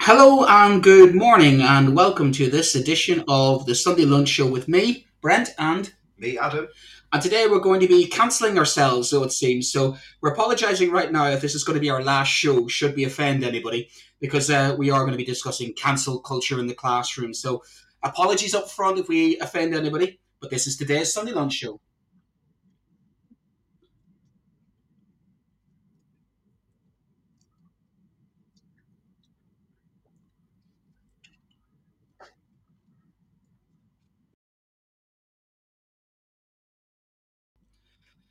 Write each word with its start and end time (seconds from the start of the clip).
Hello 0.00 0.46
and 0.46 0.82
good 0.82 1.14
morning, 1.14 1.60
and 1.60 1.94
welcome 1.94 2.32
to 2.32 2.48
this 2.48 2.74
edition 2.74 3.24
of 3.28 3.66
the 3.66 3.74
Sunday 3.74 4.04
Lunch 4.04 4.28
Show 4.28 4.46
with 4.46 4.68
me, 4.68 5.06
Brent, 5.20 5.50
and 5.58 5.92
Me, 6.16 6.38
Adam. 6.38 6.68
and 7.12 7.20
today 7.20 7.46
we're 7.46 7.58
going 7.58 7.80
to 7.80 7.88
be 7.88 8.06
cancelling 8.06 8.58
ourselves, 8.58 9.10
so 9.10 9.22
it 9.24 9.32
seems. 9.32 9.70
So 9.70 9.96
we're 10.20 10.32
apologising 10.32 10.92
right 10.92 11.12
now 11.12 11.26
if 11.26 11.42
this 11.42 11.54
is 11.54 11.64
going 11.64 11.74
to 11.74 11.80
be 11.80 11.90
our 11.90 12.02
last 12.02 12.28
show, 12.28 12.68
should 12.68 12.96
we 12.96 13.04
offend 13.04 13.44
anybody, 13.44 13.90
because 14.20 14.48
uh, 14.50 14.74
we 14.78 14.88
are 14.90 15.00
going 15.00 15.12
to 15.12 15.18
be 15.18 15.24
discussing 15.24 15.74
cancel 15.74 16.20
culture 16.20 16.58
in 16.58 16.68
the 16.68 16.74
classroom. 16.74 17.34
So 17.34 17.62
apologies 18.02 18.54
up 18.54 18.70
front 18.70 18.98
if 18.98 19.08
we 19.08 19.38
offend 19.40 19.74
anybody, 19.74 20.20
but 20.40 20.48
this 20.50 20.66
is 20.66 20.76
today's 20.76 21.12
Sunday 21.12 21.32
Lunch 21.32 21.54
Show. 21.54 21.80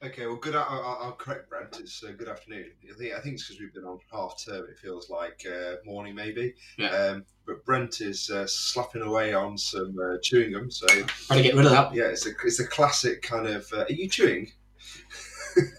Okay, 0.08 0.26
well, 0.26 0.38
good. 0.38 0.56
I'll, 0.56 1.00
I'll 1.02 1.12
correct 1.12 1.50
Brent. 1.50 1.78
It's 1.82 2.02
uh, 2.02 2.12
good 2.18 2.30
afternoon. 2.30 2.66
I 2.90 2.94
think 2.98 3.14
I 3.14 3.20
think 3.20 3.36
it's 3.36 3.48
because 3.48 3.60
we've 3.60 3.74
been 3.74 3.84
on 3.84 4.00
half 4.10 4.36
term. 4.46 4.66
It 4.70 4.80
feels 4.80 5.10
like 5.10 5.46
uh, 5.46 5.76
morning, 5.86 6.16
maybe. 6.16 6.54
Yeah. 6.78 6.88
Um, 6.90 7.26
but 7.46 7.66
Brent 7.66 8.00
is 8.00 8.30
uh, 8.30 8.48
slapping 8.48 9.02
away 9.02 9.34
on 9.34 9.58
some 9.58 9.98
uh, 10.02 10.18
chewing 10.23 10.54
gum. 10.54 10.72
So 10.72 10.88
Try 10.88 11.38
to 11.38 11.44
get 11.44 11.56
rid 11.56 11.66
of 11.66 11.72
that. 11.73 11.94
yeah, 11.94 12.06
it's 12.06 12.26
a 12.26 12.30
it's 12.46 12.59
a 12.62 12.68
classic 12.68 13.22
kind 13.22 13.48
of. 13.48 13.68
Uh, 13.73 13.81
are 13.84 13.92
you 13.92 14.08
chewing? 14.08 14.52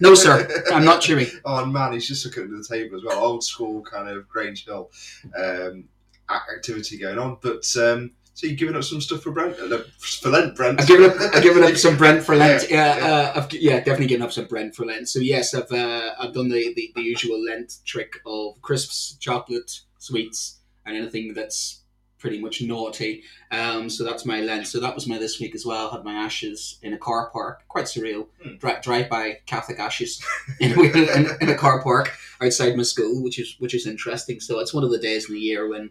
No, 0.01 0.13
sir, 0.15 0.65
I'm 0.73 0.85
not 0.85 1.01
chewing. 1.01 1.29
Oh 1.45 1.65
man, 1.65 1.93
he's 1.93 2.09
just 2.09 2.25
looking 2.27 2.43
under 2.43 2.57
the 2.57 2.65
table 2.65 2.97
as 2.97 3.05
well. 3.05 3.23
Old 3.23 3.45
school 3.45 3.81
kind 3.83 4.09
of 4.09 4.29
Grange 4.29 4.65
Hill 4.67 4.91
um, 5.39 5.85
activity 6.29 6.99
going 6.99 7.17
on. 7.19 7.39
But 7.41 7.65
um, 7.77 8.11
so 8.39 8.47
you're 8.47 8.55
giving 8.55 8.77
up 8.77 8.85
some 8.85 9.01
stuff 9.01 9.23
for 9.23 9.33
Brent? 9.33 9.59
Uh, 9.59 9.81
for 9.99 10.29
Lent, 10.29 10.55
Brent. 10.55 10.81
I've 10.81 10.87
given 10.87 11.11
up. 11.11 11.17
I've 11.35 11.43
given 11.49 11.65
up 11.65 11.77
some 11.77 11.97
Brent 11.97 12.23
for 12.23 12.37
Lent. 12.37 12.71
Yeah, 12.71 12.97
Yeah, 12.97 13.05
Uh, 13.05 13.33
I've, 13.35 13.53
yeah, 13.53 13.79
definitely 13.79 14.07
given 14.07 14.23
up 14.23 14.31
some 14.31 14.45
Brent 14.47 14.77
for 14.77 14.87
Lent. 14.87 15.09
So 15.09 15.19
yes, 15.19 15.55
I've 15.55 15.73
uh, 15.73 16.13
I've 16.21 16.33
done 16.33 16.49
the, 16.49 16.73
the, 16.75 16.93
the 16.95 17.03
usual 17.03 17.43
Lent 17.45 17.79
trick 17.85 18.21
of 18.25 18.63
crisps, 18.63 19.17
chocolate, 19.19 19.81
sweets, 19.99 20.61
and 20.87 20.97
anything 20.97 21.35
that's 21.35 21.83
pretty 22.21 22.41
much 22.41 22.63
naughty. 22.63 23.23
Um, 23.51 23.91
so 23.91 24.05
that's 24.05 24.25
my 24.25 24.41
Lent. 24.41 24.69
So 24.69 24.79
that 24.81 24.95
was 24.95 25.09
my 25.09 25.19
this 25.19 25.41
week 25.41 25.57
as 25.57 25.67
well. 25.67 25.91
Had 25.91 26.05
my 26.05 26.15
ashes 26.15 26.79
in 26.83 26.93
a 26.93 26.99
car 26.99 27.31
park. 27.33 27.63
Quite 27.67 27.87
surreal. 27.87 28.29
Hmm. 28.41 28.57
Dri- 28.59 28.81
drive 28.83 29.09
by 29.09 29.39
Catholic 29.47 29.81
ashes 29.81 30.25
in, 30.61 30.79
in, 30.79 31.27
in 31.41 31.49
a 31.49 31.57
car 31.57 31.83
park 31.83 32.13
outside 32.41 32.77
my 32.77 32.85
school, 32.85 33.21
which 33.23 33.41
is 33.41 33.57
which 33.59 33.75
is 33.75 33.85
interesting. 33.85 34.39
So 34.39 34.61
it's 34.61 34.73
one 34.73 34.85
of 34.85 34.91
the 34.93 34.99
days 34.99 35.29
in 35.29 35.35
the 35.35 35.41
year 35.41 35.69
when 35.69 35.91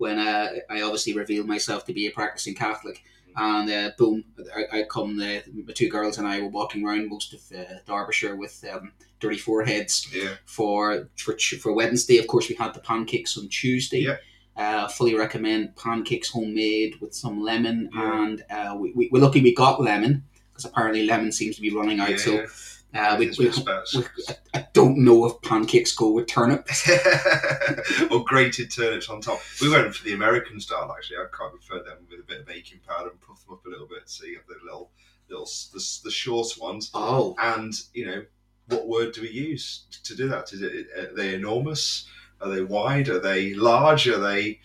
when 0.00 0.18
uh, 0.18 0.48
I 0.70 0.80
obviously 0.82 1.12
reveal 1.12 1.44
myself 1.44 1.84
to 1.84 1.92
be 1.92 2.06
a 2.06 2.10
practicing 2.10 2.54
Catholic 2.54 3.02
and 3.36 3.70
uh, 3.70 3.90
boom, 3.98 4.24
I, 4.56 4.78
I 4.78 4.82
come. 4.84 5.16
The, 5.16 5.42
the 5.66 5.72
two 5.72 5.88
girls 5.88 6.18
and 6.18 6.26
I 6.26 6.40
were 6.40 6.48
walking 6.48 6.84
around 6.84 7.08
most 7.08 7.32
of 7.32 7.40
uh, 7.56 7.74
Derbyshire 7.86 8.34
with 8.34 8.64
um, 8.72 8.92
dirty 9.20 9.38
foreheads 9.38 10.08
Yeah. 10.12 10.34
for, 10.46 11.08
for 11.16 11.36
for 11.60 11.72
Wednesday. 11.72 12.18
Of 12.18 12.26
course, 12.26 12.48
we 12.48 12.56
had 12.56 12.74
the 12.74 12.80
pancakes 12.80 13.38
on 13.38 13.48
Tuesday. 13.48 14.00
Yeah. 14.00 14.16
Uh, 14.56 14.88
fully 14.88 15.14
recommend 15.14 15.76
pancakes 15.76 16.28
homemade 16.30 16.96
with 17.00 17.14
some 17.14 17.40
lemon, 17.40 17.88
Yeah. 17.94 18.22
and 18.24 18.44
uh, 18.50 18.74
we, 18.76 18.92
we, 18.96 19.08
we're 19.12 19.22
lucky 19.22 19.40
we 19.42 19.54
got 19.54 19.80
lemon 19.80 20.24
because 20.50 20.64
apparently 20.64 21.06
lemon 21.06 21.30
seems 21.30 21.54
to 21.56 21.62
be 21.62 21.72
running 21.72 22.00
out. 22.00 22.10
Yeah, 22.10 22.16
So. 22.16 22.46
Uh, 22.94 23.16
we, 23.18 23.26
It's 23.28 23.38
we, 23.38 23.48
we, 23.48 24.04
I, 24.54 24.66
don't 24.72 24.98
know 24.98 25.24
if 25.26 25.40
pancakes 25.42 25.94
go 25.94 26.10
with 26.10 26.26
turnip. 26.26 26.68
or 28.10 28.24
grated 28.24 28.72
turnips 28.72 29.08
on 29.08 29.20
top. 29.20 29.40
We 29.60 29.70
went 29.70 29.94
for 29.94 30.04
the 30.04 30.12
American 30.12 30.60
style 30.60 30.92
actually. 30.96 31.18
I 31.18 31.26
quite 31.32 31.52
prefer 31.52 31.84
them 31.84 31.98
with 32.10 32.20
a 32.20 32.24
bit 32.24 32.40
of 32.40 32.46
baking 32.46 32.80
powder 32.86 33.10
and 33.10 33.20
puff 33.20 33.44
them 33.44 33.54
up 33.54 33.64
a 33.64 33.68
little 33.68 33.86
bit 33.86 34.02
so 34.06 34.24
you 34.24 34.36
have 34.36 34.46
the 34.46 34.56
little, 34.64 34.90
little 35.28 35.48
the, 35.72 35.98
the 36.04 36.10
short 36.10 36.48
ones. 36.58 36.90
Oh, 36.92 37.36
And 37.38 37.72
you 37.94 38.06
know, 38.06 38.24
what 38.66 38.88
word 38.88 39.12
do 39.12 39.22
we 39.22 39.30
use 39.30 39.84
to 40.04 40.16
do 40.16 40.28
that? 40.28 40.52
Is 40.52 40.62
it 40.62 40.88
are 40.96 41.14
they 41.14 41.34
enormous? 41.34 42.08
Are 42.40 42.48
they 42.48 42.62
wide? 42.62 43.08
Are 43.08 43.20
they 43.20 43.54
large? 43.54 44.08
Are 44.08 44.18
they? 44.18 44.60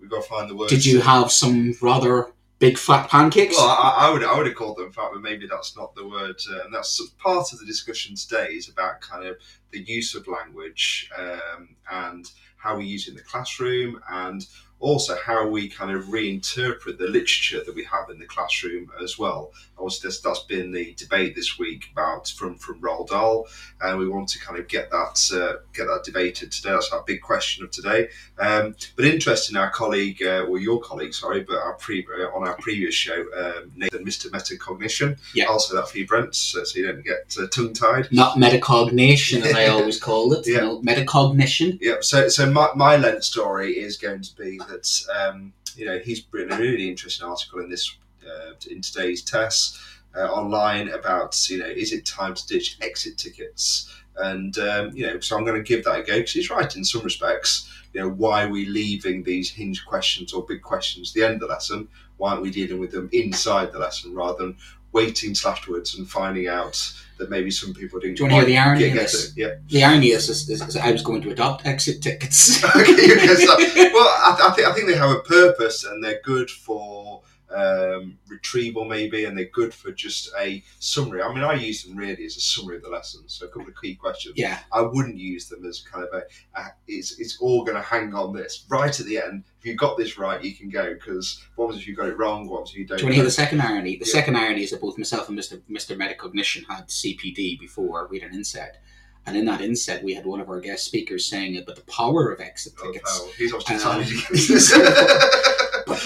We've 0.00 0.10
got 0.10 0.22
to 0.22 0.28
find 0.28 0.50
the 0.50 0.56
word. 0.56 0.68
did 0.68 0.86
you 0.86 1.00
have 1.00 1.30
some 1.30 1.74
rather 1.82 2.32
big 2.58 2.78
fat 2.78 3.08
pancakes? 3.08 3.56
Well, 3.56 3.68
I, 3.68 4.08
I 4.08 4.10
would 4.10 4.24
I 4.24 4.36
would 4.36 4.46
have 4.46 4.56
called 4.56 4.78
them 4.78 4.92
fat, 4.92 5.10
but 5.12 5.22
maybe 5.22 5.46
that's 5.46 5.76
not 5.76 5.94
the 5.94 6.06
word. 6.06 6.36
Uh, 6.50 6.64
and 6.64 6.74
that's 6.74 7.00
part 7.18 7.52
of 7.52 7.58
the 7.58 7.66
discussion 7.66 8.14
today 8.16 8.48
is 8.52 8.68
about 8.68 9.00
kind 9.00 9.26
of 9.26 9.36
the 9.70 9.80
use 9.80 10.14
of 10.14 10.26
language 10.26 11.10
um, 11.16 11.76
and 11.90 12.30
how 12.56 12.76
we 12.76 12.84
use 12.84 13.06
it 13.06 13.12
in 13.12 13.16
the 13.16 13.22
classroom, 13.22 14.00
and 14.10 14.46
also 14.80 15.16
how 15.16 15.46
we 15.46 15.68
kind 15.68 15.90
of 15.90 16.04
reinterpret 16.04 16.98
the 16.98 17.08
literature 17.08 17.62
that 17.64 17.74
we 17.74 17.84
have 17.84 18.10
in 18.10 18.18
the 18.18 18.26
classroom 18.26 18.90
as 19.02 19.18
well. 19.18 19.52
Obviously, 19.76 20.08
that's, 20.08 20.20
that's 20.20 20.40
been 20.40 20.72
the 20.72 20.94
debate 20.94 21.34
this 21.34 21.58
week 21.58 21.88
about 21.92 22.28
from 22.28 22.56
from 22.56 22.80
Roald 22.80 23.08
Dahl, 23.08 23.46
and 23.80 23.98
we 23.98 24.08
want 24.08 24.28
to 24.30 24.38
kind 24.38 24.58
of 24.58 24.68
get 24.68 24.90
that 24.90 25.30
uh, 25.32 25.60
get 25.72 25.86
that 25.86 26.02
debated 26.04 26.50
today. 26.52 26.70
That's 26.70 26.90
our 26.92 27.02
big 27.06 27.20
question 27.20 27.64
of 27.64 27.70
today. 27.70 28.08
Um, 28.38 28.74
but 28.96 29.04
interesting, 29.04 29.56
our 29.56 29.70
colleague, 29.70 30.22
uh, 30.22 30.46
well, 30.48 30.60
your 30.60 30.80
colleague, 30.80 31.14
sorry, 31.14 31.42
but 31.42 31.58
our 31.58 31.74
pre- 31.74 32.06
uh, 32.20 32.36
on 32.36 32.46
our 32.46 32.56
previous 32.56 32.94
show, 32.94 33.24
um, 33.36 33.72
Nathan, 33.76 34.04
Mr. 34.04 34.26
Metacognition. 34.30 35.18
Yeah. 35.34 35.46
I'll 35.48 35.58
say 35.60 35.76
that 35.76 35.88
for 35.88 35.98
you, 35.98 36.06
Brent, 36.06 36.34
so, 36.34 36.64
so 36.64 36.78
you 36.78 36.86
don't 36.86 37.04
get 37.04 37.36
uh, 37.40 37.46
tongue 37.48 37.72
tied. 37.72 38.08
Not 38.12 38.36
metacognition, 38.36 39.42
as 39.42 39.54
I 39.54 39.66
always 39.66 40.00
called 40.00 40.32
it. 40.34 40.38
Yeah. 40.48 40.60
know, 40.60 40.80
metacognition. 40.80 41.78
Yeah. 41.80 41.96
So, 42.00 42.28
so 42.28 42.50
my, 42.50 42.70
my 42.74 42.96
Lent 42.96 43.22
story 43.22 43.72
is 43.78 43.96
going 43.96 44.22
to 44.22 44.34
be 44.36 44.58
that 44.68 44.88
um, 45.18 45.52
you 45.76 45.86
know 45.86 45.98
he's 45.98 46.22
written 46.30 46.52
a 46.52 46.58
really 46.58 46.88
interesting 46.88 47.26
article 47.26 47.60
in 47.60 47.68
this 47.68 47.96
uh, 48.26 48.52
in 48.70 48.80
today's 48.80 49.22
Tes 49.22 49.78
uh, 50.16 50.26
online 50.26 50.88
about 50.90 51.48
you 51.50 51.58
know 51.58 51.66
is 51.66 51.92
it 51.92 52.06
time 52.06 52.34
to 52.34 52.46
ditch 52.46 52.78
exit 52.80 53.18
tickets 53.18 53.92
and 54.16 54.58
um, 54.58 54.90
you 54.94 55.06
know 55.06 55.20
so 55.20 55.36
I'm 55.36 55.44
going 55.44 55.62
to 55.62 55.66
give 55.66 55.84
that 55.84 56.00
a 56.00 56.02
go 56.02 56.16
because 56.16 56.32
he's 56.32 56.50
right 56.50 56.74
in 56.76 56.84
some 56.84 57.02
respects. 57.02 57.70
You 57.92 58.02
know 58.02 58.10
why 58.10 58.44
are 58.44 58.50
we 58.50 58.66
leaving 58.66 59.22
these 59.22 59.50
hinge 59.50 59.84
questions 59.86 60.32
or 60.32 60.44
big 60.44 60.62
questions 60.62 61.10
at 61.10 61.14
the 61.14 61.24
end 61.24 61.34
of 61.34 61.40
the 61.40 61.46
lesson? 61.46 61.88
Why 62.16 62.30
aren't 62.30 62.42
we 62.42 62.50
dealing 62.50 62.80
with 62.80 62.90
them 62.90 63.08
inside 63.12 63.72
the 63.72 63.78
lesson 63.78 64.14
rather 64.14 64.38
than 64.38 64.56
waiting 64.98 65.34
till 65.34 65.50
afterwards 65.50 65.96
and 65.96 66.08
finding 66.08 66.48
out 66.48 66.76
that 67.18 67.30
maybe 67.30 67.50
some 67.50 67.74
people 67.74 67.98
didn't 68.00 68.16
Do 68.16 68.24
you 68.24 68.30
wanna 68.30 68.36
hear 68.36 68.44
the 68.46 68.58
irony 68.58 68.80
get, 68.80 68.94
get 68.94 69.14
it? 69.14 69.32
Yeah. 69.36 69.54
The 69.68 69.84
irony 69.84 70.10
is, 70.10 70.28
is, 70.28 70.48
is, 70.48 70.60
is 70.62 70.76
I 70.76 70.90
was 70.92 71.02
going 71.02 71.22
to 71.22 71.30
adopt 71.30 71.66
exit 71.66 72.02
tickets. 72.02 72.62
Okay, 72.76 72.94
well, 73.94 74.08
I, 74.28 74.36
I 74.48 74.52
think 74.54 74.68
I 74.68 74.72
think 74.72 74.88
they 74.88 74.96
have 74.96 75.10
a 75.10 75.20
purpose 75.20 75.84
and 75.84 76.02
they're 76.02 76.20
good 76.22 76.50
for 76.50 77.22
um, 77.54 78.18
retrieval, 78.28 78.84
maybe, 78.84 79.24
and 79.24 79.36
they're 79.36 79.46
good 79.52 79.72
for 79.72 79.90
just 79.92 80.30
a 80.38 80.62
summary. 80.80 81.22
I 81.22 81.32
mean, 81.32 81.44
I 81.44 81.54
use 81.54 81.84
them 81.84 81.96
really 81.96 82.24
as 82.24 82.36
a 82.36 82.40
summary 82.40 82.76
of 82.76 82.82
the 82.82 82.88
lesson. 82.90 83.22
So 83.26 83.46
a 83.46 83.48
couple 83.48 83.68
of 83.68 83.74
key 83.80 83.94
questions. 83.94 84.34
yeah, 84.36 84.58
I 84.72 84.82
wouldn't 84.82 85.16
use 85.16 85.48
them 85.48 85.64
as 85.66 85.80
kind 85.80 86.04
of 86.06 86.12
a, 86.12 86.60
a 86.60 86.64
it's 86.86 87.18
it's 87.18 87.38
all 87.40 87.64
going 87.64 87.76
to 87.76 87.82
hang 87.82 88.14
on 88.14 88.34
this 88.34 88.64
right 88.68 88.98
at 89.00 89.06
the 89.06 89.18
end. 89.18 89.44
If 89.60 89.66
you 89.66 89.74
got 89.74 89.96
this 89.96 90.18
right, 90.18 90.42
you 90.42 90.54
can 90.54 90.68
go. 90.68 90.94
Because 90.94 91.42
what 91.56 91.68
was 91.68 91.76
if 91.78 91.86
you 91.88 91.96
got 91.96 92.08
it 92.08 92.18
wrong? 92.18 92.48
What 92.48 92.62
was 92.62 92.70
if 92.72 92.76
you 92.78 92.86
don't? 92.86 92.98
Do 92.98 93.02
you 93.02 93.06
want 93.06 93.12
to 93.12 93.16
hear 93.16 93.24
the 93.24 93.30
second 93.30 93.60
irony? 93.60 93.96
The 93.96 94.06
Yeah. 94.06 94.12
second 94.12 94.36
irony 94.36 94.62
is 94.62 94.70
that 94.70 94.80
both 94.80 94.98
myself 94.98 95.28
and 95.28 95.38
Mr. 95.38 95.60
Mr. 95.70 95.96
Metacognition 95.96 96.64
had 96.68 96.88
CPD 96.88 97.58
before 97.58 98.06
we 98.10 98.20
had 98.20 98.30
an 98.30 98.36
inset. 98.36 98.80
And 99.26 99.36
in 99.36 99.44
that 99.44 99.60
inset, 99.60 100.02
we 100.02 100.14
had 100.14 100.24
one 100.24 100.40
of 100.40 100.48
our 100.48 100.58
guest 100.60 100.86
speakers 100.86 101.26
saying 101.26 101.58
about 101.58 101.76
the 101.76 101.82
power 101.82 102.30
of 102.32 102.40
exit 102.40 102.72
Oh, 102.82 102.90
tickets. 102.92 103.26
he's 103.36 103.52
obviously 103.52 103.74
Um, 103.90 104.00
decided 104.00 104.24
against 104.24 104.48
this. 104.48 105.57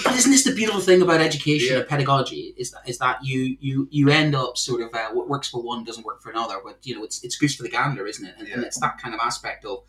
But, 0.03 0.15
isn't 0.15 0.31
this 0.31 0.43
the 0.43 0.53
beautiful 0.55 0.81
thing 0.81 1.01
about 1.01 1.21
education 1.21 1.73
Yeah. 1.73 1.79
and 1.79 1.87
pedagogy? 1.87 2.53
Is 2.57 2.71
that 2.71 2.81
is 2.87 2.97
that 2.99 3.23
you 3.23 3.57
you 3.59 3.87
you 3.91 4.09
end 4.09 4.35
up 4.35 4.57
sort 4.57 4.81
of 4.81 4.93
uh, 4.93 5.09
what 5.11 5.27
works 5.29 5.49
for 5.49 5.61
one 5.61 5.83
doesn't 5.83 6.05
work 6.05 6.21
for 6.21 6.29
another. 6.31 6.55
But 6.63 6.79
you 6.83 6.95
know, 6.95 7.03
it's 7.03 7.23
it's 7.23 7.35
goose 7.35 7.55
for 7.55 7.63
the 7.63 7.69
gander, 7.69 8.05
isn't 8.07 8.25
it? 8.25 8.35
And, 8.37 8.47
and 8.47 8.63
it's 8.63 8.79
that 8.79 8.97
kind 9.01 9.13
of 9.13 9.19
aspect 9.21 9.65
of 9.65 9.83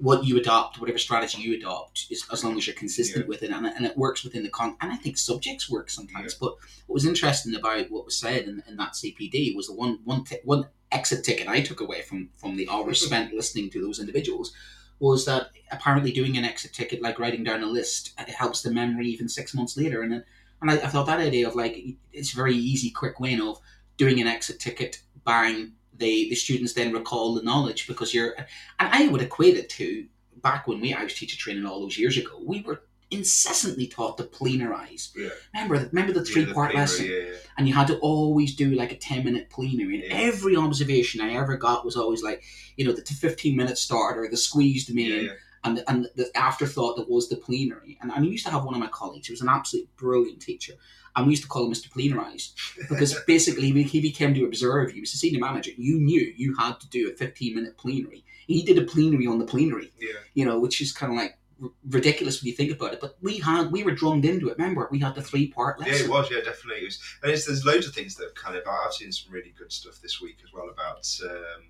what 0.00 0.24
you 0.24 0.38
adopt, 0.38 0.78
whatever 0.80 0.98
strategy 0.98 1.42
you 1.42 1.56
adopt, 1.56 2.06
is 2.08 2.24
as 2.32 2.44
long 2.44 2.56
as 2.56 2.66
you're 2.68 2.76
consistent 2.76 3.24
Yeah. 3.24 3.28
with 3.28 3.42
it, 3.42 3.50
and, 3.50 3.66
and 3.66 3.84
it 3.84 3.96
works 3.98 4.22
within 4.22 4.44
the 4.44 4.48
con. 4.48 4.76
And 4.80 4.92
I 4.92 4.96
think 4.96 5.18
subjects 5.18 5.68
work 5.68 5.90
sometimes. 5.90 6.34
But 6.34 6.52
what 6.86 6.94
was 6.94 7.04
interesting 7.06 7.54
about 7.56 7.90
what 7.90 8.04
was 8.04 8.16
said 8.16 8.42
in, 8.44 8.62
in 8.68 8.76
that 8.76 8.92
CPD 8.92 9.56
was 9.56 9.66
the 9.66 9.74
one 9.74 9.98
one 10.04 10.22
ti- 10.24 10.38
one 10.44 10.68
exit 10.92 11.22
ticket 11.24 11.48
I 11.48 11.60
took 11.60 11.80
away 11.80 12.02
from 12.02 12.30
from 12.36 12.56
the 12.56 12.68
hours 12.70 13.04
spent 13.04 13.34
listening 13.40 13.70
to 13.70 13.80
those 13.80 13.98
individuals 13.98 14.52
was 15.00 15.24
that 15.26 15.50
apparently 15.70 16.12
doing 16.12 16.36
an 16.36 16.44
exit 16.44 16.72
ticket, 16.72 17.02
like 17.02 17.18
writing 17.18 17.44
down 17.44 17.62
a 17.62 17.66
list, 17.66 18.12
it 18.18 18.28
helps 18.30 18.62
the 18.62 18.70
memory 18.70 19.06
even 19.08 19.28
six 19.28 19.54
months 19.54 19.76
later. 19.76 20.02
And 20.02 20.12
then, 20.12 20.24
and 20.60 20.70
I, 20.70 20.74
I 20.74 20.88
thought 20.88 21.06
that 21.06 21.20
idea 21.20 21.46
of 21.48 21.54
like 21.54 21.78
it's 22.12 22.32
a 22.32 22.36
very 22.36 22.54
easy, 22.54 22.90
quick 22.90 23.20
win 23.20 23.40
of 23.40 23.58
doing 23.96 24.20
an 24.20 24.26
exit 24.26 24.58
ticket, 24.60 25.02
bang, 25.24 25.72
the 25.96 26.28
the 26.30 26.34
students 26.34 26.72
then 26.72 26.92
recall 26.92 27.34
the 27.34 27.42
knowledge 27.42 27.86
because 27.86 28.14
you're, 28.14 28.34
and 28.36 28.46
I 28.78 29.08
would 29.08 29.22
equate 29.22 29.56
it 29.56 29.68
to 29.70 30.06
back 30.42 30.66
when 30.66 30.80
we 30.80 30.94
I 30.94 31.02
was 31.02 31.14
teacher 31.14 31.36
training 31.36 31.66
all 31.66 31.80
those 31.80 31.98
years 31.98 32.16
ago. 32.16 32.40
We 32.44 32.62
were 32.62 32.82
incessantly 33.10 33.86
taught 33.86 34.16
to 34.18 34.24
plenarize. 34.24 35.10
Yeah. 35.16 35.28
Remember, 35.54 35.88
remember 35.92 36.12
the 36.12 36.20
Yeah, 36.26 36.32
three 36.32 36.44
the 36.44 36.54
part 36.54 36.70
plenary, 36.72 36.80
lesson, 36.88 37.06
yeah, 37.06 37.16
yeah. 37.32 37.36
and 37.56 37.68
you 37.68 37.74
had 37.74 37.86
to 37.88 37.98
always 37.98 38.54
do 38.54 38.70
like 38.70 38.92
a 38.92 38.96
ten 38.96 39.24
minute 39.24 39.50
plenary. 39.50 39.94
And 40.00 40.04
Yeah. 40.04 40.16
every 40.28 40.56
observation 40.56 41.20
I 41.20 41.34
ever 41.34 41.56
got 41.56 41.84
was 41.84 41.96
always 41.96 42.22
like, 42.22 42.42
you 42.76 42.84
know, 42.84 42.92
the 42.92 43.02
fifteen 43.02 43.56
minute 43.56 43.78
starter, 43.78 44.28
the 44.30 44.36
squeezed 44.36 44.92
me 44.94 45.04
Yeah, 45.08 45.16
in, 45.16 45.24
yeah. 45.26 45.32
And, 45.64 45.82
and 45.88 46.08
the 46.14 46.30
afterthought 46.36 46.96
that 46.96 47.10
was 47.10 47.28
the 47.28 47.36
plenary. 47.36 47.98
And, 48.00 48.12
and 48.12 48.24
I 48.24 48.28
used 48.28 48.46
to 48.46 48.52
have 48.52 48.64
one 48.64 48.74
of 48.74 48.80
my 48.80 48.86
colleagues 48.86 49.26
who 49.26 49.32
was 49.32 49.40
an 49.40 49.48
absolute 49.48 49.88
brilliant 49.96 50.40
teacher. 50.40 50.74
And 51.16 51.26
we 51.26 51.32
used 51.32 51.42
to 51.42 51.48
call 51.48 51.66
him 51.66 51.72
Mr. 51.72 51.90
Plenarise 51.90 52.52
because 52.88 53.12
basically 53.26 53.72
he- 53.72 53.82
he 53.82 54.00
became 54.00 54.34
to 54.34 54.44
observe 54.44 54.90
you. 54.90 54.94
He 54.96 55.00
was 55.00 55.10
the 55.10 55.18
senior 55.18 55.40
manager. 55.40 55.72
You 55.76 55.98
knew 55.98 56.32
you 56.36 56.54
had 56.56 56.78
to 56.78 56.88
do 56.88 57.10
a 57.10 57.16
15 57.16 57.56
minute 57.56 57.76
plenary. 57.76 58.24
He 58.46 58.62
did 58.62 58.78
a 58.78 58.82
plenary 58.84 59.26
on 59.26 59.40
the 59.40 59.44
plenary, 59.46 59.92
Yeah. 60.00 60.12
you 60.34 60.44
know, 60.44 60.60
which 60.60 60.80
is 60.80 60.92
kind 60.92 61.12
of 61.12 61.18
like 61.18 61.37
r- 61.62 61.70
ridiculous 61.88 62.40
when 62.42 62.48
you 62.48 62.54
think 62.56 62.72
about 62.72 62.92
it. 62.94 63.00
But 63.00 63.16
we 63.20 63.38
had, 63.38 63.70
we 63.72 63.82
were 63.84 63.92
drummed 63.92 64.24
into 64.24 64.48
it. 64.48 64.58
Remember, 64.58 64.88
we 64.90 64.98
had 64.98 65.14
the 65.14 65.22
three 65.22 65.48
part 65.48 65.78
lesson. 65.80 65.94
Yeah, 65.94 66.04
it 66.04 66.10
was. 66.10 66.30
Yeah, 66.30 66.38
definitely. 66.38 66.82
It 66.82 66.84
was, 66.86 67.00
and 67.22 67.32
it's, 67.32 67.46
there's 67.46 67.64
loads 67.64 67.86
of 67.86 67.94
things 67.94 68.14
that 68.16 68.24
have 68.24 68.34
kind 68.34 68.56
of. 68.56 68.62
I've 68.66 68.92
seen 68.92 69.12
some 69.12 69.32
really 69.32 69.54
good 69.58 69.72
stuff 69.72 70.00
this 70.02 70.20
week 70.20 70.38
as 70.44 70.52
well 70.52 70.68
about. 70.70 71.06
Um, 71.24 71.64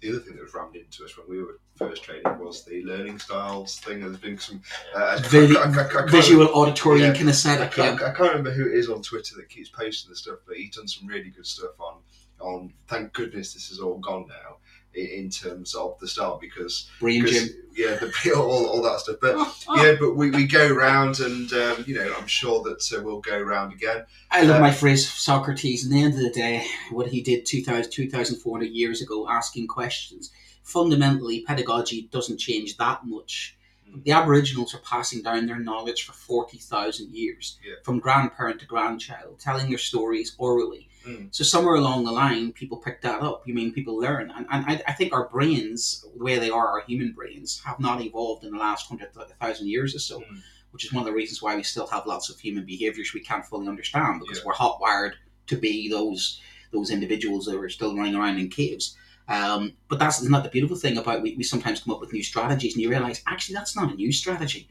the 0.00 0.10
other 0.10 0.18
thing 0.18 0.34
that 0.36 0.42
was 0.42 0.52
rammed 0.52 0.76
into 0.76 1.02
us 1.04 1.16
when 1.16 1.26
we 1.28 1.42
were 1.42 1.58
first 1.76 2.04
training 2.04 2.24
was 2.38 2.62
the 2.64 2.82
learning 2.84 3.18
styles 3.18 3.78
thing. 3.78 4.00
There's 4.00 4.18
been 4.18 4.38
some 4.38 4.60
uh, 4.94 4.98
I- 4.98 5.12
I- 5.14 6.02
I- 6.02 6.06
Visual, 6.10 6.48
auditory, 6.52 7.02
and 7.04 7.16
Yeah. 7.16 7.22
I 7.22 7.24
kinesthetic. 7.24 7.76
Yeah. 7.78 7.94
I 7.94 8.10
can't 8.12 8.18
remember 8.18 8.50
who 8.52 8.66
it 8.66 8.74
is 8.74 8.90
on 8.90 9.00
Twitter 9.00 9.36
that 9.36 9.48
keeps 9.48 9.70
posting 9.70 10.10
the 10.10 10.16
stuff, 10.16 10.40
but 10.46 10.56
he's 10.56 10.76
done 10.76 10.86
some 10.88 11.06
really 11.08 11.30
good 11.30 11.46
stuff 11.46 11.78
on. 11.80 12.00
On 12.40 12.70
thank 12.88 13.12
goodness 13.14 13.54
this 13.54 13.70
is 13.70 13.78
all 13.78 13.96
gone 13.98 14.26
now 14.28 14.56
in, 14.94 15.06
in 15.24 15.30
terms 15.30 15.74
of 15.74 15.98
the 16.00 16.08
style 16.08 16.38
because, 16.40 16.88
Brain 17.00 17.22
because 17.22 17.48
gym. 17.48 17.56
yeah 17.76 17.96
the 17.96 18.32
all, 18.36 18.66
all 18.66 18.82
that 18.82 19.00
stuff. 19.00 19.16
But 19.20 19.34
Oh, 19.68 19.82
yeah, 19.84 19.94
but 19.98 20.14
we, 20.14 20.30
we 20.30 20.46
go 20.46 20.68
round 20.68 21.20
and 21.20 21.52
um, 21.52 21.84
you 21.86 21.94
know 21.94 22.14
I'm 22.18 22.26
sure 22.26 22.62
that 22.64 22.92
uh, 22.96 23.02
we'll 23.02 23.20
go 23.20 23.38
round 23.40 23.72
again. 23.72 24.04
I 24.30 24.42
love 24.42 24.56
Uh, 24.56 24.60
my 24.60 24.70
phrase 24.72 25.08
Socrates. 25.10 25.84
In 25.84 25.90
the 25.92 26.02
end 26.02 26.14
of 26.14 26.20
the 26.20 26.30
day, 26.30 26.66
what 26.90 27.08
he 27.08 27.22
did 27.22 27.46
2000, 27.46 27.90
2,400 27.90 28.66
years 28.70 29.00
ago, 29.02 29.28
asking 29.28 29.66
questions. 29.68 30.30
Fundamentally, 30.62 31.42
pedagogy 31.46 32.08
doesn't 32.10 32.38
change 32.40 32.76
that 32.78 33.00
much. 33.04 33.56
The 34.04 34.10
Aboriginals 34.12 34.74
are 34.74 34.78
passing 34.78 35.22
down 35.22 35.46
their 35.46 35.58
knowledge 35.58 36.04
for 36.04 36.12
40,000 36.12 37.10
years, 37.10 37.58
Yeah. 37.64 37.74
from 37.84 38.00
grandparent 38.00 38.60
to 38.60 38.66
grandchild, 38.66 39.38
telling 39.38 39.68
their 39.68 39.78
stories 39.78 40.34
orally. 40.38 40.88
Mm. 41.06 41.28
So, 41.34 41.44
somewhere 41.44 41.74
along 41.76 42.04
the 42.04 42.12
line, 42.12 42.52
people 42.52 42.78
pick 42.78 43.02
that 43.02 43.20
up. 43.20 43.46
You 43.46 43.54
mean 43.54 43.72
people 43.72 43.96
learn. 43.98 44.30
And, 44.34 44.46
and 44.50 44.64
I, 44.66 44.82
I 44.88 44.92
think 44.94 45.12
our 45.12 45.28
brains, 45.28 46.04
the 46.16 46.24
way 46.24 46.38
they 46.38 46.50
are, 46.50 46.66
our 46.68 46.80
human 46.80 47.12
brains, 47.12 47.60
have 47.64 47.78
not 47.78 48.00
evolved 48.00 48.42
in 48.44 48.52
the 48.52 48.58
last 48.58 48.90
100,000 48.90 49.66
years 49.68 49.94
or 49.94 49.98
so 50.00 50.20
Mm. 50.20 50.42
which 50.72 50.84
is 50.84 50.92
one 50.92 51.02
of 51.02 51.06
the 51.06 51.12
reasons 51.12 51.40
why 51.40 51.54
we 51.54 51.62
still 51.62 51.86
have 51.86 52.04
lots 52.06 52.28
of 52.30 52.40
human 52.40 52.64
behaviors 52.64 53.12
we 53.14 53.20
can't 53.20 53.44
fully 53.46 53.68
understand 53.68 54.18
because 54.18 54.38
Yeah. 54.38 54.44
we're 54.46 54.54
hot 54.54 54.80
wired 54.80 55.14
to 55.46 55.56
be 55.56 55.88
those 55.88 56.40
those 56.72 56.90
individuals 56.90 57.44
that 57.46 57.54
are 57.56 57.68
still 57.68 57.94
running 57.96 58.16
around 58.16 58.38
in 58.38 58.48
caves. 58.48 58.96
Um, 59.26 59.72
but 59.88 59.98
that's 59.98 60.22
not 60.22 60.42
the 60.42 60.50
beautiful 60.50 60.76
thing 60.76 60.98
about 60.98 61.22
we, 61.22 61.34
we 61.34 61.42
sometimes 61.42 61.80
come 61.80 61.94
up 61.94 62.00
with 62.00 62.12
new 62.12 62.22
strategies 62.22 62.74
and 62.74 62.82
you 62.82 62.90
realize 62.90 63.22
actually 63.26 63.54
that's 63.54 63.74
not 63.74 63.92
a 63.92 63.94
new 63.94 64.12
strategy. 64.12 64.68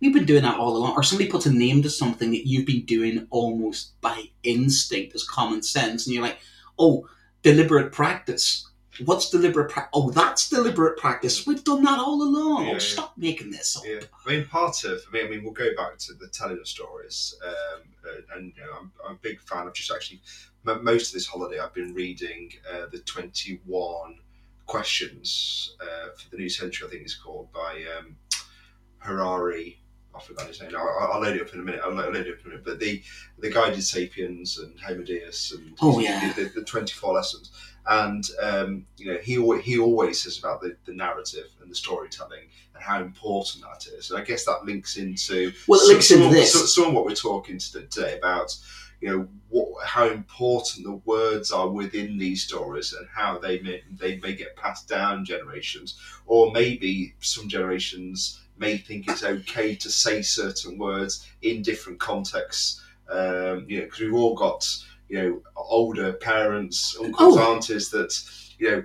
We've 0.00 0.12
been 0.12 0.24
doing 0.24 0.42
that 0.42 0.58
all 0.58 0.76
along. 0.76 0.94
Or 0.96 1.04
somebody 1.04 1.30
puts 1.30 1.46
a 1.46 1.52
name 1.52 1.80
to 1.82 1.90
something 1.90 2.32
that 2.32 2.48
you've 2.48 2.66
been 2.66 2.84
doing 2.84 3.28
almost 3.30 4.00
by 4.00 4.30
instinct 4.42 5.14
as 5.14 5.22
common 5.22 5.62
sense, 5.62 6.06
and 6.06 6.14
you're 6.14 6.24
like, 6.24 6.38
oh, 6.78 7.08
deliberate 7.42 7.92
practice. 7.92 8.68
What's 9.04 9.30
deliberate 9.30 9.70
practice? 9.70 9.90
Oh, 9.94 10.10
that's 10.10 10.50
deliberate 10.50 10.98
practice. 10.98 11.46
We've 11.46 11.62
done 11.62 11.84
that 11.84 12.00
all 12.00 12.20
along. 12.20 12.66
Yeah, 12.66 12.74
oh, 12.74 12.78
stop 12.78 13.12
making 13.16 13.52
this 13.52 13.76
up. 13.76 13.84
Yeah, 13.86 14.00
I 14.26 14.30
mean, 14.30 14.44
part 14.46 14.82
of, 14.84 15.00
I 15.08 15.12
mean, 15.12 15.26
I 15.26 15.30
mean, 15.30 15.44
we'll 15.44 15.52
go 15.52 15.74
back 15.76 15.96
to 15.98 16.14
the 16.14 16.26
telling 16.28 16.58
of 16.58 16.66
stories, 16.66 17.36
um, 17.46 17.82
uh, 18.04 18.36
and 18.36 18.52
you 18.56 18.62
know, 18.62 18.72
I'm, 18.80 18.92
I'm 19.06 19.14
a 19.14 19.18
big 19.18 19.40
fan 19.40 19.68
of 19.68 19.72
just 19.72 19.92
actually 19.92 20.20
m- 20.66 20.84
most 20.84 21.08
of 21.08 21.14
this 21.14 21.26
holiday. 21.26 21.58
I've 21.58 21.74
been 21.74 21.94
reading 21.94 22.52
uh, 22.72 22.86
the 22.90 22.98
21 22.98 24.18
questions 24.66 25.76
uh, 25.80 26.08
for 26.16 26.30
the 26.30 26.36
new 26.38 26.48
century. 26.48 26.86
I 26.86 26.90
think 26.90 27.02
it's 27.02 27.14
called 27.16 27.52
by 27.52 27.84
um, 27.98 28.16
Harari. 28.98 29.78
I 30.14 30.20
forgot 30.20 30.46
his 30.46 30.60
name. 30.60 30.72
I'll, 30.76 31.08
I'll 31.14 31.20
load 31.22 31.36
it 31.36 31.42
up 31.42 31.54
in 31.54 31.60
a 31.60 31.62
minute. 31.62 31.80
I'll 31.82 31.92
load 31.92 32.14
it 32.14 32.28
up 32.28 32.40
in 32.40 32.46
a 32.46 32.48
minute. 32.50 32.64
But 32.64 32.78
the 32.80 33.02
the 33.38 33.50
guided 33.50 33.82
sapiens 33.82 34.58
and 34.58 34.78
Homo 34.78 35.02
Deus 35.02 35.52
and 35.52 35.74
Oh, 35.80 35.98
yeah. 36.00 36.32
the, 36.34 36.44
the, 36.44 36.60
the 36.60 36.64
24 36.64 37.14
lessons. 37.14 37.50
And 37.86 38.24
um, 38.40 38.86
you 38.98 39.06
know, 39.06 39.18
he 39.18 39.34
he 39.62 39.78
always 39.78 40.22
says 40.22 40.38
about 40.38 40.60
the, 40.60 40.76
the 40.84 40.92
narrative 40.92 41.46
and 41.62 41.70
the 41.70 41.74
storytelling 41.74 42.44
and 42.74 42.82
how 42.84 43.00
important 43.00 43.64
that 43.64 43.86
is. 43.90 44.10
And 44.10 44.20
I 44.20 44.24
guess 44.24 44.44
that 44.44 44.64
links 44.66 44.98
into 44.98 45.50
Well, 45.66 45.80
it 45.80 45.84
some- 45.84 45.88
links 45.92 46.10
into 46.10 46.24
some, 46.24 46.32
this. 46.32 46.52
Some, 46.52 46.66
some 46.66 46.84
of 46.88 46.92
what 46.94 47.06
we're 47.06 47.14
talking 47.14 47.56
to- 47.58 47.86
today 47.86 48.18
about, 48.18 48.54
you 49.02 49.08
know, 49.10 49.28
what, 49.50 49.84
how 49.84 50.06
important 50.06 50.84
the 50.86 50.94
words 51.04 51.50
are 51.50 51.68
within 51.68 52.16
these 52.16 52.44
stories 52.44 52.92
and 52.94 53.06
how 53.12 53.36
they 53.38 53.58
may 53.60 53.82
they 53.98 54.16
may 54.20 54.34
get 54.34 54.56
passed 54.56 54.88
down 54.88 55.24
generations, 55.24 55.98
or 56.26 56.52
maybe 56.52 57.14
some 57.20 57.48
generations 57.48 58.40
may 58.56 58.76
think 58.78 59.08
it's 59.08 59.24
okay 59.24 59.74
to 59.74 59.90
say 59.90 60.22
certain 60.22 60.78
words 60.78 61.28
in 61.42 61.62
different 61.62 61.98
contexts. 61.98 62.80
Um, 63.10 63.66
you 63.68 63.78
know, 63.80 63.84
because 63.84 64.00
we've 64.00 64.14
all 64.14 64.34
got 64.36 64.64
you 65.08 65.18
know 65.20 65.42
older 65.56 66.12
parents, 66.14 66.96
uncles, 67.02 67.36
Oh. 67.36 67.52
aunties 67.54 67.90
that 67.90 68.12
you 68.58 68.70
know 68.70 68.84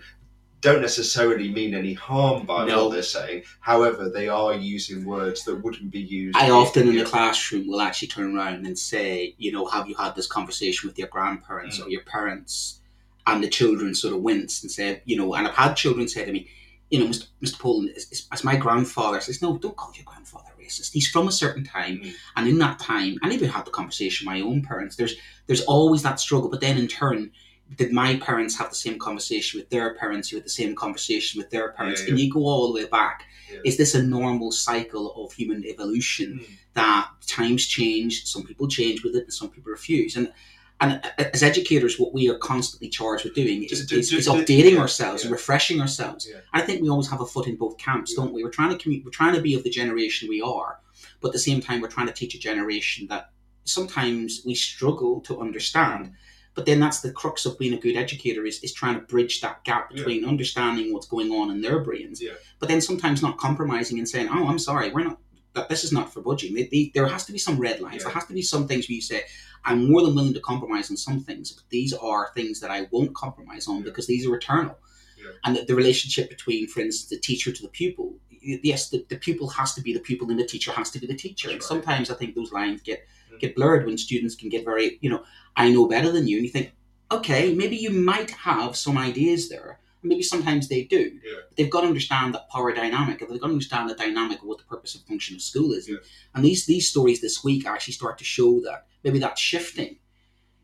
don't 0.61 0.81
necessarily 0.81 1.49
mean 1.51 1.73
any 1.75 1.93
harm 1.93 2.45
by 2.45 2.65
No. 2.65 2.85
what 2.85 2.93
they're 2.93 3.03
saying. 3.03 3.43
However, 3.59 4.09
they 4.09 4.27
are 4.27 4.55
using 4.55 5.05
words 5.05 5.43
that 5.45 5.55
wouldn't 5.63 5.91
be 5.91 5.99
used. 6.01 6.35
I 6.37 6.49
often 6.49 6.87
in 6.87 6.95
the 6.97 7.05
classroom 7.05 7.67
will 7.67 7.81
actually 7.81 8.07
turn 8.07 8.35
around 8.35 8.65
and 8.65 8.77
say, 8.77 9.35
you 9.37 9.51
know, 9.51 9.65
have 9.67 9.87
you 9.87 9.95
had 9.95 10.15
this 10.15 10.27
conversation 10.27 10.87
with 10.87 10.97
your 10.97 11.09
grandparents 11.09 11.77
Mm. 11.79 11.85
or 11.85 11.89
your 11.89 12.01
parents? 12.03 12.81
And 13.27 13.43
the 13.43 13.49
children 13.49 13.93
sort 13.93 14.13
of 14.15 14.21
wince 14.21 14.63
and 14.63 14.71
say, 14.71 15.01
you 15.05 15.17
know, 15.17 15.33
and 15.35 15.47
I've 15.47 15.53
had 15.53 15.73
children 15.75 16.07
say 16.07 16.25
to 16.25 16.31
me, 16.31 16.47
you 16.89 16.99
know, 16.99 17.07
Mr. 17.07 17.27
Mr. 17.43 17.59
Poland, 17.59 17.89
as 18.31 18.43
my 18.45 18.55
grandfather 18.55 19.19
says, 19.19 19.41
no, 19.41 19.57
don't 19.57 19.75
call 19.75 19.91
your 19.93 20.05
grandfather 20.05 20.49
racist. 20.59 20.93
He's 20.93 21.07
from 21.09 21.27
a 21.27 21.31
certain 21.33 21.65
time, 21.65 21.97
Mm. 21.99 22.13
and 22.37 22.47
in 22.47 22.57
that 22.59 22.79
time, 22.79 23.17
and 23.21 23.33
even 23.33 23.49
had 23.49 23.65
the 23.65 23.71
conversation 23.71 24.25
with 24.25 24.33
my 24.35 24.41
own 24.41 24.61
parents. 24.63 24.95
There's 24.95 25.15
there's 25.45 25.61
always 25.61 26.01
that 26.03 26.19
struggle, 26.19 26.49
but 26.49 26.61
then 26.61 26.77
in 26.77 26.87
turn, 26.87 27.31
did 27.75 27.91
my 27.91 28.15
parents 28.17 28.57
have 28.57 28.69
the 28.69 28.75
same 28.75 28.97
conversation 28.97 29.59
with 29.59 29.69
their 29.69 29.93
parents? 29.95 30.29
Who 30.29 30.37
had 30.37 30.45
the 30.45 30.49
same 30.49 30.75
conversation 30.75 31.37
with 31.39 31.49
their 31.49 31.71
parents? 31.73 32.01
Yeah, 32.03 32.09
And 32.11 32.19
you 32.19 32.31
go 32.31 32.45
all 32.45 32.67
the 32.71 32.73
way 32.81 32.87
back. 32.87 33.25
Yeah. 33.51 33.59
Is 33.65 33.77
this 33.77 33.93
a 33.95 34.01
normal 34.03 34.51
cycle 34.51 35.13
of 35.23 35.33
human 35.33 35.63
evolution? 35.65 36.39
Mm. 36.43 36.47
that 36.73 37.09
times 37.25 37.65
change, 37.65 38.25
some 38.25 38.43
people 38.43 38.67
change 38.67 39.03
with 39.03 39.15
it, 39.15 39.23
and 39.23 39.33
some 39.33 39.49
people 39.49 39.71
refuse. 39.71 40.15
And 40.15 40.31
and 40.79 41.01
as 41.17 41.41
educators, 41.41 41.97
what 41.99 42.13
we 42.13 42.29
are 42.29 42.37
constantly 42.37 42.87
charged 42.87 43.23
with 43.23 43.33
doing 43.33 43.63
is, 43.63 43.79
Do- 43.81 43.95
do- 43.95 43.99
is, 43.99 44.09
do- 44.11 44.17
is 44.17 44.25
do- 44.25 44.31
updating 44.33 44.73
yeah, 44.73 44.79
ourselves 44.79 45.23
and 45.23 45.31
refreshing 45.31 45.81
ourselves. 45.81 46.27
Yeah. 46.29 46.41
I 46.53 46.61
think 46.61 46.83
we 46.83 46.89
always 46.89 47.09
have 47.09 47.19
a 47.19 47.25
foot 47.25 47.47
in 47.47 47.55
both 47.55 47.79
camps, 47.79 48.11
Yeah. 48.11 48.23
don't 48.25 48.31
we? 48.33 48.43
We're 48.43 48.51
trying 48.51 48.77
to 48.77 48.83
commu- 48.89 49.03
we're 49.03 49.09
trying 49.09 49.33
to 49.33 49.41
be 49.41 49.55
of 49.55 49.63
the 49.63 49.71
generation 49.71 50.29
we 50.29 50.39
are, 50.39 50.79
but 51.19 51.29
at 51.29 51.33
the 51.33 51.39
same 51.39 51.61
time, 51.61 51.81
we're 51.81 51.87
trying 51.89 52.05
to 52.07 52.13
teach 52.13 52.35
a 52.35 52.39
generation 52.39 53.07
that 53.07 53.31
sometimes 53.65 54.41
we 54.45 54.53
struggle 54.53 55.19
to 55.21 55.39
understand. 55.39 56.11
But 56.57 56.65
then 56.65 56.79
that's 56.79 57.01
the 57.01 57.11
crux 57.11 57.45
of 57.45 57.57
being 57.59 57.73
a 57.75 57.77
good 57.77 57.95
educator 57.95 58.43
is, 58.43 58.61
is 58.63 58.73
trying 58.73 58.95
to 58.95 59.05
bridge 59.05 59.41
that 59.41 59.63
gap 59.63 59.91
Yeah. 59.91 59.97
between 59.97 60.25
understanding 60.25 60.91
what's 60.91 61.05
going 61.05 61.31
on 61.31 61.51
in 61.51 61.61
their 61.61 61.79
brains, 61.79 62.19
Yeah. 62.19 62.31
but 62.59 62.67
then 62.67 62.81
sometimes 62.81 63.21
not 63.21 63.37
compromising 63.37 63.99
and 63.99 64.09
saying, 64.09 64.27
"Oh, 64.31 64.47
I'm 64.47 64.57
sorry, 64.57 64.89
we're 64.89 65.03
not 65.03 65.19
that 65.53 65.69
this 65.69 65.83
is 65.83 65.91
not 65.91 66.11
for 66.13 66.21
budging. 66.21 66.53
They, 66.55 66.63
they, 66.71 66.91
there 66.95 67.07
has 67.07 67.25
to 67.25 67.31
be 67.31 67.37
some 67.37 67.57
red 67.59 67.79
lines. 67.79 67.97
Yeah. 67.97 68.05
There 68.05 68.13
has 68.13 68.25
to 68.25 68.33
be 68.33 68.41
some 68.41 68.67
things 68.67 68.87
where 68.87 68.95
you 68.95 69.01
say, 69.01 69.21
I'm 69.65 69.89
more 69.91 70.01
than 70.03 70.15
willing 70.15 70.33
to 70.33 70.39
compromise 70.39 70.89
on 70.91 70.97
some 70.97 71.19
things, 71.19 71.51
but 71.51 71.63
these 71.69 71.93
are 71.93 72.31
things 72.35 72.59
that 72.61 72.71
I 72.71 72.87
won't 72.91 73.13
compromise 73.15 73.67
on 73.67 73.77
Yeah. 73.77 73.83
because 73.83 74.07
these 74.07 74.25
are 74.27 74.35
eternal. 74.35 74.77
Yeah. 75.17 75.31
And 75.45 75.55
the, 75.57 75.65
the 75.65 75.75
relationship 75.75 76.29
between, 76.29 76.67
for 76.67 76.79
instance, 76.81 77.09
the 77.09 77.19
teacher 77.19 77.51
to 77.51 77.61
the 77.61 77.69
pupil. 77.69 78.15
Yes, 78.41 78.89
the, 78.89 79.05
the 79.09 79.17
pupil 79.17 79.47
has 79.49 79.73
to 79.75 79.81
be 79.81 79.93
the 79.93 79.99
pupil, 79.99 80.29
and 80.31 80.39
the 80.39 80.45
teacher 80.45 80.71
has 80.71 80.89
to 80.91 80.99
be 80.99 81.07
the 81.07 81.15
teacher. 81.15 81.49
That's 81.49 81.69
and 81.69 81.77
right. 81.77 81.85
sometimes 81.85 82.09
I 82.11 82.15
think 82.15 82.33
those 82.35 82.51
lines 82.51 82.81
get. 82.81 83.07
Get 83.39 83.55
blurred 83.55 83.85
when 83.85 83.97
students 83.97 84.35
can 84.35 84.49
get 84.49 84.65
very, 84.65 84.97
you 85.01 85.09
know, 85.09 85.23
I 85.55 85.69
know 85.71 85.87
better 85.87 86.11
than 86.11 86.27
you, 86.27 86.37
and 86.37 86.45
you 86.45 86.51
think, 86.51 86.73
okay, 87.11 87.53
maybe 87.53 87.75
you 87.77 87.89
might 87.91 88.31
have 88.31 88.75
some 88.75 88.97
ideas 88.97 89.49
there. 89.49 89.79
Maybe 90.03 90.21
sometimes 90.21 90.67
they 90.67 90.83
do. 90.83 91.19
Yeah. 91.25 91.39
But 91.49 91.57
they've 91.57 91.69
got 91.69 91.81
to 91.81 91.87
understand 91.87 92.33
that 92.35 92.49
power 92.49 92.71
dynamic, 92.73 93.19
and 93.21 93.29
they've 93.29 93.41
got 93.41 93.47
to 93.47 93.53
understand 93.53 93.89
the 93.89 93.95
dynamic 93.95 94.39
of 94.41 94.47
what 94.47 94.57
the 94.59 94.63
purpose 94.65 94.95
and 94.95 95.03
function 95.05 95.35
of 95.35 95.41
school 95.41 95.71
is. 95.73 95.87
And, 95.87 95.97
Yeah. 95.97 96.07
and 96.35 96.45
these 96.45 96.65
these 96.65 96.87
stories 96.89 97.19
this 97.21 97.43
week 97.43 97.65
actually 97.65 97.93
start 97.93 98.17
to 98.19 98.23
show 98.23 98.59
that 98.61 98.85
maybe 99.03 99.19
that's 99.19 99.41
shifting. 99.41 99.97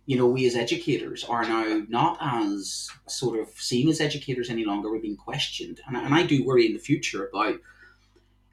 You 0.05 0.17
know, 0.17 0.27
we 0.27 0.45
as 0.45 0.55
educators 0.55 1.23
are 1.23 1.45
now 1.45 1.83
not 1.89 2.17
as 2.21 2.89
sort 3.07 3.39
of 3.39 3.49
seen 3.57 3.89
as 3.89 3.99
educators 4.01 4.49
any 4.49 4.65
longer. 4.65 4.91
We're 4.91 4.99
being 4.99 5.17
questioned, 5.17 5.81
and, 5.87 5.97
I- 5.97 6.03
and 6.05 6.13
I 6.13 6.23
do 6.23 6.45
worry 6.45 6.65
in 6.67 6.73
the 6.73 6.79
future 6.79 7.27
about 7.33 7.59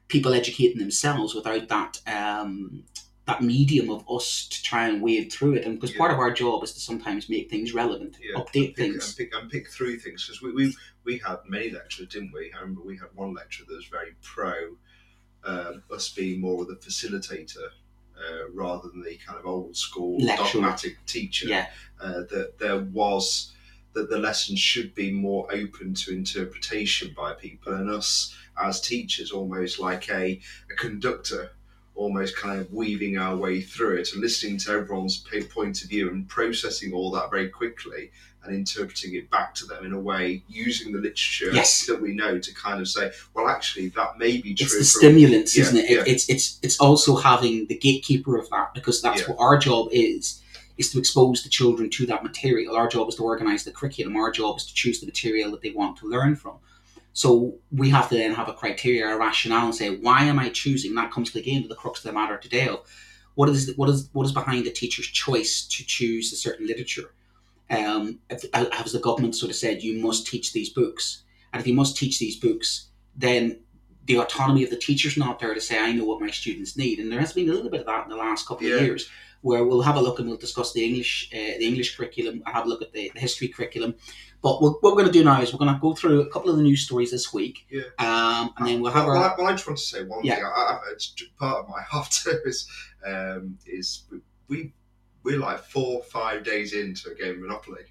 people 0.07 0.33
educating 0.33 0.79
themselves 0.79 1.33
without 1.35 1.67
that 1.69 1.99
um, 2.07 2.83
that 3.31 3.41
medium 3.43 3.89
of 3.89 4.03
us 4.09 4.47
to 4.49 4.61
try 4.63 4.87
and 4.87 5.01
wade 5.01 5.31
through 5.31 5.53
it. 5.55 5.65
And 5.65 5.75
because 5.75 5.91
Yeah. 5.91 5.97
part 5.99 6.11
of 6.11 6.19
our 6.19 6.31
job 6.31 6.63
is 6.63 6.73
to 6.73 6.79
sometimes 6.79 7.29
make 7.29 7.49
things 7.49 7.73
relevant, 7.73 8.17
Yeah, 8.21 8.39
update 8.39 8.67
and 8.67 8.75
pick, 8.75 8.75
things. 8.75 9.07
and 9.07 9.17
pick, 9.17 9.35
and 9.35 9.49
pick 9.51 9.69
through 9.69 9.99
things 9.99 10.25
because 10.25 10.41
we, 10.41 10.51
we 10.51 10.75
we 11.03 11.17
had 11.17 11.37
many 11.47 11.69
lectures, 11.71 12.07
didn't 12.09 12.33
we? 12.33 12.51
I 12.53 12.59
remember 12.59 12.81
we 12.81 12.97
had 12.97 13.09
one 13.15 13.33
lecture 13.33 13.63
that 13.67 13.73
was 13.75 13.87
very 13.87 14.13
pro 14.21 14.77
um, 15.43 15.83
us 15.91 16.09
being 16.09 16.39
more 16.39 16.61
of 16.61 16.67
the 16.67 16.75
facilitator 16.75 17.67
uh, 18.15 18.49
rather 18.53 18.89
than 18.89 19.01
the 19.01 19.17
kind 19.25 19.39
of 19.39 19.45
old 19.45 19.75
school 19.75 20.19
Lecturer. 20.19 20.61
dogmatic 20.61 21.03
teacher. 21.05 21.47
Yeah, 21.47 21.67
Uh, 21.99 22.21
that 22.31 22.57
there 22.59 22.79
was 22.79 23.53
that 23.93 24.09
the 24.09 24.17
lessons 24.19 24.57
should 24.59 24.95
be 24.95 25.11
more 25.11 25.51
open 25.51 25.93
to 25.93 26.11
interpretation 26.13 27.13
by 27.17 27.33
people, 27.33 27.73
and 27.73 27.89
us 27.89 28.33
as 28.61 28.79
teachers 28.79 29.31
almost 29.31 29.79
like 29.79 30.09
a, 30.09 30.39
a 30.71 30.75
conductor 30.77 31.51
almost 32.01 32.35
kind 32.35 32.59
of 32.59 32.71
weaving 32.73 33.17
our 33.17 33.35
way 33.35 33.61
through 33.61 33.97
it 33.97 34.09
and 34.13 34.21
listening 34.21 34.57
to 34.57 34.71
everyone's 34.71 35.17
point 35.49 35.83
of 35.83 35.89
view 35.89 36.09
and 36.09 36.27
processing 36.27 36.91
all 36.93 37.11
that 37.11 37.29
very 37.29 37.47
quickly 37.47 38.11
and 38.43 38.55
interpreting 38.55 39.13
it 39.13 39.29
back 39.29 39.53
to 39.53 39.65
them 39.67 39.85
in 39.85 39.93
a 39.93 39.99
way 39.99 40.43
using 40.47 40.91
the 40.91 40.97
literature 40.97 41.51
Yes. 41.53 41.85
that 41.85 42.01
we 42.01 42.11
know 42.15 42.39
to 42.39 42.53
kind 42.55 42.81
of 42.81 42.87
say, 42.87 43.11
well, 43.35 43.47
actually, 43.47 43.89
that 43.89 44.17
may 44.17 44.41
be 44.41 44.55
true. 44.55 44.65
It's 44.65 44.77
the 44.79 44.83
stimulants, 44.83 45.55
Yeah, 45.55 45.63
isn't 45.65 45.77
it? 45.77 45.89
yeah. 45.91 46.03
It's 46.07 46.27
it's 46.27 46.57
it's 46.63 46.79
also 46.79 47.15
having 47.17 47.67
the 47.67 47.77
gatekeeper 47.77 48.35
of 48.37 48.49
that 48.49 48.73
because 48.73 48.99
that's 49.01 49.21
Yeah. 49.21 49.27
what 49.29 49.37
our 49.39 49.57
job 49.59 49.89
is 49.91 50.41
is 50.79 50.89
to 50.91 50.97
expose 50.97 51.43
the 51.43 51.49
children 51.49 51.87
to 51.91 52.07
that 52.07 52.23
material. 52.23 52.75
Our 52.75 52.87
job 52.87 53.09
is 53.09 53.15
to 53.15 53.23
organise 53.23 53.63
the 53.63 53.71
curriculum. 53.71 54.15
Our 54.17 54.31
job 54.31 54.57
is 54.57 54.65
to 54.65 54.73
choose 54.73 54.99
the 55.01 55.05
material 55.05 55.51
that 55.51 55.61
they 55.61 55.69
want 55.81 55.97
to 55.99 56.07
learn 56.07 56.35
from. 56.35 56.55
So 57.13 57.55
we 57.71 57.89
have 57.89 58.09
to 58.09 58.15
then 58.15 58.33
have 58.33 58.47
a 58.47 58.53
criteria, 58.53 59.07
a 59.13 59.17
rationale, 59.17 59.65
and 59.65 59.75
say, 59.75 59.89
why 59.97 60.23
am 60.23 60.39
I 60.39 60.49
choosing? 60.49 60.95
That 60.95 61.11
comes 61.11 61.35
again 61.35 61.61
to 61.63 61.67
the 61.67 61.75
crux 61.75 61.99
of 61.99 62.05
the 62.05 62.13
matter 62.13 62.37
today 62.37 62.67
of 62.67 62.79
what 63.35 63.49
is 63.49 63.73
what 63.75 63.89
is 63.89 64.09
what 64.13 64.25
is 64.25 64.31
behind 64.31 64.65
the 64.65 64.71
teacher's 64.71 65.07
choice 65.07 65.65
to 65.67 65.85
choose 65.85 66.31
a 66.31 66.35
certain 66.35 66.67
literature. 66.67 67.13
Um, 67.69 68.19
if- 68.29 68.45
as 68.53 68.91
the 68.91 68.99
government 68.99 69.35
sort 69.35 69.49
of 69.49 69.55
said, 69.55 69.81
you 69.83 70.01
must 70.01 70.27
teach 70.27 70.51
these 70.53 70.69
books, 70.69 71.23
and 71.53 71.59
if 71.61 71.67
you 71.67 71.73
must 71.73 71.95
teach 71.97 72.19
these 72.19 72.35
books, 72.37 72.87
then 73.15 73.59
the 74.05 74.17
autonomy 74.17 74.63
of 74.63 74.69
the 74.69 74.77
teacher's 74.77 75.15
not 75.17 75.39
there 75.39 75.53
to 75.53 75.61
say, 75.61 75.77
I 75.79 75.91
know 75.93 76.05
what 76.05 76.19
my 76.19 76.31
students 76.31 76.75
need. 76.75 76.99
And 76.99 77.11
there 77.11 77.19
has 77.19 77.33
been 77.33 77.49
a 77.49 77.53
little 77.53 77.69
bit 77.69 77.81
of 77.81 77.85
that 77.85 78.03
in 78.05 78.09
the 78.09 78.15
last 78.17 78.47
couple 78.47 78.67
Yeah. 78.67 78.75
of 78.75 78.81
years, 78.81 79.07
where 79.41 79.63
we'll 79.63 79.81
have 79.83 79.95
a 79.95 80.01
look 80.01 80.19
and 80.19 80.27
we'll 80.27 80.37
discuss 80.37 80.73
the 80.73 80.83
English, 80.83 81.29
uh, 81.33 81.37
the 81.59 81.65
English 81.67 81.95
curriculum, 81.95 82.41
I'll 82.45 82.53
have 82.53 82.65
a 82.65 82.69
look 82.69 82.81
at 82.81 82.91
the, 82.93 83.11
the 83.13 83.19
history 83.19 83.47
curriculum. 83.47 83.95
But 84.41 84.61
what, 84.61 84.81
we're 84.81 84.91
going 84.93 85.05
to 85.05 85.11
do 85.11 85.23
now 85.23 85.39
is 85.41 85.53
we're 85.53 85.59
going 85.59 85.73
to 85.73 85.79
go 85.79 85.93
through 85.93 86.21
a 86.21 86.29
couple 86.29 86.49
of 86.49 86.57
the 86.57 86.63
news 86.63 86.81
stories 86.83 87.11
this 87.11 87.31
week, 87.31 87.67
Yeah. 87.69 87.83
um, 87.99 88.53
and 88.57 88.67
then 88.67 88.81
we'll 88.81 88.91
have 88.91 89.05
well, 89.05 89.17
our. 89.17 89.33
I, 89.33 89.35
well, 89.37 89.47
I 89.47 89.51
just 89.51 89.67
want 89.67 89.77
to 89.77 89.85
say 89.85 90.03
one 90.03 90.21
Yeah. 90.23 90.35
thing. 90.35 90.45
I, 90.45 90.49
I, 90.49 90.79
it's 90.93 91.13
part 91.37 91.57
of 91.59 91.69
my 91.69 91.81
half 91.91 92.11
term 92.23 92.39
um, 93.05 93.57
is 93.67 94.03
we, 94.09 94.19
we 94.47 94.73
we're 95.23 95.37
like 95.37 95.59
four 95.63 96.01
five 96.03 96.43
days 96.43 96.73
into 96.73 97.11
a 97.11 97.15
game 97.15 97.35
of 97.35 97.39
Monopoly, 97.41 97.83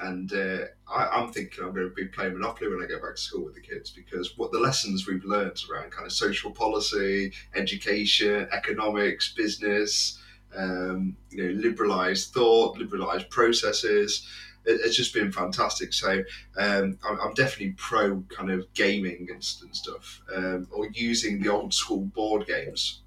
and 0.00 0.32
uh, 0.32 0.64
I, 0.90 1.08
I'm 1.08 1.30
thinking 1.30 1.62
I'm 1.62 1.74
going 1.74 1.88
to 1.90 1.94
be 1.94 2.06
playing 2.06 2.32
Monopoly 2.32 2.70
when 2.70 2.82
I 2.82 2.86
go 2.86 2.98
back 2.98 3.16
to 3.16 3.20
school 3.20 3.44
with 3.44 3.54
the 3.54 3.60
kids 3.60 3.90
because 3.90 4.38
what 4.38 4.50
the 4.50 4.58
lessons 4.58 5.06
we've 5.06 5.24
learned 5.24 5.60
around 5.70 5.90
kind 5.92 6.06
of 6.06 6.12
social 6.12 6.50
policy, 6.50 7.32
education, 7.54 8.48
economics, 8.52 9.34
business, 9.34 10.18
um, 10.56 11.16
you 11.30 11.42
know, 11.42 11.62
liberalised 11.70 12.30
thought, 12.30 12.78
liberalised 12.78 13.28
processes. 13.28 14.26
It, 14.64 14.80
it's 14.84 14.96
just 14.96 15.12
been 15.14 15.32
fantastic. 15.32 15.92
So 15.92 16.22
um, 16.58 16.98
I'm, 17.04 17.20
I'm 17.20 17.34
definitely 17.34 17.74
pro 17.76 18.22
kind 18.28 18.50
of 18.50 18.72
gaming 18.74 19.28
and, 19.30 19.44
and 19.62 19.76
stuff, 19.76 20.22
um, 20.34 20.68
or 20.70 20.88
using 20.92 21.40
the 21.40 21.48
old 21.50 21.74
school 21.74 22.04
board 22.14 22.46
games 22.46 23.00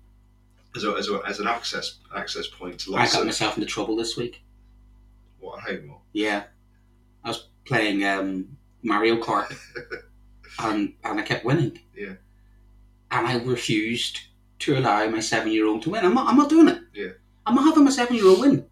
as, 0.76 0.84
a, 0.84 0.92
as, 0.94 1.10
a, 1.10 1.22
as 1.26 1.40
an 1.40 1.48
access 1.48 2.00
access 2.16 2.48
point 2.48 2.80
to 2.82 2.96
I 2.96 3.06
got 3.06 3.22
of 3.22 3.26
myself 3.26 3.58
into 3.58 3.68
trouble 3.70 3.96
this 3.96 4.18
week. 4.18 4.42
what 5.40 5.60
I 5.60 5.72
hate 5.72 5.86
more. 5.86 6.02
Yeah, 6.14 6.44
I 7.24 7.30
was 7.30 7.48
playing 7.66 8.04
um, 8.06 8.58
Mario 8.84 9.18
Kart, 9.18 9.54
and 10.60 10.94
and 11.04 11.20
I 11.20 11.24
kept 11.24 11.46
winning. 11.46 11.80
Yeah. 11.96 12.14
and 13.12 13.28
I 13.28 13.38
refused 13.44 14.20
to 14.60 14.78
allow 14.78 15.08
my 15.08 15.20
seven-year-old 15.20 15.82
to 15.84 15.90
win. 15.92 16.06
I'm 16.06 16.14
not. 16.14 16.28
I'm 16.28 16.38
not 16.38 16.50
doing 16.50 16.68
it. 16.68 16.80
Yeah. 16.94 17.12
I'm 17.46 17.56
not 17.56 17.66
having 17.66 17.84
my 17.86 17.92
seven-year-old 17.92 18.40
win. 18.42 18.66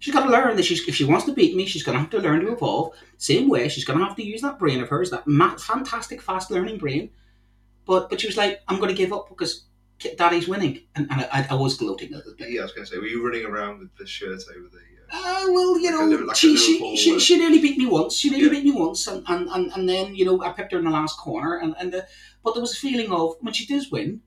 She's 0.00 0.14
got 0.14 0.24
to 0.26 0.30
learn 0.30 0.56
that 0.56 0.64
she's 0.64 0.86
if 0.86 0.94
she 0.94 1.04
wants 1.04 1.24
to 1.26 1.32
beat 1.32 1.56
me, 1.56 1.66
she's 1.66 1.82
going 1.82 1.94
to 1.96 2.00
have 2.00 2.10
to 2.10 2.18
learn 2.18 2.40
to 2.40 2.52
evolve. 2.52 2.94
Same 3.16 3.48
way, 3.48 3.68
she's 3.68 3.84
going 3.84 3.98
to 3.98 4.04
have 4.04 4.16
to 4.16 4.24
use 4.24 4.42
that 4.42 4.58
brain 4.58 4.80
of 4.80 4.88
hers, 4.88 5.10
that 5.10 5.26
ma- 5.26 5.56
fantastic 5.56 6.22
fast 6.22 6.50
learning 6.50 6.78
brain. 6.78 7.10
But 7.86 8.08
but 8.10 8.20
she 8.20 8.26
was 8.28 8.36
like, 8.36 8.60
I'm 8.68 8.78
going 8.78 8.90
to 8.90 8.94
give 8.94 9.12
up 9.12 9.28
because 9.28 9.64
Daddy's 10.16 10.46
winning, 10.46 10.82
and, 10.94 11.08
and 11.10 11.22
I, 11.32 11.46
I 11.50 11.54
was 11.54 11.76
gloating 11.76 12.12
a 12.14 12.18
little 12.18 12.34
bit. 12.38 12.50
Yeah, 12.50 12.60
I 12.60 12.64
was 12.64 12.72
going 12.72 12.86
to 12.86 12.92
say, 12.92 12.98
were 12.98 13.06
you 13.06 13.24
running 13.26 13.44
around 13.44 13.80
with 13.80 13.96
the 13.96 14.06
shirt 14.06 14.40
over 14.56 14.68
the? 14.68 14.78
Uh, 14.78 15.18
Uh, 15.18 15.46
well, 15.52 15.78
you 15.80 15.90
Like 15.98 16.20
know, 16.20 16.26
like 16.26 16.36
she, 16.36 16.56
she, 16.56 16.96
she, 16.96 17.16
uh, 17.16 17.18
she 17.18 17.38
nearly 17.38 17.60
beat 17.60 17.78
me 17.78 17.86
once. 17.86 18.14
She 18.14 18.28
nearly 18.30 18.44
Yeah. 18.44 18.50
beat 18.52 18.64
me 18.66 18.72
once, 18.72 19.06
and, 19.06 19.24
and, 19.26 19.48
and, 19.48 19.72
and 19.72 19.88
then 19.88 20.14
you 20.14 20.24
know 20.26 20.40
I 20.42 20.52
picked 20.52 20.70
her 20.72 20.78
in 20.78 20.84
the 20.84 20.90
last 20.90 21.18
corner, 21.18 21.56
and 21.56 21.74
and 21.80 21.92
uh, 21.94 22.02
but 22.44 22.52
there 22.54 22.60
was 22.60 22.74
a 22.74 22.76
feeling 22.76 23.10
of 23.10 23.36
when 23.40 23.54
she 23.54 23.66
does 23.66 23.90
win, 23.90 24.20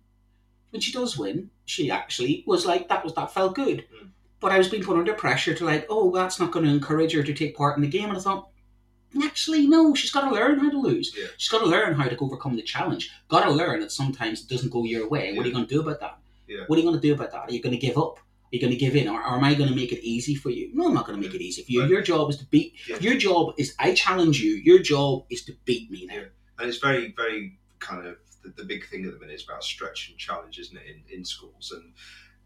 when 0.71 0.81
she 0.81 0.91
does 0.91 1.17
win, 1.17 1.51
she 1.65 1.89
actually 1.91 2.43
was 2.47 2.65
like 2.65 2.89
that 2.89 3.03
was 3.05 3.13
that 3.13 3.31
felt 3.33 3.53
good. 3.55 3.85
Mm. 3.93 4.09
But 4.41 4.51
I 4.51 4.57
was 4.57 4.67
being 4.67 4.83
put 4.83 4.97
under 4.97 5.13
pressure 5.13 5.53
to 5.53 5.63
like, 5.65 5.85
oh, 5.89 6.11
that's 6.13 6.39
not 6.39 6.51
going 6.51 6.65
to 6.65 6.71
encourage 6.71 7.13
her 7.13 7.23
to 7.23 7.33
take 7.33 7.55
part 7.55 7.77
in 7.77 7.81
the 7.81 7.87
game, 7.87 8.09
and 8.09 8.17
I 8.17 8.21
thought. 8.21 8.49
Actually, 9.23 9.67
no. 9.67 9.93
She's 9.93 10.09
got 10.11 10.27
to 10.27 10.33
learn 10.33 10.59
how 10.59 10.69
to 10.69 10.79
lose. 10.79 11.13
Yeah. 11.17 11.27
She's 11.37 11.49
got 11.49 11.59
to 11.59 11.65
learn 11.65 11.95
how 11.95 12.07
to 12.07 12.17
overcome 12.17 12.55
the 12.55 12.61
challenge. 12.61 13.11
Got 13.27 13.43
to 13.43 13.51
learn 13.51 13.81
that 13.81 13.91
sometimes 13.91 14.41
it 14.41 14.47
doesn't 14.47 14.71
go 14.71 14.85
your 14.85 15.09
way. 15.09 15.33
What 15.33 15.45
are 15.45 15.49
you 15.49 15.53
going 15.53 15.67
to 15.67 15.73
do 15.73 15.81
about 15.81 15.99
that? 15.99 16.17
Yeah. 16.47 16.63
What 16.67 16.77
are 16.77 16.81
you 16.81 16.87
going 16.87 16.99
to 16.99 17.07
do 17.07 17.13
about 17.13 17.31
that? 17.31 17.49
Are 17.49 17.51
you 17.51 17.61
going 17.61 17.77
to 17.77 17.87
give 17.87 17.97
up? 17.97 18.19
Are 18.19 18.55
you 18.55 18.61
going 18.61 18.71
to 18.71 18.79
give 18.79 18.95
in, 18.95 19.09
or, 19.09 19.21
or 19.21 19.35
am 19.35 19.43
I 19.43 19.53
going 19.53 19.69
to 19.69 19.75
make 19.75 19.91
it 19.91 20.01
easy 20.01 20.35
for 20.35 20.49
you? 20.49 20.71
No, 20.73 20.87
I'm 20.87 20.93
not 20.93 21.05
going 21.05 21.21
to 21.21 21.25
make 21.25 21.35
it 21.35 21.41
easy 21.41 21.61
for 21.61 21.71
you. 21.71 21.81
Right. 21.81 21.89
Your 21.89 22.01
job 22.01 22.29
is 22.29 22.37
to 22.37 22.45
beat. 22.45 22.73
Yeah. 22.87 22.99
Your 22.99 23.15
job 23.15 23.53
is 23.57 23.75
I 23.79 23.93
challenge 23.93 24.41
you. 24.41 24.53
Your 24.53 24.79
job 24.79 25.25
is 25.29 25.43
to 25.45 25.53
beat 25.65 25.91
me 25.91 26.05
now. 26.05 26.15
Yeah. 26.15 26.23
and 26.59 26.69
it's 26.69 26.77
very, 26.77 27.13
very 27.15 27.59
kind 27.79 28.05
of 28.05 28.15
the, 28.43 28.49
the 28.49 28.63
big 28.63 28.87
thing 28.87 29.05
at 29.05 29.13
the 29.13 29.19
minute 29.19 29.35
is 29.35 29.43
about 29.43 29.63
stretch 29.63 30.09
and 30.09 30.17
challenge, 30.17 30.59
isn't 30.59 30.77
it, 30.77 30.83
in, 30.87 31.17
in 31.17 31.25
schools? 31.25 31.73
And 31.75 31.93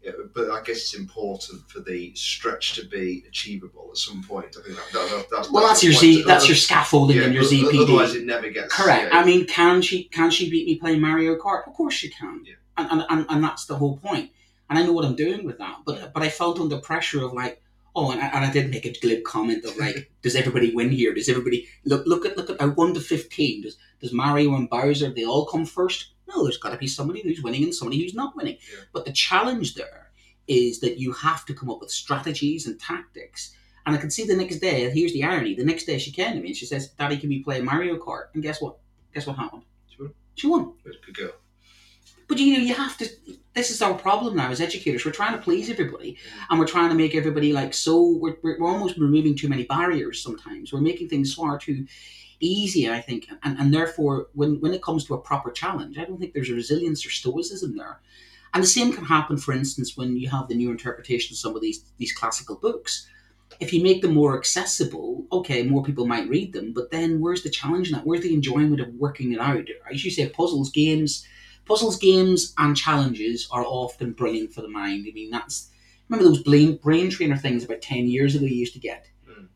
yeah, 0.06 0.12
but 0.34 0.50
I 0.50 0.62
guess 0.62 0.76
it's 0.76 0.94
important 0.94 1.68
for 1.68 1.80
the 1.80 2.14
stretch 2.14 2.74
to 2.74 2.86
be 2.86 3.24
achievable 3.26 3.88
at 3.90 3.96
some 3.96 4.22
point. 4.22 4.56
I 4.56 4.62
think 4.62 4.76
that, 4.76 4.92
that, 4.92 5.26
that's 5.32 5.50
Well, 5.50 5.66
that's 5.66 5.82
your. 5.82 5.94
Z. 5.94 6.22
That's 6.22 6.44
Other- 6.44 6.52
your 6.52 6.56
scaffolding 6.56 7.16
yeah, 7.16 7.24
and 7.24 7.34
your 7.34 7.42
ZPD. 7.42 7.82
Otherwise, 7.82 8.14
it 8.14 8.24
never 8.24 8.48
gets 8.50 8.72
Correct. 8.72 9.12
yeah, 9.12 9.18
I 9.18 9.24
mean, 9.24 9.46
can 9.46 9.82
she 9.82 10.04
can 10.04 10.30
she 10.30 10.48
beat 10.48 10.66
me 10.66 10.76
playing 10.76 11.00
Mario 11.00 11.36
Kart? 11.36 11.66
Of 11.66 11.74
course 11.74 11.94
she 11.94 12.08
can. 12.08 12.42
Yeah. 12.44 12.54
And, 12.78 12.88
and, 12.92 13.06
and 13.10 13.26
and 13.28 13.42
that's 13.44 13.66
the 13.66 13.74
whole 13.74 13.96
point. 13.96 14.30
And 14.70 14.78
I 14.78 14.84
know 14.84 14.92
what 14.92 15.04
I'm 15.04 15.16
doing 15.16 15.44
with 15.44 15.58
that. 15.58 15.78
But 15.84 16.12
but 16.14 16.22
I 16.22 16.28
felt 16.28 16.60
under 16.60 16.78
pressure 16.78 17.24
of 17.24 17.32
like, 17.32 17.60
oh, 17.96 18.12
and 18.12 18.20
I, 18.20 18.28
and 18.28 18.44
I 18.44 18.52
did 18.52 18.70
make 18.70 18.86
a 18.86 18.92
glib 18.92 19.24
comment 19.24 19.64
of 19.64 19.76
like, 19.76 20.12
does 20.22 20.36
everybody 20.36 20.72
win 20.72 20.90
here? 20.90 21.14
Does 21.14 21.28
everybody 21.28 21.66
look 21.84 22.06
look 22.06 22.24
at 22.24 22.36
look 22.36 22.50
at 22.50 22.60
uh, 22.60 22.68
one 22.68 22.94
to 22.94 23.00
fifteen? 23.00 23.62
Does 23.62 23.76
does 24.00 24.12
Mario 24.12 24.54
and 24.54 24.70
Bowser 24.70 25.10
they 25.10 25.24
all 25.24 25.46
come 25.46 25.66
first? 25.66 26.12
No, 26.28 26.42
there's 26.42 26.58
got 26.58 26.70
to 26.70 26.78
be 26.78 26.86
somebody 26.86 27.22
who's 27.22 27.42
winning 27.42 27.64
and 27.64 27.74
somebody 27.74 28.02
who's 28.02 28.14
not 28.14 28.36
winning. 28.36 28.58
Yeah. 28.72 28.84
But 28.92 29.04
the 29.04 29.12
challenge 29.12 29.74
there 29.74 30.10
is 30.48 30.80
that 30.80 30.98
you 30.98 31.12
have 31.12 31.44
to 31.46 31.54
come 31.54 31.70
up 31.70 31.80
with 31.80 31.90
strategies 31.90 32.66
and 32.66 32.78
tactics. 32.80 33.54
And 33.84 33.94
I 33.94 33.98
can 33.98 34.10
see 34.10 34.24
the 34.24 34.36
next 34.36 34.58
day. 34.58 34.90
Here's 34.90 35.12
the 35.12 35.24
irony: 35.24 35.54
the 35.54 35.64
next 35.64 35.84
day 35.84 35.98
she 35.98 36.10
came 36.10 36.34
to 36.34 36.40
me 36.40 36.48
and 36.48 36.56
she 36.56 36.66
says, 36.66 36.88
"Daddy, 36.88 37.16
can 37.16 37.28
we 37.28 37.42
play 37.42 37.60
Mario 37.60 37.96
Kart?" 37.96 38.26
And 38.34 38.42
guess 38.42 38.60
what? 38.60 38.78
Guess 39.14 39.26
what 39.26 39.36
happened? 39.36 39.62
She 39.88 40.02
won. 40.02 40.14
She 40.34 40.46
won. 40.46 40.72
Good 40.84 41.16
girl. 41.16 41.32
But 42.28 42.38
you 42.38 42.54
know, 42.54 42.62
you 42.62 42.74
have 42.74 42.96
to. 42.98 43.08
This 43.54 43.70
is 43.70 43.80
our 43.80 43.94
problem 43.94 44.36
now 44.36 44.50
as 44.50 44.60
educators. 44.60 45.04
We're 45.04 45.12
trying 45.12 45.32
to 45.34 45.42
please 45.42 45.70
everybody, 45.70 46.12
mm. 46.12 46.46
and 46.50 46.58
we're 46.58 46.66
trying 46.66 46.90
to 46.90 46.96
make 46.96 47.14
everybody 47.14 47.52
like 47.52 47.72
so. 47.72 48.18
We're, 48.20 48.36
we're, 48.42 48.58
we're 48.58 48.68
almost 48.68 48.98
removing 48.98 49.36
too 49.36 49.48
many 49.48 49.64
barriers. 49.64 50.22
Sometimes 50.22 50.72
we're 50.72 50.80
making 50.80 51.08
things 51.08 51.32
far 51.32 51.58
too 51.58 51.86
easy. 52.40 52.90
I 52.90 53.00
think, 53.00 53.28
and, 53.42 53.58
and 53.58 53.72
therefore, 53.72 54.28
when 54.34 54.60
when 54.60 54.74
it 54.74 54.82
comes 54.82 55.04
to 55.04 55.14
a 55.14 55.20
proper 55.20 55.50
challenge, 55.50 55.98
I 55.98 56.04
don't 56.04 56.18
think 56.18 56.34
there's 56.34 56.50
a 56.50 56.54
resilience 56.54 57.04
or 57.06 57.10
stoicism 57.10 57.76
there. 57.76 58.00
And 58.54 58.62
the 58.62 58.68
same 58.68 58.92
can 58.92 59.04
happen, 59.04 59.36
for 59.36 59.52
instance, 59.52 59.96
when 59.96 60.16
you 60.16 60.30
have 60.30 60.48
the 60.48 60.54
new 60.54 60.70
interpretation 60.70 61.34
of 61.34 61.38
some 61.38 61.54
of 61.54 61.62
these 61.62 61.84
these 61.98 62.12
classical 62.12 62.56
books. 62.56 63.08
If 63.60 63.72
you 63.72 63.82
make 63.82 64.02
them 64.02 64.12
more 64.12 64.36
accessible, 64.36 65.24
okay, 65.30 65.62
more 65.62 65.82
people 65.82 66.06
might 66.06 66.28
read 66.28 66.52
them. 66.52 66.72
But 66.72 66.90
then, 66.90 67.20
where's 67.20 67.42
the 67.42 67.50
challenge 67.50 67.88
in 67.88 67.94
that? 67.94 68.04
Where's 68.06 68.22
the 68.22 68.34
enjoyment 68.34 68.80
of 68.80 68.94
working 68.94 69.32
it 69.32 69.40
out? 69.40 69.66
As 69.90 70.04
you 70.04 70.10
say, 70.10 70.28
puzzles, 70.28 70.70
games 70.70 71.26
puzzles, 71.66 71.98
games, 71.98 72.54
and 72.56 72.76
challenges 72.76 73.46
are 73.50 73.64
often 73.64 74.12
brilliant 74.12 74.54
for 74.54 74.62
the 74.62 74.68
mind. 74.68 75.06
I 75.08 75.12
mean, 75.12 75.30
that's 75.30 75.70
remember 76.08 76.28
those 76.28 76.42
brain 76.42 76.76
brain 76.76 77.10
trainer 77.10 77.36
things 77.36 77.64
about 77.64 77.82
ten 77.82 78.08
years 78.08 78.34
ago 78.34 78.46
you 78.46 78.54
used 78.54 78.72
to 78.74 78.78
get. 78.78 79.06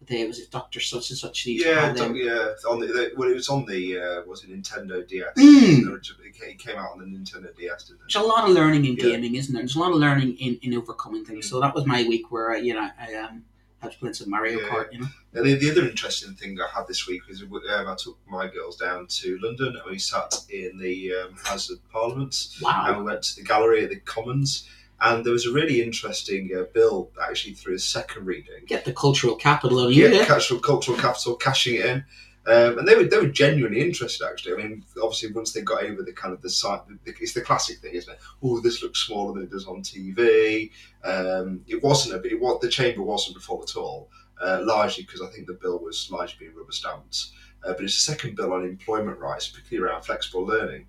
There 0.06 0.26
was 0.26 0.38
it 0.38 0.50
Doctor 0.50 0.80
such 0.80 1.10
and 1.10 1.18
such. 1.18 1.44
they 1.44 1.52
used 1.52 1.64
to 1.66 1.70
Yeah, 1.70 1.80
have 1.86 1.96
them. 1.96 2.14
don't- 2.14 2.16
yeah. 2.16 2.52
On 2.68 2.80
the, 2.80 2.86
the, 2.86 3.12
well, 3.16 3.30
it 3.30 3.34
was 3.34 3.48
on 3.48 3.66
the 3.66 3.98
uh, 4.00 4.22
was 4.26 4.42
it 4.44 4.50
Nintendo 4.50 5.06
DS? 5.06 5.34
Mm. 5.38 6.00
It 6.42 6.58
came 6.58 6.76
out 6.78 6.92
on 6.92 6.98
the 7.00 7.04
Nintendo 7.04 7.54
DS, 7.56 7.84
didn't 7.84 8.00
it? 8.00 8.12
There's 8.12 8.24
a 8.24 8.26
lot 8.26 8.48
of 8.48 8.54
learning 8.54 8.86
in 8.86 8.94
Yeah. 8.96 9.02
gaming, 9.04 9.34
isn't 9.34 9.52
there? 9.52 9.62
There's 9.62 9.76
a 9.76 9.80
lot 9.80 9.92
of 9.92 9.98
learning 9.98 10.36
in, 10.38 10.58
in 10.62 10.74
overcoming 10.74 11.24
things. 11.24 11.46
Mm. 11.46 11.50
So 11.50 11.60
that 11.60 11.74
was 11.74 11.86
my 11.86 12.02
week 12.08 12.32
where 12.32 12.50
I, 12.52 12.56
you 12.58 12.74
know 12.74 12.88
I 12.98 13.14
um 13.14 13.44
had 13.82 13.92
playing 13.98 14.14
some 14.14 14.30
Mario 14.30 14.58
Yeah. 14.60 14.68
Kart. 14.68 14.92
You 14.92 15.00
know, 15.00 15.06
And 15.34 15.46
the, 15.46 15.54
the 15.54 15.70
other 15.70 15.88
interesting 15.88 16.34
thing 16.34 16.58
I 16.60 16.68
had 16.76 16.86
this 16.86 17.06
week 17.06 17.26
was 17.28 17.42
um, 17.42 17.48
I 17.88 17.94
took 17.98 18.18
my 18.28 18.46
girls 18.46 18.76
down 18.76 19.06
to 19.06 19.38
London 19.40 19.68
and 19.68 19.90
we 19.90 19.98
sat 19.98 20.34
in 20.50 20.76
the 20.78 21.12
um, 21.14 21.34
House 21.44 21.70
of 21.70 21.78
Parliament 21.90 22.36
wow. 22.60 22.84
and 22.88 22.98
we 22.98 23.04
went 23.04 23.22
to 23.22 23.36
the 23.36 23.42
gallery 23.42 23.84
at 23.84 23.90
the 23.90 23.96
Commons. 24.00 24.68
And 25.02 25.24
there 25.24 25.32
was 25.32 25.46
a 25.46 25.52
really 25.52 25.82
interesting 25.82 26.50
uh, 26.56 26.64
bill 26.74 27.10
actually 27.22 27.54
through 27.54 27.74
a 27.76 27.78
second 27.78 28.26
reading. 28.26 28.64
Get 28.66 28.84
the 28.84 28.92
cultural 28.92 29.34
capital 29.36 29.80
on 29.80 29.92
you. 29.92 30.08
Yeah, 30.08 30.24
cultural, 30.26 30.60
cultural 30.60 30.96
capital, 30.98 31.36
cashing 31.36 31.76
it 31.76 31.84
in. 31.86 32.04
Um, 32.46 32.78
and 32.78 32.88
they 32.88 32.94
were 32.94 33.04
they 33.04 33.18
were 33.18 33.26
genuinely 33.28 33.80
interested 33.80 34.26
actually. 34.26 34.54
I 34.54 34.56
mean, 34.56 34.84
obviously 35.02 35.30
once 35.32 35.52
they 35.52 35.60
got 35.60 35.84
over 35.84 36.02
the 36.02 36.12
kind 36.12 36.32
of 36.32 36.40
the 36.40 36.48
site, 36.50 36.80
it's 37.04 37.34
the 37.34 37.42
classic 37.42 37.78
thing, 37.78 37.92
isn't 37.94 38.12
it? 38.12 38.18
Oh, 38.42 38.60
this 38.60 38.82
looks 38.82 39.00
smaller 39.06 39.34
than 39.34 39.42
it 39.44 39.50
does 39.50 39.66
on 39.66 39.82
TV. 39.82 40.70
Um, 41.04 41.62
it 41.68 41.82
wasn't 41.82 42.14
a 42.14 42.18
bit. 42.18 42.40
What 42.40 42.60
the 42.60 42.68
chamber 42.68 43.02
wasn't 43.02 43.42
full 43.42 43.62
at 43.62 43.76
all. 43.76 44.08
uh, 44.42 44.60
largely 44.64 45.04
because 45.04 45.20
I 45.20 45.26
think 45.26 45.46
the 45.46 45.52
bill 45.54 45.78
was 45.78 46.08
largely 46.10 46.46
being 46.46 46.56
rubber 46.56 46.72
stamped. 46.72 47.26
Uh, 47.64 47.74
but 47.74 47.84
it's 47.84 47.96
a 47.96 48.00
second 48.00 48.36
bill 48.36 48.52
on 48.52 48.64
employment 48.64 49.18
rights, 49.18 49.48
particularly 49.48 49.90
around 49.90 50.02
flexible 50.02 50.44
learning, 50.44 50.86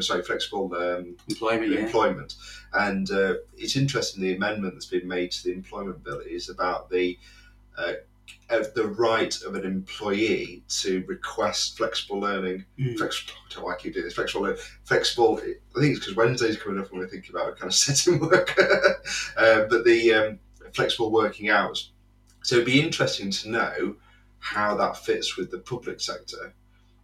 sorry, 0.00 0.22
flexible 0.22 0.74
um, 0.74 1.14
employment. 1.28 1.72
Yeah. 1.72 1.80
employment. 1.80 2.34
And 2.72 3.10
uh, 3.10 3.34
it's 3.56 3.76
interesting 3.76 4.22
the 4.22 4.34
amendment 4.34 4.74
that's 4.74 4.86
been 4.86 5.06
made 5.06 5.30
to 5.32 5.44
the 5.44 5.52
employment 5.52 6.02
bill 6.02 6.20
is 6.20 6.48
about 6.48 6.88
the 6.90 7.18
uh, 7.76 7.92
of 8.48 8.72
the 8.74 8.86
right 8.86 9.34
of 9.42 9.54
an 9.54 9.64
employee 9.64 10.62
to 10.68 11.04
request 11.06 11.76
flexible 11.76 12.20
learning. 12.20 12.64
Mm. 12.78 12.96
Flexible, 12.96 13.32
I 13.34 13.52
don't 13.54 13.60
know 13.60 13.66
why 13.66 13.74
I 13.74 13.76
keep 13.76 13.94
doing 13.94 14.04
this. 14.04 14.14
Flexible, 14.14 14.44
learning, 14.44 14.62
flexible. 14.84 15.38
I 15.38 15.80
think 15.80 15.96
it's 15.96 16.00
because 16.00 16.16
Wednesday's 16.16 16.56
coming 16.56 16.80
up 16.80 16.90
and 16.90 17.00
we're 17.00 17.08
thinking 17.08 17.34
about 17.34 17.50
a 17.50 17.52
kind 17.52 17.68
of 17.68 17.74
setting 17.74 18.20
work. 18.20 18.58
uh, 19.36 19.64
but 19.68 19.84
the 19.84 20.14
um, 20.14 20.38
flexible 20.72 21.10
working 21.10 21.50
hours. 21.50 21.90
So 22.42 22.56
it'd 22.56 22.66
be 22.66 22.80
interesting 22.80 23.30
to 23.30 23.50
know 23.50 23.96
how 24.38 24.76
that 24.76 24.96
fits 24.96 25.36
with 25.36 25.50
the 25.50 25.58
public 25.58 26.00
sector. 26.00 26.54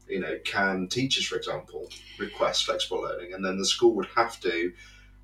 You 0.09 0.21
know, 0.21 0.39
can 0.45 0.89
teachers, 0.89 1.27
for 1.27 1.37
example, 1.37 1.89
request 2.19 2.65
flexible 2.67 3.03
learning, 3.03 3.33
and 3.35 3.45
then 3.45 3.57
the 3.59 3.65
school 3.65 3.95
would 3.95 4.09
have 4.15 4.39
to. 4.41 4.73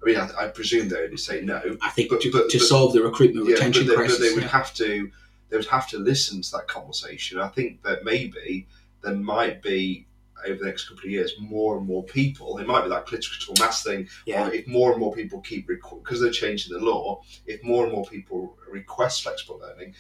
I 0.00 0.06
mean, 0.06 0.16
I, 0.16 0.30
I 0.44 0.48
presume 0.48 0.88
they 0.88 1.00
would 1.00 1.18
say 1.18 1.40
no. 1.42 1.76
I 1.82 1.90
think 1.90 2.10
But- 2.10 2.20
to, 2.22 2.30
but- 2.30 2.48
to 2.50 2.58
but- 2.58 2.64
solve 2.66 2.92
the 2.92 3.02
recruitment 3.02 3.46
Yeah, 3.48 3.54
retention 3.54 3.84
but 3.86 3.90
they, 3.90 3.96
crisis. 3.96 4.18
but 4.18 4.24
they 4.28 4.34
would 4.34 4.44
yeah. 4.44 4.48
have 4.50 4.72
to 4.74 5.10
they 5.50 5.56
would 5.56 5.66
have 5.66 5.88
to 5.88 5.98
listen 5.98 6.42
to 6.42 6.50
that 6.52 6.68
conversation. 6.68 7.40
I 7.40 7.48
think 7.48 7.82
that 7.82 8.04
maybe 8.04 8.66
there 9.02 9.14
might 9.14 9.62
be 9.62 10.06
over 10.46 10.58
the 10.60 10.66
next 10.66 10.88
couple 10.88 11.04
of 11.04 11.10
years 11.10 11.32
more 11.40 11.76
and 11.78 11.86
more 11.86 12.04
people. 12.04 12.58
It 12.58 12.66
might 12.66 12.82
be 12.82 12.90
that 12.90 13.06
critical 13.06 13.54
mass 13.58 13.82
thing, 13.82 14.08
yeah. 14.26 14.48
if 14.50 14.68
more 14.68 14.92
and 14.92 15.00
more 15.00 15.12
people 15.12 15.40
keep 15.40 15.66
because 15.66 16.20
they're 16.20 16.30
changing 16.30 16.72
the 16.72 16.84
law. 16.84 17.22
If 17.46 17.64
more 17.64 17.84
and 17.84 17.92
more 17.92 18.04
people 18.06 18.56
request 18.70 19.22
flexible 19.24 19.58
learning, 19.58 19.94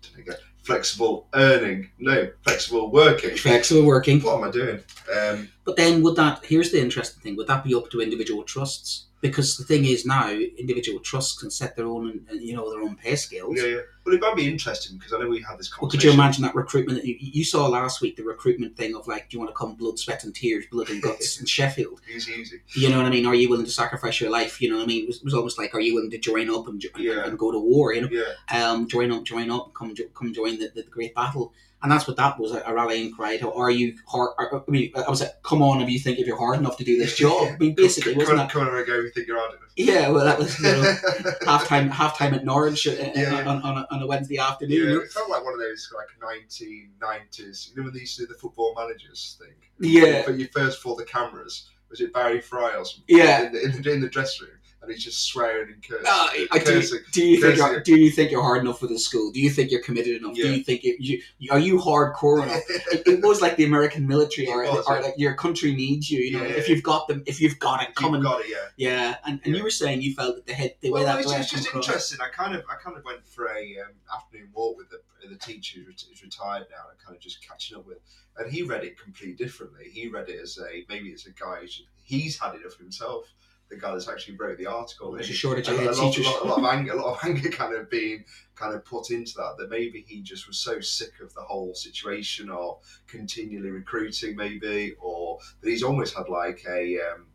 did 0.00 0.10
I 0.18 0.20
get 0.22 0.40
flexible 0.62 1.28
earning? 1.34 1.90
No, 1.98 2.28
flexible 2.42 2.90
working. 2.90 3.36
Flexible 3.36 3.84
working. 3.84 4.20
What 4.20 4.38
am 4.38 4.44
I 4.44 4.50
doing? 4.50 4.80
Um, 5.14 5.48
But 5.64 5.76
then 5.76 6.02
would 6.02 6.16
that 6.16 6.44
here's 6.44 6.70
the 6.70 6.80
interesting 6.80 7.22
thing, 7.22 7.36
would 7.36 7.46
that 7.48 7.64
be 7.64 7.74
up 7.74 7.90
to 7.90 8.00
individual 8.00 8.42
trusts? 8.44 9.06
Because 9.22 9.56
the 9.56 9.62
thing 9.64 9.84
is 9.84 10.04
now 10.04 10.28
individual 10.30 10.98
trusts 10.98 11.38
can 11.40 11.48
set 11.50 11.76
their 11.76 11.86
own 11.86 12.26
you 12.32 12.54
know, 12.54 12.70
their 12.72 12.82
own 12.82 12.96
pay 12.96 13.14
scales. 13.16 13.56
yeah, 13.56 13.66
yeah. 13.68 13.80
Well, 14.04 14.16
it 14.16 14.20
might 14.20 14.34
be 14.34 14.48
interesting 14.50 14.98
because 14.98 15.12
I 15.12 15.18
know 15.20 15.28
we 15.28 15.40
had 15.40 15.58
this 15.60 15.70
Well, 15.80 15.88
could 15.88 16.02
you 16.02 16.10
imagine 16.10 16.42
that 16.42 16.56
recruitment? 16.56 17.04
You, 17.04 17.14
you 17.20 17.44
saw 17.44 17.68
last 17.68 18.00
week 18.00 18.16
the 18.16 18.24
recruitment 18.24 18.76
thing 18.76 18.96
of 18.96 19.06
like, 19.06 19.30
do 19.30 19.36
you 19.36 19.38
want 19.38 19.50
to 19.50 19.54
come 19.56 19.76
blood, 19.76 19.96
sweat, 19.96 20.24
and 20.24 20.34
tears, 20.34 20.64
blood 20.72 20.90
and 20.90 21.00
guts 21.00 21.28
in 21.40 21.46
Sheffield? 21.46 22.00
Easy, 22.12 22.32
easy. 22.32 22.60
You 22.74 22.88
know 22.90 22.96
what 22.96 23.06
I 23.06 23.10
mean? 23.10 23.24
Are 23.26 23.34
you 23.36 23.48
willing 23.48 23.64
to 23.64 23.70
sacrifice 23.70 24.20
your 24.20 24.30
life? 24.30 24.60
You 24.60 24.70
know 24.70 24.78
what 24.78 24.82
I 24.82 24.86
mean? 24.86 25.04
It 25.04 25.06
was, 25.06 25.18
it 25.18 25.24
was 25.24 25.34
almost 25.34 25.56
like, 25.56 25.72
are 25.72 25.80
you 25.80 25.94
willing 25.94 26.10
to 26.10 26.18
join 26.18 26.50
up 26.50 26.66
and, 26.66 26.84
Yeah. 26.98 27.24
and 27.24 27.38
go 27.38 27.52
to 27.52 27.60
war? 27.60 27.94
You 27.94 28.00
know, 28.02 28.08
Yeah, 28.10 28.68
um, 28.70 28.88
join 28.88 29.12
up, 29.12 29.22
join 29.22 29.48
up, 29.52 29.72
come, 29.72 29.94
jo- 29.94 30.08
come 30.14 30.34
join 30.34 30.58
the, 30.58 30.72
the, 30.74 30.82
great 30.82 31.14
battle. 31.14 31.52
And 31.82 31.90
that's 31.90 32.06
what 32.06 32.16
that 32.16 32.38
was 32.38 32.52
a, 32.52 32.62
a 32.64 32.72
rallying 32.72 33.12
cry. 33.12 33.36
To, 33.38 33.52
are 33.52 33.70
you 33.70 33.96
hard? 34.06 34.30
Are, 34.38 34.62
I 34.66 34.70
mean, 34.70 34.92
I 34.94 35.10
was 35.10 35.20
like, 35.20 35.42
come 35.42 35.62
on, 35.62 35.80
if 35.82 35.88
you 35.90 35.98
think 35.98 36.18
if 36.18 36.26
you're 36.26 36.38
hard 36.38 36.58
enough 36.58 36.76
to 36.76 36.84
do 36.84 36.96
this 36.96 37.16
job. 37.16 37.48
I 37.48 37.56
mean, 37.58 37.74
basically, 37.74 38.12
come, 38.12 38.20
wasn't 38.20 38.38
that? 38.38 38.50
come 38.50 38.68
on 38.68 38.86
go. 38.86 39.00
You 39.00 39.10
think 39.10 39.26
you're 39.26 39.38
hard 39.38 39.52
enough? 39.52 39.70
Yeah, 39.76 40.08
well, 40.10 40.24
that 40.24 40.38
was 40.38 40.58
you 40.58 40.64
know, 40.66 40.94
half 41.44 41.66
time, 41.66 41.88
half 41.88 42.16
time 42.16 42.34
at 42.34 42.44
Norwich 42.44 42.86
uh, 42.86 42.92
Yeah. 43.14 43.42
on, 43.46 43.62
on, 43.62 43.78
a, 43.78 43.86
on 43.90 44.02
a 44.02 44.06
Wednesday 44.06 44.38
afternoon. 44.38 44.76
Yeah, 44.76 44.84
you 44.84 44.94
know? 44.94 45.00
it 45.00 45.10
felt 45.10 45.28
like 45.28 45.44
one 45.44 45.54
of 45.54 45.60
those 45.60 45.90
like 45.96 46.08
1990s. 46.56 47.70
You 47.70 47.76
know 47.76 47.82
when 47.84 47.92
they 47.92 48.00
used 48.00 48.16
to 48.18 48.26
do 48.26 48.32
the 48.32 48.38
football 48.38 48.74
managers 48.76 49.38
thing? 49.40 49.54
Yeah. 49.80 50.22
But 50.24 50.36
you 50.36 50.48
first 50.52 50.80
for 50.80 50.94
the 50.96 51.04
cameras. 51.04 51.68
Was 51.90 52.00
it 52.00 52.12
Barry 52.12 52.40
Fry 52.40 52.74
or 52.74 52.84
something? 52.84 53.04
Yeah. 53.08 53.46
In 53.46 53.52
the, 53.52 53.62
in 53.64 53.82
the, 53.82 53.92
in 53.92 54.00
the 54.00 54.08
dressing 54.08 54.46
room, 54.46 54.56
and 54.82 54.90
he's 54.90 55.04
just 55.04 55.22
swearing 55.26 55.72
and 55.72 55.82
cursing. 55.82 56.06
Uh, 56.06 56.28
I 56.50 56.58
do, 56.58 56.64
cursing. 56.64 56.98
do 57.12 57.24
you 57.24 57.40
think 57.40 57.56
you're, 57.56 57.80
do 57.80 57.96
you 57.96 58.10
think 58.10 58.32
you're 58.32 58.42
hard 58.42 58.62
enough 58.62 58.80
for 58.80 58.88
the 58.88 58.98
school? 58.98 59.30
Do 59.30 59.40
you 59.40 59.48
think 59.48 59.70
you're 59.70 59.82
committed 59.82 60.16
enough? 60.16 60.34
Do 60.34 60.40
you 60.40 60.62
think 60.64 60.82
you, 60.82 60.96
you 61.38 61.50
are 61.52 61.58
you 61.58 61.78
hardcore 61.78 62.42
enough? 62.42 62.62
It, 62.92 63.06
it 63.06 63.22
was 63.22 63.40
like 63.40 63.56
the 63.56 63.64
American 63.64 64.06
military, 64.06 64.48
or, 64.48 64.62
was, 64.64 64.84
or 64.86 64.96
yeah. 64.96 65.02
like 65.02 65.14
your 65.16 65.34
country 65.34 65.74
needs 65.74 66.10
you. 66.10 66.20
You 66.20 66.38
know, 66.38 66.42
Yeah, 66.42 66.54
if 66.56 66.68
you've 66.68 66.82
got 66.82 67.06
them, 67.08 67.22
if 67.26 67.40
you've 67.40 67.58
got 67.58 67.82
it, 67.82 67.94
come 67.94 68.14
and 68.14 68.22
got 68.22 68.40
it, 68.40 68.48
yeah. 68.50 68.56
yeah. 68.76 69.16
And, 69.24 69.40
and 69.44 69.52
Yeah. 69.52 69.58
you 69.58 69.64
were 69.64 69.70
saying 69.70 70.02
you 70.02 70.14
felt 70.14 70.34
that 70.36 70.46
the 70.46 70.52
head, 70.52 70.74
the 70.80 70.90
way 70.90 71.04
Well, 71.04 71.14
that 71.14 71.20
it's 71.20 71.30
way 71.30 71.38
just, 71.38 71.74
interesting. 71.74 72.18
I 72.20 72.28
kind 72.28 72.54
of, 72.54 72.64
I 72.68 72.74
kind 72.74 72.96
of 72.96 73.04
went 73.04 73.24
for 73.26 73.46
a 73.46 73.78
um, 73.80 73.92
afternoon 74.14 74.48
walk 74.52 74.76
with 74.76 74.90
the, 74.90 75.00
the 75.28 75.36
teacher 75.36 75.80
who's, 75.86 76.04
retired 76.22 76.66
now, 76.70 76.88
and 76.90 76.98
kind 77.04 77.16
of 77.16 77.22
just 77.22 77.46
catching 77.46 77.76
up 77.76 77.86
with. 77.86 77.98
And 78.36 78.50
he 78.50 78.62
read 78.62 78.84
it 78.84 78.98
completely 78.98 79.34
differently. 79.36 79.84
He 79.92 80.08
read 80.08 80.28
it 80.28 80.40
as 80.40 80.58
a 80.58 80.84
maybe 80.88 81.08
it's 81.10 81.26
a 81.26 81.32
guy 81.32 81.60
who's 81.60 81.82
he's 82.02 82.38
had 82.38 82.54
it 82.54 82.62
enough 82.62 82.78
himself. 82.78 83.26
The 83.72 83.80
guy 83.80 83.92
that's 83.92 84.08
actually 84.08 84.36
wrote 84.36 84.58
the 84.58 84.66
article. 84.66 85.12
There's 85.12 85.30
a 85.30 85.32
shortage 85.32 85.66
of 85.68 85.76
a, 85.76 85.78
head 85.78 85.96
lot, 85.96 86.18
a, 86.18 86.22
lot, 86.22 86.42
a 86.42 86.46
lot 86.46 86.58
of 86.58 86.64
anger, 86.66 86.92
a 86.92 86.96
lot 86.96 87.14
of 87.14 87.18
anger 87.24 87.48
kind 87.48 87.74
of 87.74 87.88
being 87.88 88.24
kind 88.54 88.74
of 88.74 88.84
put 88.84 89.10
into 89.10 89.32
that. 89.36 89.54
That 89.58 89.70
maybe 89.70 90.04
he 90.06 90.20
just 90.20 90.46
was 90.46 90.58
so 90.58 90.78
sick 90.80 91.12
of 91.22 91.32
the 91.32 91.40
whole 91.40 91.74
situation 91.74 92.50
of 92.50 92.80
continually 93.06 93.70
recruiting, 93.70 94.36
maybe, 94.36 94.92
or 95.00 95.38
that 95.62 95.70
he's 95.70 95.82
almost 95.82 96.14
had 96.14 96.28
like 96.28 96.62
a 96.68 96.98
um, 96.98 97.26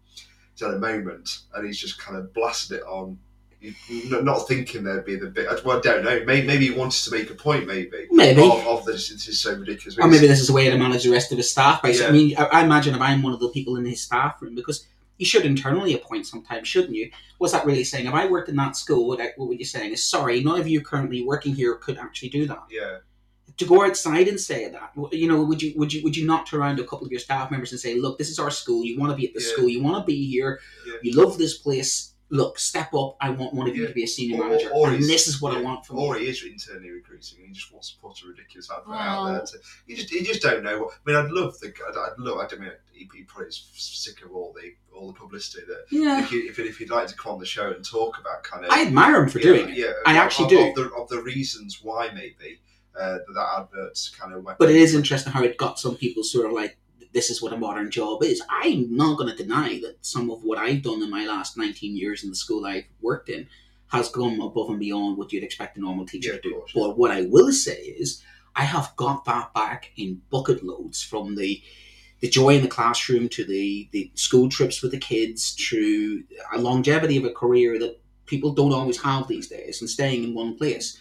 he's 0.53 0.61
had 0.61 0.75
a 0.75 0.79
moment 0.79 1.39
and 1.55 1.65
he's 1.65 1.79
just 1.79 1.99
kind 1.99 2.17
of 2.17 2.31
blasted 2.33 2.77
it 2.77 2.83
on. 2.83 3.17
Not 3.89 4.47
thinking 4.47 4.83
there'd 4.83 5.03
be 5.03 5.15
the 5.15 5.31
bit. 5.31 5.47
Well, 5.65 5.79
I 5.79 5.81
don't 5.81 6.03
know. 6.05 6.23
Maybe, 6.23 6.45
maybe 6.45 6.67
he 6.67 6.71
wanted 6.71 7.03
to 7.05 7.11
make 7.11 7.31
a 7.31 7.33
point. 7.33 7.65
Maybe 7.65 8.05
Maybe. 8.11 8.39
of, 8.39 8.67
of 8.67 8.85
this. 8.85 9.09
This 9.09 9.27
is 9.27 9.39
so 9.39 9.55
ridiculous. 9.55 9.97
Or 9.97 10.07
maybe 10.07 10.27
this 10.27 10.39
is 10.39 10.51
a 10.51 10.53
way 10.53 10.69
to 10.69 10.77
manage 10.77 11.03
the 11.03 11.09
rest 11.09 11.31
of 11.31 11.39
his 11.39 11.49
staff. 11.49 11.81
By, 11.81 11.89
Yeah. 11.89 12.07
I 12.07 12.11
mean, 12.11 12.37
I, 12.37 12.43
I 12.45 12.63
imagine 12.63 12.93
if 12.93 13.01
I'm 13.01 13.23
one 13.23 13.33
of 13.33 13.39
the 13.39 13.49
people 13.49 13.77
in 13.77 13.85
his 13.85 13.99
staff 14.03 14.39
room, 14.43 14.53
because 14.53 14.85
you 15.17 15.25
should 15.25 15.45
internally 15.45 15.93
appoint 15.93 16.27
sometimes, 16.27 16.67
shouldn't 16.67 16.95
you? 16.95 17.09
What's 17.39 17.53
that 17.53 17.65
really 17.65 17.83
saying? 17.83 18.05
If 18.07 18.13
I 18.13 18.27
worked 18.27 18.49
in 18.49 18.55
that 18.57 18.75
school, 18.75 19.07
what, 19.07 19.19
what 19.37 19.47
would 19.49 19.59
you 19.59 19.65
saying? 19.65 19.91
Is 19.91 20.03
sorry, 20.03 20.43
none 20.43 20.59
of 20.59 20.67
you 20.67 20.81
currently 20.81 21.23
working 21.23 21.55
here 21.55 21.75
could 21.75 21.97
actually 21.97 22.29
do 22.29 22.45
that. 22.47 22.63
yeah, 22.71 22.97
To 23.57 23.65
go 23.65 23.83
outside 23.85 24.27
and 24.27 24.39
say 24.39 24.69
that, 24.69 24.91
you 25.11 25.27
know, 25.27 25.43
would 25.43 25.61
you 25.61 25.73
would 25.77 25.91
you 25.93 26.03
would 26.03 26.15
you 26.15 26.25
not 26.25 26.45
turn 26.47 26.59
around 26.61 26.77
to 26.77 26.83
a 26.83 26.87
couple 26.87 27.05
of 27.05 27.11
your 27.11 27.19
staff 27.19 27.49
members 27.51 27.71
and 27.71 27.79
say, 27.81 27.95
look, 27.95 28.17
this 28.17 28.29
is 28.29 28.39
our 28.39 28.51
school. 28.51 28.83
You 28.85 28.99
want 28.99 29.11
to 29.11 29.15
be 29.17 29.27
at 29.27 29.33
this 29.33 29.47
Yeah. 29.47 29.53
school. 29.53 29.69
You 29.69 29.81
want 29.83 29.97
to 30.03 30.05
be 30.05 30.29
here. 30.29 30.59
Yeah. 30.85 30.93
You 31.01 31.13
love 31.13 31.37
this 31.37 31.57
place. 31.57 32.13
Look, 32.29 32.59
step 32.59 32.93
up. 32.93 33.15
I 33.21 33.29
want 33.29 33.53
one 33.53 33.69
of 33.69 33.75
you 33.75 33.83
Yeah. 33.83 33.87
to 33.87 33.93
be 33.93 34.03
a 34.03 34.07
senior 34.07 34.41
Or- 34.41 34.49
manager, 34.49 34.69
or 34.73 34.89
and 34.89 35.01
this 35.03 35.27
is 35.27 35.41
what 35.41 35.55
I 35.55 35.61
want 35.61 35.85
from 35.85 35.97
or 35.97 36.17
you. 36.17 36.23
he 36.25 36.29
is 36.29 36.43
internally 36.43 36.89
recruiting 36.91 37.39
he 37.47 37.53
just 37.53 37.71
wants 37.71 37.91
to 37.93 37.99
put 37.99 38.21
a 38.21 38.27
ridiculous 38.27 38.69
advert 38.69 38.89
Well- 38.89 38.99
out 39.27 39.33
there. 39.35 39.45
To, 39.45 39.57
you 39.85 39.95
just 39.95 40.11
you 40.11 40.23
just 40.23 40.41
don't 40.41 40.61
know. 40.63 40.79
What, 40.83 40.93
I 40.95 41.09
mean, 41.11 41.15
I'd 41.25 41.31
love 41.31 41.57
the. 41.59 41.67
I'd, 41.87 41.95
I'd 41.97 42.19
love. 42.19 42.39
I 42.39 42.47
don't 42.47 42.59
mean 42.59 42.71
he, 42.91 43.09
he 43.15 43.23
probably 43.23 43.47
is 43.47 43.63
sick 43.73 44.23
of 44.25 44.31
all 44.35 44.53
the 44.53 44.73
all 44.93 45.07
the 45.07 45.13
publicity 45.17 45.63
that 45.67 45.85
Yeah, 45.89 46.21
if, 46.23 46.31
you, 46.31 46.49
if, 46.49 46.57
if 46.59 46.79
you'd 46.81 46.89
like 46.89 47.07
to 47.07 47.15
come 47.15 47.33
on 47.33 47.39
the 47.39 47.45
show 47.45 47.71
and 47.71 47.85
talk 47.85 48.19
about 48.19 48.43
kind 48.43 48.65
of 48.65 48.71
I 48.71 48.81
admire 48.87 49.23
him 49.23 49.29
for 49.29 49.37
yeah, 49.39 49.43
doing 49.45 49.69
it. 49.69 49.77
yeah, 49.77 49.93
I 50.05 50.11
of- 50.13 50.17
actually 50.17 50.45
of, 50.45 50.49
do. 50.49 50.67
of 50.69 50.75
the, 50.89 50.95
of 50.95 51.07
the 51.09 51.21
reasons 51.21 51.79
why 51.83 52.09
maybe 52.13 52.59
uh, 52.99 53.19
that, 53.19 53.25
that 53.35 53.47
adverts 53.59 54.09
kind 54.09 54.33
of 54.33 54.43
went. 54.43 54.57
But 54.57 54.69
it 54.71 54.75
is 54.75 54.95
interesting 54.95 55.31
how 55.31 55.43
it 55.43 55.55
got 55.55 55.79
some 55.79 55.95
people 55.95 56.23
sort 56.23 56.47
of 56.47 56.51
like, 56.51 56.77
this 57.13 57.29
is 57.29 57.41
what 57.41 57.53
a 57.53 57.57
modern 57.57 57.91
job 57.91 58.23
is. 58.23 58.41
I'm 58.49 58.95
not 58.95 59.17
going 59.17 59.29
to 59.29 59.43
deny 59.43 59.79
that 59.81 59.97
some 60.01 60.29
of 60.29 60.43
what 60.43 60.57
I've 60.57 60.81
done 60.81 61.01
in 61.01 61.09
my 61.09 61.25
last 61.25 61.57
19 61.57 61.95
years 61.95 62.23
in 62.23 62.29
the 62.29 62.35
school 62.35 62.65
I've 62.65 62.85
worked 63.01 63.29
in 63.29 63.47
has 63.87 64.09
gone 64.09 64.39
above 64.41 64.69
and 64.69 64.79
beyond 64.79 65.17
what 65.17 65.31
you'd 65.31 65.43
expect 65.43 65.77
a 65.77 65.81
normal 65.81 66.05
teacher 66.05 66.33
Yeah, 66.33 66.39
to 66.39 66.41
do. 66.41 66.65
But 66.75 66.97
what 66.97 67.11
I 67.11 67.23
will 67.23 67.51
say 67.51 67.77
is, 67.77 68.23
I 68.55 68.63
have 68.63 68.93
got 68.95 69.23
that 69.25 69.53
back 69.53 69.91
in 69.95 70.21
bucket 70.29 70.63
loads 70.63 71.03
from 71.03 71.35
the 71.35 71.61
the 72.19 72.27
joy 72.27 72.55
in 72.55 72.63
the 72.63 72.67
classroom 72.67 73.29
to 73.29 73.45
the, 73.45 73.87
the 73.91 74.11
school 74.15 74.49
trips 74.49 74.81
with 74.81 74.91
the 74.91 74.97
kids 74.97 75.53
to 75.69 76.23
a 76.51 76.57
longevity 76.57 77.15
of 77.17 77.25
a 77.25 77.29
career 77.31 77.77
that 77.77 77.99
people 78.25 78.51
don't 78.53 78.73
always 78.73 78.99
have 79.01 79.27
these 79.27 79.47
days 79.47 79.81
and 79.81 79.89
staying 79.89 80.23
in 80.23 80.33
one 80.33 80.57
place. 80.57 80.99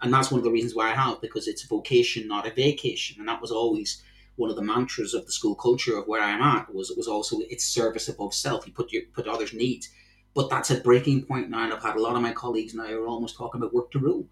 And 0.00 0.12
that's 0.12 0.30
one 0.30 0.38
of 0.38 0.44
the 0.44 0.50
reasons 0.50 0.74
why 0.74 0.90
I 0.90 0.94
have, 0.94 1.20
because 1.20 1.48
it's 1.48 1.64
a 1.64 1.68
vocation, 1.68 2.28
not 2.28 2.46
a 2.46 2.52
vacation. 2.52 3.16
And 3.18 3.28
that 3.28 3.40
was 3.40 3.50
always 3.50 4.02
one 4.36 4.50
of 4.50 4.56
the 4.56 4.62
mantras 4.62 5.14
of 5.14 5.26
the 5.26 5.32
school 5.32 5.54
culture 5.54 5.96
of 5.96 6.06
where 6.06 6.22
I'm 6.22 6.42
at 6.42 6.74
was 6.74 6.92
was 6.96 7.08
also 7.08 7.38
it's 7.50 7.64
service 7.64 8.08
above 8.08 8.34
self. 8.34 8.66
You 8.66 8.72
put 8.72 8.92
your 8.92 9.02
put 9.12 9.26
others' 9.26 9.52
needs. 9.52 9.88
But 10.34 10.48
that's 10.48 10.70
a 10.70 10.80
breaking 10.80 11.26
point 11.26 11.50
now, 11.50 11.64
and 11.64 11.72
I've 11.74 11.82
had 11.82 11.96
a 11.96 12.00
lot 12.00 12.16
of 12.16 12.22
my 12.22 12.32
colleagues 12.32 12.74
now 12.74 12.86
who 12.86 13.02
are 13.02 13.06
almost 13.06 13.36
talking 13.36 13.60
about 13.60 13.74
work 13.74 13.90
to 13.90 13.98
rule 13.98 14.26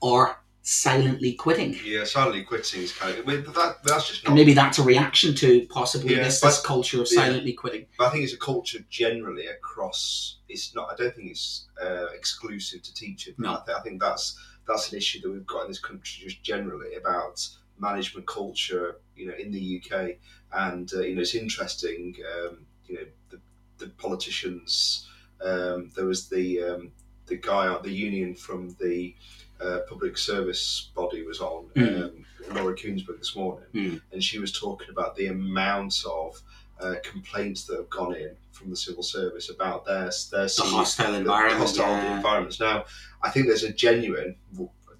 or 0.00 0.38
silently 0.62 1.34
quitting. 1.34 1.76
yeah, 1.84 2.04
silently 2.04 2.42
quitting 2.42 2.82
is 2.82 2.92
kind 2.92 3.18
of. 3.18 3.26
But 3.26 3.52
that 3.54 3.82
that's 3.84 4.08
just 4.08 4.24
not. 4.24 4.30
And 4.30 4.36
maybe 4.36 4.54
that's 4.54 4.78
a 4.78 4.82
reaction 4.82 5.34
to 5.34 5.66
possibly 5.68 6.14
Yeah, 6.16 6.22
this, 6.24 6.40
this 6.40 6.60
culture 6.62 7.02
of 7.02 7.08
yeah. 7.10 7.20
silently 7.24 7.52
quitting. 7.52 7.84
But 7.98 8.06
I 8.06 8.10
think 8.10 8.24
it's 8.24 8.32
a 8.32 8.38
culture 8.38 8.78
generally 8.88 9.46
across. 9.46 10.38
It's 10.48 10.74
not. 10.74 10.88
I 10.90 10.96
don't 10.96 11.14
think 11.14 11.30
it's 11.32 11.66
uh, 11.82 12.06
exclusive 12.14 12.82
to 12.82 12.94
teaching. 12.94 13.34
No. 13.38 13.54
I, 13.54 13.62
th- 13.66 13.76
I 13.76 13.80
think 13.82 14.00
that's 14.00 14.38
that's 14.66 14.90
an 14.92 14.96
issue 14.98 15.20
that 15.20 15.30
we've 15.30 15.46
got 15.46 15.62
in 15.64 15.68
this 15.68 15.80
country 15.80 16.24
just 16.24 16.42
generally 16.42 16.94
about 16.94 17.46
management 17.78 18.26
culture. 18.26 18.96
You 19.16 19.26
know, 19.28 19.34
in 19.34 19.50
the 19.52 19.82
UK, 19.82 20.16
and 20.52 20.90
uh, 20.94 21.00
you 21.00 21.14
know, 21.14 21.22
it's 21.22 21.34
interesting. 21.34 22.16
Um, 22.34 22.66
you 22.86 22.94
know, 22.96 23.04
the, 23.30 23.40
the 23.78 23.88
politicians. 23.98 25.06
Um, 25.44 25.90
there 25.96 26.06
was 26.06 26.28
the 26.28 26.62
um, 26.62 26.92
the 27.26 27.36
guy 27.36 27.76
the 27.82 27.90
union 27.90 28.34
from 28.34 28.76
the 28.80 29.14
uh, 29.60 29.80
public 29.88 30.16
service 30.18 30.90
body 30.94 31.22
was 31.24 31.40
on 31.40 31.66
Mm. 31.76 32.02
um, 32.04 32.24
Laura 32.54 32.74
Kuenssberg 32.76 33.18
this 33.18 33.34
morning, 33.36 33.66
Mm. 33.74 34.00
and 34.12 34.22
she 34.22 34.38
was 34.38 34.52
talking 34.52 34.88
about 34.90 35.16
the 35.16 35.26
amount 35.26 35.94
of 36.06 36.40
uh, 36.80 36.94
complaints 37.04 37.64
that 37.66 37.76
have 37.76 37.90
gone 37.90 38.14
in 38.14 38.34
from 38.52 38.70
the 38.70 38.76
civil 38.76 39.02
service 39.02 39.50
about 39.50 39.84
their 39.84 40.10
their 40.30 40.46
The 40.46 40.62
hostile 40.64 41.14
environment. 41.14 41.58
hostile 41.60 41.86
yeah. 41.86 42.16
environments. 42.16 42.58
Now, 42.60 42.84
I 43.22 43.30
think 43.30 43.46
there's 43.46 43.62
a 43.64 43.72
genuine. 43.72 44.36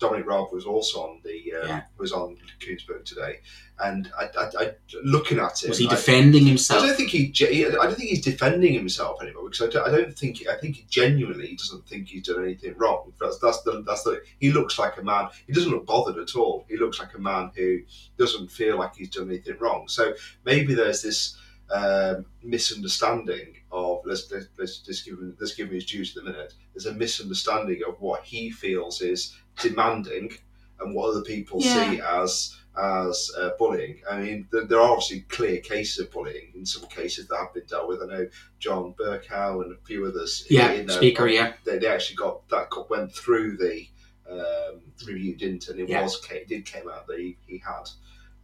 I 0.02 0.06
Dominic 0.06 0.26
Raab 0.26 0.52
was 0.52 0.64
also 0.64 1.00
on 1.02 1.20
the 1.24 1.54
um, 1.62 1.68
Yeah. 1.68 1.82
was 1.98 2.12
on 2.12 2.36
Kuenssberg 2.60 3.04
today, 3.04 3.40
and 3.78 4.10
I, 4.18 4.24
I, 4.38 4.50
I 4.58 4.70
looking 5.04 5.38
at 5.38 5.62
it, 5.62 5.68
Was 5.68 5.78
he 5.78 5.86
I- 5.86 5.90
defending 5.90 6.44
I 6.44 6.48
himself? 6.48 6.82
don't 6.82 6.96
think 6.96 7.10
he. 7.10 7.32
I 7.40 7.86
don't 7.86 7.96
think 7.96 8.10
he's 8.10 8.24
defending 8.24 8.72
himself 8.74 9.22
anymore 9.22 9.44
because 9.48 9.62
I 9.68 9.70
don't, 9.70 9.88
I 9.88 9.90
don't 9.96 10.16
think. 10.18 10.46
I 10.48 10.56
think 10.56 10.76
he 10.76 10.86
genuinely 10.88 11.54
doesn't 11.56 11.86
think 11.88 12.08
he's 12.08 12.26
done 12.26 12.42
anything 12.44 12.74
wrong. 12.76 13.12
That's 13.20 13.38
that's 13.38 13.62
the 13.62 13.82
that's 13.86 14.02
the. 14.02 14.22
He 14.38 14.50
looks 14.50 14.78
like 14.78 14.96
a 14.98 15.02
man. 15.02 15.28
He 15.46 15.52
doesn't 15.52 15.70
look 15.70 15.86
bothered 15.86 16.18
at 16.18 16.34
all. 16.36 16.66
He 16.68 16.76
looks 16.76 16.98
like 16.98 17.14
a 17.14 17.20
man 17.20 17.50
who 17.54 17.80
doesn't 18.18 18.50
feel 18.50 18.78
like 18.78 18.96
he's 18.96 19.10
done 19.10 19.28
anything 19.28 19.56
wrong. 19.58 19.88
So 19.88 20.14
maybe 20.44 20.74
there's 20.74 21.02
this 21.02 21.36
um, 21.72 22.26
misunderstanding 22.42 23.54
of 23.70 24.00
let's 24.04 24.30
let's, 24.30 24.46
let's 24.58 24.78
just 24.78 25.04
give 25.04 25.14
him 25.18 25.36
let's 25.40 25.54
give 25.54 25.68
him 25.68 25.74
his 25.74 25.86
dues 25.86 26.16
in 26.16 26.26
a 26.26 26.30
minute. 26.30 26.54
There's 26.74 26.86
a 26.86 26.92
misunderstanding 26.94 27.82
of 27.86 28.00
what 28.00 28.24
he 28.24 28.50
feels 28.50 29.00
is 29.00 29.36
demanding 29.60 30.32
and 30.80 30.94
what 30.94 31.10
other 31.10 31.22
people 31.22 31.60
Yeah. 31.60 31.90
see 31.90 32.00
as 32.00 32.56
as 32.74 33.30
uh, 33.38 33.50
bullying. 33.58 34.00
I 34.10 34.18
mean, 34.18 34.48
there, 34.50 34.64
there 34.64 34.78
are 34.80 34.88
obviously 34.92 35.20
clear 35.28 35.60
cases 35.60 35.98
of 35.98 36.10
bullying 36.10 36.52
in 36.54 36.64
some 36.64 36.88
cases 36.88 37.28
that 37.28 37.36
have 37.36 37.52
been 37.52 37.66
dealt 37.66 37.86
with. 37.86 38.02
I 38.02 38.06
know 38.06 38.28
John 38.60 38.94
Bercow 38.98 39.62
and 39.62 39.72
a 39.72 39.76
few 39.84 40.06
others. 40.06 40.46
yeah, 40.48 40.72
in 40.72 40.86
there, 40.86 40.96
speaker. 40.96 41.26
Yeah, 41.28 41.52
They, 41.66 41.78
they 41.78 41.86
actually 41.86 42.16
got 42.16 42.48
that 42.48 42.70
got, 42.70 42.88
went 42.88 43.12
through 43.12 43.58
the 43.58 43.86
um, 44.30 44.80
review, 45.06 45.36
didn't 45.36 45.64
it? 45.64 45.68
And 45.68 45.80
it 45.80 45.88
Yeah. 45.90 46.02
was 46.02 46.18
it 46.30 46.48
did 46.48 46.64
came 46.64 46.88
out 46.88 47.06
that 47.08 47.18
he, 47.18 47.36
he 47.46 47.58
had 47.58 47.90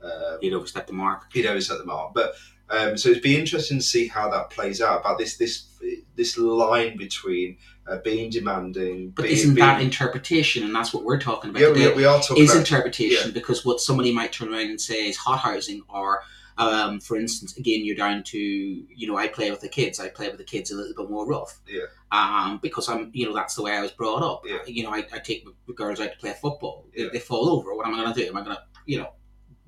um, 0.02 0.38
he'd 0.42 0.52
overstepped 0.52 0.88
the 0.88 0.92
mark. 0.92 1.32
he'd 1.32 1.44
set 1.62 1.78
the 1.78 1.84
mark. 1.86 2.12
But 2.12 2.34
um, 2.68 2.98
so 2.98 3.08
it'd 3.08 3.22
be 3.22 3.38
interesting 3.38 3.78
to 3.78 3.84
see 3.84 4.08
how 4.08 4.28
that 4.30 4.50
plays 4.50 4.82
out 4.82 5.00
about 5.00 5.16
this 5.16 5.38
this 5.38 5.68
this 6.16 6.36
line 6.36 6.98
between 6.98 7.56
uh, 7.88 7.98
being 7.98 8.30
demanding. 8.30 9.10
But 9.10 9.22
being, 9.24 9.34
isn't 9.34 9.54
that 9.56 9.80
interpretation? 9.80 10.64
And 10.64 10.74
that's 10.74 10.92
what 10.92 11.04
we're 11.04 11.20
talking 11.20 11.50
about 11.50 11.62
yeah, 11.62 11.68
today. 11.68 11.88
we, 11.90 11.94
we 11.96 12.04
are 12.04 12.20
talking 12.20 12.42
is 12.44 12.50
about 12.50 12.60
interpretation 12.60 13.32
because 13.32 13.64
what 13.64 13.80
somebody 13.80 14.12
might 14.12 14.32
turn 14.32 14.52
around 14.52 14.68
and 14.70 14.80
say 14.80 15.08
is 15.08 15.16
hot 15.16 15.38
housing 15.38 15.82
or 15.88 16.22
um, 16.58 16.98
for 16.98 17.16
instance 17.16 17.56
again 17.56 17.84
you're 17.84 17.94
down 17.96 18.22
to 18.24 18.36
you 18.38 19.06
know 19.06 19.16
I 19.16 19.28
play 19.28 19.48
with 19.50 19.60
the 19.60 19.68
kids 19.68 20.00
I 20.00 20.08
play 20.08 20.26
with 20.28 20.38
the 20.38 20.44
kids 20.44 20.72
a 20.72 20.74
little 20.74 20.92
bit 21.04 21.08
more 21.08 21.24
rough 21.24 21.60
Yeah. 21.68 21.82
um, 22.10 22.58
because 22.60 22.88
I'm 22.88 23.10
you 23.14 23.26
know 23.26 23.32
that's 23.32 23.54
the 23.54 23.62
way 23.62 23.76
I 23.76 23.80
was 23.80 23.92
brought 23.92 24.24
up 24.24 24.42
Yeah. 24.44 24.58
you 24.66 24.82
know 24.82 24.90
I, 24.90 25.04
I 25.12 25.20
take 25.20 25.46
the 25.68 25.72
girls 25.72 26.00
out 26.00 26.10
to 26.12 26.18
play 26.18 26.32
football 26.32 26.84
If 26.92 27.04
Yeah. 27.04 27.08
they 27.12 27.20
fall 27.20 27.48
over 27.50 27.74
what 27.76 27.86
am 27.86 27.94
I 27.94 27.98
going 28.02 28.12
to 28.12 28.20
do 28.20 28.26
am 28.26 28.36
I 28.36 28.42
going 28.42 28.56
to 28.56 28.62
you 28.86 28.98
know 28.98 29.10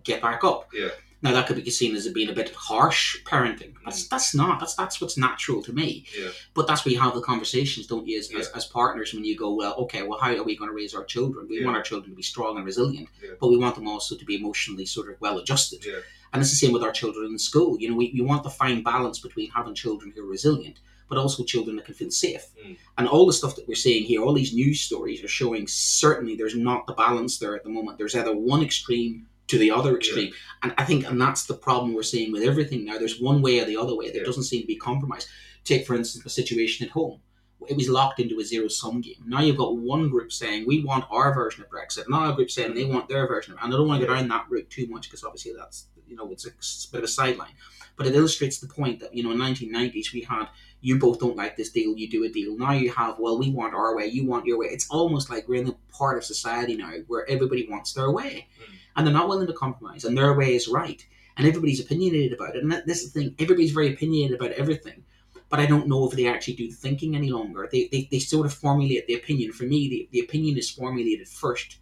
get 0.02 0.20
back 0.20 0.42
up 0.42 0.68
Yeah. 0.74 0.88
Now 1.22 1.32
that 1.32 1.46
could 1.46 1.62
be 1.62 1.70
seen 1.70 1.94
as 1.94 2.08
being 2.08 2.30
a 2.30 2.32
bit 2.32 2.50
harsh 2.54 3.22
parenting 3.24 3.72
that's 3.84 4.08
that's 4.08 4.34
not 4.34 4.58
that's 4.60 4.74
that's 4.74 5.00
what's 5.00 5.16
natural 5.18 5.62
to 5.62 5.72
me 5.72 6.04
Yeah. 6.18 6.28
but 6.54 6.66
that's 6.66 6.84
where 6.84 6.92
you 6.94 7.00
have 7.00 7.14
the 7.14 7.20
conversations, 7.20 7.86
don't 7.86 8.06
you, 8.06 8.18
as, 8.18 8.30
as, 8.40 8.48
as 8.58 8.64
partners 8.66 9.12
when 9.14 9.24
you 9.24 9.36
go, 9.36 9.54
well, 9.54 9.74
okay, 9.84 10.02
well, 10.02 10.18
how 10.18 10.30
are 10.34 10.42
we 10.42 10.56
going 10.56 10.70
to 10.70 10.74
raise 10.74 10.94
our 10.94 11.04
children? 11.04 11.46
We 11.48 11.58
Yeah. 11.60 11.66
want 11.66 11.76
our 11.76 11.82
children 11.82 12.10
to 12.12 12.16
be 12.16 12.22
strong 12.22 12.56
and 12.56 12.64
resilient, 12.64 13.08
Yeah. 13.22 13.30
but 13.40 13.48
we 13.48 13.56
want 13.58 13.74
them 13.74 13.88
also 13.88 14.16
to 14.16 14.24
be 14.24 14.36
emotionally 14.36 14.86
sort 14.86 15.08
of 15.10 15.20
well 15.20 15.38
adjusted. 15.38 15.84
Yeah. 15.84 16.00
And 16.32 16.40
it's 16.40 16.50
the 16.50 16.56
same 16.56 16.72
with 16.72 16.82
our 16.84 16.92
children 16.92 17.26
in 17.32 17.38
school. 17.38 17.70
You 17.80 17.90
know, 17.90 17.96
we, 17.96 18.12
we 18.14 18.20
want 18.22 18.42
the 18.44 18.50
fine 18.50 18.82
balance 18.82 19.18
between 19.18 19.50
having 19.50 19.74
children 19.74 20.12
who 20.14 20.22
are 20.22 20.26
resilient, 20.36 20.78
but 21.08 21.18
also 21.18 21.42
children 21.44 21.74
that 21.76 21.86
can 21.86 21.94
feel 21.94 22.10
safe. 22.10 22.44
Mm. 22.64 22.76
And 22.98 23.08
all 23.08 23.26
the 23.26 23.32
stuff 23.32 23.56
that 23.56 23.66
we're 23.68 23.74
seeing 23.86 24.04
here, 24.04 24.22
all 24.22 24.32
these 24.34 24.54
news 24.54 24.80
stories 24.80 25.22
are 25.24 25.28
showing 25.40 25.66
certainly 25.66 26.36
there's 26.36 26.54
not 26.54 26.86
the 26.86 26.92
balance 26.94 27.38
there 27.38 27.56
at 27.56 27.64
the 27.64 27.70
moment. 27.70 27.98
There's 27.98 28.14
either 28.14 28.34
one 28.36 28.62
extreme 28.62 29.26
to 29.50 29.58
the 29.58 29.70
other 29.70 29.96
extreme. 29.96 30.32
And 30.62 30.72
I 30.78 30.84
think, 30.84 31.06
and 31.08 31.20
that's 31.20 31.44
the 31.46 31.54
problem 31.54 31.94
we're 31.94 32.02
seeing 32.02 32.32
with 32.32 32.42
everything 32.42 32.84
now. 32.84 32.98
There's 32.98 33.20
one 33.20 33.42
way 33.42 33.60
or 33.60 33.64
the 33.64 33.76
other 33.76 33.94
way. 33.96 34.10
There 34.10 34.20
Yeah. 34.22 34.26
doesn't 34.26 34.44
seem 34.44 34.60
to 34.62 34.66
be 34.66 34.76
compromise. 34.76 35.26
Take, 35.64 35.86
for 35.86 35.94
instance, 35.94 36.24
a 36.24 36.30
situation 36.30 36.86
at 36.86 36.92
home. 36.92 37.20
It 37.68 37.76
was 37.76 37.88
locked 37.88 38.20
into 38.20 38.40
a 38.40 38.44
zero 38.44 38.68
sum 38.68 39.00
game. 39.02 39.22
Now 39.26 39.40
you've 39.42 39.58
got 39.58 39.76
one 39.76 40.08
group 40.08 40.32
saying 40.32 40.66
we 40.66 40.82
want 40.82 41.04
our 41.10 41.34
version 41.34 41.62
of 41.62 41.68
Brexit, 41.70 42.06
another 42.06 42.34
group 42.34 42.50
saying 42.50 42.74
they 42.74 42.84
want 42.86 43.08
their 43.08 43.26
version 43.26 43.52
of 43.52 43.58
it. 43.58 43.64
And 43.64 43.74
I 43.74 43.76
don't 43.76 43.86
want 43.88 44.00
to 44.00 44.06
go 44.06 44.14
down 44.14 44.28
that 44.28 44.46
route 44.48 44.70
too 44.70 44.86
much 44.86 45.04
because 45.08 45.24
obviously 45.24 45.52
that's 45.56 45.86
you 46.08 46.16
know 46.16 46.30
it's 46.32 46.46
a, 46.46 46.50
it's 46.50 46.86
a 46.88 46.92
bit 46.92 46.98
of 46.98 47.04
a 47.04 47.08
sideline. 47.08 47.52
But 48.00 48.06
it 48.06 48.14
illustrates 48.14 48.58
the 48.58 48.66
point 48.66 49.00
that 49.00 49.14
you 49.14 49.22
know 49.22 49.30
in 49.32 49.36
1990s 49.38 50.14
we 50.14 50.22
had 50.22 50.46
you 50.80 50.98
both 50.98 51.18
don't 51.20 51.36
like 51.36 51.54
this 51.58 51.68
deal, 51.68 51.94
you 51.98 52.08
do 52.08 52.24
a 52.24 52.30
deal. 52.30 52.56
Now 52.56 52.72
you 52.72 52.90
have 52.92 53.18
well 53.18 53.38
we 53.38 53.50
want 53.50 53.74
our 53.74 53.94
way, 53.94 54.06
you 54.06 54.24
want 54.24 54.46
your 54.46 54.58
way. 54.58 54.68
It's 54.68 54.88
almost 54.88 55.28
like 55.28 55.46
we're 55.46 55.60
in 55.60 55.68
a 55.68 55.76
part 55.92 56.16
of 56.16 56.24
society 56.24 56.76
now 56.78 56.92
where 57.08 57.28
everybody 57.28 57.66
wants 57.68 57.92
their 57.92 58.10
way, 58.10 58.46
Mm. 58.58 58.74
and 58.96 59.06
they're 59.06 59.12
not 59.20 59.28
willing 59.28 59.46
to 59.48 59.52
compromise, 59.52 60.04
and 60.06 60.16
their 60.16 60.32
way 60.34 60.54
is 60.54 60.66
right 60.66 61.06
and 61.36 61.46
everybody's 61.46 61.80
opinionated 61.80 62.32
about 62.32 62.56
it. 62.56 62.62
And 62.62 62.72
that, 62.72 62.86
this 62.86 63.02
is 63.02 63.12
the 63.12 63.20
thing, 63.20 63.34
everybody's 63.38 63.72
very 63.72 63.92
opinionated 63.92 64.38
about 64.40 64.52
everything. 64.52 65.04
But 65.50 65.60
I 65.60 65.66
don't 65.66 65.86
know 65.86 66.06
if 66.08 66.14
they 66.16 66.26
actually 66.26 66.54
do 66.54 66.68
the 66.68 66.74
thinking 66.74 67.14
any 67.16 67.30
longer. 67.30 67.68
They, 67.70 67.88
they, 67.92 68.08
they 68.10 68.18
sort 68.18 68.46
of 68.46 68.52
formulate 68.52 69.06
the 69.06 69.14
opinion. 69.14 69.52
For 69.52 69.64
me, 69.64 69.88
the, 69.88 70.08
the 70.12 70.20
opinion 70.20 70.58
is 70.58 70.68
formulated 70.70 71.28
first 71.28 71.78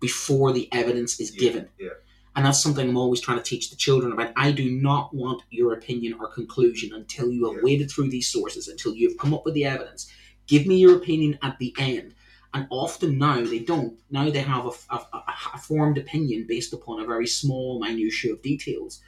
before 0.00 0.52
the 0.52 0.68
evidence 0.72 1.20
is 1.20 1.34
Yeah, 1.34 1.40
given. 1.40 1.68
yeah. 1.78 1.88
And 2.34 2.46
that's 2.46 2.62
something 2.62 2.88
I'm 2.88 2.96
always 2.96 3.20
trying 3.20 3.36
to 3.38 3.44
teach 3.44 3.68
the 3.70 3.76
children 3.76 4.12
about. 4.12 4.32
I 4.36 4.52
do 4.52 4.70
not 4.70 5.14
want 5.14 5.42
your 5.50 5.74
opinion 5.74 6.14
or 6.18 6.28
conclusion 6.28 6.94
until 6.94 7.30
you 7.30 7.44
have 7.46 7.56
Yeah. 7.56 7.62
waded 7.62 7.90
through 7.90 8.08
these 8.08 8.28
sources, 8.28 8.68
until 8.68 8.94
you 8.94 9.08
have 9.10 9.18
come 9.18 9.34
up 9.34 9.44
with 9.44 9.54
the 9.54 9.66
evidence. 9.66 10.10
Give 10.46 10.66
me 10.66 10.76
your 10.78 10.96
opinion 10.96 11.38
at 11.42 11.58
the 11.58 11.74
end. 11.78 12.14
And 12.54 12.66
often 12.70 13.18
now 13.18 13.42
they 13.44 13.58
don't. 13.60 13.98
Now 14.10 14.28
they 14.30 14.40
have 14.40 14.66
a, 14.66 14.70
a, 14.94 14.96
a- 14.96 15.24
a 15.54 15.58
formed 15.58 15.98
opinion 15.98 16.46
based 16.48 16.72
upon 16.72 17.00
a 17.00 17.06
very 17.06 17.26
small 17.26 17.78
minutiae 17.80 18.32
of 18.34 18.42
details, 18.42 19.00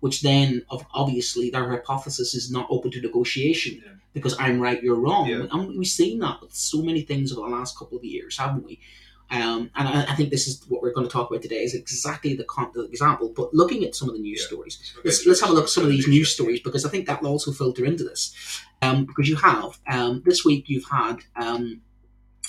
which 0.00 0.22
then, 0.22 0.62
of 0.70 0.84
obviously, 0.92 1.50
their 1.50 1.68
hypothesis 1.70 2.34
is 2.34 2.50
not 2.50 2.66
open 2.70 2.90
to 2.92 3.00
negotiation 3.00 3.82
Yeah. 3.84 3.92
because 4.12 4.36
I'm 4.38 4.60
right, 4.60 4.82
you're 4.82 5.00
wrong. 5.00 5.28
Yeah. 5.28 5.46
And 5.52 5.76
we've 5.78 5.86
seen 5.88 6.18
that 6.20 6.40
with 6.40 6.54
so 6.54 6.82
many 6.82 7.02
things 7.02 7.32
over 7.32 7.48
the 7.48 7.54
last 7.56 7.76
couple 7.78 7.98
of 7.98 8.04
years, 8.04 8.36
haven't 8.36 8.64
we? 8.64 8.78
Um, 9.30 9.70
and 9.74 9.88
I, 9.88 10.02
I 10.12 10.14
think 10.14 10.30
this 10.30 10.46
is 10.46 10.62
what 10.68 10.82
we're 10.82 10.92
going 10.92 11.06
to 11.06 11.12
talk 11.12 11.30
about 11.30 11.42
today 11.42 11.62
is 11.64 11.74
exactly 11.74 12.34
the, 12.34 12.44
con- 12.44 12.70
the 12.74 12.84
example. 12.84 13.32
But 13.34 13.52
looking 13.54 13.82
at 13.84 13.94
some 13.94 14.08
of 14.08 14.14
the 14.14 14.20
news 14.20 14.40
Yeah. 14.42 14.46
stories, 14.48 14.94
let's, 15.04 15.26
let's 15.26 15.40
have 15.40 15.50
a 15.50 15.52
look 15.52 15.64
at 15.64 15.70
some 15.70 15.82
of 15.84 15.90
these 15.90 16.06
news 16.06 16.32
stories 16.32 16.60
because 16.60 16.84
I 16.84 16.90
think 16.90 17.06
that 17.06 17.22
will 17.22 17.30
also 17.30 17.50
filter 17.50 17.84
into 17.84 18.04
this. 18.04 18.34
Um, 18.82 19.06
because 19.06 19.28
you 19.28 19.36
have 19.36 19.78
um, 19.88 20.22
this 20.24 20.44
week 20.44 20.68
you've 20.68 20.88
had 20.90 21.16
um, 21.36 21.80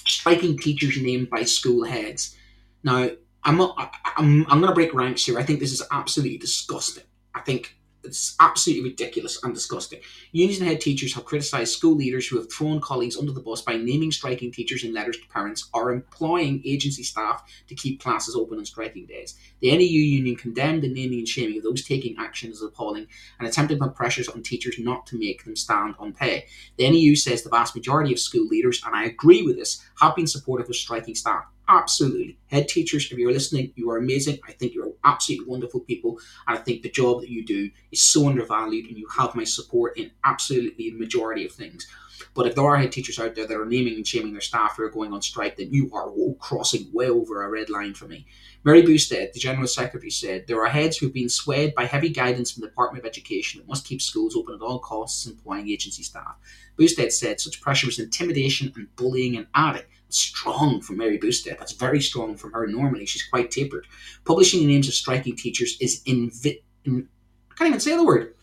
striking 0.06 0.58
teachers 0.58 1.02
named 1.02 1.30
by 1.30 1.44
school 1.44 1.86
heads. 1.86 2.36
Now 2.84 3.10
I'm 3.44 3.58
not, 3.58 3.76
I, 3.78 3.90
I'm 4.18 4.46
I'm 4.50 4.60
going 4.60 4.70
to 4.72 4.76
break 4.76 4.94
ranks 4.94 5.26
here. 5.26 5.40
I 5.40 5.44
think 5.44 5.60
this 5.60 5.72
is 5.72 5.82
absolutely 5.92 6.38
disgusting. 6.38 7.04
I 7.34 7.42
think 7.42 7.76
it's 8.06 8.36
absolutely 8.40 8.90
ridiculous 8.90 9.44
and 9.44 9.54
disgusting. 9.54 10.00
Unions 10.32 10.60
and 10.60 10.70
head 10.70 10.82
teachers 10.82 11.14
have 11.14 11.26
criticised 11.26 11.74
school 11.74 11.96
leaders 11.96 12.28
who 12.28 12.38
have 12.38 12.52
thrown 12.52 12.80
colleagues 12.80 13.18
under 13.18 13.32
the 13.32 13.42
bus 13.42 13.62
by 13.62 13.76
naming 13.76 14.12
striking 14.12 14.52
teachers 14.52 14.84
in 14.84 14.94
letters 14.94 15.18
to 15.18 15.28
parents 15.28 15.70
or 15.74 15.92
employing 15.92 16.62
agency 16.66 17.04
staff 17.04 17.44
to 17.68 17.76
keep 17.76 18.02
classes 18.02 18.36
open 18.36 18.58
on 18.58 18.66
striking 18.66 19.06
days. 19.06 19.38
The 19.62 19.76
NEU 19.76 20.00
union 20.00 20.36
condemned 20.36 20.84
the 20.84 20.94
naming 20.94 21.20
and 21.20 21.28
shaming 21.28 21.58
of 21.58 21.64
those 21.64 21.84
taking 21.84 22.16
action 22.18 22.52
as 22.52 22.62
appalling 22.62 23.08
and 23.40 23.48
attempted 23.48 23.80
to 23.80 23.86
put 23.86 23.96
pressures 23.96 24.28
on 24.28 24.44
teachers 24.44 24.76
not 24.80 25.06
to 25.08 25.20
make 25.20 25.44
them 25.44 25.56
stand 25.56 25.96
on 26.00 26.14
pay. 26.14 26.46
The 26.78 26.90
NEU 26.90 27.16
says 27.16 27.44
the 27.44 27.50
vast 27.50 27.76
majority 27.76 28.14
of 28.14 28.20
school 28.20 28.46
leaders, 28.46 28.82
and 28.86 28.96
I 28.96 29.06
agree 29.06 29.44
with 29.44 29.58
this, 29.58 29.84
have 30.00 30.16
been 30.16 30.28
supportive 30.28 30.70
of 30.70 30.76
striking 30.76 31.16
staff. 31.16 31.46
Absolutely. 31.68 32.38
Head 32.48 32.68
teachers, 32.68 33.12
if 33.12 33.18
you're 33.18 33.32
listening, 33.32 33.74
you 33.76 33.90
are 33.90 33.98
amazing. 33.98 34.38
I 34.48 34.52
think 34.52 34.74
you're 34.74 34.94
absolutely 35.04 35.48
wonderful 35.48 35.80
people. 35.80 36.20
And 36.48 36.58
I 36.58 36.62
think 36.62 36.84
the 36.84 36.92
job 36.92 37.22
that 37.22 37.30
you 37.30 37.44
do 37.44 37.72
is 37.92 38.02
so 38.02 38.28
undervalued, 38.28 38.86
and 38.88 38.98
you 38.98 39.08
have 39.18 39.36
my 39.36 39.44
support 39.44 39.98
in 39.98 40.12
absolutely 40.24 40.92
the 40.92 40.98
majority 40.98 41.46
of 41.46 41.52
things. 41.52 41.88
But 42.34 42.48
if 42.48 42.56
there 42.56 42.66
are 42.66 42.78
head 42.78 42.92
teachers 42.92 43.20
out 43.20 43.36
there 43.36 43.48
that 43.48 43.60
are 43.60 43.66
naming 43.66 43.96
and 43.96 44.08
shaming 44.08 44.32
their 44.32 44.42
staff 44.42 44.78
who 44.78 44.84
are 44.84 44.90
going 44.90 45.12
on 45.12 45.22
strike, 45.22 45.58
then 45.58 45.72
you 45.72 45.92
are 45.94 46.12
crossing 46.40 46.90
way 46.94 47.10
over 47.10 47.44
a 47.44 47.50
red 47.50 47.70
line 47.70 47.94
for 47.94 48.06
me. 48.06 48.26
Mary 48.64 48.82
Bousted, 48.82 49.34
the 49.34 49.40
General 49.40 49.68
Secretary, 49.68 50.10
said 50.10 50.48
there 50.48 50.64
are 50.64 50.70
heads 50.70 50.98
who've 50.98 51.14
been 51.14 51.30
swayed 51.30 51.76
by 51.76 51.86
heavy 51.86 52.10
guidance 52.10 52.52
from 52.52 52.62
the 52.62 52.68
Department 52.68 53.04
of 53.04 53.10
Education 53.10 53.60
that 53.60 53.68
must 53.68 53.86
keep 53.86 54.02
schools 54.02 54.36
open 54.36 54.56
at 54.56 54.62
all 54.62 54.80
costs, 54.80 55.26
employing 55.26 55.70
agency 55.70 56.04
staff. 56.04 56.36
Bousted 56.78 57.12
said 57.12 57.42
such 57.42 57.62
pressure 57.62 57.88
was 57.88 58.00
intimidation 58.00 58.72
and 58.76 58.96
bullying 58.96 59.36
and 59.36 59.48
adding. 59.54 59.84
Strong 60.10 60.82
from 60.82 60.98
Mary 60.98 61.18
Bousted. 61.18 61.58
That's 61.60 61.74
very 61.74 62.02
strong 62.02 62.38
from 62.38 62.54
her 62.54 62.68
normally. 62.68 63.06
She's 63.06 63.24
quite 63.24 63.52
tapered. 63.52 63.88
Publishing 64.24 64.62
the 64.62 64.68
names 64.68 64.88
of 64.88 64.94
striking 64.94 65.36
teachers 65.36 65.78
is 65.82 66.04
invi- 66.06 66.62
in, 66.86 67.08
I 67.52 67.56
can't 67.56 67.70
even 67.70 67.80
say 67.80 67.96
the 67.96 68.04
word. 68.06 68.36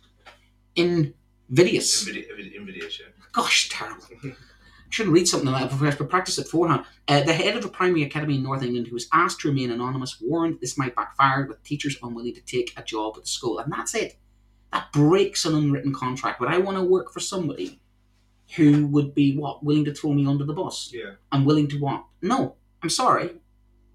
Invidious. 0.77 2.05
Invidi- 2.05 2.27
invidi- 2.31 2.55
Invidious, 2.55 3.01
yeah. 3.01 3.07
Gosh, 3.33 3.69
terrible. 3.71 4.05
Shouldn't 4.91 5.15
read 5.15 5.27
something 5.27 5.51
like 5.51 5.71
that 5.71 5.77
have 5.77 5.97
to 5.99 6.05
practice 6.05 6.37
it 6.39 6.45
beforehand. 6.45 6.85
Uh, 7.09 7.23
the 7.23 7.33
head 7.33 7.57
of 7.57 7.65
a 7.65 7.69
primary 7.69 8.03
academy 8.03 8.37
in 8.37 8.43
North 8.43 8.63
England, 8.63 8.89
who 8.89 8.95
was 8.95 9.09
asked 9.13 9.41
to 9.41 9.49
remain 9.49 9.71
anonymous, 9.71 10.21
warned 10.21 10.61
this 10.61 10.77
might 10.77 10.95
backfire 10.95 11.47
with 11.47 11.63
teachers 11.63 11.97
unwilling 12.03 12.35
to 12.35 12.43
take 12.43 12.75
a 12.77 12.83
job 12.83 13.15
at 13.17 13.23
the 13.23 13.29
school. 13.29 13.59
And 13.59 13.73
that's 13.73 13.95
it. 13.95 14.19
That 14.71 14.93
breaks 14.93 15.47
an 15.47 15.55
unwritten 15.55 15.95
contract. 15.95 16.39
But 16.39 16.49
I 16.49 16.59
want 16.59 16.77
to 16.77 16.85
work 16.85 17.11
for 17.11 17.21
somebody 17.21 17.81
who 18.57 18.87
would 18.89 19.15
be, 19.15 19.37
what, 19.37 19.65
willing 19.65 19.85
to 19.87 19.95
throw 19.95 20.13
me 20.13 20.27
under 20.27 20.45
the 20.45 20.53
bus? 20.53 20.91
Yeah. 20.93 21.13
I'm 21.31 21.45
willing 21.45 21.69
to 21.69 21.79
what? 21.79 22.05
No, 22.21 22.57
I'm 22.83 22.91
sorry. 22.91 23.31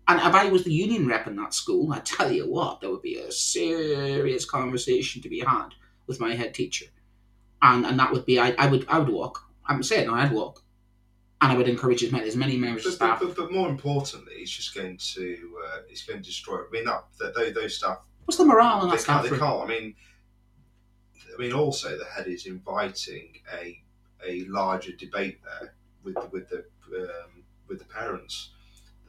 And 0.08 0.20
if 0.20 0.34
I 0.34 0.50
was 0.50 0.64
the 0.64 0.74
union 0.74 1.08
rep 1.08 1.28
in 1.28 1.36
that 1.36 1.54
school, 1.54 1.92
I 1.92 2.00
tell 2.00 2.32
you 2.32 2.50
what, 2.50 2.80
there 2.82 2.90
would 2.90 3.02
be 3.02 3.18
a 3.18 3.32
serious 3.32 4.46
conversation 4.46 5.22
to 5.22 5.30
be 5.30 5.40
had 5.42 5.70
with 6.08 6.20
my 6.22 6.34
head 6.34 6.54
teacher, 6.54 6.86
and 7.62 7.86
and 7.86 8.00
that 8.00 8.14
would 8.14 8.26
be 8.26 8.40
I, 8.40 8.52
I 8.58 8.68
would 8.68 8.86
I 8.88 9.00
would 9.00 9.10
walk. 9.10 9.44
I'm 9.66 9.84
saying 9.84 10.08
no, 10.08 10.14
I'd 10.14 10.32
walk. 10.32 10.64
and 11.42 11.52
I 11.52 11.58
would 11.58 11.68
encourage 11.68 12.02
as 12.04 12.12
many, 12.14 12.26
as 12.28 12.38
many 12.38 12.58
members 12.58 12.86
of 12.86 12.94
But, 12.94 12.96
staff. 12.96 13.20
but, 13.20 13.36
but, 13.36 13.52
more 13.52 13.70
importantly, 13.70 14.36
it's 14.38 14.50
just 14.52 14.74
going 14.74 14.98
to 14.98 15.58
uh, 15.68 15.80
it's 15.90 16.04
going 16.06 16.20
to 16.22 16.26
destroy. 16.26 16.60
I 16.60 16.68
mean, 16.72 16.86
that, 16.86 17.04
that 17.20 17.36
those, 17.36 17.54
those 17.54 17.76
staff 17.78 17.98
What's 18.26 18.38
the 18.38 18.46
morale 18.46 18.80
on 18.80 18.88
they 18.90 18.96
that 18.96 19.02
staff? 19.02 19.22
can't, 19.24 19.34
they 19.34 19.38
can't. 19.40 19.62
I 19.64 19.68
mean, 19.68 19.96
I 21.36 21.42
mean, 21.42 21.54
also 21.54 21.98
the 21.98 22.06
head 22.06 22.28
is 22.28 22.46
inviting 22.46 23.34
a 23.62 23.78
a 24.28 24.46
larger 24.46 24.92
debate 24.92 25.40
there 25.44 25.74
with 26.04 26.16
the, 26.16 26.28
with 26.32 26.50
the 26.50 26.66
um, 27.00 27.44
with 27.68 27.80
the 27.80 27.86
parents. 27.86 28.52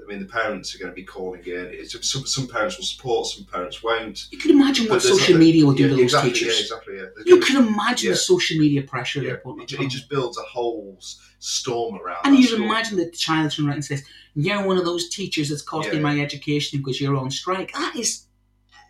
I 0.00 0.06
mean, 0.06 0.20
the 0.20 0.26
parents 0.26 0.74
are 0.74 0.78
going 0.78 0.92
to 0.92 0.94
be 0.94 1.02
calling 1.02 1.42
in. 1.44 1.70
It's, 1.72 1.92
some, 2.08 2.24
some 2.24 2.46
parents 2.46 2.78
will 2.78 2.84
support, 2.84 3.26
some 3.26 3.44
parents 3.44 3.82
won't. 3.82 4.28
You 4.30 4.38
can 4.38 4.52
imagine 4.52 4.86
what 4.88 5.02
social 5.02 5.34
not- 5.34 5.40
media 5.40 5.66
will 5.66 5.74
do 5.74 5.82
yeah, 5.82 5.88
to 5.88 5.94
those 5.96 6.02
exactly, 6.04 6.32
teachers. 6.32 6.54
Yeah, 6.54 6.60
exactly. 6.60 6.96
Yeah. 6.98 7.04
You 7.26 7.40
can 7.40 7.56
imagine 7.66 8.06
Yeah. 8.06 8.12
the 8.12 8.16
social 8.16 8.58
media 8.58 8.82
pressure 8.82 9.22
yeah, 9.22 9.32
it, 9.44 9.72
it 9.72 9.90
just 9.90 10.08
builds 10.08 10.38
a 10.38 10.42
whole 10.42 10.96
storm 11.40 11.96
around. 12.00 12.18
And 12.24 12.36
you 12.36 12.44
school. 12.46 12.62
imagine 12.62 12.96
the 12.96 13.10
child 13.10 13.50
turns 13.50 13.58
around 13.58 13.74
and 13.74 13.84
says, 13.84 14.04
"You're 14.34 14.64
one 14.64 14.78
of 14.78 14.84
those 14.84 15.08
teachers 15.08 15.48
that's 15.48 15.62
costing 15.62 16.00
my 16.00 16.20
education 16.20 16.78
because 16.78 17.00
you're 17.00 17.16
on 17.16 17.32
strike." 17.32 17.72
That 17.72 17.96
is, 17.96 18.26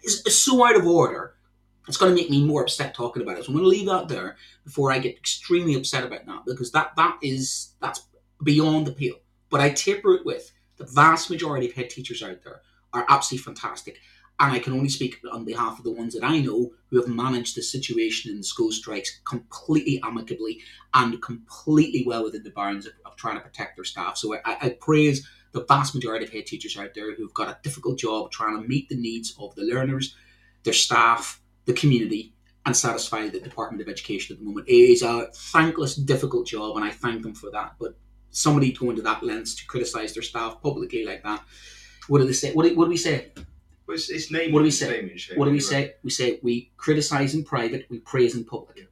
is, 0.05 0.23
is 0.27 0.39
so 0.39 0.63
out 0.67 0.77
of 0.77 0.87
order. 0.87 1.35
It's 1.89 1.97
going 1.97 2.15
to 2.15 2.21
make 2.21 2.31
me 2.31 2.45
more 2.45 2.63
upset 2.63 2.95
talking 2.95 3.23
about 3.23 3.39
it. 3.39 3.45
So 3.45 3.49
I'm 3.49 3.55
going 3.55 3.65
to 3.65 3.69
leave 3.69 3.87
that 3.87 4.09
there 4.09 4.37
before 4.65 4.93
I 4.93 4.99
get 4.99 5.17
extremely 5.17 5.75
upset 5.75 6.05
about 6.05 6.27
that 6.27 6.43
because 6.47 6.71
that 6.73 6.93
that 6.97 7.19
is 7.23 7.73
that's 7.81 8.07
beyond 8.45 8.87
the 8.87 8.93
pale. 8.93 9.17
But 9.51 9.61
I 9.61 9.71
taper 9.71 10.15
it 10.15 10.27
with 10.27 10.53
the 10.77 10.85
vast 10.85 11.31
majority 11.31 11.67
of 11.69 11.73
head 11.73 11.91
teachers 11.91 12.23
out 12.23 12.43
there 12.45 12.61
are 12.93 13.07
absolutely 13.09 13.45
fantastic. 13.45 13.99
And 14.41 14.53
I 14.53 14.61
can 14.61 14.73
only 14.73 14.89
speak 14.89 15.17
on 15.33 15.45
behalf 15.45 15.79
of 15.79 15.85
the 15.85 15.91
ones 15.91 16.15
that 16.15 16.23
I 16.23 16.39
know 16.39 16.71
who 16.91 17.01
have 17.01 17.09
managed 17.09 17.57
the 17.57 17.63
situation 17.63 18.31
in 18.31 18.37
the 18.37 18.45
school 18.45 18.71
strikes 18.71 19.21
completely 19.27 20.01
amicably 20.05 20.61
and 20.95 21.21
completely 21.21 22.05
well 22.07 22.23
within 22.23 22.45
the 22.45 22.51
bounds 22.51 22.87
of, 22.87 22.93
of 23.05 23.17
trying 23.17 23.35
to 23.35 23.41
protect 23.41 23.77
their 23.77 23.85
staff. 23.85 24.17
So 24.17 24.37
I, 24.37 24.41
I 24.45 24.77
praise 24.81 25.29
the 25.53 25.65
vast 25.65 25.95
majority 25.95 26.25
of 26.25 26.31
head 26.31 26.47
teachers 26.47 26.77
out 26.77 26.95
there 26.95 27.15
who've 27.15 27.35
got 27.35 27.49
a 27.49 27.59
difficult 27.63 27.99
job 27.99 28.31
trying 28.31 28.61
to 28.61 28.69
meet 28.69 28.89
the 28.89 28.97
needs 28.97 29.35
of 29.41 29.55
the 29.57 29.65
learners, 29.65 30.15
their 30.63 30.75
staff, 30.75 31.41
the 31.69 31.75
community, 31.75 32.33
and 32.67 32.77
satisfy 32.77 33.29
the 33.29 33.41
Department 33.41 33.81
of 33.81 33.89
Education 33.89 34.35
at 34.35 34.41
the 34.41 34.45
moment. 34.45 34.69
It 34.69 34.73
is 34.73 35.03
a 35.03 35.29
thankless, 35.35 35.95
difficult 35.95 36.47
job, 36.47 36.77
and 36.77 36.85
I 36.85 36.91
thank 36.91 37.23
them 37.23 37.35
for 37.35 37.51
that. 37.51 37.75
But 37.79 37.97
somebody 38.31 38.73
going 38.73 38.97
to 38.97 39.03
that 39.03 39.23
lengths 39.23 39.55
to 39.57 39.67
criticise 39.67 40.13
their 40.15 40.23
staff 40.23 40.61
publicly 40.63 41.05
like 41.05 41.23
that, 41.23 41.43
what 42.09 42.19
do 42.19 42.27
they 42.27 42.33
say? 42.33 42.53
What 42.53 42.65
do, 42.67 42.75
what 42.75 42.87
do 42.87 42.91
we 42.91 42.97
say? 42.97 43.33
Well, 43.87 43.95
it's, 43.95 44.11
it's 44.11 44.31
naming, 44.31 44.53
What 44.53 44.61
do 44.61 44.65
we 44.65 44.71
say? 44.71 45.35
What 45.37 45.45
do 45.47 45.51
we 45.51 45.61
say? 45.61 45.95
We 46.03 46.11
say 46.11 46.41
we 46.43 46.73
criticize 46.77 47.35
in 47.35 47.45
private, 47.45 47.87
we 47.91 47.99
praise 48.01 48.35
in 48.35 48.45
public. 48.45 48.79
Yeah. 48.79 48.85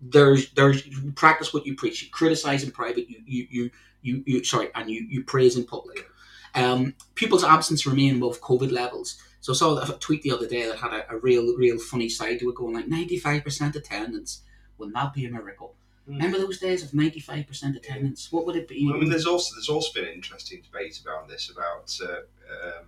There's 0.00 0.50
there's 0.52 0.86
you 0.86 1.12
practice 1.12 1.52
what 1.52 1.66
you 1.66 1.76
preach. 1.76 2.02
You 2.02 2.10
criticize 2.10 2.64
in 2.64 2.70
private, 2.70 3.08
you 3.10 3.20
you 3.24 3.46
you 3.50 3.70
you, 4.02 4.22
you 4.26 4.44
sorry, 4.44 4.68
and 4.74 4.90
you, 4.90 5.06
you 5.08 5.24
praise 5.24 5.56
in 5.56 5.64
public. 5.64 6.06
Um, 6.54 6.94
pupils' 7.14 7.44
absence 7.44 7.86
remain 7.86 8.16
above 8.16 8.40
COVID 8.40 8.72
levels. 8.72 9.16
So 9.42 9.52
I 9.52 9.56
saw 9.56 9.76
a 9.82 9.98
tweet 9.98 10.22
the 10.22 10.30
other 10.30 10.46
day 10.46 10.66
that 10.68 10.78
had 10.78 10.92
a, 10.92 11.12
a 11.14 11.18
real 11.18 11.54
real 11.56 11.76
funny 11.78 12.08
side 12.08 12.38
to 12.40 12.48
it, 12.48 12.54
going 12.54 12.74
like 12.74 12.86
ninety 12.88 13.18
five 13.18 13.42
percent 13.42 13.74
attendance. 13.76 14.42
Wouldn't 14.78 14.94
that 14.94 15.12
be 15.12 15.26
a 15.26 15.30
miracle? 15.30 15.74
Mm. 16.08 16.14
Remember 16.14 16.38
those 16.38 16.58
days 16.58 16.84
of 16.84 16.94
ninety 16.94 17.18
five 17.18 17.48
percent 17.48 17.76
attendance? 17.76 18.30
What 18.30 18.46
would 18.46 18.54
it 18.54 18.68
be? 18.68 18.88
I 18.88 18.96
mean, 18.96 19.10
there's 19.10 19.26
also 19.26 19.54
there's 19.56 19.68
also 19.68 19.92
been 19.92 20.08
an 20.08 20.14
interesting 20.14 20.62
debate 20.62 21.00
about 21.04 21.28
this 21.28 21.50
about 21.50 21.98
uh, 22.00 22.68
um, 22.68 22.86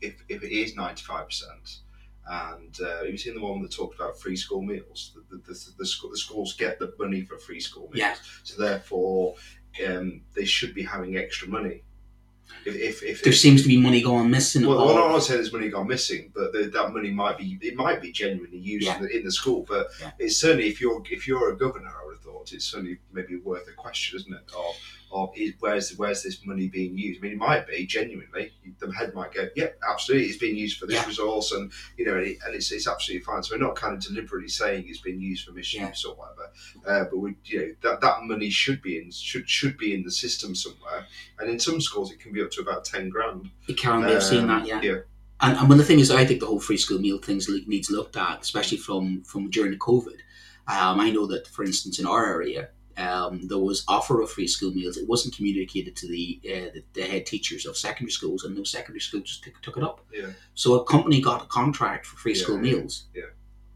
if, 0.00 0.14
if 0.30 0.42
it 0.42 0.52
is 0.52 0.74
ninety 0.74 1.02
five 1.02 1.26
percent, 1.26 1.80
and 2.26 2.78
uh, 2.82 3.02
you've 3.02 3.20
seen 3.20 3.34
the 3.34 3.42
one 3.42 3.60
that 3.60 3.70
talked 3.70 3.94
about 3.94 4.18
free 4.18 4.36
school 4.36 4.62
meals. 4.62 5.12
The 5.14 5.36
the, 5.36 5.42
the, 5.52 5.58
the, 5.80 5.86
school, 5.86 6.10
the 6.10 6.16
schools 6.16 6.54
get 6.54 6.78
the 6.78 6.94
money 6.98 7.20
for 7.20 7.36
free 7.36 7.60
school 7.60 7.90
meals, 7.92 7.96
Yeah. 7.96 8.14
so 8.42 8.62
therefore 8.62 9.34
um, 9.86 10.22
they 10.34 10.46
should 10.46 10.74
be 10.74 10.82
having 10.82 11.18
extra 11.18 11.46
money. 11.46 11.82
If 12.66 12.76
if, 12.76 13.02
if 13.02 13.22
there 13.22 13.32
seems 13.32 13.62
to 13.62 13.68
be 13.68 13.76
money 13.80 14.02
going 14.02 14.30
missing. 14.30 14.66
well, 14.66 14.80
I'm 14.90 15.12
not 15.12 15.20
saying 15.20 15.38
there's 15.40 15.52
money 15.52 15.68
gone 15.70 15.88
missing, 15.88 16.30
but 16.34 16.52
the, 16.52 16.64
that 16.74 16.92
money 16.92 17.10
might 17.10 17.38
be 17.38 17.58
it 17.62 17.74
might 17.76 18.02
be 18.02 18.12
genuinely 18.12 18.58
used 18.58 18.86
Yeah. 18.86 18.96
in, 18.96 19.02
the, 19.02 19.16
in 19.18 19.24
the 19.24 19.32
school. 19.32 19.64
But 19.68 19.88
Yeah. 20.00 20.10
it's 20.18 20.36
certainly 20.36 20.68
if 20.68 20.80
you're 20.80 21.02
if 21.10 21.26
you're 21.26 21.52
a 21.52 21.56
governor, 21.56 21.88
I 21.88 22.04
would 22.06 22.16
have 22.16 22.22
thought 22.24 22.52
it's 22.52 22.66
certainly 22.66 22.98
maybe 23.12 23.36
worth 23.36 23.66
a 23.68 23.72
question, 23.72 24.18
isn't 24.18 24.32
it? 24.32 24.42
Of 24.56 24.76
of 25.12 25.30
is, 25.36 25.54
where's 25.60 25.96
where's 25.96 26.22
this 26.22 26.44
money 26.44 26.68
being 26.68 26.96
used? 26.96 27.20
I 27.20 27.22
mean, 27.22 27.32
it 27.32 27.38
might 27.38 27.66
be 27.66 27.86
genuinely. 27.86 28.52
The 28.78 28.92
head 28.92 29.14
might 29.14 29.32
go, 29.34 29.48
"Yep, 29.56 29.80
absolutely, 29.90 30.28
it's 30.28 30.38
being 30.38 30.56
used 30.56 30.78
for 30.78 30.86
this 30.86 30.96
Yeah. 30.96 31.06
resource," 31.06 31.52
and 31.52 31.70
you 31.96 32.04
know, 32.06 32.16
and, 32.16 32.26
it, 32.26 32.38
and 32.46 32.54
it's, 32.54 32.70
it's 32.72 32.86
absolutely 32.88 33.24
fine. 33.24 33.42
So 33.42 33.54
we're 33.56 33.64
not 33.66 33.76
kind 33.76 33.94
of 33.94 34.00
deliberately 34.02 34.48
saying 34.48 34.84
it's 34.86 35.00
been 35.00 35.20
used 35.20 35.44
for 35.46 35.52
misuse 35.52 36.04
or 36.04 36.14
whatever. 36.14 36.50
Uh, 36.86 37.04
but 37.10 37.16
we, 37.18 37.34
you 37.44 37.58
know, 37.58 37.74
that 37.82 38.00
that 38.00 38.22
money 38.22 38.50
should 38.50 38.80
be 38.82 38.98
in 38.98 39.10
should 39.10 39.48
should 39.48 39.76
be 39.76 39.94
in 39.94 40.02
the 40.02 40.10
system 40.10 40.54
somewhere. 40.54 41.06
And 41.38 41.50
in 41.50 41.58
some 41.58 41.80
schools, 41.80 42.12
it 42.12 42.20
can 42.20 42.32
be 42.32 42.42
up 42.42 42.50
to 42.52 42.60
about 42.60 42.84
ten 42.84 43.08
grand. 43.08 43.50
it 43.68 43.76
can 43.76 44.02
be. 44.02 44.12
I've 44.14 44.22
seen 44.22 44.40
Um, 44.42 44.48
that. 44.48 44.66
Yeah. 44.66 44.80
yeah. 44.82 44.96
And, 45.42 45.56
and 45.56 45.68
when 45.70 45.78
the 45.78 45.84
thing 45.84 46.00
is, 46.00 46.10
I 46.10 46.26
think 46.26 46.40
the 46.40 46.46
whole 46.46 46.60
free 46.60 46.76
school 46.76 46.98
meal 46.98 47.18
things 47.18 47.48
needs 47.66 47.90
looked 47.90 48.16
at, 48.16 48.42
especially 48.42 48.76
from 48.78 49.22
from 49.22 49.50
during 49.50 49.70
the 49.72 49.78
COVID. 49.78 50.18
Um, 50.68 51.00
I 51.00 51.10
know 51.10 51.26
that, 51.26 51.48
for 51.48 51.64
instance, 51.64 51.98
in 51.98 52.06
our 52.06 52.24
area, 52.26 52.68
um, 53.00 53.46
there 53.48 53.58
was 53.58 53.84
offer 53.88 54.20
of 54.20 54.30
free 54.30 54.46
school 54.46 54.72
meals. 54.72 54.96
It 54.96 55.08
wasn't 55.08 55.34
communicated 55.36 55.96
to 55.96 56.06
the, 56.08 56.40
uh, 56.44 56.70
the 56.74 56.82
the 56.92 57.02
head 57.02 57.24
teachers 57.26 57.66
of 57.66 57.76
secondary 57.76 58.12
schools, 58.12 58.44
and 58.44 58.54
no 58.56 58.64
secondary 58.64 59.00
school 59.00 59.20
just 59.20 59.42
took, 59.44 59.60
took 59.62 59.76
it 59.78 59.82
up. 59.82 59.98
Yeah. 60.12 60.30
So 60.54 60.74
a 60.80 60.84
company 60.84 61.20
got 61.20 61.42
a 61.42 61.46
contract 61.46 62.06
for 62.06 62.16
free 62.16 62.34
Yeah, 62.34 62.42
school 62.42 62.56
yeah, 62.56 62.62
meals, 62.62 63.04
yeah. 63.14 63.22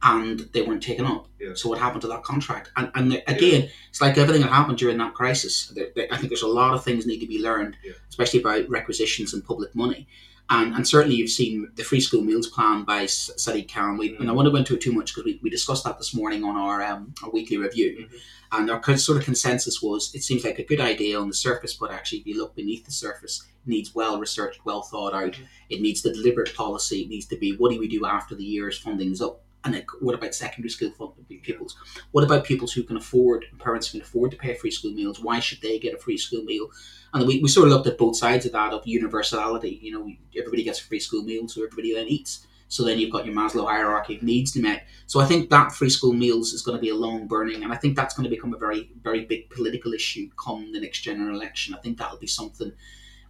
and 0.03 0.41
they 0.53 0.63
weren't 0.63 0.83
taken 0.83 1.07
up. 1.07 1.29
Yeah. 1.41 1.55
So 1.55 1.69
what 1.69 1.79
happened 1.79 2.03
to 2.03 2.09
that 2.09 2.23
contract? 2.25 2.71
And, 2.77 2.91
and 2.95 3.23
again, 3.27 3.71
it's 3.91 4.01
like 4.01 4.19
everything 4.19 4.43
that 4.43 4.51
happened 4.51 4.79
during 4.79 4.99
that 4.99 5.15
crisis. 5.15 5.69
There, 5.75 5.89
there- 5.95 6.09
I 6.13 6.17
think 6.17 6.29
there's 6.31 6.43
a 6.43 6.47
lot 6.61 6.75
of 6.75 6.85
things 6.85 7.07
need 7.07 7.21
to 7.21 7.27
be 7.27 7.41
learned, 7.41 7.77
especially 8.11 8.41
about 8.41 8.69
requisitions 8.69 9.33
and 9.35 9.45
public 9.45 9.75
money. 9.75 10.07
And, 10.51 10.75
and 10.75 10.87
certainly 10.87 11.17
you've 11.17 11.31
seen 11.31 11.71
the 11.75 11.83
free 11.83 12.01
school 12.01 12.23
meals 12.23 12.49
plan 12.49 12.85
by 12.85 13.05
S- 13.05 13.31
Sadiq 13.39 13.73
Khan. 13.73 13.97
We, 13.97 14.15
And 14.17 14.29
I 14.29 14.33
want 14.33 14.47
to 14.47 14.51
go 14.51 14.59
into 14.59 14.75
it 14.75 14.81
too 14.83 14.93
much 14.93 15.13
because 15.15 15.25
we, 15.25 15.41
we 15.43 15.49
discussed 15.49 15.85
that 15.85 15.97
this 15.97 16.15
morning 16.15 16.45
on 16.45 16.57
our, 16.57 16.83
um, 16.83 17.15
our 17.23 17.31
weekly 17.31 17.57
review. 17.57 18.07
Mhm. 18.11 18.19
And 18.53 18.71
our 18.71 18.97
sort 18.99 19.19
of 19.19 19.25
consensus 19.25 19.81
was 19.83 20.15
it 20.15 20.23
seems 20.23 20.45
like 20.45 20.59
a 20.59 20.65
good 20.65 20.81
idea 20.81 21.19
on 21.19 21.29
the 21.29 21.35
surface, 21.35 21.73
but 21.75 21.91
actually, 21.91 22.19
if 22.19 22.27
you 22.27 22.39
look 22.39 22.55
beneath 22.55 22.85
the 22.85 22.93
surface, 22.93 23.43
it 23.65 23.69
needs 23.69 23.95
well 23.95 24.19
researched, 24.21 24.65
well 24.65 24.83
thought 24.83 25.15
out. 25.15 25.33
Mhm. 25.33 25.47
It 25.71 25.81
needs 25.81 26.03
the 26.03 26.13
deliberate 26.13 26.55
policy. 26.55 27.03
It 27.03 27.09
needs 27.09 27.27
to 27.27 27.37
be 27.37 27.57
what 27.57 27.73
do 27.73 27.79
we 27.81 27.89
do 27.89 28.05
after 28.05 28.35
the 28.35 28.45
year's 28.45 28.79
funding 28.79 29.13
is 29.13 29.23
up? 29.23 29.44
And 29.65 29.83
what 30.01 30.15
about 30.15 30.35
secondary 30.35 30.69
school 30.69 31.17
pupils? 31.43 31.77
What 32.13 32.25
about 32.25 32.45
pupils 32.45 32.73
who 32.73 32.83
can 32.83 32.99
afford, 32.99 33.47
parents 33.59 33.89
who 33.89 33.99
can 33.99 34.07
afford 34.07 34.31
to 34.33 34.37
pay 34.37 34.55
free 34.55 34.71
school 34.71 34.93
meals? 34.93 35.21
Why 35.21 35.41
should 35.41 35.63
they 35.63 35.79
get 35.79 35.95
a 35.95 35.99
free 35.99 36.19
school 36.19 36.43
meal? 36.43 36.69
And 37.15 37.27
we, 37.27 37.41
we 37.41 37.49
sort 37.49 37.69
of 37.69 37.73
looked 37.73 37.87
at 37.87 37.97
both 37.97 38.17
sides 38.17 38.45
of 38.45 38.53
that 38.53 38.75
of 38.75 38.87
universality. 38.87 39.79
You 39.83 39.93
know, 39.93 40.11
everybody 40.39 40.65
gets 40.65 40.81
a 40.81 40.85
free 40.85 41.01
school 41.01 41.23
meal, 41.23 41.49
so 41.49 41.65
everybody 41.65 41.95
then 41.95 42.09
eats. 42.09 42.47
So 42.69 42.85
then 42.85 42.99
you've 42.99 43.13
got 43.13 43.25
your 43.25 43.35
Maslow 43.35 43.67
hierarchy 43.67 44.17
of 44.17 44.23
needs 44.23 44.53
to 44.53 44.61
met. 44.61 44.87
So 45.07 45.21
I 45.21 45.27
think 45.27 45.49
that 45.51 45.73
free 45.73 45.91
school 45.91 46.13
meals 46.13 46.53
is 46.53 46.63
going 46.63 46.77
to 46.77 46.83
be 46.83 46.91
a 46.91 46.95
long 46.95 47.29
burning, 47.29 47.63
and 47.63 47.73
I 47.73 47.77
think 47.77 47.97
that's 47.97 48.15
going 48.15 48.25
to 48.25 48.31
become 48.31 48.53
a 48.53 48.59
very, 48.59 48.91
very 49.03 49.25
big 49.25 49.49
political 49.51 49.93
issue 49.93 50.29
come 50.43 50.73
the 50.73 50.81
next 50.81 51.01
general 51.01 51.37
election. 51.37 51.75
I 51.75 51.79
think 51.79 51.99
that'll 51.99 52.19
be 52.19 52.27
something 52.27 52.73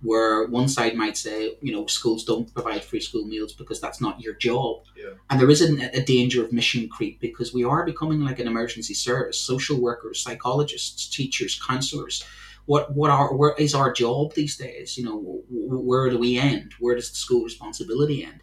where 0.04 0.46
one 0.46 0.68
side 0.68 0.94
might 0.94 1.16
say, 1.16 1.56
you 1.62 1.72
know, 1.72 1.86
schools 1.86 2.24
don't 2.24 2.52
provide 2.52 2.84
free 2.84 3.00
school 3.00 3.24
meals 3.24 3.54
because 3.54 3.80
that's 3.80 4.00
not 4.00 4.20
your 4.20 4.34
job. 4.34 4.82
Yeah. 4.96 5.14
And 5.30 5.40
there 5.40 5.50
is 5.50 5.62
a, 5.62 6.04
danger 6.04 6.44
of 6.44 6.52
mission 6.52 6.88
creep 6.88 7.18
because 7.20 7.54
we 7.54 7.64
are 7.64 7.84
becoming 7.86 8.20
like 8.20 8.38
an 8.38 8.46
emergency 8.46 8.92
service. 8.92 9.40
Social 9.40 9.80
workers, 9.80 10.20
psychologists, 10.20 11.08
teachers, 11.08 11.60
counselors. 11.66 12.22
What 12.66 12.94
what 12.94 13.10
are 13.10 13.34
where 13.34 13.54
is 13.58 13.74
our 13.74 13.92
job 13.92 14.34
these 14.34 14.56
days? 14.56 14.96
You 14.98 15.04
know, 15.04 15.18
wh- 15.20 15.44
wh- 15.50 15.84
where 15.84 16.08
do 16.10 16.18
we 16.18 16.38
end? 16.38 16.72
Where 16.78 16.94
does 16.94 17.10
the 17.10 17.16
school 17.16 17.42
responsibility 17.44 18.24
end? 18.24 18.40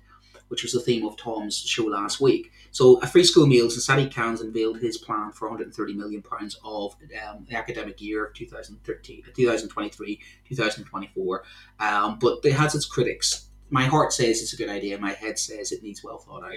Which 0.51 0.63
was 0.63 0.73
the 0.73 0.81
theme 0.81 1.07
of 1.07 1.15
Tom's 1.15 1.57
show 1.57 1.85
last 1.85 2.19
week. 2.19 2.51
So, 2.71 2.99
a 2.99 3.07
free 3.07 3.23
school 3.23 3.47
meals, 3.47 3.73
and 3.75 3.99
Sadiq 3.99 4.13
Khan's 4.13 4.41
unveiled 4.41 4.79
his 4.79 4.97
plan 4.97 5.31
for 5.31 5.47
130 5.47 5.93
million 5.93 6.21
pounds 6.21 6.59
of 6.63 6.95
um, 7.25 7.45
the 7.49 7.55
academic 7.55 8.01
year 8.01 8.25
of 8.25 8.33
2013, 8.33 9.23
2023, 9.33 10.19
2024. 10.49 11.43
Um, 11.79 12.19
but 12.19 12.39
it 12.43 12.51
has 12.53 12.75
its 12.75 12.85
critics. 12.85 13.47
My 13.71 13.85
heart 13.85 14.13
says 14.13 14.41
it's 14.41 14.53
a 14.53 14.57
good 14.57 14.69
idea. 14.69 14.97
My 14.99 15.13
head 15.13 15.39
says 15.39 15.71
it 15.71 15.81
needs 15.81 16.03
well 16.03 16.19
thought 16.19 16.43
out. 16.43 16.53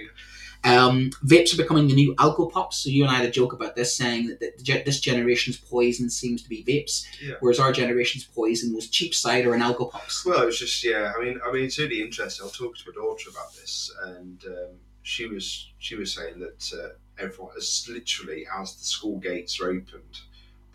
Um, 0.63 1.11
vapes 1.23 1.53
are 1.53 1.57
becoming 1.61 1.87
the 1.87 1.93
new 1.93 2.13
alcohol 2.19 2.49
pops. 2.51 2.77
So 2.77 2.89
you 2.89 3.03
and 3.03 3.11
I 3.11 3.15
had 3.15 3.25
a 3.25 3.31
joke 3.31 3.53
about 3.53 3.75
this, 3.75 3.95
saying 3.95 4.27
that 4.27 4.39
the, 4.39 4.83
this 4.85 4.99
generation's 4.99 5.57
poison 5.57 6.09
seems 6.09 6.41
to 6.43 6.49
be 6.49 6.63
vapes, 6.63 7.05
Yeah. 7.21 7.35
whereas 7.39 7.59
our 7.59 7.71
generation's 7.71 8.25
poison 8.25 8.73
was 8.75 8.89
cheap 8.89 9.13
cider 9.15 9.53
and 9.53 9.61
alcohol 9.63 9.91
pops. 9.91 10.25
Well, 10.25 10.41
it 10.43 10.45
was 10.47 10.59
just 10.59 10.83
yeah. 10.83 11.13
I 11.17 11.23
mean, 11.23 11.39
I 11.45 11.51
mean, 11.51 11.65
it's 11.65 11.79
really 11.79 12.01
interesting. 12.01 12.45
I 12.45 12.49
talking 12.49 12.73
to 12.73 12.91
my 12.91 13.01
daughter 13.01 13.29
about 13.29 13.53
this, 13.55 13.91
and 14.05 14.43
um, 14.47 14.75
she 15.03 15.27
was 15.27 15.71
she 15.79 15.95
was 15.95 16.13
saying 16.13 16.39
that 16.39 16.71
uh, 16.77 16.89
everyone, 17.23 17.53
as 17.57 17.87
literally 17.89 18.45
as 18.59 18.75
the 18.75 18.83
school 18.83 19.19
gates 19.19 19.59
are 19.61 19.69
opened, 19.69 20.19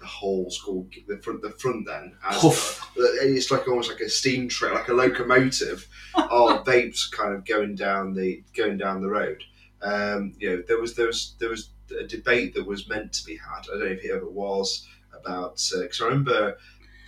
the 0.00 0.06
whole 0.06 0.50
school, 0.50 0.88
the 1.06 1.18
front, 1.18 1.42
the 1.42 1.50
front 1.50 1.86
then, 1.86 2.16
as 2.24 2.80
it's 2.96 3.50
like 3.50 3.68
almost 3.68 3.90
like 3.90 4.00
a 4.00 4.08
steam 4.08 4.48
train, 4.48 4.74
like 4.74 4.88
a 4.88 4.94
locomotive 4.94 5.86
of 6.14 6.64
vapes 6.64 7.10
kind 7.10 7.34
of 7.34 7.44
going 7.44 7.74
down 7.74 8.14
the 8.14 8.42
going 8.56 8.78
down 8.78 9.02
the 9.02 9.08
road. 9.08 9.42
Um, 9.82 10.34
you 10.38 10.50
know, 10.50 10.62
there 10.66 10.80
was 10.80 10.94
there 10.94 11.06
was 11.06 11.34
there 11.38 11.50
was 11.50 11.70
a 11.98 12.04
debate 12.04 12.54
that 12.54 12.66
was 12.66 12.88
meant 12.88 13.12
to 13.14 13.24
be 13.24 13.36
had. 13.36 13.62
I 13.68 13.78
don't 13.78 13.80
know 13.80 13.86
if 13.86 14.04
it 14.04 14.10
ever 14.10 14.28
was 14.28 14.86
about 15.12 15.54
because 15.56 16.00
I 16.00 16.06
remember 16.06 16.56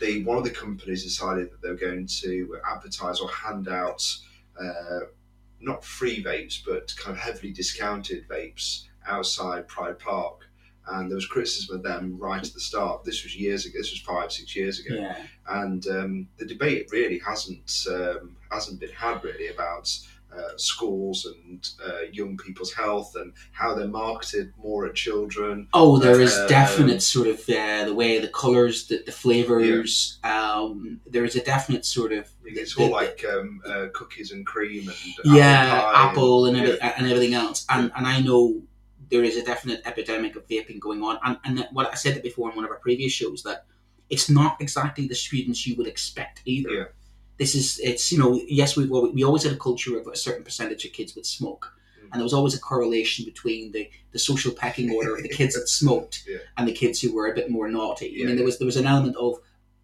the 0.00 0.24
one 0.24 0.37
of 0.37 0.44
the 0.44 0.50
companies 0.50 1.05
decided 1.05 1.50
that 1.50 1.62
they 1.62 1.70
were 1.70 1.76
going 1.76 2.07
to 2.07 2.59
advertise 2.70 3.20
or 3.20 3.28
hand 3.31 3.68
out 3.68 4.05
uh, 4.61 5.00
not 5.61 5.85
free 5.85 6.22
vapes, 6.22 6.61
but 6.66 6.94
kind 6.96 7.16
of 7.16 7.22
heavily 7.22 7.52
discounted 7.52 8.28
vapes 8.28 8.85
outside 9.07 9.68
Pride 9.68 9.98
Park. 9.98 10.48
And 10.88 11.08
there 11.10 11.14
was 11.16 11.26
criticism 11.26 11.76
of 11.76 11.82
them 11.82 12.18
right 12.18 12.44
at 12.44 12.52
the 12.52 12.60
start. 12.60 13.04
This 13.04 13.22
was 13.22 13.36
years 13.36 13.66
ago. 13.66 13.78
This 13.78 13.92
was 13.92 14.00
five, 14.00 14.32
six 14.32 14.56
years 14.56 14.80
ago. 14.80 14.96
Yeah. 14.96 15.16
And 15.48 15.86
um, 15.88 16.28
the 16.38 16.44
debate 16.44 16.88
really 16.90 17.18
hasn't 17.20 17.70
um, 17.88 18.36
hasn't 18.50 18.80
been 18.80 18.90
had 18.90 19.22
really 19.22 19.48
about 19.48 19.88
uh, 20.36 20.56
schools 20.56 21.26
and 21.26 21.68
uh, 21.86 22.00
young 22.10 22.36
people's 22.38 22.72
health 22.72 23.14
and 23.16 23.34
how 23.52 23.74
they're 23.74 23.86
marketed 23.86 24.50
more 24.56 24.86
at 24.86 24.94
children. 24.94 25.68
Oh, 25.74 25.98
there 25.98 26.20
is 26.22 26.34
Um, 26.36 26.48
definite 26.48 27.02
sort 27.02 27.28
of 27.28 27.40
uh, 27.48 27.84
the 27.84 27.94
way 27.94 28.18
the 28.18 28.28
colours, 28.28 28.86
the, 28.86 29.02
the 29.04 29.12
flavours. 29.12 30.18
Um, 30.24 31.00
there 31.06 31.24
is 31.24 31.36
a 31.36 31.44
definite 31.44 31.84
sort 31.84 32.12
of 32.12 32.28
It's 32.44 32.74
the- 32.74 32.82
all 32.82 32.88
the- 32.88 32.94
like 32.94 33.24
um, 33.30 33.60
uh, 33.66 33.86
cookies 33.92 34.32
and 34.32 34.44
cream 34.46 34.88
and 34.88 34.98
yeah, 35.36 35.80
pie 35.80 35.92
apple 36.10 36.46
and, 36.46 36.56
yeah. 36.56 36.62
every, 36.62 36.80
and 36.80 37.06
everything 37.06 37.34
else. 37.34 37.66
And 37.68 37.92
and 37.94 38.06
I 38.06 38.20
know 38.20 38.62
there 39.12 39.22
is 39.22 39.37
a 39.37 39.44
definite 39.44 39.81
epidemic 39.85 40.35
of 40.37 40.48
vaping 40.48 40.81
going 40.81 41.03
on. 41.09 41.18
And 41.25 41.37
and 41.44 41.68
what 41.77 41.87
I 41.92 41.94
said 41.94 42.16
it 42.16 42.22
before 42.22 42.51
in 42.51 42.57
one 42.57 42.64
of 42.64 42.70
our 42.72 42.79
previous 42.88 43.12
shows 43.12 43.42
that 43.44 43.66
it's 44.14 44.29
not 44.29 44.53
exactly 44.61 45.07
the 45.07 45.14
students 45.14 45.66
you 45.66 45.77
would 45.77 45.87
expect 45.94 46.37
either. 46.44 46.70
Yeah. 46.70 46.85
This 47.38 47.55
is 47.55 47.79
it's 47.90 48.11
you 48.12 48.18
know 48.18 48.31
yes 48.61 48.77
we 48.77 48.87
well, 48.87 49.05
we 49.12 49.22
always 49.29 49.44
had 49.44 49.53
a 49.53 49.62
culture 49.68 49.94
of 50.01 50.07
a 50.07 50.16
certain 50.16 50.44
percentage 50.44 50.85
of 50.87 50.92
kids 50.92 51.14
would 51.14 51.27
smoke. 51.27 51.64
Mm. 52.01 52.09
And 52.11 52.14
there 52.18 52.29
was 52.31 52.35
always 52.38 52.55
a 52.55 52.61
correlation 52.70 53.25
between 53.25 53.72
the, 53.72 53.88
the 54.12 54.18
social 54.18 54.53
pecking 54.53 54.90
order 54.96 55.16
of 55.16 55.22
the 55.22 55.29
kids 55.29 55.55
that 55.55 55.68
smoked 55.81 56.25
Yeah. 56.29 56.38
and 56.57 56.66
the 56.66 56.72
kids 56.83 57.01
who 57.01 57.14
were 57.14 57.29
a 57.31 57.35
bit 57.35 57.51
more 57.51 57.68
naughty. 57.68 58.09
I 58.22 58.27
mean, 58.27 58.37
there 58.37 58.44
was 58.44 58.59
there 58.59 58.70
was 58.72 58.77
an 58.77 58.87
element 58.87 59.16
of 59.16 59.33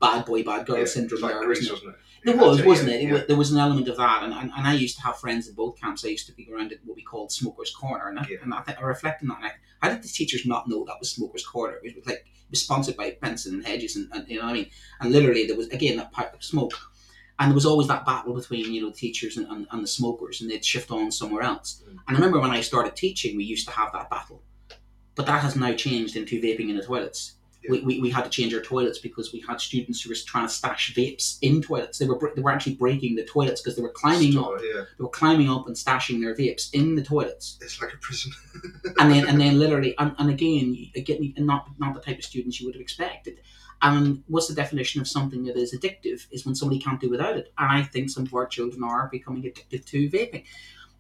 bad 0.00 0.24
boy, 0.26 0.42
bad 0.42 0.66
girl 0.66 0.78
Yeah, 0.78 0.84
syndrome 0.96 1.22
there, 1.22 1.44
Greece, 1.44 1.70
wasn't 1.70 1.90
it? 1.94 1.96
There 2.24 2.36
was, 2.36 2.62
wasn't 2.62 2.90
it? 2.90 3.02
It 3.02 3.08
yeah. 3.12 3.22
There 3.26 3.36
was 3.36 3.52
an 3.52 3.58
element 3.58 3.88
of 3.88 3.96
that, 3.96 4.22
and, 4.22 4.32
and, 4.32 4.50
and 4.56 4.66
I 4.66 4.74
used 4.74 4.96
to 4.96 5.02
have 5.02 5.18
friends 5.18 5.48
in 5.48 5.54
both 5.54 5.80
camps. 5.80 6.04
I 6.04 6.08
used 6.08 6.26
to 6.26 6.32
be 6.32 6.48
around 6.52 6.72
at 6.72 6.78
what 6.84 6.96
we 6.96 7.02
called 7.02 7.30
Smokers 7.32 7.70
Corner, 7.74 8.08
and 8.08 8.18
I, 8.18 8.26
Yeah. 8.28 8.38
and 8.42 8.52
I, 8.52 8.60
think 8.62 8.78
I 8.78 8.82
reflect 8.82 9.22
on 9.22 9.28
that. 9.28 9.54
How 9.80 9.88
did 9.88 10.02
the 10.02 10.08
teachers 10.08 10.44
not 10.44 10.68
know 10.68 10.84
that 10.86 10.96
was 10.98 11.10
Smokers 11.10 11.46
Corner? 11.46 11.78
It 11.82 11.96
was 11.96 12.06
like 12.06 12.24
it 12.26 12.50
was 12.50 12.62
sponsored 12.62 12.96
by 12.96 13.16
Benson 13.20 13.54
and 13.54 13.66
Hedges, 13.66 13.96
and, 13.96 14.08
and 14.12 14.26
you 14.28 14.38
know 14.38 14.44
what 14.46 14.50
I 14.50 14.54
mean. 14.54 14.70
And 15.00 15.12
literally, 15.12 15.46
there 15.46 15.56
was 15.56 15.68
again 15.68 15.96
that 15.98 16.12
pipe 16.12 16.34
of 16.34 16.42
smoke, 16.42 16.72
and 17.38 17.50
there 17.50 17.54
was 17.54 17.66
always 17.66 17.88
that 17.88 18.04
battle 18.04 18.34
between 18.34 18.72
you 18.72 18.82
know 18.82 18.90
teachers 18.90 19.36
and, 19.36 19.46
and, 19.48 19.66
and 19.70 19.82
the 19.82 19.88
smokers, 19.88 20.40
and 20.40 20.50
they'd 20.50 20.64
shift 20.64 20.90
on 20.90 21.12
somewhere 21.12 21.42
else. 21.42 21.82
Mm. 21.88 21.98
And 22.08 22.16
I 22.16 22.20
remember 22.20 22.40
when 22.40 22.50
I 22.50 22.60
started 22.60 22.96
teaching, 22.96 23.36
we 23.36 23.44
used 23.44 23.66
to 23.68 23.74
have 23.74 23.92
that 23.92 24.10
battle, 24.10 24.42
but 25.14 25.26
that 25.26 25.42
has 25.42 25.54
now 25.56 25.72
changed 25.74 26.16
into 26.16 26.40
vaping 26.40 26.68
in 26.70 26.76
the 26.76 26.82
toilets. 26.82 27.34
Yeah. 27.62 27.72
We, 27.72 27.80
we, 27.80 28.00
we 28.00 28.10
had 28.10 28.24
to 28.24 28.30
change 28.30 28.54
our 28.54 28.60
toilets 28.60 28.98
because 28.98 29.32
we 29.32 29.40
had 29.40 29.60
students 29.60 30.00
who 30.00 30.10
were 30.10 30.16
trying 30.26 30.46
to 30.46 30.52
stash 30.52 30.94
vapes 30.94 31.38
in 31.42 31.60
toilets. 31.60 31.98
They 31.98 32.06
were 32.06 32.32
they 32.34 32.42
were 32.42 32.52
actually 32.52 32.76
breaking 32.76 33.16
the 33.16 33.24
toilets 33.24 33.60
because 33.60 33.76
they 33.76 33.82
were 33.82 33.90
climbing 33.90 34.38
up. 34.38 34.52
Yeah, 34.62 34.84
They 34.96 35.02
were 35.02 35.08
climbing 35.10 35.50
up 35.50 35.66
and 35.66 35.74
stashing 35.74 36.20
their 36.20 36.34
vapes 36.34 36.70
in 36.72 36.94
the 36.94 37.02
toilets, 37.02 37.58
it's 37.60 37.80
like 37.80 37.92
a 37.92 37.96
prison. 37.96 38.32
and 38.98 39.10
then 39.12 39.26
and 39.26 39.40
then 39.40 39.58
literally 39.62 39.96
and, 39.98 40.14
and 40.18 40.30
again, 40.30 40.90
again, 40.94 41.34
not 41.38 41.68
not 41.78 41.94
the 41.94 42.00
type 42.00 42.18
of 42.18 42.24
students 42.24 42.60
you 42.60 42.66
would 42.66 42.74
have 42.74 42.82
expected. 42.82 43.40
And 43.80 44.24
what's 44.26 44.48
the 44.48 44.54
definition 44.54 45.00
of 45.00 45.06
something 45.08 45.44
that 45.44 45.56
is 45.56 45.72
addictive? 45.72 46.26
Is 46.30 46.44
when 46.44 46.54
somebody 46.54 46.80
can't 46.80 47.00
do 47.00 47.10
without 47.10 47.36
it. 47.36 47.52
And 47.58 47.70
I 47.70 47.82
think 47.82 48.10
some 48.10 48.24
of 48.24 48.34
our 48.34 48.46
children 48.46 48.82
are 48.82 49.08
becoming 49.10 49.46
addicted 49.46 49.86
to 49.86 50.10
vaping. 50.10 50.44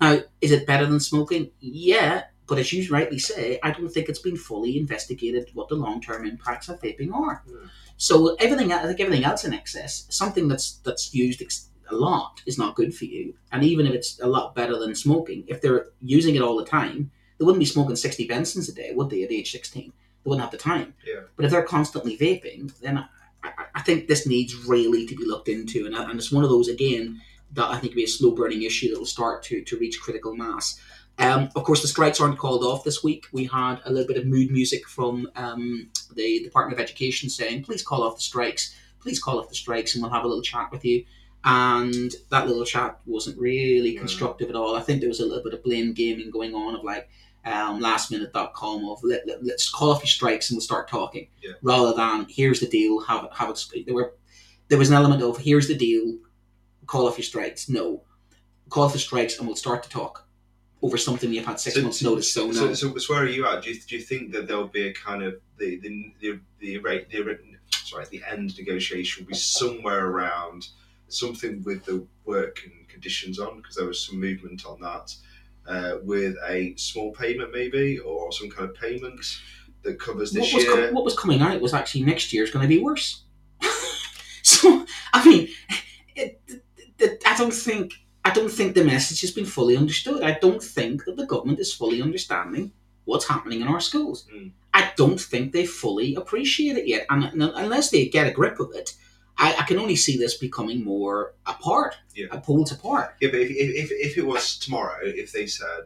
Now, 0.00 0.20
is 0.40 0.52
it 0.52 0.66
better 0.66 0.86
than 0.86 1.00
smoking? 1.00 1.50
Yeah, 1.60 2.24
but 2.48 2.58
as 2.58 2.72
you 2.72 2.90
rightly 2.90 3.18
say, 3.18 3.60
I 3.62 3.70
don't 3.70 3.88
think 3.88 4.08
it's 4.08 4.18
been 4.18 4.36
fully 4.36 4.78
investigated 4.78 5.50
what 5.54 5.68
the 5.68 5.76
long 5.76 6.00
term 6.00 6.26
impacts 6.26 6.68
of 6.68 6.80
vaping 6.80 7.12
are. 7.12 7.42
Mm. 7.48 7.68
So 7.96 8.34
everything, 8.36 8.72
I 8.72 8.86
think 8.86 9.00
everything 9.00 9.24
else 9.24 9.44
in 9.44 9.52
excess, 9.52 10.06
something 10.08 10.48
that's 10.48 10.78
that's 10.86 11.14
used 11.14 11.42
ex- 11.42 11.68
a 11.90 11.94
lot 11.94 12.42
is 12.46 12.58
not 12.58 12.76
good 12.76 12.94
for 12.94 13.06
you. 13.06 13.34
And 13.52 13.62
even 13.64 13.86
if 13.86 13.94
it's 13.94 14.20
a 14.20 14.26
lot 14.26 14.54
better 14.54 14.78
than 14.78 14.94
smoking, 14.94 15.44
if 15.46 15.60
they're 15.60 15.86
using 16.00 16.34
it 16.36 16.42
all 16.42 16.56
the 16.56 16.64
time, 16.64 17.10
they 17.36 17.44
wouldn't 17.44 17.60
be 17.60 17.66
smoking 17.66 17.96
sixty 17.96 18.26
Bensons 18.26 18.68
a 18.68 18.74
day, 18.74 18.92
would 18.94 19.10
they? 19.10 19.24
At 19.24 19.32
age 19.32 19.50
sixteen, 19.52 19.92
they 20.24 20.28
wouldn't 20.28 20.42
have 20.42 20.50
the 20.50 20.58
time. 20.58 20.94
Yeah. 21.06 21.22
But 21.36 21.44
if 21.44 21.50
they're 21.50 21.62
constantly 21.62 22.16
vaping, 22.16 22.78
then 22.80 22.98
I, 22.98 23.04
I, 23.42 23.50
I 23.76 23.82
think 23.82 24.06
this 24.06 24.26
needs 24.26 24.54
really 24.54 25.06
to 25.06 25.14
be 25.14 25.24
looked 25.24 25.48
into, 25.48 25.86
and, 25.86 25.94
and 25.94 26.18
it's 26.18 26.32
one 26.32 26.44
of 26.44 26.50
those 26.50 26.68
again 26.68 27.20
that 27.52 27.70
I 27.70 27.78
think 27.78 27.92
will 27.92 28.02
be 28.02 28.04
a 28.04 28.08
slow 28.08 28.32
burning 28.32 28.62
issue 28.62 28.90
that 28.90 28.98
will 28.98 29.06
start 29.06 29.42
to 29.44 29.62
to 29.62 29.78
reach 29.78 30.00
critical 30.00 30.36
mass. 30.36 30.78
Um, 31.18 31.48
of 31.56 31.64
course, 31.64 31.82
the 31.82 31.88
strikes 31.88 32.20
aren't 32.20 32.38
called 32.38 32.62
off 32.62 32.84
this 32.84 33.02
week. 33.02 33.26
We 33.32 33.44
had 33.44 33.80
a 33.84 33.90
little 33.92 34.06
bit 34.06 34.16
of 34.18 34.26
mood 34.26 34.50
music 34.50 34.86
from 34.88 35.28
um, 35.34 35.90
the 36.14 36.42
Department 36.44 36.78
of 36.78 36.82
Education 36.84 37.28
saying, 37.28 37.64
"Please 37.64 37.82
call 37.82 38.02
off 38.04 38.16
the 38.16 38.22
strikes. 38.22 38.74
Please 39.00 39.20
call 39.20 39.38
off 39.40 39.48
the 39.48 39.54
strikes, 39.54 39.94
and 39.94 40.02
we'll 40.02 40.12
have 40.12 40.24
a 40.24 40.28
little 40.28 40.42
chat 40.42 40.70
with 40.70 40.84
you." 40.84 41.04
And 41.44 42.12
that 42.30 42.46
little 42.46 42.64
chat 42.64 43.00
wasn't 43.06 43.38
really 43.38 43.94
constructive 43.94 44.48
at 44.48 44.56
all. 44.56 44.76
I 44.76 44.80
think 44.80 45.00
there 45.00 45.08
was 45.08 45.20
a 45.20 45.24
little 45.26 45.42
bit 45.42 45.54
of 45.54 45.62
blame 45.62 45.92
gaming 45.92 46.30
going 46.30 46.54
on 46.54 46.74
of 46.74 46.84
like 46.84 47.08
um, 47.44 47.80
lastminute.com 47.80 48.84
of 48.88 48.98
let, 49.04 49.26
let, 49.26 49.44
let's 49.44 49.70
call 49.70 49.90
off 49.90 50.00
your 50.00 50.08
strikes 50.08 50.50
and 50.50 50.56
we'll 50.56 50.62
start 50.64 50.88
talking 50.88 51.28
Yeah. 51.42 51.52
rather 51.62 51.94
than 51.94 52.26
here's 52.28 52.60
the 52.60 52.66
deal 52.66 53.00
have 53.00 53.24
it 53.24 53.30
have 53.32 53.48
it 53.50 53.86
there 53.86 53.94
were 53.94 54.14
there 54.68 54.78
was 54.78 54.90
an 54.90 54.96
element 54.96 55.22
of 55.22 55.38
here's 55.38 55.68
the 55.68 55.76
deal 55.76 56.18
call 56.86 57.06
off 57.06 57.16
your 57.16 57.24
strikes 57.24 57.68
no 57.68 58.02
call 58.68 58.84
off 58.84 58.92
the 58.92 58.98
strikes 58.98 59.38
and 59.38 59.46
we'll 59.46 59.56
start 59.56 59.82
to 59.84 59.88
talk 59.88 60.26
over 60.82 60.96
something 60.96 61.32
you've 61.32 61.44
had 61.46 61.58
six 61.58 61.74
So- 61.76 61.82
months 61.82 62.02
notice 62.02 62.32
so 62.32 62.46
no 62.46 62.52
So, 62.52 62.74
so, 62.74 62.96
so 62.98 63.14
where 63.14 63.22
are 63.24 63.28
you 63.28 63.46
at? 63.46 63.62
Do 63.64 63.70
you, 63.72 63.80
do 63.80 63.96
you 63.96 64.02
think 64.02 64.32
that 64.32 64.46
there'll 64.46 64.68
be 64.68 64.88
a 64.88 64.92
kind 64.92 65.22
of 65.22 65.40
the 65.58 65.76
the 65.80 66.12
the 66.20 66.40
the 66.60 66.78
rate 66.78 67.10
the, 67.10 67.38
sorry 67.84 68.06
the 68.10 68.22
end 68.30 68.56
negotiation 68.58 69.24
will 69.24 69.28
be 69.30 69.34
somewhere 69.36 70.06
around 70.06 70.68
something 71.08 71.62
with 71.64 71.84
the 71.84 72.06
work 72.26 72.60
and 72.64 72.88
conditions 72.88 73.38
on 73.38 73.56
because 73.56 73.74
there 73.76 73.86
was 73.86 74.00
some 74.06 74.20
movement 74.20 74.64
on 74.66 74.78
that 74.80 75.14
uh, 75.66 75.96
with 76.02 76.36
a 76.46 76.74
small 76.76 77.12
payment 77.12 77.50
maybe 77.52 77.98
or 77.98 78.30
some 78.32 78.50
kind 78.50 78.68
of 78.70 78.74
payment 78.76 79.20
that 79.82 79.98
covers 79.98 80.32
what 80.32 80.42
this 80.42 80.54
was, 80.54 80.64
year. 80.64 80.86
com- 80.86 80.94
what 80.94 81.04
was 81.04 81.16
coming 81.18 81.40
out 81.40 81.60
was 81.60 81.72
actually 81.74 82.02
next 82.04 82.32
year 82.32 82.42
is 82.44 82.50
going 82.50 82.62
to 82.62 82.68
be 82.68 82.82
worse. 82.82 83.22
so 84.42 84.84
I 85.12 85.24
mean, 85.28 85.48
it, 86.14 86.40
it, 86.46 86.62
it- 86.98 87.22
I 87.26 87.36
don't 87.36 87.52
think 87.54 87.92
I 88.28 88.34
don't 88.34 88.50
think 88.50 88.74
the 88.74 88.84
message 88.84 89.22
has 89.22 89.30
been 89.30 89.46
fully 89.46 89.76
understood. 89.76 90.22
I 90.22 90.38
don't 90.38 90.62
think 90.62 91.04
that 91.06 91.16
the 91.16 91.24
government 91.26 91.60
is 91.60 91.72
fully 91.72 92.02
understanding 92.02 92.72
what's 93.06 93.26
happening 93.26 93.62
in 93.62 93.68
our 93.68 93.80
schools. 93.80 94.26
Mm. 94.34 94.50
I 94.74 94.92
don't 94.96 95.18
think 95.18 95.52
they 95.52 95.64
fully 95.64 96.14
appreciate 96.14 96.76
it 96.76 96.86
yet, 96.86 97.06
and, 97.08 97.24
and 97.24 97.42
unless 97.42 97.90
they 97.90 98.06
get 98.06 98.26
a 98.26 98.30
grip 98.30 98.60
of 98.60 98.72
it. 98.74 98.94
I, 99.40 99.54
I 99.60 99.62
can 99.62 99.78
only 99.78 99.96
see 99.96 100.18
this 100.18 100.36
becoming 100.36 100.84
more 100.84 101.34
apart, 101.46 101.94
Yeah. 102.14 102.26
pulled 102.40 102.70
apart. 102.72 103.14
Yeah, 103.20 103.30
but 103.30 103.40
if, 103.40 103.50
if, 103.50 103.84
if, 103.84 103.90
if 103.92 104.18
it 104.18 104.26
was 104.26 104.58
tomorrow, 104.58 104.98
if 105.02 105.30
they 105.32 105.46
said, 105.46 105.84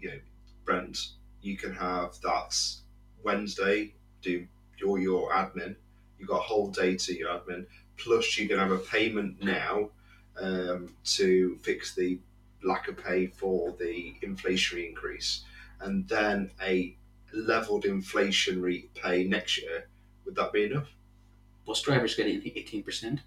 you 0.00 0.08
know, 0.10 0.18
Brent, 0.64 0.98
you 1.42 1.56
can 1.56 1.74
have 1.74 2.18
that 2.22 2.56
Wednesday, 3.22 3.94
do 4.22 4.46
your 4.80 4.98
your 4.98 5.30
admin, 5.30 5.76
You've 6.18 6.28
got 6.28 6.38
a 6.38 6.48
whole 6.50 6.70
day 6.70 6.96
to 6.96 7.16
your 7.16 7.28
admin, 7.30 7.66
plus 7.96 8.38
you 8.38 8.48
can 8.48 8.58
have 8.58 8.70
a 8.72 8.78
payment 8.78 9.42
now 9.42 9.90
um, 10.40 10.94
to 11.04 11.58
fix 11.62 11.94
the 11.94 12.18
lack 12.64 12.88
of 12.88 12.96
pay 12.96 13.26
for 13.26 13.72
the 13.78 14.14
inflationary 14.22 14.88
increase, 14.88 15.44
and 15.80 16.08
then 16.08 16.50
a 16.62 16.96
leveled 17.34 17.84
inflationary 17.84 18.92
pay 18.94 19.24
next 19.24 19.58
year. 19.60 19.88
Would 20.24 20.36
that 20.36 20.52
be 20.52 20.64
enough? 20.64 20.88
Bus 21.66 21.82
drivers 21.82 22.14
getting 22.14 22.42
eighteen 22.44 22.82
percent, 22.82 23.20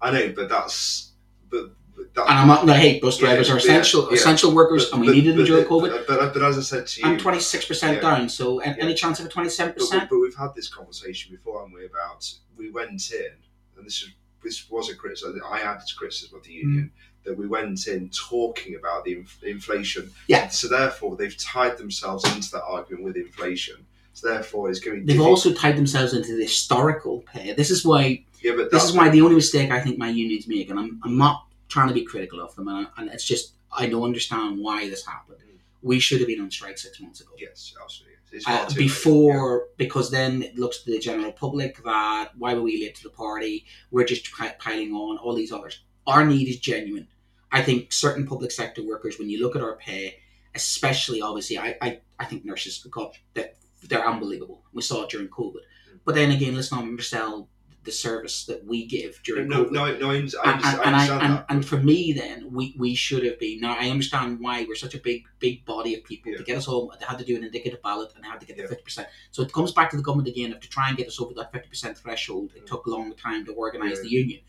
I 0.00 0.10
know, 0.10 0.32
but 0.34 0.48
that's 0.48 1.12
but, 1.48 1.70
but 1.96 2.14
that, 2.14 2.28
and 2.28 2.38
I'm 2.38 2.48
not 2.48 2.66
to 2.66 2.74
hate 2.74 3.00
bus 3.00 3.18
drivers 3.18 3.48
Yeah, 3.48 3.54
are 3.54 3.58
essential 3.58 4.08
yeah. 4.08 4.14
essential 4.16 4.54
workers, 4.54 4.90
and 4.92 5.00
we 5.00 5.08
needed 5.08 5.36
them 5.36 5.46
during 5.46 5.64
COVID. 5.64 5.90
But, 5.90 6.06
but, 6.06 6.34
but 6.34 6.42
as 6.42 6.58
I 6.58 6.62
said 6.62 6.86
to 6.86 7.00
you, 7.00 7.06
I'm 7.06 7.18
26% 7.18 7.82
Yeah. 7.94 8.00
down, 8.00 8.28
so 8.28 8.58
any 8.60 8.94
chance 8.94 9.20
of 9.20 9.26
a 9.26 9.28
27%? 9.28 9.56
but, 9.56 9.76
but, 9.90 10.08
but 10.10 10.18
we've 10.18 10.34
had 10.34 10.54
this 10.54 10.68
conversation 10.68 11.34
before, 11.34 11.60
haven't 11.60 11.74
we? 11.74 11.86
About 11.86 12.32
we 12.56 12.70
went 12.70 13.10
in, 13.12 13.32
and 13.76 13.86
this 13.86 14.02
is 14.02 14.10
this 14.42 14.70
was 14.70 14.90
a 14.90 14.94
criticism. 14.94 15.40
I 15.48 15.58
had 15.58 15.76
this 15.80 15.92
criticism 15.92 16.38
of 16.38 16.44
the 16.44 16.52
union 16.52 16.92
that 17.24 17.36
we 17.36 17.46
went 17.46 17.86
in 17.86 18.10
talking 18.10 18.74
about 18.74 19.04
the 19.04 19.18
inf- 19.18 19.42
inflation. 19.44 20.10
Yeah. 20.26 20.48
So 20.48 20.68
therefore, 20.68 21.16
they've 21.16 21.36
tied 21.36 21.78
themselves 21.78 22.24
into 22.34 22.50
that 22.52 22.64
argument 22.64 23.04
with 23.04 23.16
inflation. 23.16 23.86
So 24.14 24.28
therefore, 24.28 24.70
it's 24.70 24.80
going. 24.80 25.06
They've 25.06 25.20
also 25.20 25.52
tied 25.52 25.76
themselves 25.76 26.12
into 26.12 26.36
the 26.36 26.42
historical 26.42 27.20
pay. 27.20 27.54
This 27.54 27.70
is 27.70 27.84
why 27.84 28.24
Yeah, 28.42 28.52
but 28.56 28.70
this 28.70 28.84
is 28.84 28.92
why 28.92 29.08
the 29.08 29.22
only 29.22 29.36
mistake 29.36 29.70
I 29.70 29.80
think 29.80 29.98
my 29.98 30.10
unions 30.10 30.46
make, 30.46 30.68
and 30.70 30.78
I'm, 30.78 31.00
I'm 31.02 31.16
not 31.16 31.46
trying 31.68 31.88
to 31.88 31.94
be 31.94 32.04
critical 32.04 32.40
of 32.40 32.54
them, 32.54 32.68
and, 32.68 32.88
and 32.98 33.08
it's 33.10 33.24
just 33.24 33.52
I 33.76 33.86
don't 33.86 34.02
understand 34.02 34.60
why 34.60 34.88
this 34.88 35.06
happened. 35.06 35.38
Mm. 35.38 35.58
We 35.82 35.98
should 35.98 36.18
have 36.20 36.28
been 36.28 36.40
on 36.40 36.50
strike 36.50 36.76
six 36.76 37.00
months 37.00 37.20
ago. 37.20 37.32
Yes, 37.38 37.74
absolutely. 37.80 38.11
Uh, 38.46 38.64
late. 38.68 38.76
before, 38.76 39.66
because 39.76 40.10
then 40.10 40.42
it 40.42 40.56
looks 40.58 40.82
to 40.82 40.90
the 40.90 40.98
general 40.98 41.32
public 41.32 41.82
that 41.84 42.30
why 42.38 42.54
were 42.54 42.62
we 42.62 42.82
late 42.82 42.94
to 42.94 43.02
the 43.02 43.10
party? 43.10 43.66
We're 43.90 44.06
just 44.06 44.32
piling 44.58 44.92
on 44.92 45.18
all 45.18 45.34
these 45.34 45.52
others. 45.52 45.82
Our 46.06 46.24
need 46.24 46.48
is 46.48 46.58
genuine. 46.58 47.08
I 47.50 47.62
think 47.62 47.92
certain 47.92 48.26
public 48.26 48.50
sector 48.50 48.82
workers, 48.82 49.18
when 49.18 49.28
you 49.28 49.40
look 49.40 49.54
at 49.54 49.62
our 49.62 49.76
pay, 49.76 50.18
especially 50.54 51.20
obviously, 51.20 51.58
I, 51.58 51.76
I, 51.82 52.00
I 52.18 52.24
think 52.24 52.44
nurses 52.44 52.78
got 52.90 53.16
that 53.34 53.56
they're 53.82 54.06
unbelievable. 54.06 54.62
We 54.72 54.82
saw 54.82 55.02
it 55.02 55.10
during 55.10 55.28
COVID. 55.28 55.60
But 56.04 56.14
then 56.14 56.30
again, 56.30 56.54
let's 56.54 56.72
not 56.72 56.84
undersell 56.84 57.48
the 57.84 57.90
service 57.92 58.44
that 58.44 58.64
we 58.64 58.86
give 58.86 59.20
during 59.24 59.48
no, 59.48 59.64
COVID. 59.64 59.72
no, 59.72 59.98
no, 59.98 60.10
I, 60.10 60.14
and, 60.16 60.34
I 60.44 60.52
and, 60.52 60.64
and, 60.64 60.64
I, 60.64 60.82
understand 60.84 61.22
and, 61.22 61.32
that. 61.34 61.46
and 61.48 61.66
for 61.66 61.78
me, 61.78 62.12
then 62.12 62.52
we, 62.52 62.74
we 62.78 62.94
should 62.94 63.24
have 63.24 63.38
been. 63.40 63.60
Now 63.60 63.76
I 63.78 63.88
understand 63.88 64.38
why 64.40 64.64
we're 64.68 64.76
such 64.76 64.94
a 64.94 64.98
big 65.00 65.24
big 65.40 65.64
body 65.64 65.94
of 65.96 66.04
people 66.04 66.30
Yeah. 66.32 66.38
to 66.38 66.44
get 66.44 66.56
us 66.58 66.66
home. 66.66 66.90
They 67.00 67.06
had 67.06 67.18
to 67.18 67.24
do 67.24 67.34
an 67.36 67.42
indicative 67.44 67.82
ballot 67.82 68.12
and 68.14 68.22
they 68.24 68.28
had 68.28 68.38
to 68.40 68.46
get 68.46 68.56
the 68.56 68.68
fifty 68.68 68.84
percent. 68.84 69.08
So 69.32 69.42
it 69.42 69.52
comes 69.52 69.72
back 69.72 69.90
to 69.90 69.96
the 69.96 70.02
government 70.02 70.28
again 70.28 70.52
of 70.52 70.60
to 70.60 70.68
try 70.68 70.88
and 70.88 70.96
get 70.96 71.08
us 71.08 71.20
over 71.20 71.34
that 71.34 71.50
fifty 71.52 71.68
percent 71.68 71.98
threshold. 71.98 72.50
It 72.54 72.62
Mm. 72.64 72.66
took 72.66 72.86
a 72.86 72.90
long 72.90 73.14
time 73.16 73.44
to 73.46 73.52
organise 73.52 73.96
Yeah. 73.96 74.02
the 74.02 74.10
union, 74.10 74.40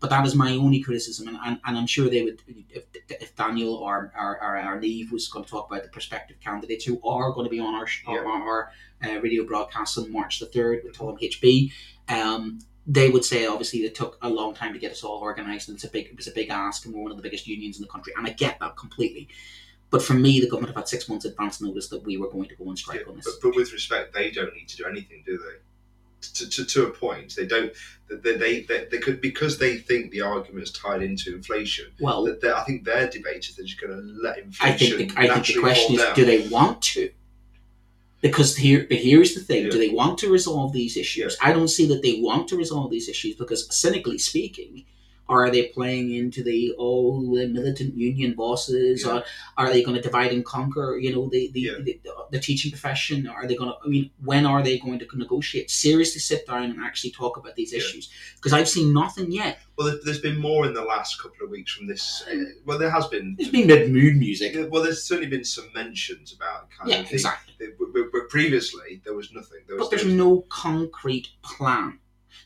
but 0.00 0.08
that 0.10 0.24
is 0.26 0.34
my 0.34 0.52
only 0.52 0.80
criticism, 0.80 1.28
and, 1.28 1.36
and, 1.44 1.60
and 1.66 1.76
I'm 1.76 1.86
sure 1.86 2.08
they 2.08 2.22
would 2.22 2.40
if, 2.70 2.84
if 3.10 3.36
Daniel 3.36 3.74
or 3.74 4.12
or, 4.18 4.42
or, 4.42 4.56
or 4.74 4.80
Neve 4.80 5.12
was 5.12 5.28
going 5.28 5.44
to 5.44 5.50
talk 5.50 5.70
about 5.70 5.82
the 5.82 5.90
prospective 5.90 6.40
candidates 6.40 6.84
who 6.86 6.98
are 7.06 7.32
going 7.32 7.44
to 7.44 7.50
be 7.50 7.60
on 7.60 7.74
our 7.74 7.86
our, 8.06 8.24
our 8.26 8.70
uh, 9.04 9.20
radio 9.20 9.44
broadcast 9.44 9.98
on 9.98 10.10
March 10.10 10.40
the 10.40 10.46
third 10.46 10.80
with 10.84 10.96
Tom 10.96 11.16
HB. 11.22 11.70
Um, 12.08 12.60
they 12.90 13.10
would 13.10 13.24
say 13.24 13.46
obviously 13.46 13.80
it 13.80 13.94
took 13.94 14.16
a 14.22 14.28
long 14.30 14.54
time 14.54 14.72
to 14.72 14.78
get 14.78 14.90
us 14.92 15.04
all 15.04 15.20
organised 15.20 15.68
and 15.68 15.76
it's 15.76 15.84
a 15.84 15.90
big 15.90 16.06
it 16.06 16.16
was 16.16 16.26
a 16.26 16.32
big 16.32 16.48
ask 16.48 16.86
and 16.86 16.94
we're 16.94 17.02
one 17.02 17.10
of 17.10 17.18
the 17.18 17.22
biggest 17.22 17.46
unions 17.46 17.76
in 17.76 17.82
the 17.82 17.88
country 17.88 18.14
and 18.16 18.26
I 18.26 18.30
get 18.30 18.58
that 18.60 18.76
completely. 18.76 19.28
But 19.90 20.02
for 20.02 20.14
me, 20.14 20.40
the 20.40 20.48
government 20.48 20.70
have 20.74 20.82
had 20.84 20.88
six 20.88 21.08
months 21.08 21.24
advance 21.24 21.60
notice 21.60 21.88
that 21.88 22.02
we 22.04 22.16
were 22.16 22.28
going 22.30 22.48
to 22.48 22.56
go 22.56 22.68
on 22.68 22.76
strike 22.76 23.00
Yeah, 23.00 23.10
on 23.10 23.16
this. 23.16 23.24
but, 23.26 23.34
but 23.42 23.56
with 23.56 23.72
respect, 23.72 24.14
they 24.14 24.30
don't 24.30 24.54
need 24.54 24.68
to 24.68 24.76
do 24.76 24.84
anything, 24.86 25.22
do 25.24 25.36
they? 25.38 25.58
To, 26.20 26.48
to, 26.50 26.64
to 26.64 26.86
a 26.86 26.90
point, 26.90 27.36
they 27.36 27.46
don't. 27.46 27.72
They, 28.10 28.36
they, 28.36 28.62
they, 28.62 28.86
they 28.90 28.98
could 28.98 29.20
because 29.20 29.58
they 29.58 29.76
think 29.76 30.10
the 30.10 30.20
argument's 30.22 30.72
tied 30.72 31.00
into 31.02 31.34
inflation. 31.34 31.86
well, 32.00 32.24
That 32.24 32.44
I 32.56 32.64
think 32.64 32.84
their 32.84 33.08
debate 33.08 33.46
is 33.48 33.54
they're 33.56 33.64
just 33.64 33.80
going 33.80 33.92
to 33.92 34.02
let 34.20 34.36
I 34.36 34.40
inflation 34.40 34.98
think 34.98 35.14
the, 35.14 35.20
I 35.20 35.34
think 35.34 35.46
the 35.46 35.60
question 35.60 35.94
is, 35.94 36.02
down. 36.02 36.14
do 36.16 36.24
they 36.24 36.48
want 36.48 36.82
to? 36.82 37.10
Because 38.20 38.56
here, 38.56 38.84
but 38.88 38.98
here's 38.98 39.34
the 39.34 39.40
thing: 39.40 39.64
Yeah. 39.64 39.70
do 39.70 39.78
they 39.78 39.90
want 39.90 40.18
to 40.18 40.30
resolve 40.30 40.72
these 40.72 40.96
issues? 40.96 41.36
I 41.40 41.52
don't 41.52 41.68
see 41.68 41.86
that 41.86 42.02
they 42.02 42.20
want 42.20 42.48
to 42.48 42.56
resolve 42.56 42.90
these 42.90 43.08
issues 43.08 43.36
because, 43.36 43.72
cynically 43.74 44.18
speaking, 44.18 44.84
are 45.28 45.50
they 45.50 45.66
playing 45.68 46.12
into 46.14 46.42
the 46.42 46.74
oh 46.78 47.20
the 47.36 47.46
militant 47.48 47.94
union 47.96 48.34
bosses? 48.34 49.04
Yeah. 49.04 49.16
Or 49.16 49.24
are 49.56 49.70
they 49.72 49.82
going 49.82 49.96
to 49.96 50.02
divide 50.02 50.32
and 50.32 50.44
conquer? 50.44 50.96
You 51.00 51.14
know, 51.14 51.28
the 51.28 51.50
the, 51.52 51.60
Yeah. 51.60 51.72
the 51.84 52.00
the 52.30 52.40
teaching 52.40 52.70
profession? 52.70 53.26
Are 53.26 53.46
they 53.46 53.56
going 53.56 53.70
to? 53.70 53.76
I 53.84 53.88
mean, 53.88 54.10
when 54.24 54.46
are 54.46 54.62
they 54.62 54.78
going 54.78 54.98
to 55.00 55.06
negotiate? 55.16 55.70
Seriously, 55.70 56.20
sit 56.20 56.46
down 56.46 56.64
and 56.64 56.80
actually 56.82 57.10
talk 57.10 57.36
about 57.36 57.56
these 57.56 57.72
Yeah. 57.72 57.78
issues? 57.78 58.08
Because 58.36 58.52
I've 58.52 58.68
seen 58.68 58.92
nothing 58.92 59.30
yet. 59.32 59.58
Well, 59.76 59.86
there- 59.88 60.00
there's 60.04 60.20
been 60.20 60.38
more 60.38 60.66
in 60.66 60.72
the 60.74 60.82
last 60.82 61.20
couple 61.22 61.44
of 61.44 61.50
weeks 61.50 61.72
from 61.72 61.86
this. 61.86 62.24
Uh, 62.30 62.36
well, 62.64 62.78
there 62.78 62.90
has 62.90 63.06
been. 63.08 63.34
There's 63.36 63.50
been 63.50 63.66
mid 63.66 63.90
mood 63.92 64.16
music. 64.16 64.56
Well, 64.70 64.82
there's 64.82 65.02
certainly 65.04 65.30
been 65.30 65.44
some 65.44 65.68
mentions 65.74 66.32
about 66.32 66.70
kind 66.70 66.90
Yeah, 66.90 67.00
of 67.00 67.08
the, 67.08 67.14
exactly. 67.14 67.54
the- 67.58 67.74
but 68.12 68.28
previously 68.28 69.00
there 69.04 69.14
was 69.14 69.32
nothing. 69.32 69.60
There 69.66 69.76
was, 69.76 69.84
But 69.84 69.90
there's 69.90 70.02
there 70.02 70.10
was- 70.10 70.16
no 70.18 70.44
concrete 70.48 71.28
plan. 71.42 71.98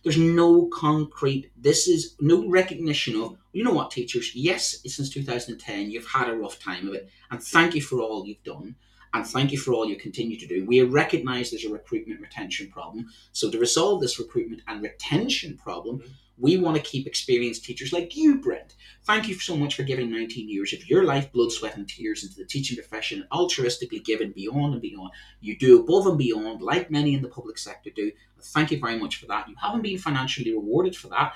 There's 0.03 0.19
no 0.19 0.67
concrete. 0.73 1.51
This 1.57 1.89
is 1.89 2.17
no 2.21 2.49
recognition 2.49 3.21
of. 3.21 3.37
You 3.53 3.65
know 3.65 3.73
what, 3.73 3.91
teachers? 3.91 4.35
Yes, 4.35 4.79
since 4.87 5.11
2010, 5.11 5.91
you've 5.91 6.07
had 6.07 6.29
a 6.29 6.37
rough 6.37 6.59
time 6.59 6.89
of 6.89 6.95
it, 6.95 7.09
and 7.31 7.43
thank 7.43 7.75
you 7.75 7.83
for 7.83 8.01
all 8.01 8.27
you've 8.27 8.43
done, 8.45 8.77
and 9.15 9.27
thank 9.27 9.53
you 9.53 9.59
for 9.59 9.75
all 9.75 9.89
you 9.89 9.97
continue 9.97 10.39
to 10.39 10.47
do. 10.47 10.65
We 10.65 10.81
recognise 10.83 11.51
there's 11.51 11.65
a 11.65 11.71
recruitment 11.71 12.21
retention 12.21 12.71
problem. 12.71 13.11
So 13.33 13.51
to 13.51 13.59
resolve 13.59 14.01
this 14.01 14.19
recruitment 14.19 14.63
and 14.69 14.83
retention 14.83 15.59
problem, 15.59 15.99
Mhm. 15.99 16.11
We 16.43 16.57
want 16.59 16.77
to 16.77 16.83
keep 16.83 17.07
experienced 17.07 17.65
teachers 17.65 17.93
like 17.93 18.17
you, 18.17 18.39
Brent. 18.39 18.75
Thank 19.05 19.29
you 19.29 19.35
so 19.39 19.57
much 19.57 19.77
for 19.77 19.85
giving 19.85 20.11
19 20.11 20.49
years 20.49 20.73
of 20.73 20.89
your 20.91 21.05
life, 21.05 21.33
blood, 21.33 21.53
sweat, 21.53 21.77
and 21.77 21.89
tears 21.89 22.25
into 22.25 22.37
the 22.37 22.45
teaching 22.45 22.77
profession, 22.77 23.27
altruistically 23.33 24.05
given 24.05 24.33
beyond 24.33 24.73
and 24.75 24.83
beyond. 24.83 25.11
You 25.41 25.57
do 25.57 25.81
above 25.81 26.07
and 26.09 26.19
beyond, 26.19 26.61
like 26.61 26.91
many 26.91 27.15
in 27.15 27.23
the 27.23 27.29
public 27.29 27.59
sector 27.59 27.91
do. 27.95 28.11
Thank 28.43 28.73
you 28.73 28.79
very 28.81 28.99
much 28.99 29.17
for 29.17 29.27
that. 29.27 29.49
You 29.49 29.55
haven't 29.61 29.83
been 29.83 29.99
financially 29.99 30.53
rewarded 30.53 30.97
for 30.97 31.09
that. 31.09 31.35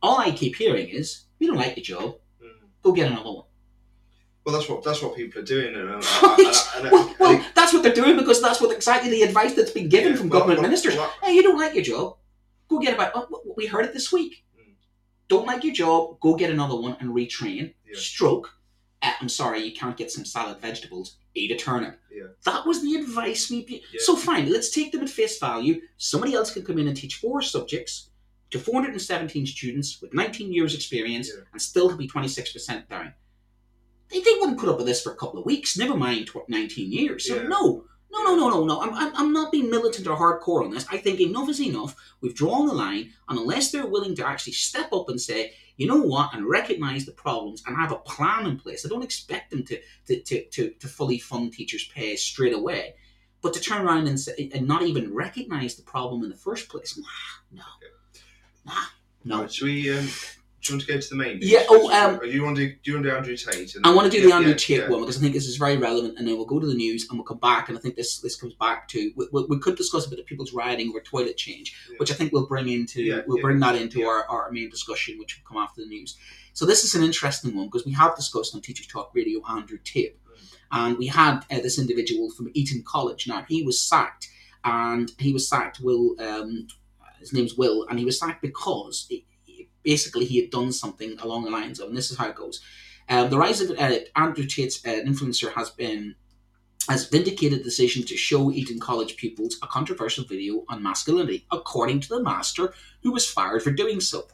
All 0.00 0.18
I 0.20 0.30
keep 0.30 0.54
hearing 0.56 0.88
is, 0.88 1.24
you 1.40 1.48
don't 1.48 1.56
like 1.56 1.76
your 1.76 1.84
job, 1.84 2.16
Mm. 2.42 2.48
go 2.82 2.92
get 2.92 3.10
another 3.10 3.30
one. 3.32 3.44
Well, 4.44 4.54
that's 4.54 4.68
what 4.68 4.84
that's 4.84 5.02
what 5.02 5.16
people 5.16 5.42
are 5.42 5.44
doing, 5.44 5.74
and, 5.74 5.88
Well, 6.92 7.14
well, 7.18 7.44
that's 7.56 7.72
what 7.72 7.82
they're 7.82 7.92
doing 7.92 8.16
because 8.16 8.40
that's 8.40 8.60
what 8.60 8.72
exactly 8.74 9.10
the 9.10 9.22
advice 9.22 9.54
that's 9.54 9.72
been 9.72 9.88
given 9.88 10.12
Yeah, 10.12 10.18
from 10.18 10.28
well, 10.28 10.38
government 10.40 10.60
well, 10.60 10.68
ministers. 10.68 10.94
hey, 11.22 11.32
you 11.32 11.42
don't 11.42 11.58
like 11.58 11.74
your 11.74 11.82
job, 11.82 12.16
go 12.68 12.78
get 12.78 12.94
about. 12.94 13.12
oh, 13.14 13.54
we 13.56 13.66
heard 13.66 13.84
it 13.84 13.92
this 13.92 14.12
week. 14.12 14.44
Mm. 14.58 14.74
Don't 15.28 15.46
like 15.46 15.64
your 15.64 15.74
job, 15.74 16.20
go 16.20 16.34
get 16.34 16.50
another 16.50 16.76
one 16.76 16.96
and 17.00 17.10
retrain. 17.10 17.74
Yeah. 17.86 17.94
Stroke. 17.98 18.50
Uh, 19.02 19.12
I'm 19.20 19.28
sorry, 19.28 19.62
you 19.62 19.72
can't 19.72 19.96
get 19.96 20.10
some 20.10 20.24
salad 20.24 20.60
vegetables. 20.60 21.18
Eat 21.34 21.50
a 21.50 21.56
turnip. 21.56 21.98
Yeah. 22.10 22.28
That 22.44 22.66
was 22.66 22.82
the 22.82 22.94
advice 22.94 23.50
we. 23.50 23.66
Yeah. 23.92 23.98
So 24.00 24.16
fine, 24.16 24.50
let's 24.50 24.70
take 24.70 24.90
them 24.92 25.02
at 25.02 25.10
face 25.10 25.38
value. 25.38 25.80
Somebody 25.98 26.34
else 26.34 26.52
can 26.52 26.64
come 26.64 26.78
in 26.78 26.88
and 26.88 26.96
teach 26.96 27.16
four 27.16 27.42
subjects 27.42 28.10
to 28.50 28.58
417 28.58 29.44
students 29.46 30.00
with 30.00 30.14
19 30.14 30.52
years 30.52 30.74
experience 30.74 31.28
Yeah. 31.34 31.42
and 31.52 31.60
still 31.60 31.94
be 31.96 32.08
26% 32.08 32.88
down. 32.88 33.12
They, 34.08 34.20
they 34.20 34.34
wouldn't 34.38 34.58
put 34.58 34.68
up 34.68 34.76
with 34.78 34.86
this 34.86 35.02
for 35.02 35.12
a 35.12 35.16
couple 35.16 35.38
of 35.40 35.44
weeks, 35.46 35.76
never 35.76 35.96
mind 35.96 36.28
tw- 36.28 36.48
19 36.48 36.92
years. 36.92 37.26
So 37.28 37.36
Yeah. 37.36 37.48
no, 37.48 37.84
no, 38.10 38.22
no, 38.22 38.36
no, 38.36 38.50
no, 38.50 38.64
no. 38.64 38.80
I'm, 38.80 38.94
I'm, 38.94 39.16
I'm 39.16 39.32
not 39.32 39.52
being 39.52 39.70
militant 39.70 40.06
or 40.06 40.16
hardcore 40.16 40.64
on 40.64 40.70
this. 40.70 40.86
I 40.90 40.98
think 40.98 41.20
enough 41.20 41.48
is 41.48 41.60
enough. 41.60 41.96
We've 42.20 42.34
drawn 42.34 42.66
the 42.66 42.74
line, 42.74 43.12
and 43.28 43.38
unless 43.38 43.70
they're 43.70 43.86
willing 43.86 44.14
to 44.16 44.26
actually 44.26 44.54
step 44.54 44.92
up 44.92 45.08
and 45.08 45.20
say, 45.20 45.52
you 45.76 45.86
know 45.86 46.00
what, 46.00 46.34
and 46.34 46.46
recognize 46.46 47.04
the 47.04 47.12
problems 47.12 47.62
and 47.66 47.76
have 47.76 47.92
a 47.92 47.96
plan 47.96 48.46
in 48.46 48.58
place, 48.58 48.86
I 48.86 48.88
don't 48.88 49.04
expect 49.04 49.50
them 49.50 49.64
to 49.64 49.80
to, 50.06 50.20
to, 50.20 50.44
to, 50.44 50.70
to 50.70 50.88
fully 50.88 51.18
fund 51.18 51.52
teachers' 51.52 51.88
pay 51.94 52.16
straight 52.16 52.54
away. 52.54 52.94
But 53.42 53.52
to 53.54 53.60
turn 53.60 53.86
around 53.86 54.08
and 54.08 54.18
say, 54.18 54.50
and 54.54 54.66
not 54.66 54.82
even 54.82 55.14
recognize 55.14 55.76
the 55.76 55.82
problem 55.82 56.24
in 56.24 56.30
the 56.30 56.36
first 56.36 56.68
place, 56.68 56.98
nah, 56.98 57.04
no, 57.52 57.62
nah, 58.64 58.84
no. 59.24 59.46
Should 59.46 59.66
we? 59.66 59.96
Um, 59.96 60.08
do 60.66 60.72
you 60.72 60.78
want 60.78 60.86
to 60.86 60.94
go 60.94 61.00
to 61.00 61.08
the 61.08 61.16
main? 61.16 61.38
Yeah, 61.40 61.64
oh, 61.68 61.90
um, 61.92 62.18
do 62.18 62.28
you 62.28 62.42
want 62.42 62.56
to 62.56 62.68
do, 62.68 62.74
you 62.84 62.94
want 62.94 63.04
to 63.04 63.10
do 63.10 63.16
Andrew 63.16 63.36
Tate? 63.36 63.74
And, 63.76 63.86
I 63.86 63.94
want 63.94 64.10
to 64.10 64.16
do 64.16 64.22
yeah, 64.22 64.30
the 64.30 64.34
Andrew 64.34 64.50
yeah, 64.50 64.56
Tate 64.56 64.80
yeah. 64.80 64.88
one 64.88 65.00
because 65.00 65.18
I 65.18 65.20
think 65.20 65.34
this 65.34 65.46
is 65.46 65.56
very 65.56 65.76
relevant, 65.76 66.18
and 66.18 66.26
then 66.26 66.36
we'll 66.36 66.46
go 66.46 66.58
to 66.58 66.66
the 66.66 66.74
news 66.74 67.06
and 67.08 67.18
we'll 67.18 67.26
come 67.26 67.38
back. 67.38 67.68
And 67.68 67.78
I 67.78 67.80
think 67.80 67.96
this 67.96 68.18
this 68.20 68.36
comes 68.36 68.54
back 68.54 68.88
to 68.88 69.12
we, 69.16 69.28
we, 69.32 69.44
we 69.48 69.58
could 69.58 69.76
discuss 69.76 70.06
a 70.06 70.10
bit 70.10 70.18
of 70.18 70.26
people's 70.26 70.52
riding 70.52 70.92
or 70.94 71.00
toilet 71.00 71.36
change, 71.36 71.76
which 71.98 72.10
I 72.10 72.14
think 72.14 72.32
we'll 72.32 72.46
bring 72.46 72.68
into 72.68 73.22
we'll 73.26 73.40
bring 73.40 73.60
that 73.60 73.76
into 73.76 74.04
our, 74.06 74.28
our 74.28 74.50
main 74.50 74.70
discussion, 74.70 75.18
which 75.18 75.38
will 75.38 75.48
come 75.48 75.62
after 75.62 75.80
the 75.80 75.88
news. 75.88 76.16
So 76.52 76.64
this 76.64 76.84
is 76.84 76.94
an 76.94 77.04
interesting 77.04 77.54
one 77.56 77.66
because 77.66 77.86
we 77.86 77.92
have 77.92 78.16
discussed 78.16 78.54
on 78.54 78.62
Teachers 78.62 78.86
Talk 78.86 79.12
Radio 79.14 79.40
Andrew 79.48 79.78
Tate, 79.84 80.18
and 80.72 80.98
we 80.98 81.06
had 81.06 81.40
uh, 81.50 81.60
this 81.60 81.78
individual 81.78 82.30
from 82.30 82.50
Eton 82.54 82.82
College. 82.86 83.28
Now 83.28 83.44
he 83.48 83.62
was 83.62 83.80
sacked, 83.80 84.28
and 84.64 85.12
he 85.18 85.32
was 85.32 85.48
sacked. 85.48 85.80
Will 85.80 86.16
um, 86.20 86.66
his 87.18 87.32
name's 87.32 87.56
Will, 87.56 87.86
and 87.88 87.98
he 87.98 88.04
was 88.04 88.18
sacked 88.18 88.42
because 88.42 89.06
he- 89.08 89.26
basically 89.86 90.26
he 90.26 90.40
had 90.40 90.50
done 90.50 90.72
something 90.72 91.16
along 91.20 91.44
the 91.44 91.50
lines 91.50 91.80
of, 91.80 91.88
and 91.88 91.96
this 91.96 92.10
is 92.10 92.18
how 92.18 92.28
it 92.28 92.34
goes. 92.34 92.60
Um, 93.08 93.30
the 93.30 93.38
rise 93.38 93.60
of 93.60 93.70
uh, 93.78 94.00
Andrew 94.16 94.44
Tate's 94.44 94.84
uh, 94.84 95.00
influencer 95.10 95.52
has 95.54 95.70
been 95.70 96.16
has 96.88 97.08
vindicated 97.08 97.60
the 97.60 97.64
decision 97.64 98.04
to 98.04 98.16
show 98.16 98.50
Eton 98.52 98.78
College 98.78 99.16
pupils 99.16 99.56
a 99.60 99.66
controversial 99.66 100.24
video 100.24 100.64
on 100.68 100.82
masculinity, 100.82 101.44
according 101.50 101.98
to 102.00 102.08
the 102.08 102.22
master, 102.22 102.74
who 103.02 103.10
was 103.12 103.28
fired 103.28 103.62
for 103.62 103.72
doing 103.72 104.00
so. 104.00 104.28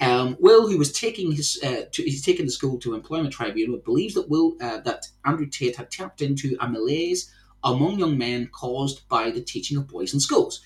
Um, 0.00 0.36
Will, 0.40 0.66
who 0.66 0.78
was 0.78 0.92
taking 0.92 1.32
his, 1.32 1.60
uh, 1.62 1.82
to, 1.92 2.02
he's 2.02 2.24
taken 2.24 2.46
the 2.46 2.52
school 2.52 2.78
to 2.78 2.94
employment 2.94 3.34
tribunal, 3.34 3.78
believes 3.78 4.14
that 4.14 4.30
Will 4.30 4.56
uh, 4.60 4.80
that 4.80 5.08
Andrew 5.26 5.46
Tate 5.46 5.76
had 5.76 5.90
tapped 5.90 6.22
into 6.22 6.56
a 6.60 6.68
malaise 6.68 7.30
among 7.62 7.98
young 7.98 8.16
men 8.16 8.48
caused 8.48 9.06
by 9.08 9.30
the 9.30 9.42
teaching 9.42 9.76
of 9.76 9.88
boys 9.88 10.14
in 10.14 10.20
schools. 10.20 10.62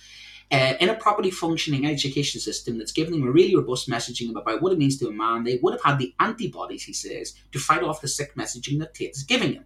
Uh, 0.53 0.75
in 0.79 0.89
a 0.89 0.95
properly 0.95 1.31
functioning 1.31 1.87
education 1.87 2.41
system 2.41 2.79
that's 2.79 2.93
given 2.93 3.13
them 3.13 3.27
a 3.27 3.31
really 3.31 3.57
robust 3.57 3.89
messaging 3.89 4.31
about 4.31 4.63
what 4.63 4.73
it 4.73 4.79
means 4.79 4.99
to 4.99 5.09
a 5.09 5.13
man, 5.13 5.43
they 5.43 5.59
would 5.63 5.73
have 5.73 5.83
had 5.83 5.99
the 5.99 6.15
antibodies, 6.21 6.85
he 6.85 6.93
says, 6.93 7.35
to 7.51 7.59
fight 7.59 7.83
off 7.83 8.01
the 8.01 8.09
sick 8.09 8.35
messaging 8.37 8.79
that 8.79 8.95
Tate 8.95 9.11
is 9.11 9.25
giving 9.25 9.55
them. 9.55 9.65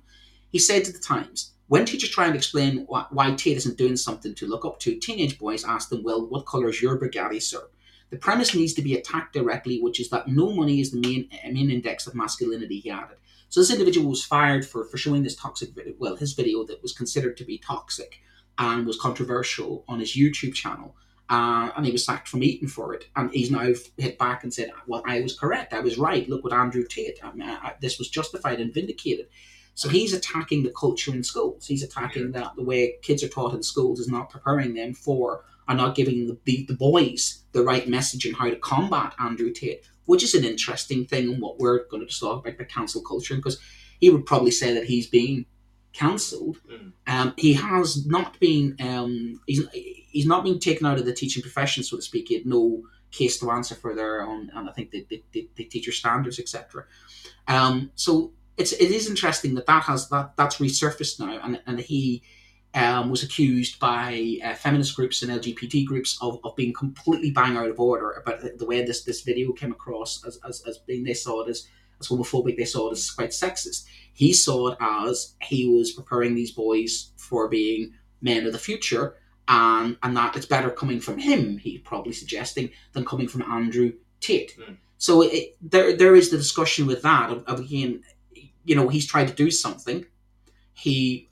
He 0.51 0.59
said 0.59 0.85
to 0.85 0.93
the 0.93 0.99
Times, 0.99 1.53
when 1.67 1.85
teachers 1.85 2.09
try 2.09 2.27
and 2.27 2.35
explain 2.35 2.85
why, 2.87 3.05
why 3.11 3.31
Tate 3.33 3.59
isn't 3.59 3.77
doing 3.77 3.97
something 3.97 4.35
to 4.37 4.47
look 4.47 4.65
up 4.65 4.79
to, 4.81 4.99
teenage 4.99 5.39
boys 5.39 5.65
ask 5.65 5.91
them, 5.91 6.03
Well, 6.03 6.27
what 6.27 6.47
colour 6.47 6.71
is 6.71 6.81
your 6.81 6.99
Bugatti, 6.99 7.43
sir? 7.43 7.69
The 8.11 8.17
premise 8.17 8.55
needs 8.55 8.73
to 8.75 8.83
be 8.83 8.95
attacked 8.95 9.35
directly, 9.35 9.81
which 9.83 10.01
is 10.01 10.09
that 10.09 10.29
no 10.29 10.51
money 10.51 10.81
is 10.81 10.93
the 10.93 11.01
main, 11.01 11.29
uh, 11.33 11.51
main 11.51 11.71
index 11.71 12.07
of 12.07 12.15
masculinity, 12.15 12.81
he 12.81 12.91
added. 12.91 13.19
So 13.51 13.61
this 13.61 13.71
individual 13.71 14.09
was 14.09 14.25
fired 14.25 14.67
for, 14.67 14.85
for 14.87 14.97
showing 14.97 15.23
this 15.23 15.37
toxic 15.37 15.75
video, 15.75 15.95
well, 15.99 16.17
his 16.17 16.33
video 16.33 16.65
that 16.65 16.83
was 16.83 16.93
considered 16.93 17.37
to 17.37 17.45
be 17.45 17.59
toxic 17.59 18.21
and 18.59 18.87
was 18.87 18.99
controversial 18.99 19.85
on 19.89 20.01
his 20.01 20.17
YouTube 20.17 20.55
channel. 20.55 20.97
Uh, 21.31 21.71
and 21.77 21.85
he 21.85 21.93
was 21.93 22.05
sacked 22.05 22.27
from 22.27 22.43
Eton 22.43 22.69
for 22.69 22.95
it. 22.95 23.07
And 23.15 23.31
he's 23.33 23.51
now 23.51 23.73
hit 23.99 24.19
back 24.19 24.43
and 24.43 24.53
said, 24.53 24.73
Well, 24.87 25.03
I 25.07 25.21
was 25.21 25.39
correct. 25.39 25.75
I 25.75 25.81
was 25.81 25.99
right. 25.99 26.29
Look 26.29 26.43
what 26.43 26.55
Andrew 26.55 26.85
Tate. 26.89 27.19
I 27.23 27.33
mean, 27.33 27.49
I, 27.49 27.75
this 27.81 27.99
was 27.99 28.09
justified 28.09 28.61
and 28.61 28.73
vindicated. 28.73 29.29
So 29.75 29.89
he's 29.89 30.13
attacking 30.13 30.65
the 30.65 30.73
culture 30.73 31.13
in 31.13 31.23
schools. 31.23 31.67
He's 31.67 31.85
attacking 31.85 32.33
that 32.33 32.57
the 32.57 32.65
way 32.65 32.97
kids 33.03 33.23
are 33.23 33.29
taught 33.29 33.55
in 33.55 33.63
schools 33.63 34.01
is 34.01 34.09
not 34.09 34.31
preparing 34.31 34.75
them 34.75 34.93
for, 34.93 35.45
or 35.69 35.75
not 35.75 35.95
giving 35.95 36.27
the, 36.27 36.39
the, 36.45 36.65
the 36.67 36.75
boys 36.75 37.45
the 37.53 37.63
right 37.63 37.89
message 37.89 38.27
on 38.27 38.33
how 38.33 38.51
to 38.51 38.57
combat 38.57 39.15
Andrew 39.21 39.53
Tate, 39.53 39.87
which 40.07 40.25
is 40.25 40.35
an 40.35 40.45
interesting 40.45 41.05
thing 41.05 41.33
and 41.33 41.41
what 41.41 41.61
we're 41.61 41.87
going 41.89 42.05
to 42.05 42.21
talk 42.21 42.45
about 42.45 42.59
the 42.59 42.65
cancel 42.65 43.03
culture. 43.03 43.37
Because 43.37 43.61
he 44.01 44.11
would 44.11 44.27
probably 44.27 44.51
say 44.51 44.75
that 44.75 44.87
he's 44.87 45.07
been 45.07 45.47
cancelled. 45.93 46.59
Mm. 46.71 46.93
Um, 47.07 47.35
he 47.37 47.55
has 47.55 48.07
not 48.07 48.39
been 48.41 48.77
um, 48.81 49.41
he's 49.47 49.67
he's 49.73 50.27
not 50.27 50.45
been 50.45 50.59
taken 50.59 50.87
out 50.87 50.99
of 50.99 51.05
the 51.05 51.13
teaching 51.13 51.43
profession, 51.43 51.83
so 51.83 51.97
to 51.97 52.03
speak. 52.03 52.29
He 52.29 52.35
had 52.35 52.47
no 52.47 52.83
case 53.11 53.39
to 53.41 53.51
answer 53.51 53.75
for 53.75 53.95
their 53.95 54.23
own, 54.23 54.51
and 54.55 54.69
I 54.69 54.73
think 54.73 54.91
the, 54.91 55.07
the, 55.09 55.23
the, 55.33 55.49
the 55.57 55.65
teacher 55.65 55.93
standards, 55.93 56.39
etc. 56.39 56.85
Um, 57.47 57.91
so 57.95 58.33
it's 58.57 58.73
it 58.73 58.91
is 58.91 59.09
interesting 59.09 59.55
that 59.55 59.67
that 59.67 59.85
has 59.85 60.09
that 60.11 60.37
that's 60.37 60.57
resurfaced 60.59 61.21
now, 61.21 61.41
and 61.43 61.61
and 61.67 61.81
he. 61.81 62.23
Um, 62.75 63.09
was 63.09 63.23
accused 63.23 63.81
by 63.81 64.37
uh, 64.45 64.53
feminist 64.53 64.95
groups 64.95 65.23
and 65.23 65.33
LGBT 65.33 65.87
groups 65.87 66.19
of, 66.21 66.39
of 66.45 66.55
being 66.55 66.75
completely 66.75 67.31
bang 67.31 67.57
out 67.57 67.71
of 67.71 67.81
order 67.81 68.11
about 68.11 68.41
the, 68.59 68.67
way 68.67 68.85
this, 68.85 69.05
this 69.05 69.23
video 69.23 69.53
came 69.53 69.73
across 69.73 70.23
as, 70.27 70.39
as, 70.47 70.63
as 70.67 70.77
being 70.77 71.03
they 71.03 71.15
saw 71.15 71.43
it 71.43 71.49
as 71.49 71.67
homophobic, 72.07 72.57
they 72.57 72.65
saw 72.65 72.89
it 72.89 72.93
as 72.93 73.11
quite 73.11 73.31
sexist. 73.31 73.85
He 74.13 74.33
saw 74.33 74.69
it 74.69 74.79
as 74.81 75.35
he 75.43 75.69
was 75.69 75.93
preparing 75.93 76.35
these 76.35 76.53
boys 76.53 77.11
for 77.17 77.49
being 77.49 77.95
men 78.21 78.47
of 78.47 78.53
the 78.53 78.59
future, 78.59 79.17
and 79.49 79.97
and 80.03 80.17
that 80.17 80.37
it's 80.37 80.47
better 80.47 80.71
coming 80.71 81.01
from 81.01 81.19
him. 81.19 81.59
He's 81.59 81.81
probably 81.81 82.13
suggesting 82.13 82.71
than 82.93 83.05
coming 83.05 83.29
from 83.29 83.43
Andrew 83.43 83.93
Tate. 84.21 84.57
Mm. 84.59 84.77
So 84.99 85.23
it, 85.23 85.57
there 85.61 85.97
there 85.97 86.15
is 86.15 86.31
the 86.31 86.37
discussion 86.37 86.87
with 86.87 87.03
that 87.03 87.31
of, 87.31 87.45
of 87.47 87.61
again, 87.61 88.03
you 88.65 88.77
know, 88.77 88.89
he's 88.89 89.07
tried 89.07 89.29
to 89.29 89.35
do 89.35 89.51
something. 89.51 90.05
He, 90.75 91.29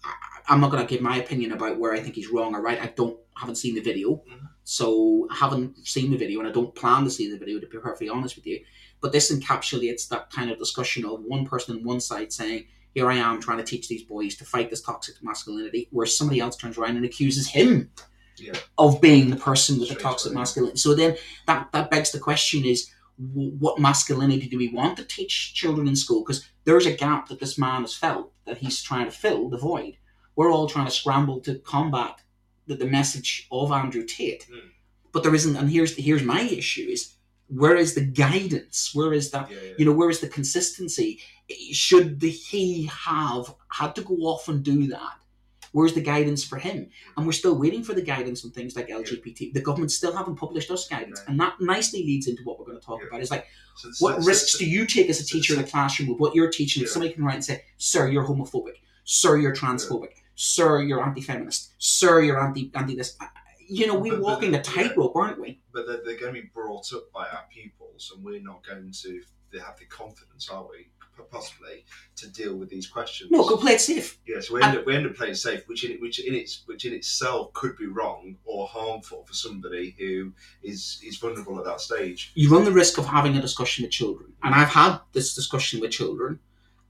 I'm 0.49 0.61
not 0.61 0.71
going 0.73 0.85
to 0.85 0.93
give 0.93 1.03
my 1.03 1.19
opinion 1.19 1.53
about 1.53 1.79
where 1.79 1.93
I 1.93 2.01
think 2.01 2.15
he's 2.17 2.31
wrong 2.31 2.55
or 2.55 2.63
right. 2.63 2.81
I 2.81 2.87
don't 2.97 3.19
haven't 3.37 3.57
seen 3.57 3.75
the 3.75 3.81
video, 3.81 4.23
Mhm. 4.29 4.49
so 4.65 5.29
I 5.31 5.35
haven't 5.35 5.87
seen 5.87 6.11
the 6.11 6.17
video, 6.17 6.39
and 6.41 6.49
I 6.49 6.53
don't 6.53 6.75
plan 6.75 7.05
to 7.05 7.11
see 7.11 7.31
the 7.31 7.37
video 7.39 7.61
to 7.61 7.67
be 7.67 7.79
perfectly 7.79 8.09
honest 8.09 8.37
with 8.37 8.47
you. 8.47 8.61
But 9.01 9.13
this 9.13 9.31
encapsulates 9.33 10.09
that 10.09 10.31
kind 10.31 10.51
of 10.51 10.59
discussion 10.59 11.05
of 11.05 11.21
one 11.23 11.47
person 11.47 11.77
on 11.77 11.85
one 11.85 12.01
side 12.01 12.33
saying, 12.33 12.67
"Here 12.95 13.11
I 13.11 13.17
am 13.17 13.41
trying 13.41 13.59
to 13.59 13.65
teach 13.65 13.89
these 13.89 14.03
boys 14.03 14.37
to 14.37 14.45
fight 14.45 14.71
this 14.71 14.83
toxic 14.83 15.17
masculinity," 15.23 15.89
where 15.91 16.07
somebody 16.07 16.41
else 16.41 16.57
turns 16.57 16.79
around 16.79 16.97
and 16.97 17.05
accuses 17.05 17.49
him 17.49 17.91
Yeah. 18.39 18.53
of 18.79 19.01
being 19.01 19.31
the 19.31 19.37
person 19.37 19.79
with 19.79 19.89
the 19.91 19.95
toxic 19.95 20.33
away. 20.33 20.41
masculinity. 20.41 20.79
So 20.79 20.95
then 20.95 21.17
that 21.47 21.71
that 21.73 21.91
begs 21.91 22.11
the 22.13 22.19
question: 22.19 22.65
Is 22.65 22.91
what 23.17 23.79
masculinity 23.79 24.47
do 24.49 24.59
we 24.59 24.69
want 24.69 24.97
to 24.99 25.05
teach 25.05 25.55
children 25.55 25.89
in 25.89 25.97
school? 25.97 26.23
Because 26.23 26.45
there's 26.65 26.85
a 26.87 26.93
gap 26.93 27.29
that 27.29 27.41
this 27.41 27.57
man 27.59 27.83
has 27.83 27.95
felt 27.95 28.33
that 28.45 28.59
he's 28.59 28.83
trying 28.83 29.07
to 29.07 29.11
fill 29.11 29.49
the 29.49 29.57
void. 29.59 29.97
We're 30.35 30.53
all 30.53 30.69
trying 30.69 30.85
to 30.87 30.93
scramble 30.93 31.41
to 31.41 31.59
combat 31.61 32.21
the, 32.67 32.75
the 32.75 32.87
message 32.87 33.47
of 33.51 33.73
Andrew 33.73 34.05
Tate, 34.05 34.47
Mm. 34.51 34.71
but 35.13 35.23
there 35.23 35.35
isn't. 35.35 35.57
And 35.57 35.71
here's 35.71 35.95
here's 35.97 36.23
my 36.23 36.43
issue: 36.43 36.87
is 36.91 37.15
where 37.49 37.77
is 37.77 37.95
the 37.95 38.01
guidance? 38.05 38.91
Where 38.95 39.13
is 39.13 39.31
that? 39.31 39.51
Yeah, 39.51 39.57
yeah. 39.63 39.73
You 39.79 39.85
know, 39.85 39.93
where 39.93 40.11
is 40.11 40.21
the 40.21 40.29
consistency? 40.29 41.21
Should 41.73 42.21
the, 42.21 42.31
he 42.31 42.85
have 42.87 43.55
had 43.69 43.95
to 43.97 44.03
go 44.03 44.15
off 44.17 44.49
and 44.49 44.63
do 44.65 44.89
that? 44.89 45.15
Where's 45.73 45.93
the 45.95 46.01
guidance 46.01 46.43
for 46.43 46.57
him? 46.57 46.89
And 47.17 47.27
we're 47.27 47.33
still 47.33 47.55
waiting 47.59 47.85
for 47.85 47.93
the 47.93 48.01
guidance 48.03 48.45
on 48.45 48.51
things 48.51 48.75
like 48.77 48.89
LGBT. 48.89 49.53
The 49.53 49.61
government 49.61 49.93
still 49.93 50.17
haven't 50.17 50.37
published 50.37 50.71
us 50.71 50.89
guidance, 50.89 51.21
Right. 51.21 51.29
and 51.29 51.41
that 51.41 51.61
nicely 51.61 52.03
leads 52.03 52.29
into 52.29 52.43
what 52.45 52.59
we're 52.59 52.65
going 52.65 52.81
to 52.81 52.85
talk 52.87 53.01
Yeah. 53.01 53.09
about. 53.09 53.21
is 53.21 53.31
like, 53.31 53.47
So- 53.77 53.91
what 53.99 54.23
so- 54.23 54.27
risks 54.27 54.53
so- 54.53 54.59
do 54.59 54.67
you 54.67 54.87
take 54.87 55.09
as 55.11 55.21
a 55.21 55.25
teacher 55.27 55.53
in 55.55 55.61
a 55.61 55.65
classroom 55.65 56.09
with 56.09 56.19
what 56.19 56.35
you're 56.35 56.51
teaching? 56.51 56.83
If 56.83 56.91
somebody 56.91 57.13
can 57.13 57.25
write 57.25 57.35
and 57.35 57.45
say, 57.45 57.63
"Sir, 57.77 58.09
you're 58.11 58.25
homophobic," 58.27 58.77
"Sir, 59.05 59.37
you're 59.37 59.55
transphobic," 59.55 60.13
"Sir, 60.35 60.81
you're 60.83 61.05
anti-feminist," 61.05 61.73
"Sir, 61.79 62.23
you're 62.23 62.41
anti 62.43 62.71
anti 62.75 62.95
this," 62.97 63.15
you 63.69 63.87
know, 63.87 63.95
we're 63.99 64.13
But- 64.13 64.23
but 64.23 64.25
walking 64.25 64.53
the- 64.53 64.61
a 64.61 64.63
tightrope, 64.63 65.15
aren't 65.17 65.41
we? 65.41 65.61
but 65.73 65.87
they're, 65.87 66.03
they're 66.05 66.17
going 66.19 66.35
to 66.35 66.41
be 66.41 66.49
brought 66.55 66.93
up 66.93 67.11
by 67.13 67.27
our 67.29 67.45
pupils, 67.53 68.13
and 68.15 68.25
we're 68.25 68.41
not 68.41 68.67
going 68.67 68.93
to 69.03 69.23
have 69.61 69.79
the 69.79 69.85
confidence, 69.87 70.49
are 70.51 70.67
we? 70.69 70.89
Possibly 71.31 71.83
to 72.17 72.29
deal 72.29 72.55
with 72.57 72.69
these 72.69 72.87
questions. 72.87 73.31
No, 73.31 73.43
go 73.49 73.57
play 73.57 73.73
it 73.73 73.81
safe. 73.81 74.19
Yeah, 74.27 74.41
so 74.41 74.53
we 74.55 74.63
end, 74.63 74.77
up, 74.77 74.85
we 74.87 74.95
end 74.95 75.07
up 75.07 75.15
playing 75.15 75.35
safe, 75.35 75.67
which 75.67 75.83
in 75.83 75.99
which 75.99 76.19
in 76.19 76.35
its 76.35 76.63
which 76.67 76.85
in 76.85 76.93
itself 76.93 77.55
could 77.55 77.75
be 77.79 77.87
wrong 77.87 78.37
or 78.45 78.67
harmful 78.69 79.25
for 79.25 79.33
somebody 79.33 79.97
who 79.99 80.33
is 80.63 81.01
is 81.03 81.17
vulnerable 81.17 81.59
at 81.59 81.65
that 81.65 81.81
stage. 81.81 82.33
you 82.35 82.51
run 82.51 82.65
the 82.65 82.71
risk 82.73 82.99
of 82.99 83.07
having 83.07 83.35
a 83.35 83.41
discussion 83.41 83.83
with 83.85 83.93
children. 83.93 84.35
And 84.43 84.55
I've 84.55 84.69
had 84.69 84.99
this 85.15 85.35
discussion 85.35 85.81
with 85.81 85.91
children. 85.91 86.39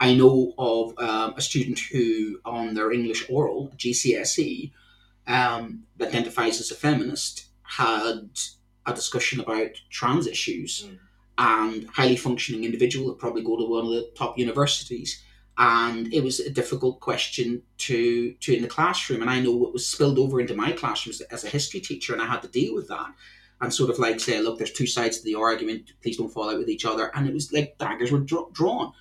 I 0.00 0.14
know 0.14 0.52
of 0.58 0.98
um, 0.98 1.34
a 1.36 1.40
student 1.40 1.78
who, 1.78 2.40
on 2.44 2.74
their 2.74 2.90
English 2.90 3.26
oral, 3.30 3.72
GCSE, 3.76 4.72
um, 5.26 5.82
identifies 6.00 6.60
as 6.60 6.70
a 6.70 6.74
feminist, 6.74 7.46
had 7.62 8.28
a 8.86 8.92
discussion 8.94 9.40
about 9.40 9.70
trans 9.90 10.26
issues 10.26 10.84
Mm. 10.84 10.98
and 11.38 11.86
highly 11.90 12.16
functioning 12.16 12.64
individual 12.64 13.08
that 13.08 13.18
probably 13.18 13.42
go 13.42 13.56
to 13.58 13.64
one 13.66 13.84
of 13.84 13.90
the 13.90 14.10
top 14.14 14.38
universities. 14.38 15.22
And 15.58 16.12
it 16.12 16.22
was 16.22 16.38
a 16.40 16.50
difficult 16.50 17.00
question 17.00 17.62
to 17.78 18.32
to 18.40 18.54
in 18.54 18.62
the 18.62 18.68
classroom. 18.68 19.22
And 19.22 19.30
I 19.30 19.40
know 19.40 19.66
it 19.66 19.72
was 19.72 19.86
spilled 19.86 20.18
over 20.18 20.40
into 20.40 20.54
my 20.54 20.72
classroom 20.72 21.14
as 21.30 21.44
a- 21.44 21.48
history 21.48 21.80
teacher, 21.80 22.12
and 22.12 22.22
I 22.22 22.26
had 22.26 22.42
to 22.42 22.48
deal 22.48 22.74
with 22.74 22.88
that 22.88 23.10
and 23.60 23.72
sort 23.72 23.88
of 23.90 23.98
like 23.98 24.20
say, 24.20 24.38
look, 24.40 24.58
there's 24.58 24.72
two 24.72 24.86
sides 24.86 25.18
to 25.18 25.24
the 25.24 25.34
argument. 25.34 25.92
Please 26.02 26.18
don't 26.18 26.28
fall 26.32 26.50
out 26.50 26.58
with 26.58 26.68
each 26.68 26.84
other. 26.84 27.10
And 27.16 27.26
it 27.26 27.32
was 27.34 27.52
like 27.52 27.78
daggers 27.78 28.12
were 28.12 28.18
dra- 28.20 28.50
drawn. 28.52 28.92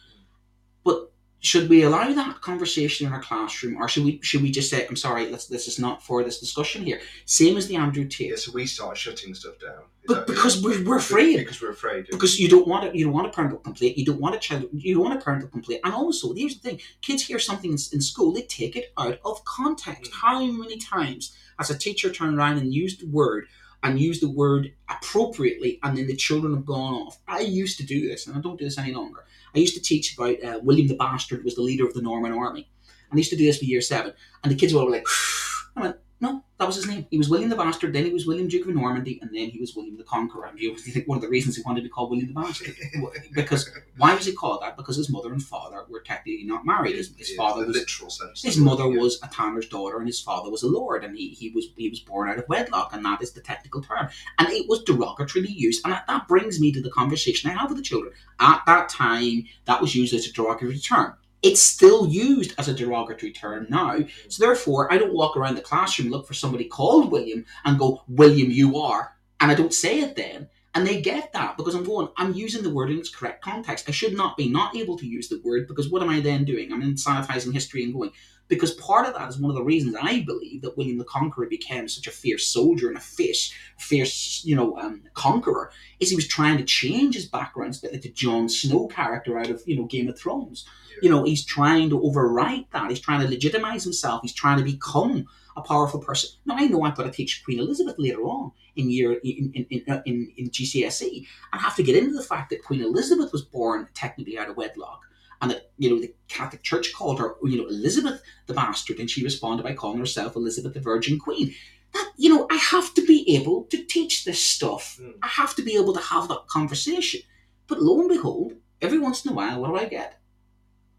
Should 1.46 1.70
we 1.70 1.84
allow 1.84 2.12
that 2.12 2.42
conversation 2.42 3.06
in 3.06 3.14
our 3.14 3.22
classroom, 3.22 3.78
or 3.78 3.88
should 3.88 4.04
we 4.04 4.20
should 4.24 4.42
we 4.42 4.50
just 4.50 4.70
say, 4.72 4.88
I'm 4.88 4.96
sorry, 4.96 5.30
let's, 5.30 5.46
this 5.46 5.68
is 5.68 5.78
not 5.78 6.02
for 6.02 6.24
this 6.24 6.40
discussion 6.40 6.84
here. 6.84 7.00
Same 7.26 7.56
as 7.56 7.68
the 7.68 7.76
Andrew 7.76 8.06
Tate, 8.06 8.32
Yeah, 8.32 8.36
so 8.36 8.52
we 8.52 8.66
start 8.66 8.98
shutting 8.98 9.36
stuff 9.36 9.60
down. 9.60 9.84
Is 10.04 10.08
but 10.08 10.26
because 10.26 10.64
we're, 10.64 10.84
we're 10.84 10.98
afraid. 10.98 11.38
Because 11.38 11.62
we're 11.62 11.78
afraid. 11.80 12.08
Because 12.10 12.40
you 12.40 12.50
don't 12.50 12.68
want 12.68 12.86
it, 12.86 12.96
you 12.96 13.06
don't 13.06 13.14
want 13.14 13.28
a 13.28 13.30
parental 13.30 13.60
complaint. 13.60 13.96
You 13.96 14.06
don't 14.06 14.20
want 14.20 14.34
a 14.34 14.40
child. 14.40 14.70
You 14.74 14.96
don't 14.96 15.04
want 15.04 15.20
a 15.20 15.24
parental 15.24 15.48
complaint. 15.50 15.82
And 15.84 15.94
also, 15.94 16.34
here's 16.34 16.56
the 16.60 16.68
thing: 16.68 16.80
kids 17.02 17.22
hear 17.22 17.38
something 17.38 17.72
in, 17.72 17.78
in 17.94 18.02
school, 18.02 18.34
they 18.34 18.42
take 18.42 18.76
it 18.76 18.92
out 18.98 19.20
of 19.24 19.46
context. 19.46 20.12
Mm. 20.12 20.16
How 20.24 20.44
many 20.44 20.78
times 20.78 21.38
has 21.60 21.70
a 21.70 21.78
teacher 21.78 22.12
turned 22.12 22.40
around 22.40 22.58
and 22.58 22.74
used 22.74 23.02
the 23.02 23.08
word 23.08 23.46
and 23.84 24.00
used 24.00 24.24
the 24.24 24.32
word 24.32 24.74
appropriately, 24.90 25.80
and 25.84 25.96
then 25.96 26.08
the 26.08 26.16
children 26.16 26.56
have 26.56 26.66
gone 26.66 26.96
off? 26.96 27.20
I 27.28 27.42
used 27.42 27.78
to 27.78 27.86
do 27.86 28.08
this, 28.08 28.26
and 28.26 28.36
I 28.36 28.40
don't 28.42 28.58
do 28.58 28.66
this 28.66 28.80
any 28.80 28.96
longer. 28.96 29.26
I 29.56 29.60
used 29.60 29.76
to 29.76 29.82
teach 29.82 30.18
about 30.18 30.44
uh, 30.44 30.60
William 30.62 30.88
the 30.88 30.96
Bastard 30.96 31.44
was 31.44 31.56
the 31.56 31.62
leader 31.62 31.86
of 31.86 31.94
the 31.94 32.02
Norman 32.02 32.34
army, 32.34 32.70
and 33.10 33.18
I 33.18 33.18
used 33.18 33.30
to 33.32 33.38
do 33.38 33.46
this 33.46 33.60
for 33.60 33.66
year 33.66 33.82
seven, 33.82 34.14
and 34.44 34.52
the 34.52 34.58
kids 34.58 34.74
were 34.74 34.82
all 34.82 34.92
like, 34.92 35.06
I 35.76 35.82
went, 35.82 35.98
no, 36.22 36.44
that 36.58 36.66
was 36.66 36.78
his 36.78 36.88
name. 36.88 37.06
He 37.12 37.18
was 37.18 37.30
William 37.30 37.50
the 37.50 37.58
Bastard, 37.58 37.92
then 37.92 38.06
he 38.06 38.14
was 38.14 38.26
William 38.26 38.48
Duke 38.48 38.68
of 38.68 38.74
Normandy, 38.74 39.20
and 39.22 39.30
then 39.36 39.50
he 39.50 39.60
was 39.60 39.76
William 39.76 39.98
the 39.98 40.04
Conqueror. 40.04 40.46
And 40.46 40.58
you 40.58 40.76
think 40.78 41.08
one 41.08 41.18
of 41.18 41.22
the 41.22 41.28
reasons 41.28 41.58
he 41.58 41.64
wanted 41.64 41.82
to 41.82 41.84
be 41.84 41.90
called 41.90 42.10
William 42.10 42.34
the 42.34 42.34
Bastard 42.34 42.74
because 43.34 43.70
why 43.98 44.16
was 44.16 44.26
he 44.26 44.32
called 44.32 44.62
that? 44.62 44.78
Because 44.78 44.96
his 44.96 45.10
mother 45.10 45.34
and 45.34 45.44
father 45.44 45.84
were 45.90 46.00
technically 46.00 46.46
not 46.46 46.66
married. 46.66 46.96
His, 46.96 47.14
his 47.18 47.36
father 47.36 47.66
was 47.66 47.76
literal 47.76 48.10
sense. 48.10 48.42
his 48.42 48.58
mother 48.58 48.86
yeah. 48.86 49.02
was 49.02 49.20
a 49.24 49.28
tanner's 49.28 49.68
daughter, 49.68 49.98
and 49.98 50.08
his 50.08 50.22
father 50.22 50.50
was 50.50 50.64
a 50.64 50.68
lord, 50.68 51.04
and 51.04 51.18
he, 51.18 51.30
he 51.30 51.50
was 51.50 51.68
he 51.76 51.90
was 51.90 52.00
born 52.00 52.30
out 52.30 52.40
of 52.40 52.48
wedlock, 52.48 52.94
and 52.94 53.04
that 53.04 53.22
is 53.22 53.34
the 53.34 53.42
technical 53.42 53.82
term. 53.82 54.08
And 54.40 54.50
it 54.50 54.70
was 54.70 54.84
derogatorily 54.86 55.54
used, 55.54 55.82
and 55.84 55.94
that, 55.94 56.08
that 56.08 56.30
brings 56.30 56.62
me 56.62 56.72
to 56.72 56.82
the 56.82 56.92
conversation 56.92 57.50
I 57.50 57.54
have 57.54 57.70
with 57.70 57.78
the 57.78 57.84
children. 57.84 58.14
At 58.40 58.62
that 58.68 58.88
time, 58.88 59.44
that 59.66 59.82
was 59.82 59.94
used 59.96 60.14
as 60.14 60.28
a 60.28 60.32
derogatory 60.32 60.80
term. 60.80 61.16
It's 61.46 61.62
still 61.62 62.08
used 62.08 62.56
as 62.58 62.68
a 62.68 62.74
derogatory 62.74 63.32
term 63.32 63.68
now. 63.70 64.00
So 64.30 64.44
therefore, 64.44 64.92
I 64.92 64.98
don't 64.98 65.14
walk 65.14 65.38
around 65.38 65.54
the 65.54 65.62
classroom 65.62 66.10
look 66.10 66.26
for 66.26 66.34
somebody 66.34 66.66
called 66.66 67.12
William 67.12 67.46
and 67.64 67.78
go, 67.78 68.02
William, 68.08 68.50
you 68.50 68.80
are, 68.80 69.16
and 69.40 69.52
I 69.52 69.54
don't 69.54 69.72
say 69.72 70.00
it 70.00 70.16
then. 70.16 70.50
And 70.74 70.88
they 70.88 71.00
get 71.00 71.32
that 71.34 71.56
because 71.56 71.76
I'm 71.76 71.84
going, 71.84 72.10
I'm 72.18 72.34
using 72.34 72.64
the 72.64 72.74
word 72.74 72.90
in 72.90 72.98
its 72.98 73.14
correct 73.14 73.44
context. 73.44 73.88
I 73.88 73.92
should 73.92 74.18
not 74.18 74.36
be 74.38 74.50
not 74.50 74.76
able 74.76 74.98
to 74.98 75.06
use 75.06 75.30
the 75.30 75.40
word 75.46 75.68
because 75.68 75.88
what 75.88 76.02
am 76.02 76.10
I 76.10 76.20
then 76.20 76.46
doing? 76.46 76.74
I'm 76.74 76.82
insanitizing 76.82 77.54
history 77.54 77.84
and 77.84 77.94
going, 77.94 78.10
because 78.48 78.74
part 78.74 79.08
of 79.08 79.14
that 79.14 79.30
is 79.30 79.38
one 79.38 79.52
of 79.52 79.56
the 79.56 79.64
reasons 79.64 79.96
I 80.02 80.22
believe 80.22 80.64
that 80.64 80.76
William 80.78 80.98
the 80.98 81.06
Conqueror 81.06 81.46
became 81.46 81.88
such 81.88 82.08
a 82.08 82.12
fierce 82.12 82.48
soldier 82.48 82.88
and 82.88 82.98
a 82.98 83.02
fierce, 83.02 83.54
fierce, 83.78 84.42
you 84.44 84.56
know, 84.56 84.76
um, 84.78 85.04
conqueror, 85.14 85.72
is 86.00 86.10
he 86.10 86.16
was 86.16 86.28
trying 86.28 86.58
to 86.58 86.64
change 86.64 87.14
his 87.14 87.28
background, 87.28 87.78
bit 87.84 87.94
like 87.94 88.02
the 88.02 88.10
Jon 88.10 88.50
Snow 88.50 88.88
character 88.88 89.38
out 89.38 89.52
of, 89.52 89.62
you 89.68 89.78
know, 89.78 89.86
Game 89.86 90.10
of 90.10 90.18
Thrones. 90.18 90.66
You 91.02 91.10
know, 91.10 91.24
he's 91.24 91.46
trying 91.46 91.90
to 91.90 92.00
overwrite 92.00 92.68
that. 92.72 92.90
He's 92.90 93.00
trying 93.00 93.22
to 93.22 93.28
legitimize 93.28 93.84
himself. 93.84 94.22
He's 94.22 94.34
trying 94.34 94.58
to 94.58 94.64
become 94.64 95.28
a 95.58 95.62
powerful 95.62 96.00
person. 96.00 96.30
Now, 96.46 96.56
I 96.58 96.68
know 96.68 96.84
I've 96.84 96.96
got 96.96 97.04
to 97.04 97.12
teach 97.12 97.44
Queen 97.44 97.60
Elizabeth 97.60 97.96
later 97.98 98.24
on 98.24 98.52
in 98.76 98.90
year 98.90 99.14
in 99.24 99.52
in, 99.54 99.66
in, 99.70 99.94
uh, 99.94 100.02
in, 100.06 100.32
in 100.38 100.50
GCSE. 100.50 101.26
I 101.54 101.58
have 101.58 101.76
to 101.76 101.84
get 101.84 101.96
into 101.96 102.14
the 102.14 102.24
fact 102.24 102.50
that 102.50 102.64
Queen 102.64 102.82
Elizabeth 102.82 103.32
was 103.32 103.44
born 103.44 103.88
technically 103.94 104.38
out 104.38 104.50
of 104.50 104.58
wedlock, 104.58 105.02
and 105.42 105.52
that 105.52 105.72
you 105.78 105.90
know 105.90 106.00
the 106.00 106.14
Catholic 106.28 106.64
Church 106.64 106.94
called 106.94 107.20
her 107.20 107.36
you 107.44 107.58
know 107.58 107.68
Elizabeth 107.68 108.22
the 108.48 108.54
bastard, 108.54 109.00
and 109.00 109.10
she 109.10 109.24
responded 109.24 109.64
by 109.64 109.74
calling 109.74 110.00
herself 110.00 110.36
Elizabeth 110.36 110.74
the 110.74 110.82
Virgin 110.82 111.20
Queen. 111.20 111.54
That 111.94 112.12
you 112.18 112.30
know, 112.30 112.48
I 112.52 112.56
have 112.56 112.94
to 112.96 113.06
be 113.06 113.36
able 113.36 113.64
to 113.66 113.84
teach 113.84 114.26
this 114.26 114.44
stuff. 114.44 115.00
Mm. 115.02 115.14
I 115.24 115.28
have 115.28 115.56
to 115.56 115.62
be 115.62 115.78
able 115.78 115.94
to 115.94 116.02
have 116.02 116.28
that 116.28 116.48
conversation. 116.48 117.22
But 117.68 117.82
lo 117.82 118.00
and 118.00 118.10
behold, 118.10 118.54
every 118.82 119.00
once 119.00 119.26
in 119.26 119.32
a 119.32 119.36
while, 119.36 119.62
what 119.62 119.70
do 119.70 119.78
I 119.78 119.86
get? 119.86 120.20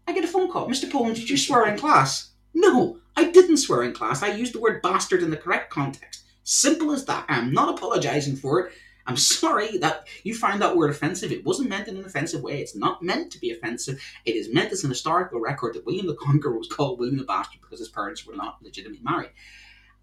I 0.07 0.13
get 0.13 0.23
a 0.23 0.27
phone 0.27 0.49
call. 0.49 0.69
Mr. 0.69 0.89
Poland, 0.89 1.17
did 1.17 1.29
you 1.29 1.37
swear 1.37 1.67
in 1.67 1.77
class? 1.77 2.31
No, 2.53 2.97
I 3.15 3.29
didn't 3.29 3.57
swear 3.57 3.83
in 3.83 3.93
class. 3.93 4.23
I 4.23 4.31
used 4.31 4.53
the 4.53 4.61
word 4.61 4.81
bastard 4.81 5.21
in 5.21 5.29
the 5.29 5.37
correct 5.37 5.69
context. 5.69 6.23
Simple 6.43 6.93
as 6.93 7.05
that. 7.05 7.25
I'm 7.27 7.51
not 7.51 7.77
apologising 7.77 8.37
for 8.37 8.61
it. 8.61 8.73
I'm 9.05 9.17
sorry 9.17 9.77
that 9.79 10.07
you 10.23 10.33
find 10.33 10.61
that 10.61 10.75
word 10.75 10.89
offensive. 10.89 11.31
It 11.31 11.45
wasn't 11.45 11.69
meant 11.69 11.87
in 11.87 11.97
an 11.97 12.05
offensive 12.05 12.41
way. 12.41 12.61
It's 12.61 12.75
not 12.75 13.03
meant 13.03 13.31
to 13.31 13.39
be 13.39 13.51
offensive. 13.51 14.01
It 14.25 14.35
is 14.35 14.53
meant 14.53 14.71
as 14.71 14.83
an 14.83 14.89
historical 14.89 15.39
record 15.39 15.75
that 15.75 15.85
William 15.85 16.07
the 16.07 16.15
Conqueror 16.15 16.57
was 16.57 16.67
called 16.67 16.99
William 16.99 17.17
the 17.17 17.23
Bastard 17.23 17.61
because 17.61 17.79
his 17.79 17.89
parents 17.89 18.25
were 18.25 18.35
not 18.35 18.61
legitimately 18.61 19.03
married. 19.03 19.31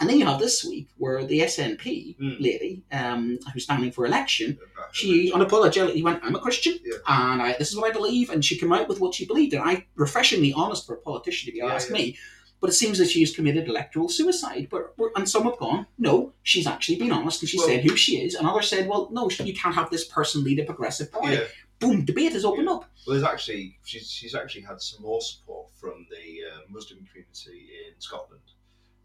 And 0.01 0.11
then 0.11 0.19
you 0.19 0.27
have 0.27 0.41
this 0.41 0.65
week 0.65 0.89
where 0.97 1.25
the 1.25 1.41
SNP 1.41 2.17
Mm. 2.19 2.41
lady, 2.41 2.83
um, 2.91 3.39
who's 3.53 3.65
standing 3.65 3.93
for 3.93 4.05
election, 4.07 4.59
she 4.93 5.31
unapologetically 5.33 6.03
went, 6.03 6.21
I'm 6.25 6.35
a 6.35 6.41
Christian, 6.41 6.79
Yeah. 6.85 6.97
and 7.07 7.41
I, 7.41 7.55
this 7.59 7.71
is 7.71 7.77
what 7.77 7.89
I 7.91 7.93
believe, 7.95 8.29
and 8.31 8.45
she 8.45 8.59
came 8.59 8.73
out 8.73 8.89
with 8.89 9.01
what 9.01 9.15
she 9.15 9.25
believed. 9.25 9.55
And 9.55 9.63
I, 9.63 9.87
refreshingly 9.95 10.53
honest 10.53 10.87
for 10.87 10.95
a 10.95 11.01
politician, 11.01 11.49
if 11.49 11.55
you 11.55 11.65
Yeah, 11.65 11.75
ask 11.75 11.89
yeah. 11.89 11.95
me, 11.95 12.19
but 12.61 12.71
it 12.71 12.75
seems 12.75 12.99
that 12.99 13.09
she's 13.11 13.35
committed 13.35 13.69
electoral 13.69 14.09
suicide. 14.09 14.69
But 14.71 14.95
And 15.17 15.29
some 15.29 15.45
have 15.45 15.59
gone, 15.59 15.87
no, 15.99 16.33
she's 16.43 16.67
actually 16.67 16.97
been 16.99 17.13
honest, 17.13 17.41
and 17.43 17.49
she 17.49 17.59
Well- 17.59 17.67
said 17.69 17.85
who 17.85 17.97
she 17.97 18.21
is. 18.21 18.35
And 18.35 18.47
others 18.49 18.69
said, 18.69 18.89
well, 18.89 19.09
no, 19.13 19.31
you 19.31 19.55
can't 19.55 19.75
have 19.77 19.91
this 19.91 20.05
person 20.05 20.43
lead 20.43 20.59
a 20.59 20.65
progressive 20.65 21.13
party. 21.13 21.35
Yeah. 21.37 21.45
Boom, 21.79 22.05
debate 22.05 22.33
has 22.33 22.45
opened 22.45 22.69
up. 22.69 22.85
Well, 23.07 23.15
there's 23.15 23.23
actually 23.25 23.79
she's, 23.85 24.11
she's 24.11 24.35
actually 24.35 24.63
had 24.63 24.81
some 24.81 25.03
more 25.03 25.21
support 25.21 25.69
from 25.77 26.07
the 26.11 26.27
uh, 26.51 26.61
Muslim 26.71 27.01
community 27.07 27.69
in 27.87 28.01
Scotland 28.01 28.41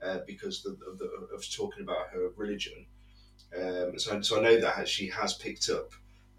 uh, 0.04 0.20
because 0.26 0.66
of, 0.66 0.74
of, 0.88 0.98
the, 1.00 1.06
of 1.34 1.50
talking 1.52 1.84
about 1.84 2.10
her 2.14 2.30
religion. 2.36 2.86
Um, 3.56 3.98
so, 3.98 4.22
so 4.22 4.40
I 4.40 4.44
know 4.44 4.60
that 4.62 4.88
she 4.88 5.08
has 5.08 5.34
picked 5.34 5.70
up 5.70 5.92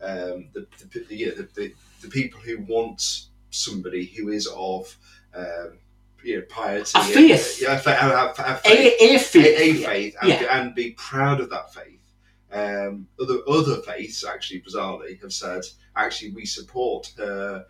um, 0.03 0.49
the, 0.53 0.67
the, 0.93 1.01
the, 1.09 1.17
yeah, 1.17 1.31
the, 1.37 1.49
the 1.55 1.75
the 2.03 2.09
people 2.09 2.41
who 2.41 2.61
want 2.61 3.27
somebody 3.51 4.07
who 4.07 4.29
is 4.31 4.47
of 4.55 4.97
um, 5.35 5.79
you 6.25 6.37
know 6.39 6.45
piety, 6.49 6.93
A 6.99 7.03
faith. 7.03 7.59
yeah, 7.61 7.75
a, 7.75 7.79
fa- 7.79 7.99
a, 8.01 8.07
a, 8.07 8.55
a 8.55 8.57
faith, 8.57 8.95
A, 9.01 9.15
a 9.15 9.19
faith. 9.19 9.45
a, 9.45 9.63
a 9.63 9.73
yeah. 9.73 10.11
and, 10.23 10.29
Yeah. 10.43 10.61
and 10.61 10.75
be 10.75 10.93
proud 10.93 11.41
of 11.41 11.51
that 11.51 11.75
faith. 11.75 11.97
Um, 12.53 13.07
other 13.21 13.39
other 13.49 13.77
faiths, 13.83 14.25
actually, 14.25 14.63
bizarrely, 14.63 15.21
have 15.21 15.33
said 15.33 15.63
actually 15.97 16.33
we 16.33 16.47
support 16.47 17.13
her 17.19 17.65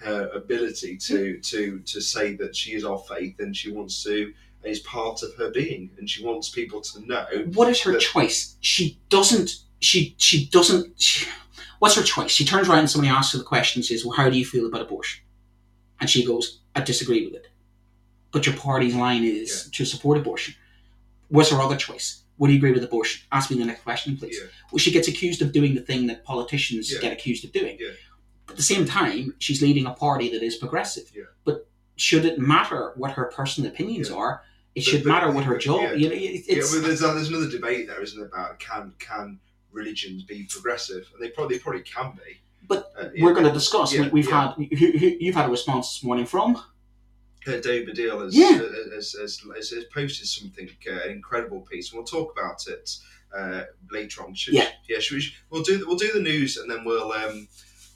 her 0.00 0.28
ability 0.34 0.96
to 0.98 1.38
to 1.40 1.78
to 1.80 2.00
say 2.00 2.34
that 2.36 2.54
she 2.56 2.72
is 2.74 2.84
of 2.84 3.06
faith 3.06 3.36
and 3.38 3.56
she 3.56 3.70
wants 3.70 4.02
to 4.04 4.24
and 4.24 4.34
is 4.66 4.80
part 4.80 5.22
of 5.22 5.34
her 5.36 5.50
being 5.50 5.90
and 5.98 6.08
she 6.08 6.24
wants 6.24 6.48
people 6.48 6.80
to 6.80 7.00
know. 7.06 7.26
What 7.54 7.68
is 7.68 7.80
her 7.82 7.92
But- 7.92 8.00
choice? 8.00 8.56
She 8.60 8.98
doesn't. 9.08 9.50
She 9.80 10.14
she 10.18 10.46
doesn't. 10.46 11.00
She, 11.00 11.26
what's 11.78 11.94
her 11.96 12.02
choice? 12.02 12.30
She 12.30 12.44
turns 12.44 12.68
around 12.68 12.80
and 12.80 12.90
somebody 12.90 13.12
asks 13.12 13.32
her 13.32 13.38
the 13.38 13.44
question. 13.44 13.82
Says, 13.82 14.04
"Well, 14.04 14.16
how 14.16 14.28
do 14.30 14.38
you 14.38 14.44
feel 14.44 14.66
about 14.66 14.80
abortion?" 14.82 15.22
And 16.00 16.08
she 16.08 16.24
goes, 16.24 16.60
"I 16.74 16.80
disagree 16.80 17.24
with 17.26 17.34
it." 17.34 17.48
But 18.32 18.46
your 18.46 18.56
party's 18.56 18.94
line 18.94 19.24
is 19.24 19.68
to 19.72 19.84
support 19.84 20.18
abortion. 20.18 20.54
What's 21.28 21.50
her 21.50 21.60
other 21.60 21.76
choice? 21.76 22.22
Would 22.38 22.50
you 22.50 22.56
agree 22.56 22.72
with 22.72 22.84
abortion? 22.84 23.22
Ask 23.32 23.50
me 23.50 23.58
the 23.58 23.64
next 23.64 23.82
question, 23.82 24.16
please. 24.16 24.38
Yeah. 24.40 24.48
Well, 24.70 24.78
she 24.78 24.90
gets 24.90 25.08
accused 25.08 25.40
of 25.42 25.52
doing 25.52 25.74
the 25.74 25.80
thing 25.80 26.06
that 26.08 26.22
politicians 26.24 26.92
Yeah. 26.92 27.00
get 27.00 27.12
accused 27.12 27.44
of 27.44 27.52
doing. 27.52 27.76
Yeah. 27.80 27.92
But 28.46 28.52
at 28.52 28.56
the 28.58 28.62
same 28.62 28.84
time, 28.86 29.34
she's 29.38 29.60
leading 29.62 29.86
a 29.86 29.92
party 29.94 30.28
that 30.30 30.42
is 30.42 30.54
progressive. 30.56 31.10
Yeah. 31.14 31.24
But 31.44 31.66
should 31.96 32.24
it 32.26 32.38
matter 32.38 32.92
what 32.96 33.12
her 33.12 33.24
personal 33.24 33.70
opinions 33.70 34.10
Yeah. 34.10 34.16
are? 34.16 34.42
It 34.76 34.84
should 34.84 35.02
but- 35.04 35.10
matter 35.10 35.30
what 35.32 35.44
her 35.44 35.58
job. 35.58 35.80
yeah. 35.82 35.92
You 35.94 36.08
know, 36.10 36.14
it- 36.14 36.20
Yeah, 36.20 36.56
it's, 36.58 36.72
well, 36.72 36.82
there's, 36.82 37.00
there's 37.00 37.28
another 37.28 37.48
debate 37.50 37.86
there, 37.88 38.00
isn't 38.02 38.20
it, 38.20 38.26
about 38.26 38.58
can 38.58 38.92
can 38.98 39.40
religions 39.72 40.22
be 40.22 40.44
progressive? 40.44 41.08
And 41.12 41.22
they 41.22 41.30
probably 41.30 41.56
they 41.56 41.62
probably 41.62 41.82
can 41.82 42.12
be. 42.12 42.40
But 42.68 42.92
Uh, 42.98 43.08
we're 43.20 43.32
going 43.32 43.46
to 43.46 43.52
discuss. 43.52 43.92
Yeah, 43.94 44.08
We've 44.10 44.28
yeah. 44.28 44.48
had 44.48 44.54
you, 44.58 44.68
you- 44.88 45.16
you've 45.20 45.34
had 45.34 45.46
a 45.46 45.50
response 45.50 45.94
this 45.94 46.04
morning 46.04 46.26
from 46.26 46.56
uh, 46.56 47.56
David 47.60 47.94
Baddiel 47.96 48.22
has, 48.24 48.36
Yeah. 48.36 48.60
uh, 48.60 48.94
has, 48.94 49.12
has, 49.12 49.40
has, 49.54 49.70
has 49.70 49.84
posted 49.94 50.26
something, 50.26 50.68
uh, 50.90 51.00
an 51.04 51.10
incredible 51.10 51.60
piece, 51.60 51.90
and 51.90 51.98
we'll 51.98 52.06
talk 52.06 52.32
about 52.36 52.66
it 52.66 52.96
uh, 53.36 53.62
later 53.90 54.24
on. 54.24 54.34
Should, 54.34 54.54
Yeah. 54.54 54.68
yeah. 54.88 54.98
Should 54.98 55.16
we, 55.18 55.32
we'll 55.50 55.62
do 55.62 55.84
we'll 55.86 55.96
do 55.96 56.12
the 56.12 56.20
news, 56.20 56.56
and 56.58 56.70
then 56.70 56.84
we'll 56.84 57.12
um, 57.12 57.46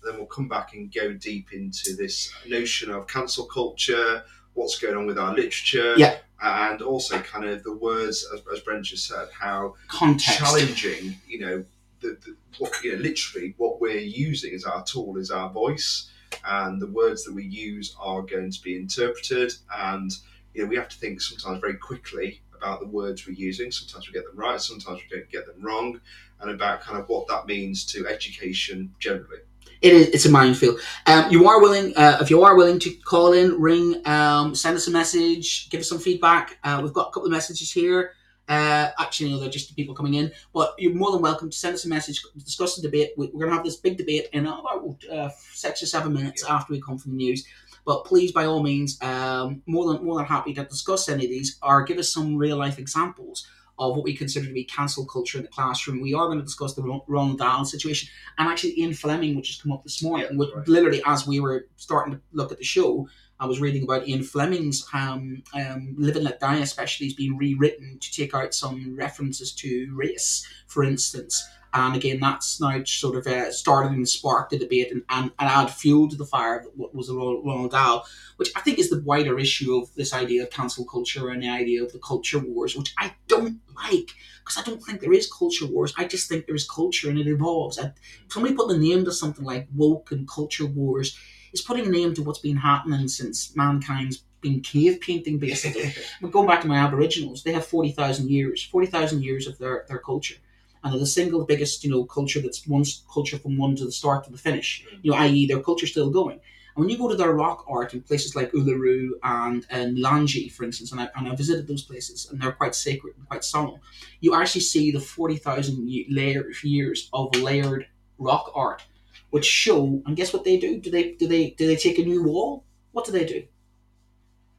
then 0.05 0.15
we'll 0.17 0.27
come 0.27 0.49
back 0.49 0.73
and 0.75 0.93
go 0.93 1.13
deep 1.13 1.53
into 1.53 1.95
this 1.97 2.33
notion 2.47 2.91
of 2.91 3.07
cancel 3.07 3.45
culture, 3.47 4.23
what's 4.55 4.79
going 4.79 4.97
on 4.97 5.07
with 5.07 5.19
our 5.19 5.35
literature, 5.35 5.95
Yeah. 5.99 6.19
And 6.43 6.83
also 6.83 7.19
kind 7.21 7.45
of 7.45 7.63
the 7.63 7.75
words, 7.75 8.27
as, 8.33 8.41
as 8.53 8.61
Brent 8.61 8.85
just 8.85 9.07
said, 9.07 9.29
how 9.39 9.75
context. 9.89 10.39
challenging, 10.39 11.17
you 11.29 11.41
know, 11.41 11.65
the, 12.01 12.17
the 12.25 12.37
what 12.59 12.73
you 12.83 12.93
know, 12.93 12.99
literally 12.99 13.55
what 13.59 13.81
we're 13.81 13.99
using 13.99 14.55
as 14.55 14.65
our 14.65 14.83
tool 14.85 15.17
is 15.19 15.31
our 15.31 15.51
voice, 15.51 16.11
and 16.45 16.81
the 16.81 16.87
words 16.87 17.25
that 17.25 17.35
we 17.35 17.45
use 17.45 17.95
are 18.01 18.23
going 18.23 18.51
to 18.51 18.63
be 18.63 18.77
interpreted, 18.77 19.53
and 19.77 20.13
you 20.55 20.63
know, 20.63 20.69
we 20.69 20.77
have 20.77 20.89
to 20.89 20.97
think 20.97 21.21
sometimes 21.21 21.61
very 21.61 21.75
quickly 21.75 22.41
about 22.57 22.81
the 22.81 22.87
words 22.87 23.27
we're 23.27 23.33
using. 23.33 23.71
Sometimes 23.71 24.07
we 24.07 24.13
get 24.13 24.25
them 24.25 24.37
right, 24.37 24.61
sometimes 24.61 25.01
we 25.01 25.17
don't 25.17 25.31
get 25.31 25.47
them 25.47 25.63
wrong, 25.63 26.01
and 26.41 26.51
about 26.51 26.81
kind 26.81 26.99
of 26.99 27.09
what 27.09 27.29
that 27.29 27.47
means 27.47 27.85
to 27.87 28.07
education 28.07 28.95
generally. 28.99 29.41
It 29.81 29.95
is. 29.95 30.09
It's 30.09 30.27
a 30.27 30.31
minefield. 30.31 30.79
Um, 31.07 31.31
you 31.31 31.49
are 31.49 31.61
willing. 31.61 31.97
Uh, 31.97 32.19
if 32.21 32.29
you 32.29 32.43
are 32.43 32.55
willing 32.55 32.79
to 32.81 32.91
call 32.91 33.33
in, 33.33 33.59
ring, 33.61 34.07
um, 34.07 34.55
send 34.55 34.77
us 34.77 34.87
a 34.89 34.91
message, 34.91 35.71
give 35.71 35.81
us 35.81 35.89
some 35.89 35.99
feedback. 35.99 36.59
Uh, 36.63 36.81
we've 36.83 36.93
got 36.93 37.09
a 37.09 37.13
couple 37.13 37.25
of 37.27 37.31
messages 37.33 37.73
here. 37.73 38.13
Uh, 38.47 38.91
actually, 38.99 39.31
no, 39.31 39.39
they're 39.39 39.49
just 39.49 39.69
the 39.69 39.75
people 39.75 39.95
coming 39.95 40.15
in. 40.15 40.31
But 40.53 40.75
you're 40.77 40.93
more 40.95 41.13
than 41.13 41.23
welcome 41.23 41.49
to 41.49 41.57
send 41.57 41.75
us 41.75 41.87
a 41.87 41.89
message, 41.89 42.23
discuss 42.45 42.77
the 42.77 42.83
debate. 42.83 43.13
We- 43.17 43.29
We're 43.29 43.41
going 43.47 43.51
to 43.51 43.57
have 43.57 43.65
this 43.65 43.77
big 43.77 43.97
debate 43.97 44.29
in 44.33 44.47
about 44.47 44.99
uh, 45.11 45.31
six 45.53 45.83
or 45.83 45.87
seven 45.87 46.13
minutes 46.13 46.45
after 46.45 46.73
we 46.75 46.81
come 46.83 46.99
from 46.99 47.13
the 47.13 47.17
news. 47.17 47.47
But 47.87 48.05
please, 48.05 48.33
by 48.33 48.45
all 48.45 48.63
means, 48.63 49.01
um, 49.03 49.63
more 49.67 49.91
than 49.91 50.05
more 50.05 50.17
than 50.17 50.27
happy 50.27 50.53
to 50.55 50.65
discuss 50.65 51.09
any 51.09 51.25
of 51.25 51.31
these 51.31 51.59
or 51.63 51.85
give 51.85 51.97
us 51.97 52.13
some 52.13 52.37
real 52.37 52.59
life 52.59 52.79
examples 52.79 53.47
of 53.81 53.97
what 53.97 54.05
we 54.05 54.15
consider 54.15 54.47
to 54.47 54.53
be 54.53 54.65
cancel 54.65 55.07
culture 55.07 55.39
in 55.39 55.45
the 55.45 55.51
classroom. 55.51 56.01
We 56.01 56.15
are 56.15 56.27
going 56.27 56.39
to 56.39 56.45
discuss 56.45 56.75
the 56.75 56.83
Ron- 56.83 57.01
Ronald 57.09 57.39
Dahl 57.39 57.65
situation 57.65 58.09
and 58.39 58.49
actually 58.49 58.79
Ian 58.79 58.93
Fleming, 58.93 59.35
which 59.37 59.49
has 59.49 59.61
come 59.61 59.73
up 59.73 59.83
this 59.83 60.03
morning. 60.03 60.29
Yeah, 60.31 60.37
which 60.37 60.51
right. 60.55 60.69
literally, 60.69 61.03
as 61.07 61.27
we 61.27 61.41
were 61.41 61.67
starting 61.77 62.15
to 62.15 62.21
look 62.33 62.53
at 62.53 62.59
the 62.59 62.65
show, 62.65 63.09
I 63.41 63.47
was 63.47 63.59
reading 63.59 63.85
about 63.85 64.07
Ian 64.07 64.23
Fleming's 64.23 64.87
um, 64.93 65.43
um, 65.55 65.95
Live 65.97 66.17
and 66.17 66.27
Let 66.27 66.41
Die, 66.41 66.57
especially, 66.57 67.07
has 67.07 67.15
been 67.15 67.39
rewritten 67.39 67.99
to 67.99 68.13
take 68.13 68.35
out 68.35 68.53
some 68.53 68.95
references 68.95 69.53
to 69.55 69.91
race, 69.95 70.47
for 70.67 70.85
instance. 70.85 71.43
And 71.73 71.95
again, 71.95 72.19
that's 72.21 72.61
now 72.61 72.83
sort 72.85 73.17
of 73.17 73.27
uh, 73.27 73.53
started 73.53 73.93
and 73.93 74.09
sparked 74.09 74.51
the 74.51 74.59
debate 74.59 74.91
and, 74.91 75.03
and, 75.09 75.31
and 75.39 75.49
add 75.49 75.71
fuel 75.71 76.09
to 76.09 76.17
the 76.17 76.27
fire 76.27 76.63
that 76.63 76.77
what 76.77 76.95
was 76.95 77.11
Ronald 77.11 77.71
Dahl, 77.71 78.07
which 78.37 78.51
I 78.57 78.61
think 78.61 78.79
is 78.79 78.91
the 78.91 79.03
wider 79.03 79.39
issue 79.39 79.77
of 79.77 79.95
this 79.95 80.13
idea 80.13 80.43
of 80.43 80.51
cancel 80.51 80.85
culture 80.85 81.29
and 81.29 81.43
the 81.43 81.49
idea 81.49 81.83
of 81.85 81.93
the 81.93 82.01
culture 82.01 82.41
wars, 82.41 82.77
which 82.77 82.93
I 82.99 83.15
don't 83.29 83.61
like 83.77 84.11
because 84.41 84.59
I 84.59 84.63
don't 84.63 84.83
think 84.83 85.01
there 85.01 85.13
is 85.13 85.31
culture 85.33 85.67
wars. 85.67 85.95
I 85.97 86.07
just 86.07 86.29
think 86.29 86.47
there 86.47 86.55
is 86.55 86.69
culture 86.69 87.09
and 87.09 87.19
it 87.19 87.29
evolves. 87.29 87.79
I, 87.79 87.93
somebody 88.29 88.55
put 88.55 88.69
the 88.69 88.79
name 88.79 89.05
to 89.05 89.13
something 89.13 89.45
like 89.45 89.69
woke 89.75 90.11
and 90.11 90.29
culture 90.29 90.67
wars 90.67 91.17
is 91.53 91.63
putting 91.63 91.87
a 91.87 91.91
name 91.91 92.15
to 92.15 92.23
what's 92.23 92.39
been 92.39 92.57
happening 92.57 93.07
since 93.09 93.55
mankind's 93.57 94.25
been 94.41 94.61
cave 94.61 95.01
painting, 95.01 95.39
basically. 95.39 95.95
But 96.21 96.31
going 96.31 96.49
back 96.49 96.63
to 96.63 96.69
my 96.69 96.79
Aboriginals, 96.79 97.43
they 97.43 97.53
have 97.53 97.67
40,000 97.67 98.31
years, 98.31 98.63
40,000 98.65 99.23
years 99.23 99.47
of 99.47 99.59
their, 99.59 99.85
their 99.89 99.99
culture. 99.99 100.37
And 100.83 100.93
they're 100.93 101.01
the 101.01 101.07
single 101.07 101.45
biggest, 101.45 101.85
you 101.85 101.91
know, 101.91 102.05
culture 102.05 102.41
that's 102.41 102.67
one 102.67 102.85
culture 103.13 103.39
from 103.39 103.59
one 103.59 103.77
to 103.77 103.85
the 103.85 103.93
start 103.93 104.25
to 104.25 104.31
the 104.31 104.39
finish. 104.39 104.85
You 105.03 105.11
know, 105.11 105.17
i.e., 105.19 105.47
their 105.47 105.61
culture's 105.61 105.91
still 105.91 106.11
going. 106.11 106.41
And 106.77 106.85
when 106.85 106.89
you 106.89 106.97
go 106.97 107.09
to 107.09 107.17
their 107.17 107.33
rock 107.33 107.65
art 107.69 107.95
in 107.95 108.01
places 108.01 108.37
like 108.37 108.53
Uluru 108.53 109.11
and, 109.23 109.65
uh, 109.65 109.77
and 109.77 109.99
Langi, 109.99 110.51
for 110.51 110.65
instance, 110.65 110.93
and 110.93 111.01
I, 111.01 111.09
and 111.17 111.29
I 111.29 111.35
visited 111.35 111.67
those 111.67 111.83
places, 111.83 112.29
and 112.31 112.41
they're 112.41 112.53
quite 112.53 112.75
sacred 112.75 113.17
and 113.17 113.29
quite 113.29 113.45
solemn, 113.45 113.81
you 114.21 114.35
actually 114.35 114.61
see 114.63 114.91
the 114.91 115.01
40,000 115.01 116.07
layer, 116.11 116.47
years 116.63 117.11
of 117.13 117.35
layered 117.37 117.87
rock 118.19 118.53
art, 118.55 118.83
which 119.31 119.45
show, 119.45 120.01
and 120.07 120.17
guess 120.17 120.33
what 120.33 120.45
they 120.45 120.59
do? 120.59 120.79
Do 120.79 120.91
they, 120.91 121.13
do 121.13 121.27
they, 121.27 121.51
do 121.51 121.67
they 121.67 121.77
take 121.77 121.99
a 121.99 122.03
new 122.03 122.23
wall? 122.23 122.65
What 122.93 123.05
do 123.05 123.13
they 123.13 123.25
do? 123.25 123.45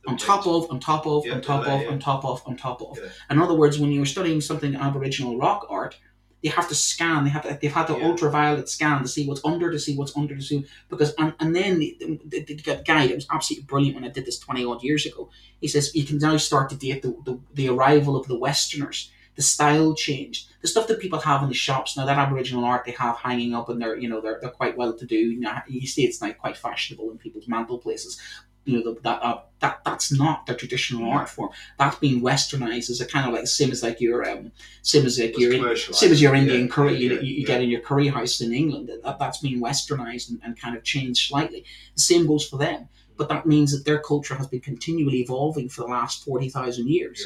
on 0.08 0.18
top 0.18 0.48
of, 0.48 0.70
on 0.72 0.80
top 0.80 1.06
of, 1.06 1.26
Yeah, 1.26 1.36
on 1.36 1.42
top 1.42 1.68
of, 1.68 1.82
yeah. 1.82 1.90
on 1.90 2.00
top 2.00 2.26
of, 2.26 2.42
on 2.48 2.58
top 2.58 2.82
of. 2.82 2.98
Yeah. 2.98 3.10
In 3.30 3.40
other 3.40 3.54
words, 3.54 3.80
when 3.80 3.92
you're 3.92 4.06
studying 4.06 4.42
something 4.42 4.76
Aboriginal 4.76 5.38
rock 5.38 5.68
art, 5.70 5.98
they 6.44 6.50
have 6.50 6.68
to 6.70 6.76
scan. 6.76 7.24
They 7.24 7.30
have 7.30 7.44
to, 7.44 7.58
they've 7.62 7.72
had 7.72 7.88
the 7.88 7.98
Yeah. 7.98 8.08
ultraviolet 8.08 8.68
scan 8.68 9.02
to 9.02 9.08
see 9.08 9.28
what's 9.28 9.44
under, 9.46 9.72
to 9.72 9.80
see 9.80 9.96
what's 9.96 10.16
under, 10.18 10.36
to 10.36 10.42
see 10.42 10.66
because 10.90 11.14
and, 11.16 11.34
and 11.40 11.56
then 11.56 11.80
the, 11.80 11.98
the, 12.26 12.44
the, 12.44 12.84
guy 12.86 13.08
that 13.08 13.16
was 13.16 13.28
absolutely 13.32 13.66
brilliant 13.66 13.96
when 13.96 14.06
I 14.06 14.10
did 14.10 14.26
this 14.26 14.40
twenty 14.40 14.66
odd 14.66 14.84
years 14.84 15.06
ago. 15.06 15.30
He 15.60 15.68
says 15.68 15.96
you 15.96 16.04
can 16.04 16.18
now 16.18 16.38
start 16.38 16.70
to 16.72 16.76
date 16.76 17.02
the, 17.02 17.16
the, 17.26 17.40
the 17.54 17.70
arrival 17.70 18.16
of 18.16 18.28
the 18.28 18.38
Westerners. 18.38 19.12
The 19.36 19.42
style 19.42 19.96
changed. 19.96 20.50
The 20.62 20.68
stuff 20.68 20.88
that 20.88 21.00
people 21.00 21.20
have 21.20 21.42
in 21.42 21.48
the 21.48 21.56
shops 21.56 21.96
now, 21.96 22.06
that 22.06 22.18
Aboriginal 22.18 22.66
art 22.66 22.86
they 22.86 22.92
have 22.92 23.18
hanging 23.18 23.56
up, 23.56 23.70
and 23.70 23.82
they're 23.82 23.98
you 23.98 24.10
know 24.10 24.20
they're, 24.20 24.40
they're 24.42 24.50
quite 24.50 24.78
well 24.78 24.94
to 24.94 25.06
do. 25.06 25.16
You, 25.16 25.40
know, 25.40 25.54
you 25.68 25.88
see, 25.88 26.04
it's 26.04 26.22
now 26.22 26.32
quite 26.34 26.58
fashionable 26.58 27.10
in 27.12 27.18
people's 27.18 27.48
mantel 27.48 27.78
places 27.78 28.20
you 28.66 28.78
know 28.78 28.94
the, 28.94 29.00
that 29.02 29.22
uh, 29.22 29.42
that 29.60 29.82
that's 29.86 30.12
not 30.12 30.46
the 30.46 30.56
traditional 30.56 31.10
art 31.10 31.30
form. 31.30 31.50
That's 31.78 31.98
being 31.98 32.22
westernized 32.22 32.90
as 32.90 33.02
a 33.02 33.06
kind 33.06 33.28
of 33.28 33.34
like 33.34 33.48
same 33.48 33.72
as 33.72 33.84
like 33.84 34.02
your 34.02 34.28
um 34.30 34.52
same 34.82 35.06
as 35.06 35.20
like 35.20 35.38
your 35.38 35.76
same 35.76 36.12
as 36.12 36.22
your 36.22 36.36
Indian 36.36 36.62
Yeah, 36.62 36.68
curry 36.68 36.98
you, 36.98 37.14
yeah, 37.14 37.20
you, 37.22 37.34
you 37.34 37.42
yeah. 37.42 37.48
get 37.48 37.62
in 37.62 37.70
your 37.70 37.82
curry 37.82 38.08
house 38.08 38.42
in 38.42 38.54
England. 38.54 38.90
That 39.04 39.20
that's 39.20 39.40
being 39.40 39.62
westernized 39.62 40.30
and, 40.30 40.40
and 40.44 40.60
kind 40.60 40.76
of 40.76 40.84
changed 40.84 41.28
slightly. 41.28 41.66
The 41.96 42.02
same 42.02 42.28
goes 42.28 42.48
for 42.48 42.58
them, 42.58 42.90
but 43.18 43.30
that 43.30 43.46
means 43.46 43.72
that 43.72 43.86
their 43.86 44.00
culture 44.00 44.36
has 44.36 44.48
been 44.48 44.62
continually 44.62 45.20
evolving 45.20 45.70
for 45.70 45.82
the 45.82 45.88
last 45.88 46.24
forty 46.24 46.50
thousand 46.50 46.88
years. 46.90 47.26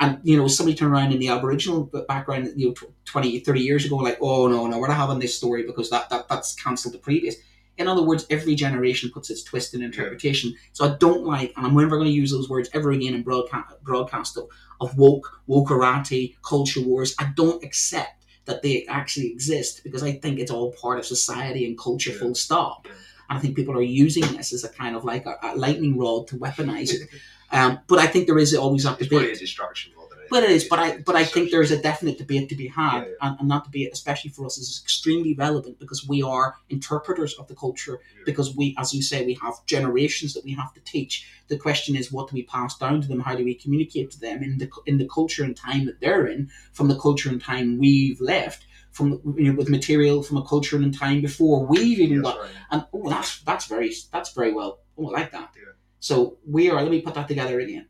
And 0.00 0.18
you 0.22 0.36
know 0.36 0.48
somebody 0.48 0.76
turned 0.76 0.92
around 0.92 1.12
in 1.12 1.18
the 1.20 1.28
aboriginal 1.28 1.84
background 2.08 2.52
you 2.56 2.68
know 2.68 2.74
20 3.04 3.38
30 3.40 3.60
years 3.60 3.84
ago 3.84 3.96
like 3.96 4.18
oh 4.20 4.48
no 4.48 4.66
no 4.66 4.78
we're 4.78 4.88
not 4.88 4.96
having 4.96 5.20
this 5.20 5.36
story 5.36 5.62
because 5.64 5.88
that, 5.90 6.10
that 6.10 6.28
that's 6.28 6.54
cancelled 6.56 6.94
the 6.94 6.98
previous 6.98 7.36
in 7.78 7.88
other 7.88 8.02
words 8.02 8.26
every 8.30 8.54
generation 8.54 9.10
puts 9.12 9.30
its 9.30 9.42
twist 9.42 9.74
in 9.74 9.82
interpretation 9.82 10.50
yeah. 10.50 10.56
so 10.72 10.84
i 10.84 10.96
don't 10.98 11.24
like 11.24 11.52
and 11.56 11.66
i'm 11.66 11.74
never 11.74 11.96
going 11.96 12.08
to 12.08 12.10
use 12.10 12.30
those 12.30 12.48
words 12.48 12.68
ever 12.74 12.90
again 12.92 13.14
in 13.14 13.22
broadcast 13.22 13.66
broadcast 13.82 14.36
of, 14.36 14.48
of 14.80 14.96
woke 14.96 15.40
wokerati 15.48 16.36
culture 16.42 16.80
wars 16.80 17.14
i 17.18 17.30
don't 17.36 17.62
accept 17.64 18.24
that 18.46 18.62
they 18.62 18.84
actually 18.86 19.30
exist 19.30 19.82
because 19.84 20.02
i 20.02 20.12
think 20.12 20.38
it's 20.38 20.50
all 20.50 20.72
part 20.72 20.98
of 20.98 21.06
society 21.06 21.66
and 21.66 21.78
culture 21.78 22.10
yeah. 22.10 22.18
full 22.18 22.34
stop 22.34 22.86
and 23.28 23.38
i 23.38 23.40
think 23.40 23.56
people 23.56 23.76
are 23.76 23.82
using 23.82 24.24
this 24.36 24.52
as 24.52 24.64
a 24.64 24.68
kind 24.68 24.94
of 24.96 25.04
like 25.04 25.26
a, 25.26 25.36
a 25.42 25.56
lightning 25.56 25.98
rod 25.98 26.26
to 26.26 26.36
weaponize 26.36 26.92
it 26.92 27.08
Um, 27.54 27.78
but 27.86 28.00
I 28.00 28.08
think 28.08 28.26
there 28.26 28.38
is 28.38 28.54
always 28.54 28.84
a 28.84 28.96
debate. 28.96 29.30
It's 29.30 29.38
a 29.38 29.44
distraction 29.44 29.92
But 30.34 30.42
it 30.42 30.50
is. 30.50 30.64
But 30.64 30.80
I 30.80 30.98
but 30.98 31.14
I 31.14 31.24
think 31.24 31.52
there 31.52 31.62
is 31.62 31.70
a 31.70 31.80
definite 31.80 32.18
debate 32.18 32.48
to 32.48 32.56
be 32.56 32.66
had, 32.66 33.02
yeah, 33.02 33.04
yeah. 33.04 33.14
And, 33.22 33.38
and, 33.38 33.50
that 33.52 33.62
debate, 33.62 33.90
especially 33.92 34.30
for 34.30 34.44
us, 34.44 34.58
is 34.58 34.80
extremely 34.82 35.32
relevant 35.32 35.78
because 35.78 36.08
we 36.08 36.24
are 36.24 36.56
interpreters 36.70 37.34
of 37.34 37.46
the 37.46 37.54
culture. 37.54 38.00
Yeah. 38.16 38.22
Because 38.26 38.56
we, 38.56 38.74
as 38.76 38.92
you 38.92 39.00
say, 39.00 39.24
we 39.24 39.34
have 39.34 39.64
generations 39.66 40.34
that 40.34 40.44
we 40.44 40.50
have 40.54 40.74
to 40.74 40.80
teach. 40.80 41.24
The 41.46 41.56
question 41.56 41.94
is, 41.94 42.10
what 42.10 42.30
do 42.30 42.34
we 42.34 42.42
pass 42.42 42.76
down 42.76 43.00
to 43.02 43.06
them? 43.06 43.20
How 43.20 43.36
do 43.36 43.44
we 43.44 43.54
communicate 43.54 44.10
to 44.10 44.18
them 44.18 44.42
in 44.42 44.58
the 44.58 44.68
in 44.86 44.98
the 44.98 45.06
culture 45.06 45.44
and 45.44 45.56
time 45.56 45.86
that 45.86 46.00
they're 46.00 46.26
in, 46.26 46.50
from 46.72 46.88
the 46.88 46.98
culture 46.98 47.28
and 47.28 47.40
time 47.40 47.78
we've 47.78 48.20
left? 48.20 48.66
from 48.90 49.20
you 49.36 49.50
know, 49.50 49.56
with 49.58 49.68
material 49.68 50.22
from 50.22 50.36
a 50.36 50.44
culture 50.44 50.76
and 50.76 50.96
time 50.96 51.20
before 51.20 51.66
we've 51.66 51.98
even 51.98 52.22
got 52.22 52.38
right. 52.38 52.50
and 52.70 52.86
oh 52.92 53.10
that's 53.10 53.40
that's 53.40 53.66
very 53.66 53.92
that's 54.12 54.30
very 54.32 54.52
well 54.52 54.78
oh 54.96 55.08
I 55.08 55.10
like 55.18 55.32
that 55.32 55.50
yeah. 55.56 55.72
So 55.98 56.36
we 56.46 56.70
are, 56.70 56.82
let 56.82 56.90
me 56.90 57.00
put 57.00 57.14
that 57.14 57.28
together 57.28 57.58
again. 57.60 57.86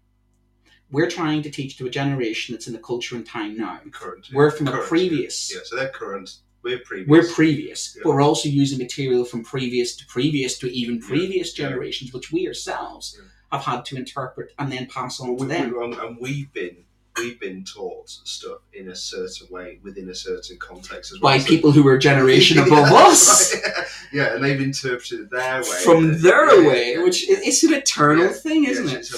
We're 0.95 1.11
trying 1.11 1.42
to 1.42 1.51
teach 1.51 1.76
to 1.78 1.86
a 1.86 1.90
generation 1.90 2.55
that's 2.55 2.68
in 2.68 2.72
the 2.72 2.78
culture 2.78 3.16
and 3.16 3.26
time 3.26 3.57
now. 3.57 3.80
Current. 3.90 4.28
We're 4.32 4.53
from 4.53 4.66
current, 4.66 4.84
a 4.84 4.86
previous. 4.86 5.51
Yeah. 5.51 5.59
yeah, 5.59 5.62
so 5.64 5.76
they're 5.76 5.88
current. 5.88 6.36
We're 6.62 6.78
previous. 6.78 7.09
We're 7.09 7.34
previous, 7.34 7.97
yeah. 7.97 8.03
but 8.05 8.11
we're 8.11 8.22
also 8.22 8.49
using 8.49 8.78
material 8.78 9.24
from 9.24 9.42
previous 9.42 9.97
to 9.97 10.07
previous 10.07 10.57
to 10.59 10.72
even 10.72 11.01
previous 11.01 11.59
yeah. 11.59 11.66
generations, 11.66 12.12
which 12.12 12.30
we 12.30 12.47
ourselves 12.47 13.20
have 13.51 13.64
had 13.64 13.84
to 13.86 13.97
interpret 13.97 14.53
and 14.57 14.70
then 14.70 14.86
pass 14.86 15.18
on 15.18 15.36
to 15.36 15.45
them. 15.45 15.74
We, 15.76 15.84
um, 15.84 15.99
and 15.99 16.16
we've 16.20 16.53
been 16.53 16.84
we've 17.16 17.40
been 17.40 17.64
taught 17.64 18.09
stuff 18.09 18.59
in 18.72 18.88
a 18.88 18.95
certain 18.95 19.49
way 19.51 19.80
within 19.82 20.09
a 20.11 20.14
certain 20.14 20.59
context 20.59 21.12
as 21.12 21.20
well. 21.20 21.32
By 21.32 21.38
so, 21.38 21.49
people 21.49 21.72
who 21.72 21.82
were 21.82 21.95
a 21.95 21.99
generation 21.99 22.59
above 22.64 22.92
us. 22.92 23.53
Right. 23.53 23.62
Yeah, 24.12 24.36
and 24.36 24.45
they've 24.45 24.61
interpreted 24.61 25.22
it 25.22 25.30
their 25.32 25.61
way. 25.61 25.82
From 25.82 26.22
their 26.22 26.61
yeah, 26.61 26.68
way, 26.68 26.92
yeah, 26.92 27.03
which 27.03 27.28
yeah. 27.28 27.38
it's 27.40 27.64
an 27.64 27.74
eternal 27.74 28.28
thing, 28.32 28.64
isn't 28.64 28.88
it? 28.88 29.09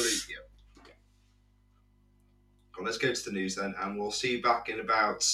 Yeah. 2.76 2.82
Well, 2.82 2.86
let's 2.86 2.98
go 2.98 3.12
to 3.12 3.24
the 3.24 3.32
news 3.32 3.54
then, 3.56 3.74
and 3.80 3.98
we'll 3.98 4.10
see 4.10 4.36
you 4.36 4.42
back 4.42 4.68
in 4.68 4.80
about 4.80 5.26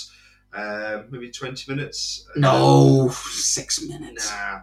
uh, 0.55 1.03
maybe 1.11 1.31
20 1.31 1.73
minutes. 1.73 2.27
No, 2.37 3.09
six 3.11 3.83
minutes. 3.83 4.31
Nah. 4.31 4.61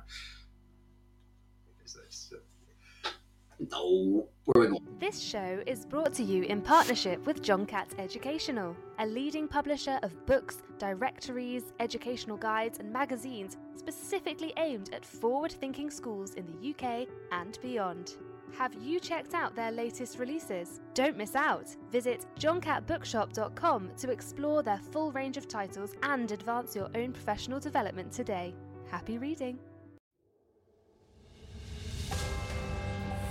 No. 3.71 4.30
Where 4.45 4.63
are 4.63 4.67
we 4.67 4.67
going? 4.67 4.88
This 4.99 5.19
show 5.19 5.61
is 5.67 5.86
brought 5.86 6.13
to 6.13 6.23
you 6.23 6.43
in 6.43 6.61
partnership 6.61 7.25
with 7.25 7.41
John 7.41 7.65
Catt 7.65 7.93
Educational, 7.97 8.75
a 8.99 9.05
leading 9.05 9.47
publisher 9.47 9.99
of 10.01 10.25
books, 10.25 10.59
directories, 10.77 11.73
educational 11.80 12.38
guides, 12.38 12.80
and 12.80 12.91
magazines 12.91 13.57
specifically 13.75 14.53
aimed 14.57 14.93
at 14.93 15.05
forward 15.05 15.51
thinking 15.51 15.91
schools 15.91 16.36
in 16.36 16.45
the 16.45 16.69
UK 16.69 17.07
and 17.32 17.59
beyond. 17.61 18.13
Have 18.57 18.73
you 18.81 18.99
checked 18.99 19.33
out 19.33 19.55
their 19.55 19.71
latest 19.71 20.19
releases? 20.19 20.81
Don't 20.93 21.17
miss 21.17 21.35
out! 21.35 21.75
Visit 21.91 22.25
johncattbookshop.com 22.37 23.91
to 23.97 24.11
explore 24.11 24.63
their 24.63 24.79
full 24.91 25.11
range 25.11 25.37
of 25.37 25.47
titles 25.47 25.93
and 26.03 26.31
advance 26.31 26.75
your 26.75 26.89
own 26.95 27.13
professional 27.13 27.59
development 27.59 28.11
today. 28.11 28.53
Happy 28.89 29.17
reading! 29.17 29.59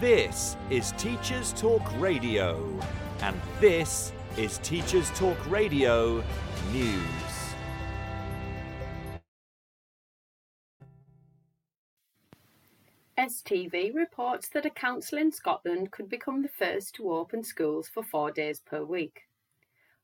This 0.01 0.57
is 0.71 0.93
Teachers 0.93 1.53
Talk 1.53 1.83
Radio, 1.99 2.81
and 3.21 3.39
this 3.59 4.13
is 4.37 4.59
Teachers 4.59 5.11
Talk 5.11 5.37
Radio 5.51 6.23
News. 6.73 7.28
STV 13.19 13.93
reports 13.93 14.49
that 14.51 14.65
a 14.65 14.71
council 14.71 15.19
in 15.19 15.33
Scotland 15.33 15.91
could 15.91 16.09
become 16.09 16.41
the 16.41 16.49
first 16.49 16.95
to 16.95 17.13
open 17.13 17.43
schools 17.43 17.89
for 17.89 18.05
four 18.05 18.31
days 18.31 18.61
per 18.61 18.85
week. 18.85 19.23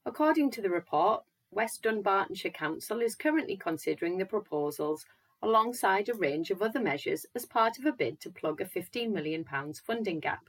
According 0.04 0.50
to 0.50 0.60
the 0.60 0.68
report, 0.68 1.22
West 1.52 1.84
Dunbartonshire 1.84 2.52
Council 2.52 3.00
is 3.00 3.14
currently 3.14 3.56
considering 3.56 4.18
the 4.18 4.24
proposals 4.24 5.06
alongside 5.40 6.08
a 6.08 6.14
range 6.14 6.50
of 6.50 6.60
other 6.60 6.80
measures 6.80 7.24
as 7.36 7.46
part 7.46 7.78
of 7.78 7.86
a 7.86 7.92
bid 7.92 8.18
to 8.18 8.30
plug 8.30 8.60
a 8.60 8.64
£15 8.64 9.12
million 9.12 9.44
funding 9.86 10.18
gap. 10.18 10.48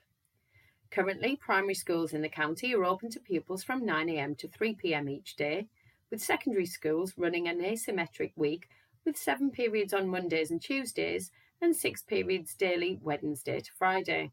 Currently, 0.90 1.36
primary 1.36 1.76
schools 1.76 2.14
in 2.14 2.24
the 2.24 2.30
county 2.30 2.74
are 2.74 2.84
open 2.84 3.12
to 3.12 3.20
pupils 3.20 3.64
from 3.64 3.86
9am 3.86 4.40
to 4.40 4.48
3pm 4.48 5.08
each 5.12 5.36
day, 5.36 5.68
with 6.10 6.20
secondary 6.20 6.66
schools 6.66 7.14
running 7.16 7.48
an 7.48 7.60
asymmetric 7.60 8.32
week 8.36 8.70
with 9.06 9.16
seven 9.16 9.52
periods 9.52 9.94
on 9.94 10.08
Mondays 10.08 10.50
and 10.50 10.60
Tuesdays 10.60 11.30
and 11.62 11.76
six 11.76 12.02
periods 12.02 12.54
daily 12.54 13.00
Wednesday 13.02 13.60
to 13.60 13.72
Friday. 13.78 14.32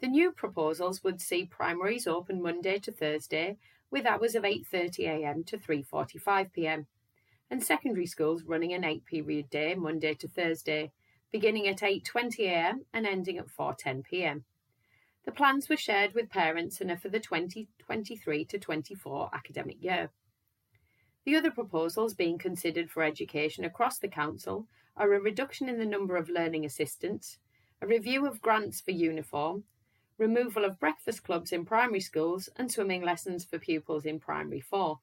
The 0.00 0.08
new 0.08 0.30
proposals 0.30 1.02
would 1.02 1.20
see 1.20 1.44
primaries 1.44 2.06
open 2.06 2.40
Monday 2.40 2.78
to 2.78 2.92
Thursday 2.92 3.56
with 3.90 4.06
hours 4.06 4.34
of 4.34 4.44
8.30am 4.44 5.46
to 5.46 5.58
3.45pm 5.58 6.86
and 7.50 7.62
secondary 7.62 8.06
schools 8.06 8.44
running 8.44 8.72
an 8.72 8.84
eight 8.84 9.04
period 9.06 9.48
day 9.50 9.74
Monday 9.74 10.14
to 10.14 10.28
Thursday, 10.28 10.92
beginning 11.32 11.66
at 11.66 11.78
8.20am 11.78 12.80
and 12.92 13.06
ending 13.06 13.38
at 13.38 13.48
4.10pm. 13.48 14.42
The 15.24 15.32
plans 15.32 15.68
were 15.68 15.76
shared 15.76 16.14
with 16.14 16.30
parents 16.30 16.80
and 16.80 16.90
are 16.90 16.96
for 16.96 17.08
the 17.08 17.20
2023 17.20 18.44
to 18.44 18.58
24 18.58 19.30
academic 19.34 19.82
year. 19.82 20.10
The 21.24 21.36
other 21.36 21.50
proposals 21.50 22.14
being 22.14 22.38
considered 22.38 22.90
for 22.90 23.02
education 23.02 23.64
across 23.64 23.98
the 23.98 24.08
Council 24.08 24.66
are 24.98 25.14
a 25.14 25.20
reduction 25.20 25.68
in 25.68 25.78
the 25.78 25.86
number 25.86 26.16
of 26.16 26.28
learning 26.28 26.64
assistants, 26.64 27.38
a 27.80 27.86
review 27.86 28.26
of 28.26 28.42
grants 28.42 28.80
for 28.80 28.90
uniform, 28.90 29.64
removal 30.18 30.64
of 30.64 30.80
breakfast 30.80 31.22
clubs 31.22 31.52
in 31.52 31.64
primary 31.64 32.00
schools, 32.00 32.48
and 32.56 32.70
swimming 32.70 33.02
lessons 33.02 33.44
for 33.44 33.58
pupils 33.58 34.04
in 34.04 34.18
Primary 34.18 34.60
4. 34.60 34.98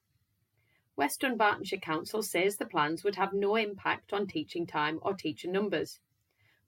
West 0.97 1.21
Dunbartonshire 1.21 1.81
Council 1.81 2.21
says 2.21 2.57
the 2.57 2.65
plans 2.65 3.03
would 3.03 3.15
have 3.15 3.33
no 3.33 3.55
impact 3.55 4.13
on 4.13 4.27
teaching 4.27 4.67
time 4.67 4.99
or 5.01 5.13
teacher 5.13 5.49
numbers, 5.49 5.99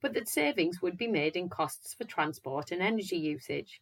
but 0.02 0.14
that 0.14 0.30
savings 0.30 0.82
would 0.82 0.98
be 0.98 1.08
made 1.08 1.36
in 1.36 1.50
costs 1.50 1.94
for 1.94 2.06
transport 2.06 2.72
and 2.72 2.82
energy 2.82 3.18
usage. 3.18 3.82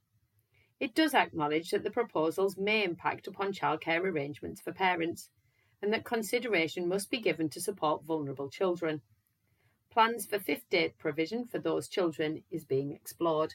It 0.80 0.93
does 0.93 1.14
acknowledge 1.14 1.70
that 1.70 1.84
the 1.84 1.91
proposals 1.91 2.58
may 2.58 2.84
impact 2.84 3.28
upon 3.28 3.54
childcare 3.54 4.02
arrangements 4.02 4.62
for 4.62 4.74
parents, 4.74 5.30
and 5.82 5.93
that 5.93 6.06
consideration 6.06 6.88
must 6.88 7.10
be 7.10 7.20
given 7.20 7.50
to 7.50 7.62
support 7.62 8.04
vulnerable 8.04 8.50
children. 8.50 9.02
Plans 9.96 10.26
for 10.26 10.39
fifth 10.39 10.70
day 10.70 10.93
provision 11.00 11.46
for 11.46 11.58
those 11.58 11.88
children 11.88 12.43
is 12.52 12.66
being 12.66 12.91
explored. 12.91 13.54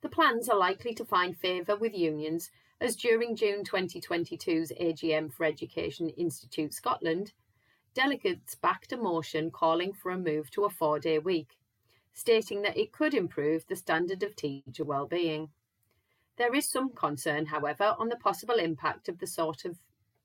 The 0.00 0.08
plans 0.08 0.48
are 0.48 0.56
likely 0.56 0.94
to 0.94 1.04
find 1.04 1.36
favour 1.36 1.76
with 1.76 1.92
unions 1.92 2.50
as 2.80 2.96
during 2.96 3.36
June 3.36 3.62
2022's 3.62 4.72
AGM 4.80 5.30
for 5.30 5.44
Education 5.44 6.08
Institute 6.08 6.72
Scotland, 6.72 7.34
delegates 7.92 8.54
backed 8.54 8.92
a 8.92 8.96
motion 8.96 9.50
calling 9.50 9.92
for 9.92 10.10
a 10.10 10.16
move 10.16 10.50
to 10.52 10.64
a 10.64 10.70
four 10.70 10.98
day 10.98 11.18
week, 11.18 11.58
stating 12.14 12.62
that 12.62 12.78
it 12.78 12.90
could 12.90 13.12
improve 13.12 13.66
the 13.66 13.76
standard 13.76 14.22
of 14.22 14.34
teacher 14.34 14.84
well-being. 14.84 15.50
There 16.38 16.54
is 16.54 16.70
some 16.70 16.94
concern, 16.94 17.44
however, 17.44 17.94
on 17.98 18.08
the 18.08 18.16
possible 18.16 18.54
impact 18.56 19.06
of 19.10 19.18
the 19.18 19.26
sort 19.26 19.66
of 19.66 19.80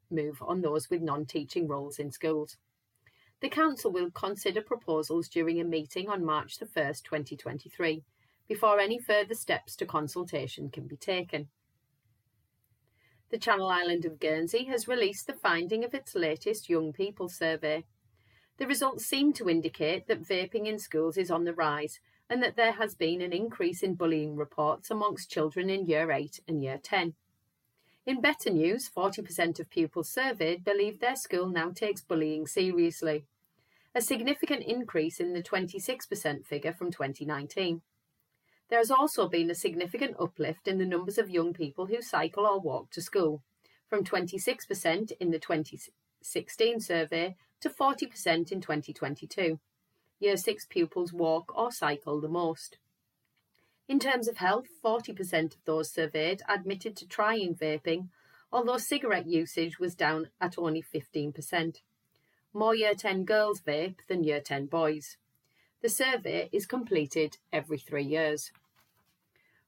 move 0.09 0.41
on 0.41 0.61
those 0.61 0.89
with 0.89 1.01
non 1.01 1.25
teaching 1.25 1.67
roles 1.67 1.99
in 1.99 2.13
schools. 2.13 2.55
The 3.41 3.49
Council 3.49 3.91
will 3.91 4.11
consider 4.11 4.61
proposals 4.61 5.27
during 5.27 5.59
a 5.59 5.65
meeting 5.65 6.09
on 6.09 6.25
March 6.25 6.57
the 6.57 6.65
1st, 6.65 7.03
2023, 7.03 8.03
before 8.47 8.79
any 8.79 8.97
further 8.97 9.33
steps 9.33 9.75
to 9.75 9.85
consultation 9.85 10.69
can 10.69 10.87
be 10.87 10.95
taken. 10.95 11.49
The 13.29 13.37
Channel 13.37 13.69
Island 13.69 14.05
of 14.05 14.19
Guernsey 14.19 14.65
has 14.65 14.87
released 14.87 15.27
the 15.27 15.33
finding 15.33 15.83
of 15.83 15.93
its 15.93 16.15
latest 16.15 16.69
Young 16.69 16.93
People 16.93 17.27
survey. 17.27 17.85
The 18.57 18.67
results 18.67 19.05
seem 19.05 19.33
to 19.33 19.49
indicate 19.49 20.07
that 20.07 20.23
vaping 20.23 20.67
in 20.67 20.79
schools 20.79 21.17
is 21.17 21.29
on 21.29 21.43
the 21.43 21.53
rise 21.53 21.99
and 22.29 22.41
that 22.41 22.55
there 22.55 22.73
has 22.73 22.95
been 22.95 23.21
an 23.21 23.33
increase 23.33 23.83
in 23.83 23.95
bullying 23.95 24.35
reports 24.35 24.89
amongst 24.89 25.29
children 25.29 25.69
in 25.69 25.85
Year 25.85 26.11
8 26.11 26.39
and 26.47 26.63
Year 26.63 26.79
10. 26.81 27.15
In 28.05 28.21
better 28.21 28.51
news, 28.51 28.87
40% 28.87 29.59
of 29.59 29.69
pupils 29.71 30.09
surveyed 30.09 30.63
believe 30.63 30.99
their 30.99 31.15
school 31.15 31.47
now 31.47 31.71
takes 31.71 32.03
bullying 32.03 32.45
seriously, 32.45 33.25
a 33.95 34.01
significant 34.01 34.61
increase 34.63 35.19
in 35.19 35.33
the 35.33 35.41
26% 35.41 36.45
figure 36.45 36.73
from 36.73 36.91
2019. 36.91 37.81
There 38.69 38.77
has 38.77 38.91
also 38.91 39.27
been 39.27 39.49
a 39.49 39.55
significant 39.55 40.17
uplift 40.19 40.67
in 40.67 40.77
the 40.77 40.85
numbers 40.85 41.17
of 41.17 41.31
young 41.31 41.51
people 41.53 41.87
who 41.87 42.01
cycle 42.01 42.45
or 42.45 42.59
walk 42.59 42.91
to 42.91 43.01
school, 43.01 43.41
from 43.89 44.03
26% 44.03 45.11
in 45.19 45.31
the 45.31 45.39
2016 45.39 46.79
survey 46.81 47.35
to 47.61 47.69
40% 47.69 48.51
in 48.51 48.61
2022. 48.61 49.59
Year 50.19 50.37
6 50.37 50.65
pupils 50.65 51.11
walk 51.11 51.51
or 51.57 51.71
cycle 51.71 52.21
the 52.21 52.27
most. 52.27 52.77
In 53.87 53.99
terms 53.99 54.27
of 54.27 54.37
health, 54.37 54.67
40% 54.83 55.55
of 55.55 55.63
those 55.65 55.91
surveyed 55.91 56.41
admitted 56.49 56.95
to 56.97 57.07
trying 57.07 57.55
vaping, 57.55 58.09
although 58.51 58.77
cigarette 58.77 59.27
usage 59.27 59.79
was 59.79 59.93
down 59.93 60.29
at 60.41 60.57
only 60.57 60.81
15%. 60.81 61.81
More 62.51 62.73
Year 62.73 62.95
10 62.95 63.25
girls 63.25 63.61
vape 63.61 63.99
than 64.07 64.23
Year 64.23 64.41
10 64.41 64.67
boys. 64.67 65.17
The 65.81 65.89
survey 65.89 66.49
is 66.51 66.65
completed 66.65 67.37
every 67.53 67.77
three 67.77 68.05
years. 68.05 68.51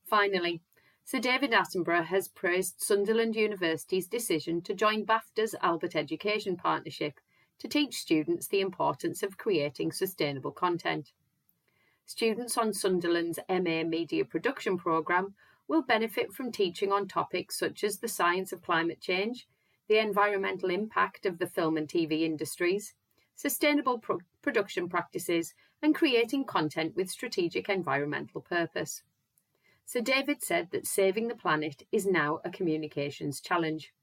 Finally, 0.03 0.61
Sir 1.03 1.19
David 1.19 1.51
Attenborough 1.51 2.05
has 2.05 2.27
praised 2.27 2.81
Sunderland 2.81 3.35
University's 3.35 4.07
decision 4.07 4.61
to 4.63 4.73
join 4.73 5.05
BAFTA's 5.05 5.53
Albert 5.61 5.95
Education 5.95 6.57
Partnership 6.57 7.19
to 7.59 7.67
teach 7.67 7.97
students 7.99 8.47
the 8.47 8.61
importance 8.61 9.21
of 9.21 9.37
creating 9.37 9.91
sustainable 9.91 10.51
content. 10.51 11.11
Students 12.09 12.57
on 12.57 12.71
Sunderland's 12.71 13.37
MA 13.49 13.83
Media 13.83 14.23
Production 14.23 14.77
programme 14.77 15.35
will 15.67 15.81
benefit 15.81 16.31
from 16.31 16.53
teaching 16.53 16.89
on 16.89 17.05
topics 17.05 17.59
such 17.59 17.83
as 17.83 17.99
the 17.99 18.07
science 18.07 18.53
of 18.53 18.61
climate 18.61 19.01
change, 19.01 19.45
the 19.89 19.97
environmental 19.97 20.69
impact 20.69 21.25
of 21.25 21.37
the 21.37 21.47
film 21.47 21.75
and 21.75 21.85
TV 21.85 22.21
industries, 22.21 22.93
sustainable 23.35 23.99
pro- 23.99 24.21
production 24.41 24.87
practices, 24.87 25.53
and 25.81 25.93
creating 25.93 26.45
content 26.45 26.95
with 26.95 27.11
strategic 27.11 27.67
environmental 27.67 28.39
purpose. 28.39 29.03
Sir 29.85 29.99
David 29.99 30.41
said 30.41 30.71
that 30.71 30.87
saving 30.87 31.27
the 31.27 31.35
planet 31.35 31.83
is 31.91 32.05
now 32.05 32.39
a 32.45 32.49
communications 32.49 33.41
challenge. 33.41 33.93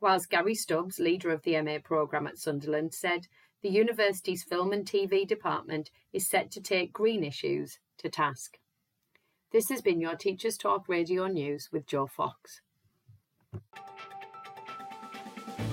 Whilst 0.00 0.30
Gary 0.30 0.54
Stubbs, 0.54 1.00
leader 1.00 1.30
of 1.30 1.42
the 1.42 1.60
MA 1.60 1.78
programme 1.82 2.28
at 2.28 2.38
Sunderland, 2.38 2.94
said 2.94 3.26
the 3.62 3.68
university's 3.68 4.42
film 4.42 4.72
and 4.72 4.86
TV 4.86 5.26
department 5.26 5.90
is 6.12 6.28
set 6.28 6.50
to 6.52 6.60
take 6.60 6.92
green 6.92 7.22
issues 7.22 7.78
to 7.98 8.08
task. 8.08 8.58
This 9.52 9.68
has 9.68 9.82
been 9.82 10.00
your 10.00 10.14
Teachers 10.14 10.56
Talk 10.56 10.88
Radio 10.88 11.26
News 11.26 11.68
with 11.72 11.86
Joe 11.86 12.06
Fox. 12.06 12.62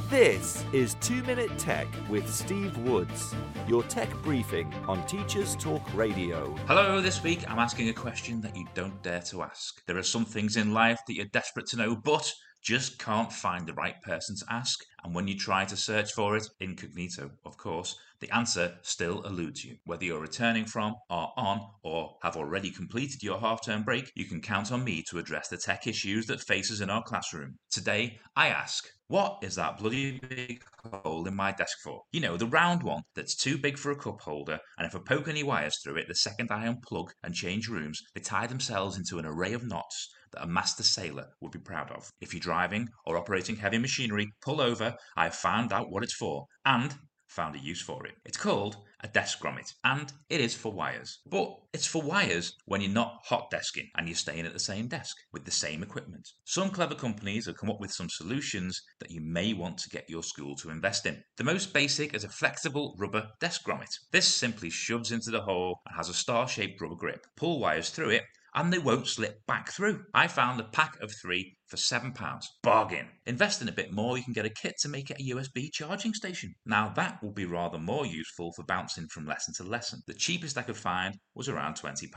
This 0.09 0.63
is 0.73 0.95
2 1.01 1.23
Minute 1.23 1.57
Tech 1.57 1.88
with 2.09 2.33
Steve 2.33 2.77
Woods, 2.79 3.35
your 3.67 3.83
tech 3.83 4.09
briefing 4.23 4.73
on 4.88 5.05
Teachers 5.05 5.55
Talk 5.55 5.81
Radio. 5.93 6.55
Hello, 6.65 7.01
this 7.01 7.21
week 7.23 7.43
I'm 7.49 7.59
asking 7.59 7.89
a 7.89 7.93
question 7.93 8.41
that 8.41 8.55
you 8.55 8.65
don't 8.73 9.01
dare 9.03 9.21
to 9.21 9.43
ask. 9.43 9.85
There 9.85 9.97
are 9.97 10.03
some 10.03 10.25
things 10.25 10.57
in 10.57 10.73
life 10.73 10.99
that 11.07 11.13
you're 11.13 11.25
desperate 11.25 11.67
to 11.67 11.77
know, 11.77 11.95
but 11.95 12.33
just 12.68 12.99
can't 12.99 13.32
find 13.32 13.65
the 13.65 13.74
right 13.76 14.01
person 14.01 14.36
to 14.36 14.45
ask. 14.49 14.84
And 15.05 15.15
when 15.15 15.26
you 15.26 15.38
try 15.38 15.63
to 15.63 15.78
search 15.78 16.11
for 16.11 16.36
it, 16.36 16.49
incognito, 16.59 17.32
of 17.45 17.55
course, 17.55 17.95
the 18.20 18.30
answer 18.36 18.76
still 18.82 19.22
eludes 19.22 19.63
you. 19.63 19.78
Whether 19.86 20.03
you're 20.03 20.20
returning 20.20 20.65
from, 20.65 20.95
are 21.09 21.32
on, 21.38 21.61
or 21.84 22.18
have 22.24 22.36
already 22.36 22.70
completed 22.70 23.24
your 23.24 23.39
half 23.39 23.63
term 23.63 23.84
break, 23.84 24.11
you 24.15 24.26
can 24.26 24.41
count 24.41 24.74
on 24.74 24.84
me 24.84 25.01
to 25.09 25.18
address 25.18 25.47
the 25.47 25.55
tech 25.55 25.88
issues 25.88 26.26
that 26.26 26.41
face 26.41 26.70
us 26.70 26.82
in 26.82 26.89
our 26.89 27.01
classroom. 27.03 27.55
Today, 27.72 28.20
I 28.36 28.49
ask, 28.49 28.86
what 29.07 29.38
is 29.43 29.55
that 29.55 29.78
bloody 29.78 30.20
big 30.20 30.61
hole 30.84 31.26
in 31.26 31.36
my 31.38 31.53
desk 31.53 31.78
for? 31.82 32.01
You 32.11 32.20
know, 32.20 32.36
the 32.36 32.47
round 32.47 32.84
one 32.84 33.03
that's 33.15 33.38
too 33.38 33.57
big 33.57 33.78
for 33.78 33.91
a 33.91 33.95
cup 33.95 34.20
holder, 34.20 34.59
and 34.78 34.86
if 34.86 34.93
I 34.93 34.99
poke 34.99 35.30
any 35.30 35.43
wires 35.43 35.80
through 35.82 35.95
it, 35.95 36.09
the 36.09 36.15
second 36.15 36.51
I 36.51 36.68
unplug 36.68 37.11
and 37.24 37.34
change 37.34 37.70
rooms, 37.70 38.01
they 38.13 38.20
tie 38.20 38.47
themselves 38.47 38.97
into 38.97 39.20
an 39.20 39.26
array 39.26 39.53
of 39.53 39.63
knots 39.63 40.09
that 40.32 40.43
a 40.43 40.47
master 40.47 40.84
sailor 40.84 41.28
would 41.41 41.51
be 41.51 41.59
proud 41.59 41.91
of. 41.91 42.09
If 42.21 42.34
you're 42.34 42.41
driving 42.41 42.89
or 43.05 43.17
operating 43.17 43.55
heavy 43.55 43.78
machinery, 43.78 44.32
pull 44.41 44.61
over. 44.61 44.95
I 45.15 45.25
have 45.25 45.36
found 45.36 45.73
out 45.73 45.91
what 45.91 46.03
it's 46.03 46.15
for 46.15 46.45
and 46.65 46.95
found 47.28 47.55
a 47.55 47.59
use 47.59 47.82
for 47.82 48.05
it. 48.05 48.15
It's 48.25 48.38
called 48.38 48.78
a 49.01 49.07
desk 49.07 49.39
grommet 49.39 49.71
and 49.84 50.11
it 50.30 50.41
is 50.41 50.55
for 50.55 50.71
wires. 50.71 51.19
But 51.30 51.55
it's 51.73 51.86
for 51.86 52.01
wires 52.01 52.53
when 52.65 52.82
you're 52.82 52.89
not 52.89 53.19
hot 53.25 53.51
desking 53.51 53.89
and 53.95 54.07
you're 54.07 54.15
staying 54.15 54.45
at 54.45 54.53
the 54.53 54.59
same 54.59 54.88
desk 54.88 55.15
with 55.34 55.45
the 55.45 55.51
same 55.51 55.84
equipment. 55.84 56.28
Some 56.45 56.71
clever 56.71 56.95
companies 56.95 57.45
have 57.45 57.57
come 57.57 57.69
up 57.69 57.80
with 57.80 57.91
some 57.91 58.09
solutions 58.09 58.82
that 58.99 59.11
you 59.11 59.21
may 59.21 59.53
want 59.53 59.78
to 59.80 59.89
get 59.89 60.09
your 60.09 60.23
school 60.23 60.55
to 60.55 60.69
invest 60.69 61.05
in. 61.05 61.21
The 61.38 61.43
most 61.43 61.73
basic 61.73 62.15
is 62.15 62.23
a 62.23 62.30
flexible 62.30 62.95
rubber 62.97 63.28
desk 63.39 63.63
grommet. 63.63 63.93
This 64.11 64.28
simply 64.28 64.69
shoves 64.69 65.11
into 65.11 65.30
the 65.30 65.41
hole 65.41 65.80
and 65.86 65.95
has 65.95 66.09
a 66.09 66.13
star-shaped 66.13 66.82
rubber 66.82 66.95
grip. 66.95 67.28
Pull 67.36 67.59
wires 67.59 67.89
through 67.89 68.09
it 68.11 68.23
and 68.58 68.74
they 68.74 68.80
won't 68.80 69.08
slip 69.08 69.45
back 69.45 69.72
through. 69.72 70.03
I 70.16 70.28
found 70.28 70.60
a 70.60 70.64
pack 70.64 70.99
of 70.99 71.12
three 71.22 71.55
for 71.68 71.78
£7. 71.78 72.41
Bargain. 72.64 73.08
Invest 73.28 73.62
in 73.62 73.70
a 73.70 73.74
bit 73.74 73.91
more, 73.91 74.18
you 74.18 74.24
can 74.24 74.34
get 74.34 74.47
a 74.47 74.49
kit 74.49 74.74
to 74.82 74.89
make 74.89 75.12
it 75.12 75.20
a 75.20 75.36
USB 75.36 75.70
charging 75.72 76.14
station. 76.14 76.55
Now, 76.66 76.91
that 76.95 77.22
will 77.22 77.34
be 77.34 77.45
rather 77.45 77.78
more 77.78 78.05
useful 78.05 78.51
for 78.55 78.64
bouncing 78.64 79.08
from 79.10 79.28
lesson 79.28 79.53
to 79.58 79.64
lesson. 79.64 79.99
The 80.08 80.16
cheapest 80.16 80.58
I 80.58 80.64
could 80.64 80.78
find 80.78 81.14
was 81.36 81.49
around 81.49 81.76
£20. 81.76 82.10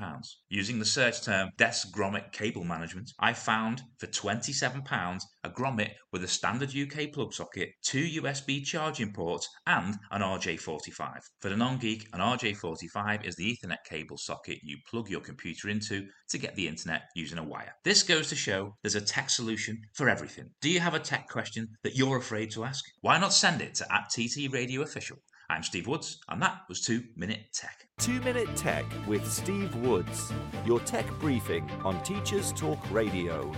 Using 0.49 0.79
the 0.79 0.85
search 0.85 1.23
term 1.23 1.51
desk 1.59 1.89
grommet 1.95 2.33
cable 2.33 2.65
management, 2.65 3.11
I 3.19 3.35
found 3.35 3.83
for 3.99 4.07
£27 4.07 5.21
a 5.45 5.51
grommet 5.51 5.93
with 6.13 6.25
a 6.25 6.29
standard 6.29 6.75
UK 6.77 7.13
plug 7.13 7.33
socket, 7.33 7.71
two 7.83 8.21
USB 8.21 8.65
charging 8.65 9.13
ports, 9.13 9.49
and 9.67 9.97
an 10.11 10.23
RJ45. 10.23 11.21
For 11.41 11.49
the 11.49 11.57
non 11.57 11.79
geek, 11.79 12.07
an 12.13 12.21
RJ45 12.21 13.25
is 13.25 13.37
the 13.37 13.57
Ethernet 13.57 13.85
cable 13.89 14.19
socket 14.19 14.59
you 14.63 14.77
plug 14.91 15.09
your 15.09 15.21
computer 15.21 15.69
into 15.69 16.07
to 16.31 16.39
get 16.39 16.55
the 16.55 16.69
internet 16.69 17.03
using 17.15 17.39
a 17.39 17.45
wire. 17.45 17.73
This 17.85 18.03
goes 18.03 18.29
to 18.29 18.37
show 18.37 18.77
there's 18.83 18.95
a 18.95 19.01
tech 19.01 19.31
solution 19.31 19.81
for 19.95 20.09
everything. 20.09 20.51
Do 20.61 20.71
you 20.71 20.81
have 20.81 20.95
a 20.95 21.01
tech 21.01 21.29
question 21.29 21.69
that 21.83 21.97
you're 21.97 22.19
afraid 22.19 22.51
to 22.53 22.65
ask? 22.65 22.85
Why 23.01 23.19
not 23.19 23.33
send 23.33 23.63
it 23.63 23.75
to 23.77 23.93
at 23.93 24.11
TT 24.11 24.53
Radio 24.53 24.83
Official? 24.83 25.19
I'm 25.49 25.65
Steve 25.65 25.89
Woods, 25.89 26.21
and 26.29 26.41
that 26.43 26.61
was 26.69 26.81
2 26.83 27.03
Minute 27.17 27.47
Tech. 27.53 27.77
2 27.99 28.21
Minute 28.21 28.55
Tech 28.55 28.85
with 29.09 29.29
Steve 29.29 29.75
Woods, 29.77 30.33
your 30.65 30.79
tech 30.81 31.07
briefing 31.19 31.69
on 31.85 32.01
Teachers 32.05 32.53
Talk 32.53 32.79
Radio. 32.93 33.53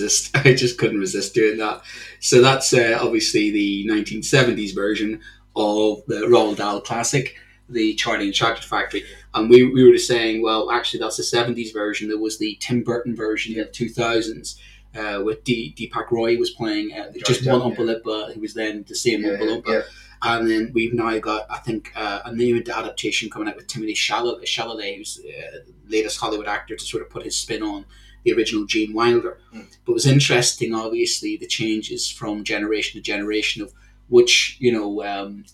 Resist. 0.00 0.36
I 0.46 0.54
just 0.54 0.78
couldn't 0.78 0.98
resist 1.00 1.34
doing 1.34 1.58
that. 1.58 1.82
So 2.20 2.40
that's 2.40 2.72
uh, 2.72 2.98
obviously 3.00 3.50
the 3.50 3.86
1970s 3.88 4.74
version 4.74 5.20
of 5.56 6.02
the 6.06 6.26
Roald 6.26 6.56
Dahl 6.56 6.80
classic, 6.80 7.36
the 7.68 7.94
Charlie 7.94 8.26
and 8.26 8.34
Chocolate 8.34 8.64
Factory. 8.64 9.04
And 9.34 9.48
we, 9.50 9.64
we 9.64 9.84
were 9.84 9.94
just 9.94 10.08
saying, 10.08 10.42
well, 10.42 10.70
actually, 10.70 11.00
that's 11.00 11.16
the 11.16 11.22
70s 11.22 11.72
version. 11.72 12.08
There 12.08 12.18
was 12.18 12.38
the 12.38 12.56
Tim 12.60 12.82
Burton 12.82 13.14
version 13.16 13.54
in 13.54 13.60
the 13.60 13.66
2000s. 13.66 14.58
Uh, 14.94 15.22
with 15.24 15.42
D- 15.42 15.74
Deepak 15.74 16.10
Roy 16.10 16.36
was 16.36 16.50
playing 16.50 16.92
uh, 16.92 17.10
just 17.24 17.46
one 17.46 17.60
Depp, 17.62 17.78
yeah. 17.78 17.84
Oompa 17.84 18.02
Loompa, 18.02 18.34
who 18.34 18.40
was 18.40 18.52
then 18.52 18.84
the 18.86 18.94
same 18.94 19.22
Yeah, 19.22 19.30
Oompa 19.30 19.40
Loompa. 19.62 19.68
yeah. 19.68 19.80
And 20.20 20.48
then 20.50 20.70
we've 20.74 20.92
now 20.92 21.18
got, 21.18 21.46
I 21.50 21.56
think, 21.58 21.92
uh, 21.96 22.20
a 22.26 22.32
new 22.34 22.58
adaptation 22.58 23.30
coming 23.30 23.48
out 23.48 23.56
with 23.56 23.68
Timothy 23.68 23.94
Chalamet, 23.94 24.44
Chalamet 24.44 24.98
who's 24.98 25.18
uh, 25.26 25.58
latest 25.88 26.20
Hollywood 26.20 26.46
actor, 26.46 26.76
to 26.76 26.84
sort 26.84 27.02
of 27.02 27.08
put 27.08 27.24
his 27.24 27.36
spin 27.38 27.62
on 27.62 27.86
the 28.24 28.32
original 28.32 28.64
Gene 28.66 28.92
Wilder. 28.92 29.38
Mm. 29.54 29.66
But 29.84 29.92
it 29.92 29.94
was 29.94 30.06
interesting, 30.06 30.74
obviously, 30.74 31.36
the 31.36 31.46
changes 31.46 32.10
from 32.10 32.44
generation 32.44 32.98
to 32.98 33.02
generation 33.02 33.62
of 33.62 33.72
which, 34.08 34.56
you 34.60 34.72
know, 34.72 35.02
um, 35.04 35.44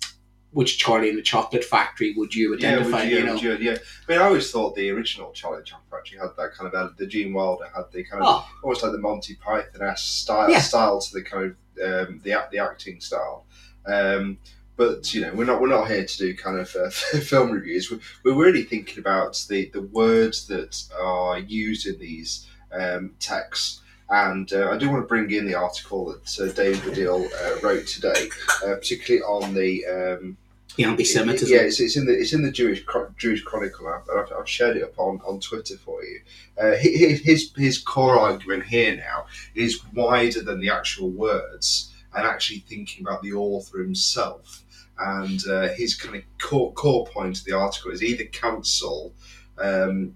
which 0.52 0.78
Charlie 0.78 1.10
in 1.10 1.16
the 1.16 1.22
Chocolate 1.22 1.62
Factory 1.64 2.14
would 2.16 2.34
you 2.34 2.44
Yeah, 2.44 2.50
would 2.50 2.64
identify, 2.86 3.02
you, 3.04 3.18
you 3.18 3.24
know? 3.26 3.34
would 3.34 3.42
you, 3.42 3.56
yeah. 3.60 3.76
I 4.08 4.12
mean, 4.12 4.20
I 4.20 4.24
always 4.24 4.50
thought 4.50 4.74
the 4.74 4.90
original 4.90 5.30
Charlie 5.32 5.58
and 5.58 5.66
the 5.66 5.70
Chocolate 5.70 5.90
Factory 5.90 6.18
had 6.18 6.30
that 6.36 6.54
kind 6.54 6.72
of. 6.74 6.96
The 6.96 7.06
Gene 7.06 7.32
Wilder 7.34 7.66
had 7.74 7.84
the 7.92 8.02
kind 8.04 8.22
of 8.22 8.28
Oh, 8.28 8.48
almost 8.62 8.82
like 8.82 8.92
the 8.92 8.98
Monty 8.98 9.34
Python 9.36 9.82
esque 9.82 10.04
style, 10.22 10.50
Yeah. 10.50 10.60
style 10.60 11.00
to 11.00 11.12
the 11.14 11.22
kind 11.22 11.44
of 11.78 12.08
um, 12.08 12.20
the 12.24 12.34
the 12.50 12.58
acting 12.58 13.00
style. 13.00 13.44
Um, 13.86 14.38
but 14.76 15.12
you 15.14 15.20
know, 15.20 15.32
we're 15.34 15.44
not 15.44 15.60
we're 15.60 15.68
not 15.68 15.88
here 15.88 16.04
to 16.04 16.16
do 16.18 16.34
kind 16.36 16.58
of 16.58 16.74
uh, 16.74 16.88
film 17.20 17.50
reviews. 17.50 17.90
We're, 17.90 18.00
we're 18.24 18.42
really 18.44 18.62
thinking 18.64 18.98
about 18.98 19.44
the 19.48 19.70
the 19.72 19.82
words 19.82 20.46
that 20.48 20.82
are 20.98 21.38
used 21.38 21.86
in 21.86 21.98
these 21.98 22.46
um, 22.72 23.14
texts. 23.20 23.80
And 24.10 24.52
uh, 24.52 24.70
I 24.70 24.78
do 24.78 24.88
want 24.90 25.02
to 25.02 25.06
bring 25.06 25.30
in 25.30 25.46
the 25.46 25.54
article 25.54 26.06
that 26.06 26.40
uh, 26.40 26.52
David 26.52 26.80
Baddiel 26.80 27.26
uh, 27.26 27.60
wrote 27.60 27.86
today, 27.86 28.28
uh, 28.64 28.74
particularly 28.76 29.22
on 29.22 29.54
the 29.54 29.84
um, 29.86 30.36
The 30.76 30.84
anti-Semitism. 30.84 31.54
Yeah, 31.54 31.62
it's, 31.62 31.80
it's 31.80 31.96
in 31.96 32.06
the 32.06 32.12
it's 32.12 32.32
in 32.32 32.42
the 32.42 32.52
Jewish 32.52 32.84
Jewish 33.18 33.42
Chronicle. 33.42 33.88
I've, 33.88 34.08
I've, 34.16 34.32
I've 34.32 34.48
shared 34.48 34.76
it 34.76 34.84
up 34.84 34.98
on, 34.98 35.20
on 35.26 35.40
Twitter 35.40 35.76
for 35.76 36.02
you. 36.04 36.20
Uh, 36.56 36.76
hi- 36.82 36.98
hi- 37.02 37.20
his 37.22 37.52
his 37.56 37.78
core 37.78 38.18
argument 38.18 38.64
here 38.64 38.96
now 38.96 39.26
is 39.54 39.82
wider 39.92 40.42
than 40.42 40.60
the 40.60 40.70
actual 40.70 41.10
words, 41.10 41.92
and 42.14 42.26
actually 42.26 42.60
thinking 42.60 43.04
about 43.04 43.22
the 43.22 43.32
author 43.32 43.82
himself. 43.82 44.62
And 44.98 45.40
uh, 45.46 45.68
his 45.74 45.94
kind 45.94 46.16
of 46.16 46.22
core, 46.40 46.72
core 46.72 47.06
point 47.06 47.38
of 47.38 47.44
the 47.44 47.52
article 47.52 47.92
is 47.92 48.02
either 48.02 48.24
cancel 48.24 49.12
um, 49.58 50.14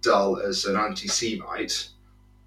Dahl 0.00 0.38
as 0.38 0.64
an 0.64 0.76
anti-Semite 0.76 1.88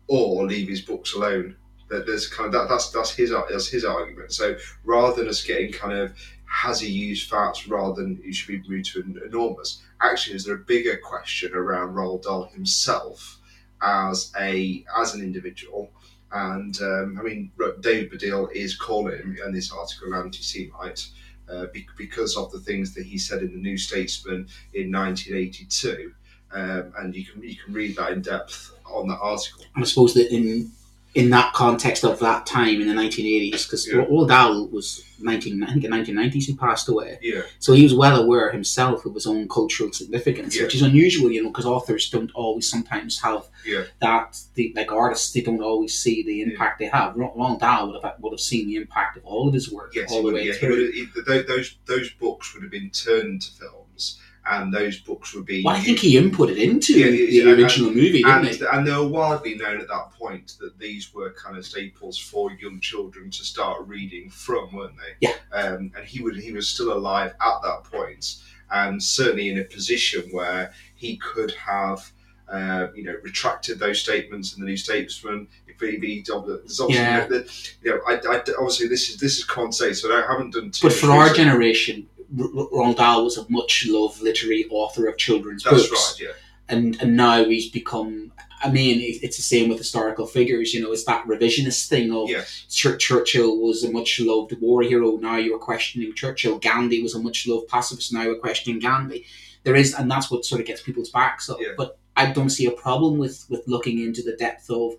or 0.08 0.46
leave 0.46 0.70
his 0.70 0.82
books 0.82 1.14
alone. 1.14 1.56
That 1.90 2.08
there's 2.08 2.28
kind 2.28 2.48
of 2.48 2.54
that, 2.54 2.70
that's 2.70 2.90
that's 2.92 3.14
his 3.14 3.32
that's 3.50 3.68
his 3.68 3.86
argument. 3.86 4.34
So 4.34 4.56
rather 4.84 5.18
than 5.18 5.30
us 5.30 5.44
getting 5.44 5.72
kind 5.72 5.94
of 5.98 6.14
has 6.46 6.80
he 6.80 6.90
used 6.90 7.30
facts 7.30 7.68
rather 7.68 8.02
than 8.02 8.22
he 8.24 8.32
should 8.32 8.64
be 8.64 8.70
moved 8.70 8.86
to 8.94 9.02
an 9.02 9.20
enormous. 9.26 9.82
Actually, 10.02 10.36
is 10.36 10.46
there 10.46 10.56
a 10.56 10.60
bigger 10.60 10.98
question 10.98 11.54
around 11.54 11.94
Roald 11.94 12.24
Dahl 12.24 12.46
himself 12.46 13.40
as 13.82 14.32
a 14.40 14.86
as 14.98 15.14
an 15.14 15.22
individual? 15.22 15.92
And 16.32 16.80
um, 16.82 17.18
I 17.20 17.24
mean, 17.24 17.52
David 17.82 18.12
Baddiel 18.12 18.52
is 18.52 18.76
calling 18.76 19.18
him 19.18 19.38
in 19.46 19.54
this 19.54 19.72
article 19.72 20.14
an 20.14 20.26
anti-Semite 20.26 21.08
uh, 21.50 21.66
be- 21.74 21.88
because 21.98 22.36
of 22.36 22.52
the 22.52 22.60
things 22.60 22.94
that 22.96 23.06
he 23.06 23.18
said 23.18 23.42
in 23.42 23.52
the 23.52 23.62
New 23.62 23.78
Statesman 23.78 24.48
in 24.74 24.92
1982. 24.92 26.14
Um, 26.56 26.94
and 26.98 27.16
you 27.16 27.26
can 27.26 27.44
you 27.44 27.56
can 27.64 27.74
read 27.74 27.96
that 27.98 28.12
in 28.14 28.22
depth 28.22 28.72
on 28.86 29.08
that 29.10 29.20
article. 29.22 29.64
And 29.76 29.84
I 29.84 29.88
suppose 29.88 30.14
that 30.14 30.34
in 30.34 30.72
in 31.14 31.30
that 31.30 31.54
context 31.54 32.04
of 32.04 32.20
that 32.20 32.46
time 32.46 32.82
in 32.82 32.88
the 32.90 32.94
1980s, 32.94 33.64
because 33.66 33.88
Yeah. 33.88 34.04
Roald 34.04 34.28
Dahl 34.28 34.68
was 34.68 35.02
19, 35.22 35.64
I 35.64 35.72
think 35.72 35.86
in 35.86 35.92
1990s 35.92 36.46
he 36.46 36.56
passed 36.56 36.90
away. 36.90 37.18
Yeah, 37.22 37.44
So 37.60 37.72
he 37.72 37.84
was 37.84 37.94
well 37.94 38.22
aware 38.22 38.52
himself 38.52 39.06
of 39.06 39.14
his 39.14 39.26
own 39.26 39.48
cultural 39.48 39.94
significance, 39.94 40.58
Yeah. 40.58 40.64
which 40.64 40.76
is 40.76 40.82
unusual, 40.82 41.32
you 41.32 41.42
know, 41.42 41.52
because 41.52 41.66
authors 41.66 42.10
don't 42.10 42.32
always 42.36 42.70
sometimes 42.70 43.22
have 43.22 43.44
Yeah. 43.66 43.84
that. 44.02 44.38
The, 44.56 44.74
like 44.76 44.92
artists, 44.92 45.32
they 45.32 45.40
don't 45.40 45.62
always 45.62 45.98
see 45.98 46.22
the 46.22 46.34
Yeah. 46.36 46.48
impact 46.48 46.80
they 46.80 46.88
have. 46.88 47.16
Roald 47.16 47.60
Dahl 47.62 47.94
would 47.94 48.04
have 48.04 48.16
would 48.20 48.34
have 48.34 48.42
seen 48.42 48.68
the 48.68 48.76
impact 48.76 49.16
of 49.16 49.24
all 49.26 49.48
of 49.48 49.54
his 49.54 49.72
work 49.72 49.94
yes, 49.96 50.12
all 50.12 50.18
he 50.18 50.22
the 50.22 50.24
would- 50.26 50.34
way 50.34 50.46
yeah, 50.48 50.52
he 50.54 50.60
through. 50.60 50.86
would- 50.86 50.94
he- 50.94 51.48
those 51.54 51.78
those 51.86 52.10
books 52.20 52.54
would 52.54 52.64
have 52.64 52.72
been 52.74 52.90
turned 52.90 53.30
into 53.36 53.52
films, 53.54 54.18
and 54.48 54.74
those 54.74 55.00
books 55.00 55.34
would 55.34 55.46
be. 55.46 55.64
Well, 55.64 55.76
I 55.76 55.80
think 55.80 56.00
he 56.00 56.16
inputted 56.20 56.58
into 56.58 56.94
Yeah, 57.00 57.08
the 57.12 57.18
yeah, 57.18 57.50
and- 57.52 57.62
original 57.62 57.90
movie, 57.92 58.22
didn't 58.24 58.46
and, 58.46 58.48
he? 58.48 58.66
and 58.72 58.88
they 58.88 58.92
were 58.92 59.08
widely 59.08 59.56
known 59.56 59.82
at 59.82 59.88
that 59.88 60.12
point 60.12 60.54
that 60.60 60.78
these 60.78 61.14
were 61.14 61.32
kind 61.32 61.58
of 61.58 61.66
staples 61.66 62.18
for 62.18 62.52
young 62.52 62.80
children 62.80 63.30
to 63.32 63.44
start 63.44 63.88
reading 63.88 64.30
from, 64.30 64.74
weren't 64.74 64.96
they? 64.98 65.28
Yeah. 65.28 65.34
Um, 65.52 65.92
and 65.96 66.06
he 66.06 66.22
would 66.22 66.36
he 66.38 66.52
was 66.52 66.68
still 66.68 66.94
alive 66.94 67.34
at 67.42 67.62
that 67.64 67.84
point, 67.86 68.36
and 68.72 69.02
certainly 69.02 69.50
in 69.50 69.60
a 69.60 69.64
position 69.64 70.24
where 70.32 70.74
he 70.96 71.18
could 71.18 71.52
have. 71.52 72.12
Uh, 72.48 72.90
you 72.94 73.04
know, 73.04 73.16
retracted 73.24 73.80
those 73.80 74.00
statements 74.00 74.54
in 74.54 74.60
the 74.62 74.68
New 74.68 74.78
Statesman. 74.78 75.48
If 75.68 75.80
he, 75.80 76.22
there's 76.22 76.80
obviously, 76.80 77.04
Yeah. 77.04 77.24
you 77.24 77.30
know, 77.32 77.38
the, 77.40 77.70
you 77.82 77.90
know 77.92 78.00
I, 78.08 78.14
I, 78.18 78.38
obviously 78.60 78.88
this 78.88 79.10
is 79.10 79.18
this 79.18 79.40
is 79.40 79.46
sense, 79.72 80.00
so 80.04 80.16
I 80.16 80.22
haven't 80.32 80.54
done. 80.54 80.70
Too 80.70 80.86
But 80.88 80.94
for 80.94 81.08
our 81.10 81.22
research. 81.24 81.38
generation, 81.38 82.08
Roald 82.34 82.98
Dahl 82.98 83.24
was 83.24 83.38
a 83.38 83.46
much 83.50 83.88
loved 83.88 84.22
literary 84.22 84.66
author 84.70 85.08
of 85.08 85.18
children's 85.18 85.64
that's 85.64 85.88
books. 85.88 86.20
right. 86.20 86.28
Yeah, 86.28 86.34
and 86.70 87.02
and 87.02 87.16
now 87.16 87.44
he's 87.46 87.70
become. 87.70 88.32
I 88.64 88.72
mean, 88.72 89.00
it's 89.02 89.38
the 89.38 89.44
same 89.44 89.70
with 89.70 89.78
historical 89.78 90.26
figures. 90.26 90.74
You 90.74 90.82
know, 90.82 90.92
it's 90.92 91.04
that 91.04 91.26
revisionist 91.28 91.88
thing 91.88 92.12
of 92.12 92.30
yes, 92.30 92.66
Chur- 92.70 92.98
Churchill 92.98 93.60
was 93.60 93.84
a 93.84 93.92
much 93.92 94.20
loved 94.20 94.60
war 94.60 94.82
hero. 94.82 95.18
Now 95.18 95.38
you're 95.38 95.60
questioning 95.60 96.14
Churchill. 96.16 96.58
Gandhi 96.58 97.04
was 97.04 97.14
a 97.14 97.20
much 97.20 97.48
loved 97.48 97.68
pacifist. 97.68 98.14
Now 98.14 98.26
we're 98.26 98.40
questioning 98.40 98.80
Gandhi. 98.80 99.26
There 99.64 99.76
is, 99.76 99.94
and 99.94 100.10
that's 100.10 100.32
what 100.32 100.46
sort 100.46 100.62
of 100.62 100.68
gets 100.68 100.82
people's 100.82 101.10
backs 101.10 101.50
up. 101.50 101.58
Yeah. 101.60 101.74
But 101.78 102.00
I 102.16 102.32
don't 102.32 102.50
see 102.50 102.66
a 102.66 102.72
problem 102.72 103.18
with 103.18 103.46
with 103.50 103.68
looking 103.68 104.00
into 104.00 104.24
the 104.24 104.36
depth 104.36 104.70
of 104.70 104.94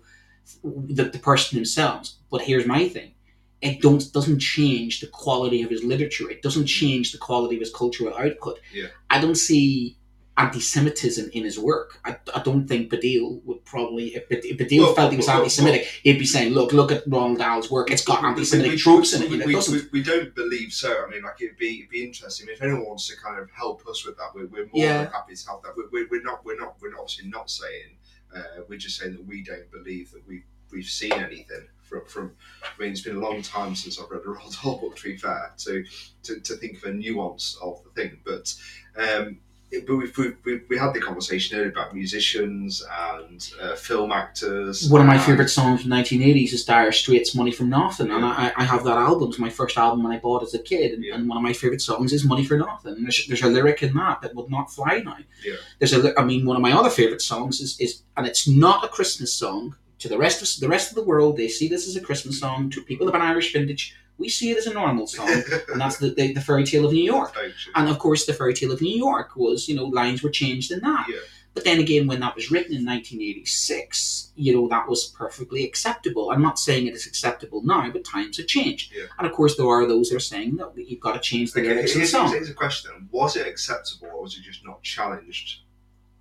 the, 0.63 1.05
the 1.05 1.19
person 1.19 1.57
themselves. 1.57 2.17
But 2.29 2.41
here's 2.43 2.65
my 2.65 2.87
thing: 2.87 3.13
it 3.61 3.81
don't 3.81 4.11
doesn't 4.13 4.39
change 4.39 4.99
the 5.01 5.07
quality 5.07 5.63
of 5.63 5.69
his 5.69 5.83
literature. 5.83 6.29
It 6.29 6.41
doesn't 6.41 6.67
change 6.67 7.11
the 7.11 7.17
quality 7.17 7.55
of 7.55 7.61
his 7.61 7.73
cultural 7.73 8.15
output. 8.15 8.59
Yeah. 8.73 8.87
I 9.09 9.19
don't 9.19 9.35
see 9.35 9.97
anti-Semitism 10.37 11.29
in 11.33 11.43
his 11.43 11.57
work. 11.57 11.99
I, 12.05 12.15
I 12.35 12.41
don't 12.43 12.67
think 12.67 12.91
Baddiel 12.91 13.43
would 13.45 13.65
probably 13.65 14.15
if, 14.15 14.25
if 14.29 14.57
Baddiel 14.57 14.81
Well, 14.83 14.93
felt 14.95 15.11
he 15.11 15.17
was 15.17 15.27
well, 15.27 15.37
well, 15.37 15.43
anti-Semitic, 15.43 15.87
he'd 16.03 16.19
be 16.19 16.25
saying, 16.25 16.53
"Look, 16.53 16.73
look 16.73 16.91
at 16.91 17.05
Roald 17.09 17.37
Dahl's 17.39 17.71
work. 17.71 17.89
It's 17.91 18.03
got 18.03 18.21
We- 18.21 18.27
we- 18.27 18.29
anti-Semitic 18.33 18.71
we- 18.73 18.77
tropes 18.77 19.13
in 19.13 19.23
it." 19.23 19.29
we- 19.29 19.35
You 19.35 19.39
know, 19.41 19.45
we, 19.47 19.53
doesn't. 19.53 19.91
we, 19.91 19.99
we 19.99 20.03
don't 20.03 20.33
believe 20.35 20.71
so. 20.71 21.03
I 21.05 21.09
mean, 21.09 21.23
like 21.23 21.41
it'd 21.41 21.57
be 21.57 21.79
it'd 21.79 21.89
be 21.89 22.03
interesting 22.03 22.47
if 22.51 22.61
anyone 22.61 22.85
wants 22.85 23.07
to 23.07 23.17
kind 23.17 23.39
of 23.39 23.49
help 23.51 23.85
us 23.87 24.05
with 24.05 24.15
that. 24.17 24.29
We're, 24.35 24.45
we're 24.47 24.65
more 24.65 24.85
Yeah. 24.85 25.03
than 25.03 25.11
happy 25.11 25.35
to 25.35 25.45
help 25.47 25.63
that. 25.63 25.73
We're, 25.75 25.89
we're, 25.91 26.07
we're 26.11 26.23
not 26.23 26.45
we're 26.45 26.59
not 26.59 26.75
we're 26.81 26.93
obviously 26.95 27.29
not 27.29 27.49
saying 27.49 27.97
uh, 28.35 28.61
we're 28.69 28.77
just 28.77 28.99
saying 28.99 29.13
that 29.13 29.25
we 29.25 29.41
don't 29.41 29.69
believe 29.71 30.11
that 30.11 30.27
we 30.27 30.43
we've 30.71 30.85
seen 30.85 31.13
anything 31.13 31.65
from 31.87 32.05
from. 32.05 32.31
I 32.63 32.81
mean, 32.81 32.91
it's 32.91 33.01
been 33.01 33.15
a 33.15 33.19
long 33.19 33.41
time 33.41 33.75
since 33.75 33.99
I've 33.99 34.09
read 34.09 34.21
a 34.21 34.25
Roald 34.25 34.61
Dahl 34.61 34.77
book. 34.79 34.95
To 34.97 35.03
be 35.03 35.17
fair, 35.17 35.53
to 35.57 35.83
to, 36.23 36.39
to 36.39 36.53
think 36.55 36.77
of 36.77 36.83
a 36.83 36.93
nuance 36.93 37.57
of 37.61 37.81
the 37.83 37.89
thing, 38.01 38.19
but. 38.25 38.53
Um, 38.97 39.39
but 39.85 39.97
we've, 39.97 40.17
we've, 40.17 40.37
we've, 40.45 40.63
we 40.69 40.77
had 40.77 40.93
the 40.93 41.01
conversation 41.01 41.57
earlier 41.57 41.69
about 41.69 41.93
musicians 41.93 42.81
and 42.89 43.51
uh, 43.61 43.75
film 43.75 44.13
actors. 44.13 44.89
One 44.89 45.01
of 45.01 45.07
my 45.07 45.17
favourite 45.17 45.49
songs 45.49 45.81
from 45.81 45.89
the 45.89 45.95
1980s 45.97 46.53
is 46.53 46.63
Dire 46.63 46.93
Straits' 46.93 47.35
Money 47.35 47.51
from 47.51 47.69
Nothing. 47.69 48.09
And 48.09 48.23
I, 48.23 48.53
I 48.55 48.63
have 48.63 48.85
that 48.85 48.95
album. 48.97 49.27
It's 49.27 49.39
my 49.39 49.49
first 49.49 49.77
album 49.77 50.03
when 50.03 50.13
I 50.13 50.19
bought 50.19 50.41
as 50.41 50.53
a 50.53 50.59
kid. 50.59 50.93
And, 50.93 51.03
Yeah. 51.03 51.15
and 51.15 51.27
one 51.27 51.35
of 51.37 51.43
my 51.43 51.51
favourite 51.51 51.81
songs 51.81 52.13
is 52.13 52.23
Money 52.23 52.45
for 52.45 52.57
Nothing. 52.57 52.93
And 52.93 53.03
there's, 53.03 53.27
there's 53.27 53.41
a 53.41 53.47
lyric 53.49 53.83
in 53.83 53.93
that 53.95 54.21
that 54.21 54.33
would 54.35 54.49
not 54.49 54.71
fly 54.71 55.01
now. 55.03 55.17
Yeah. 55.43 55.55
There's 55.79 55.91
a, 55.91 56.17
I 56.17 56.23
mean, 56.23 56.45
one 56.45 56.55
of 56.55 56.61
my 56.61 56.71
other 56.71 56.89
favourite 56.89 57.21
songs 57.21 57.59
is, 57.59 57.77
is, 57.81 58.03
and 58.15 58.25
it's 58.25 58.47
not 58.47 58.85
a 58.85 58.87
Christmas 58.87 59.33
song. 59.33 59.75
To 59.99 60.07
the 60.07 60.17
rest 60.17 60.41
of 60.41 60.61
the 60.61 60.67
rest 60.69 60.89
of 60.91 60.95
the 60.95 61.03
world, 61.03 61.37
they 61.37 61.47
see 61.47 61.67
this 61.67 61.87
as 61.87 61.95
a 61.95 62.01
Christmas 62.01 62.39
song. 62.39 62.69
To 62.71 62.81
people 62.83 63.07
of 63.07 63.15
an 63.15 63.21
Irish 63.21 63.51
vintage, 63.53 63.95
we 64.17 64.29
see 64.29 64.51
it 64.51 64.57
as 64.57 64.67
a 64.67 64.73
normal 64.73 65.07
song, 65.07 65.29
and 65.71 65.79
that's 65.81 65.97
the, 65.97 66.09
the, 66.11 66.33
the 66.33 66.41
Fairy 66.41 66.65
Tale 66.65 66.85
of 66.85 66.91
New 66.91 67.03
York. 67.03 67.35
And 67.75 67.89
of 67.89 67.97
course, 67.99 68.25
the 68.25 68.33
Fairy 68.33 68.53
Tale 68.53 68.71
of 68.71 68.81
New 68.81 68.95
York 68.97 69.35
was, 69.35 69.67
you 69.67 69.75
know, 69.75 69.85
lines 69.85 70.21
were 70.23 70.29
changed 70.29 70.71
in 70.71 70.79
that. 70.81 71.05
Yeah. 71.09 71.17
But 71.55 71.63
then 71.65 71.79
again, 71.79 72.05
when 72.05 72.19
that 72.19 72.35
was 72.35 72.51
written 72.51 72.75
in 72.75 72.85
1986, 72.85 74.31
you 74.35 74.53
know, 74.53 74.67
that 74.67 74.87
was 74.87 75.07
perfectly 75.07 75.63
acceptable. 75.65 76.29
I'm 76.29 76.41
not 76.41 76.59
saying 76.59 76.85
it 76.85 76.93
is 76.93 77.07
acceptable 77.07 77.63
now, 77.63 77.89
but 77.91 78.05
times 78.05 78.37
have 78.37 78.45
changed. 78.47 78.93
Yeah. 78.95 79.05
And 79.17 79.27
of 79.27 79.33
course, 79.33 79.55
there 79.57 79.65
are 79.67 79.87
those 79.87 80.09
that 80.09 80.17
are 80.17 80.19
saying 80.19 80.57
that 80.57 80.73
you've 80.75 80.99
got 80.99 81.13
to 81.13 81.19
change 81.19 81.53
the 81.53 81.61
Okay, 81.61 81.69
lyrics 81.69 81.95
of 81.95 82.01
the 82.01 82.07
song. 82.07 82.29
here's 82.29 82.49
a 82.49 82.53
question. 82.53 83.09
Was 83.11 83.35
it 83.35 83.47
acceptable, 83.47 84.07
or 84.13 84.21
was 84.21 84.37
it 84.37 84.43
just 84.43 84.63
not 84.65 84.83
challenged 84.83 85.61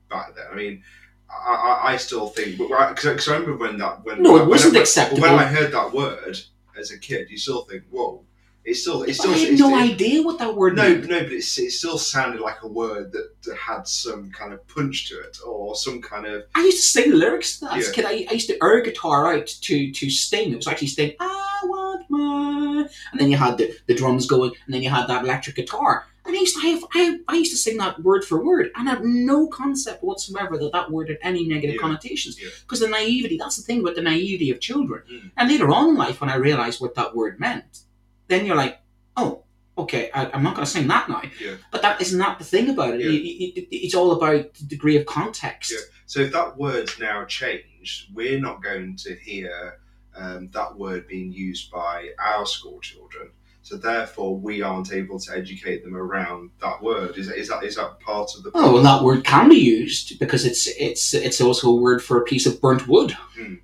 back 0.08 0.34
then? 0.34 0.46
I 0.50 0.54
mean, 0.54 0.82
I, 1.30 1.52
I, 1.54 1.92
I 1.92 1.96
still 1.96 2.28
think, 2.28 2.56
because 2.58 3.28
I 3.28 3.32
remember 3.34 3.56
when 3.56 3.78
that 3.78 4.04
when 4.04 4.22
No, 4.22 4.36
it 4.36 4.46
wasn't 4.46 4.74
when, 4.74 4.82
acceptable. 4.82 5.22
When 5.22 5.34
I 5.34 5.44
heard 5.44 5.72
that 5.72 5.92
word 5.92 6.38
as 6.78 6.90
a 6.90 6.98
kid, 6.98 7.30
you 7.30 7.38
still 7.38 7.62
think, 7.64 7.84
"Whoa!" 7.90 8.22
It's 8.64 8.80
still, 8.80 9.04
it's 9.04 9.18
still, 9.18 9.32
I 9.32 9.38
had 9.38 9.58
no 9.60 9.78
it- 9.78 9.92
idea 9.92 10.22
what 10.22 10.40
that 10.40 10.56
word 10.56 10.74
No, 10.74 10.82
meant. 10.82 11.06
no, 11.08 11.22
but 11.22 11.32
it 11.32 11.42
still 11.44 11.98
sounded 11.98 12.40
like 12.40 12.62
a 12.64 12.66
word 12.68 13.12
that, 13.12 13.30
that 13.44 13.56
had 13.56 13.86
some 13.86 14.32
kind 14.32 14.52
of 14.52 14.66
punch 14.66 15.08
to 15.08 15.20
it, 15.20 15.38
or 15.46 15.76
some 15.76 16.02
kind 16.02 16.26
of 16.26 16.44
I 16.56 16.64
used 16.64 16.78
to 16.78 16.82
sing 16.88 17.10
the 17.10 17.16
lyrics 17.16 17.60
to 17.60 17.66
that 17.66 17.76
as 17.78 17.88
a 17.90 17.92
kid. 17.92 18.04
I, 18.06 18.26
I 18.28 18.32
used 18.32 18.48
to 18.48 18.58
air 18.62 18.80
guitar 18.82 19.32
out 19.32 19.46
to, 19.46 19.92
to 19.92 20.10
sting. 20.10 20.50
It 20.52 20.56
was 20.56 20.66
actually 20.66 20.88
sting, 20.88 21.14
I 21.20 21.60
want 21.64 22.06
my. 22.10 22.88
And 23.12 23.20
then 23.20 23.30
you 23.30 23.36
had 23.36 23.56
the, 23.56 23.72
the 23.86 23.94
drums 23.94 24.26
going, 24.26 24.50
and 24.66 24.74
then 24.74 24.82
you 24.82 24.90
had 24.90 25.06
that 25.06 25.22
electric 25.24 25.54
guitar. 25.56 26.04
And 26.26 26.36
I 26.36 26.40
used 26.40 26.56
to 26.56 26.62
have, 26.62 26.84
I, 26.94 27.18
I 27.28 27.36
used 27.36 27.52
to 27.52 27.56
sing 27.56 27.76
that 27.78 28.02
word 28.02 28.24
for 28.24 28.42
word, 28.44 28.70
and 28.74 28.88
I 28.88 28.92
had 28.94 29.04
no 29.04 29.46
concept 29.46 30.02
whatsoever 30.02 30.58
that 30.58 30.72
that 30.72 30.90
word 30.90 31.08
had 31.08 31.18
any 31.22 31.46
negative 31.46 31.76
Yeah. 31.76 31.80
connotations. 31.80 32.40
Yeah. 32.40 32.48
Because 32.62 32.80
the 32.80 32.88
naivety, 32.88 33.36
that's 33.38 33.56
the 33.56 33.62
thing 33.62 33.80
about 33.80 33.94
the 33.94 34.02
naivety 34.02 34.50
of 34.50 34.60
children. 34.60 35.02
Mm. 35.12 35.30
And 35.36 35.48
later 35.48 35.70
on 35.70 35.90
in 35.90 35.96
life, 35.96 36.20
when 36.20 36.30
I 36.30 36.36
realised 36.36 36.80
what 36.80 36.94
that 36.96 37.14
word 37.14 37.38
meant, 37.38 37.80
then 38.28 38.44
you're 38.44 38.56
like, 38.56 38.80
oh, 39.16 39.44
okay, 39.78 40.10
I, 40.12 40.30
I'm 40.32 40.42
not 40.42 40.54
going 40.56 40.64
to 40.64 40.70
sing 40.70 40.88
that 40.88 41.08
now. 41.08 41.22
Yeah. 41.40 41.56
But 41.70 41.82
that 41.82 42.00
isn't 42.00 42.18
that 42.18 42.38
the 42.38 42.44
thing 42.44 42.70
about 42.70 42.94
it. 42.94 43.00
Yeah. 43.00 43.10
It- 43.10 43.58
it- 43.58 43.58
it- 43.70 43.76
it's 43.84 43.94
all 43.94 44.12
about 44.12 44.54
the 44.54 44.64
degree 44.64 44.96
of 44.96 45.06
context. 45.06 45.70
Yeah. 45.72 45.78
So 46.06 46.20
if 46.20 46.32
that 46.32 46.56
word's 46.56 46.98
now 46.98 47.24
changed, 47.26 48.12
we're 48.14 48.40
not 48.40 48.62
going 48.62 48.96
to 48.96 49.14
hear 49.16 49.78
um, 50.16 50.48
that 50.52 50.76
word 50.78 51.06
being 51.06 51.30
used 51.30 51.70
by 51.70 52.08
our 52.18 52.46
school 52.46 52.80
children. 52.80 53.28
So 53.66 53.76
therefore, 53.76 54.36
we 54.36 54.62
aren't 54.62 54.92
able 54.92 55.18
to 55.18 55.32
educate 55.36 55.82
them 55.82 55.96
around 55.96 56.50
that 56.60 56.80
word. 56.80 57.18
Is, 57.18 57.28
is 57.28 57.48
that 57.48 57.64
is 57.64 57.74
that 57.74 57.98
part 57.98 58.30
of 58.36 58.44
the 58.44 58.52
Oh, 58.54 58.74
well, 58.74 58.82
that 58.84 59.02
word 59.02 59.24
can 59.24 59.48
be 59.48 59.56
used 59.56 60.20
because 60.20 60.44
it's 60.46 60.68
it's 60.78 61.12
it's 61.14 61.40
also 61.40 61.70
a 61.70 61.74
word 61.74 62.00
for 62.00 62.16
a 62.20 62.24
piece 62.24 62.46
of 62.46 62.60
burnt 62.60 62.86
wood. 62.86 63.10
Hmm. 63.36 63.54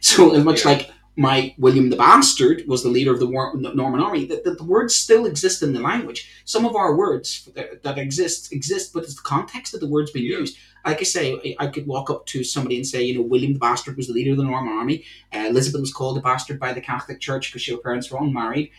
So 0.00 0.34
as 0.34 0.42
much 0.42 0.64
Yeah. 0.64 0.70
like 0.72 0.90
my 1.14 1.54
William 1.58 1.90
the 1.90 1.96
Bastard 1.96 2.64
was 2.66 2.82
the 2.82 2.88
leader 2.88 3.12
of 3.12 3.20
the 3.20 3.26
War- 3.28 3.54
Norman 3.56 4.00
army, 4.00 4.24
that 4.24 4.42
the, 4.42 4.54
the 4.54 4.64
words 4.64 4.96
still 4.96 5.26
exist 5.26 5.62
in 5.62 5.72
the 5.74 5.78
language. 5.80 6.28
Some 6.44 6.64
of 6.66 6.74
our 6.74 6.96
words 6.96 7.48
that, 7.54 7.84
that 7.84 7.98
exist 7.98 8.52
exist, 8.52 8.92
but 8.92 9.04
it's 9.04 9.14
the 9.14 9.22
context 9.22 9.74
of 9.74 9.80
the 9.80 9.86
words 9.94 10.10
being 10.10 10.26
Yeah. 10.32 10.38
used. 10.38 10.56
Like 10.84 10.98
I 10.98 11.04
say, 11.04 11.24
I 11.60 11.64
I 11.64 11.66
could 11.68 11.86
walk 11.86 12.10
up 12.10 12.26
to 12.32 12.42
somebody 12.42 12.76
and 12.78 12.86
say, 12.92 13.00
you 13.04 13.14
know, 13.14 13.22
William 13.32 13.52
the 13.52 13.60
Bastard 13.60 13.96
was 13.96 14.08
the 14.08 14.12
leader 14.18 14.32
of 14.32 14.38
the 14.38 14.42
Norman 14.52 14.72
army. 14.76 15.04
Uh, 15.32 15.46
Elizabeth 15.52 15.82
was 15.82 15.92
called 15.92 16.18
a 16.18 16.20
bastard 16.20 16.58
by 16.58 16.72
the 16.72 16.80
Catholic 16.90 17.20
Church 17.20 17.44
because 17.52 17.64
her 17.68 17.76
parents 17.76 18.10
were 18.10 18.18
unmarried. 18.18 18.70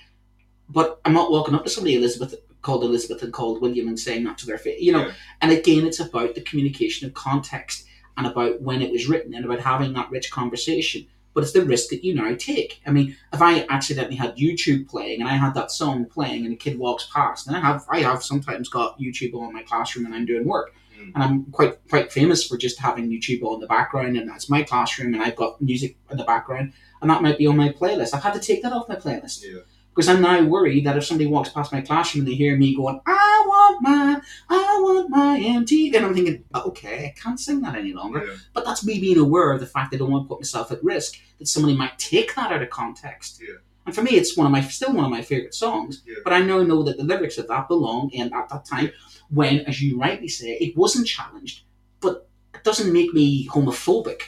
But 0.69 0.99
I'm 1.05 1.13
not 1.13 1.31
walking 1.31 1.55
up 1.55 1.63
to 1.65 1.69
somebody, 1.69 1.95
Elizabeth. 1.95 2.35
called 2.61 2.85
Elizabeth 2.85 3.21
and 3.21 3.33
called 3.33 3.61
William 3.61 3.89
and 3.89 3.99
saying 3.99 4.23
that 4.23 4.37
to 4.37 4.45
their 4.45 4.57
face. 4.57 4.81
You 4.81 4.93
know, 4.93 5.07
Yeah. 5.07 5.11
and 5.41 5.51
again, 5.51 5.85
it's 5.85 5.99
about 5.99 6.33
the 6.33 6.39
communication 6.39 7.05
of 7.05 7.13
context 7.13 7.85
and 8.15 8.25
about 8.25 8.61
when 8.61 8.81
it 8.81 8.89
was 8.89 9.05
written 9.09 9.33
and 9.33 9.43
about 9.43 9.59
having 9.59 9.91
that 9.93 10.09
rich 10.09 10.31
conversation. 10.31 11.05
But 11.33 11.43
it's 11.43 11.51
the 11.51 11.65
risk 11.65 11.89
that 11.89 12.05
you 12.05 12.15
now 12.15 12.33
take. 12.35 12.79
I 12.87 12.91
mean, 12.91 13.17
if 13.33 13.41
I 13.41 13.65
accidentally 13.69 14.15
had 14.15 14.37
YouTube 14.37 14.87
playing 14.87 15.19
and 15.19 15.29
I 15.29 15.33
had 15.35 15.53
that 15.55 15.71
song 15.71 16.05
playing 16.05 16.45
and 16.45 16.53
a 16.53 16.55
kid 16.55 16.79
walks 16.79 17.09
past, 17.13 17.47
and 17.47 17.55
I 17.57 17.59
have 17.59 17.85
I 17.89 17.99
have 17.99 18.23
sometimes 18.23 18.69
got 18.69 18.97
YouTube 18.97 19.33
on 19.33 19.51
my 19.51 19.63
classroom 19.63 20.05
and 20.05 20.15
I'm 20.15 20.25
doing 20.25 20.45
work. 20.47 20.73
Mm. 20.97 21.11
And 21.15 21.21
I'm 21.23 21.45
quite 21.51 21.79
quite 21.89 22.13
famous 22.13 22.47
for 22.47 22.55
just 22.55 22.79
having 22.79 23.09
YouTube 23.09 23.43
on 23.43 23.59
the 23.59 23.67
background 23.67 24.15
and 24.15 24.29
that's 24.29 24.49
my 24.49 24.63
classroom 24.63 25.13
and 25.15 25.21
I've 25.21 25.35
got 25.35 25.61
music 25.61 25.97
in 26.11 26.15
the 26.17 26.23
background 26.23 26.71
and 27.01 27.09
that 27.09 27.21
might 27.21 27.37
be 27.37 27.47
on 27.47 27.57
my 27.57 27.69
playlist. 27.69 28.13
I've 28.13 28.23
had 28.23 28.35
to 28.35 28.39
take 28.39 28.61
that 28.61 28.71
off 28.71 28.87
my 28.87 28.95
playlist 28.95 29.43
Yeah. 29.43 29.61
Because 29.93 30.09
I'm 30.09 30.21
now 30.21 30.43
worried 30.43 30.85
that 30.85 30.97
if 30.97 31.05
somebody 31.05 31.27
walks 31.29 31.49
past 31.49 31.71
my 31.71 31.81
classroom 31.81 32.21
and 32.21 32.27
they 32.31 32.35
hear 32.35 32.57
me 32.57 32.75
going, 32.75 32.99
"I 33.05 33.43
want 33.47 33.81
my, 33.81 34.21
I 34.49 34.79
want 34.81 35.09
my 35.09 35.39
MTV," 35.39 35.95
and 35.95 36.05
I'm 36.05 36.13
thinking, 36.15 36.43
"Okay, 36.55 37.05
I 37.15 37.19
can't 37.21 37.39
sing 37.39 37.61
that 37.61 37.75
any 37.75 37.93
longer." 37.93 38.25
Yeah. 38.25 38.33
But 38.53 38.65
that's 38.65 38.85
me 38.85 38.99
being 38.99 39.17
aware 39.19 39.51
of 39.51 39.59
the 39.59 39.67
fact 39.67 39.91
that 39.91 39.97
I 39.97 39.99
don't 39.99 40.11
want 40.11 40.25
to 40.25 40.29
put 40.29 40.39
myself 40.39 40.71
at 40.71 40.83
risk 40.83 41.19
that 41.39 41.47
somebody 41.47 41.75
might 41.75 41.97
take 41.99 42.33
that 42.35 42.51
out 42.51 42.61
of 42.63 42.69
context. 42.69 43.39
Yeah. 43.41 43.55
And 43.85 43.93
for 43.93 44.01
me, 44.01 44.11
it's 44.11 44.35
one 44.37 44.45
of 44.47 44.51
my 44.51 44.61
still 44.61 44.93
one 44.93 45.05
of 45.05 45.11
my 45.11 45.21
favorite 45.21 45.53
songs. 45.53 46.01
Yeah. 46.07 46.15
But 46.23 46.33
I 46.33 46.41
now 46.41 46.63
know 46.63 46.81
that 46.83 46.97
the 46.97 47.03
lyrics 47.03 47.37
of 47.37 47.47
that 47.49 47.67
belong 47.67 48.09
in 48.11 48.33
at 48.33 48.49
that 48.49 48.65
time 48.65 48.91
when, 49.29 49.59
as 49.61 49.81
you 49.81 49.99
rightly 49.99 50.27
say, 50.27 50.53
it 50.53 50.75
wasn't 50.77 51.05
challenged. 51.07 51.63
But 51.99 52.27
it 52.55 52.63
doesn't 52.63 52.91
make 52.91 53.13
me 53.13 53.47
homophobic 53.47 54.21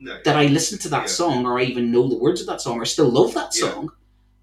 No. 0.00 0.18
that 0.24 0.36
I 0.36 0.46
listen 0.46 0.78
to 0.80 0.88
that 0.90 1.08
song 1.10 1.44
or 1.46 1.58
I 1.58 1.64
even 1.64 1.90
know 1.90 2.06
the 2.08 2.18
words 2.18 2.40
of 2.40 2.46
that 2.48 2.60
song 2.60 2.76
or 2.78 2.84
still 2.84 3.08
love 3.08 3.34
that 3.34 3.52
song 3.54 3.90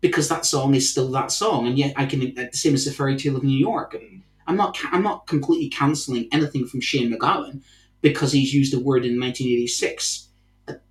because 0.01 0.29
that 0.29 0.45
song 0.45 0.75
is 0.75 0.89
still 0.89 1.09
that 1.11 1.31
song, 1.31 1.67
and 1.67 1.77
yet 1.77 1.93
I 1.95 2.05
can 2.05 2.19
the 2.33 2.49
same 2.53 2.73
as 2.73 2.85
the 2.85 2.91
Fairy 2.91 3.17
Tale 3.17 3.35
of 3.37 3.43
New 3.43 3.57
York. 3.57 3.93
Mm. 3.93 4.21
I'm 4.47 4.55
not 4.57 4.77
I'm 4.91 5.03
not 5.03 5.27
completely 5.27 5.69
cancelling 5.69 6.27
anything 6.31 6.65
from 6.67 6.81
Shane 6.81 7.11
MacGowan 7.11 7.61
because 8.01 8.31
he's 8.31 8.53
used 8.53 8.73
a 8.73 8.79
word 8.79 9.05
in 9.05 9.19
1986 9.19 10.27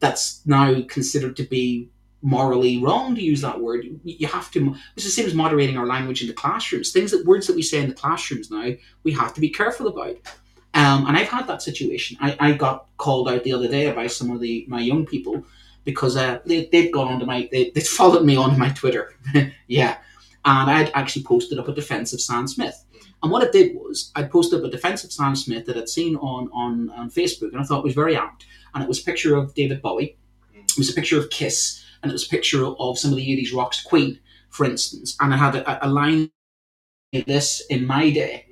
that's 0.00 0.40
now 0.46 0.82
considered 0.88 1.36
to 1.36 1.44
be 1.44 1.88
morally 2.22 2.78
wrong 2.82 3.14
to 3.14 3.22
use 3.22 3.42
that 3.42 3.60
word. 3.60 3.84
You- 3.84 4.00
You 4.04 4.26
have 4.28 4.50
to. 4.52 4.74
It's 4.96 5.04
the 5.04 5.10
same 5.10 5.26
as 5.26 5.34
moderating 5.34 5.76
our 5.76 5.86
language 5.86 6.22
in 6.22 6.28
the 6.28 6.32
classrooms. 6.34 6.90
Things 6.90 7.10
that 7.10 7.26
words 7.26 7.46
that 7.46 7.56
we 7.56 7.62
say 7.62 7.80
in 7.82 7.88
the 7.88 7.94
classrooms 7.94 8.50
now 8.50 8.72
we 9.02 9.12
have 9.12 9.34
to 9.34 9.40
be 9.40 9.50
careful 9.50 9.86
about. 9.88 10.16
Um, 10.74 11.06
and 11.06 11.16
I've 11.16 11.28
had 11.28 11.46
that 11.46 11.62
situation. 11.62 12.16
I, 12.20 12.36
I 12.40 12.52
got 12.52 12.86
called 12.96 13.28
out 13.28 13.44
the 13.44 13.52
other 13.52 13.68
day 13.68 13.92
by 13.92 14.08
some 14.08 14.30
of 14.30 14.40
the 14.40 14.64
my 14.68 14.80
young 14.80 15.06
people 15.06 15.44
because 15.84 16.16
uh, 16.16 16.40
they, 16.46 16.66
they'd 16.66 16.90
gone 16.90 17.12
onto 17.12 17.26
my 17.26 17.48
they, 17.52 17.70
they'd 17.70 17.86
followed 18.00 18.24
me 18.24 18.36
on 18.36 18.58
my 18.58 18.70
Twitter. 18.70 19.14
yeah. 19.66 19.98
And 20.46 20.70
I'd 20.70 20.92
actually 20.94 21.24
posted 21.24 21.58
up 21.58 21.68
a 21.68 21.72
defense 21.72 22.12
of 22.12 22.20
Sam 22.20 22.46
Smith. 22.46 22.84
And 23.22 23.32
what 23.32 23.42
it 23.42 23.52
did 23.52 23.74
was 23.74 24.12
I 24.14 24.24
posted 24.24 24.60
up 24.60 24.66
a 24.66 24.70
defense 24.70 25.02
of 25.02 25.12
Sam 25.12 25.34
Smith 25.34 25.64
that 25.66 25.78
I'd 25.78 25.88
seen 25.88 26.16
on, 26.16 26.50
on, 26.52 26.90
on 26.90 27.10
Facebook 27.10 27.52
and 27.52 27.60
I 27.60 27.64
thought 27.64 27.82
was 27.82 27.94
very 27.94 28.16
apt. 28.16 28.44
And 28.74 28.82
it 28.82 28.88
was 28.88 29.00
a 29.00 29.04
picture 29.04 29.36
of 29.36 29.54
David 29.54 29.80
Bowie. 29.80 30.18
It 30.54 30.76
was 30.76 30.90
a 30.90 30.94
picture 30.94 31.18
of 31.18 31.30
Kiss 31.30 31.82
and 32.02 32.10
it 32.10 32.12
was 32.12 32.26
a 32.26 32.28
picture 32.28 32.66
of 32.66 32.98
some 32.98 33.12
of 33.12 33.16
the 33.16 33.26
80s 33.26 33.54
rocks 33.56 33.82
Queen, 33.82 34.18
for 34.50 34.66
instance. 34.66 35.16
And 35.20 35.32
I 35.32 35.38
had 35.38 35.56
a, 35.56 35.86
a 35.86 35.88
line 35.88 36.30
this 37.22 37.62
in 37.70 37.86
my 37.86 38.10
day. 38.10 38.46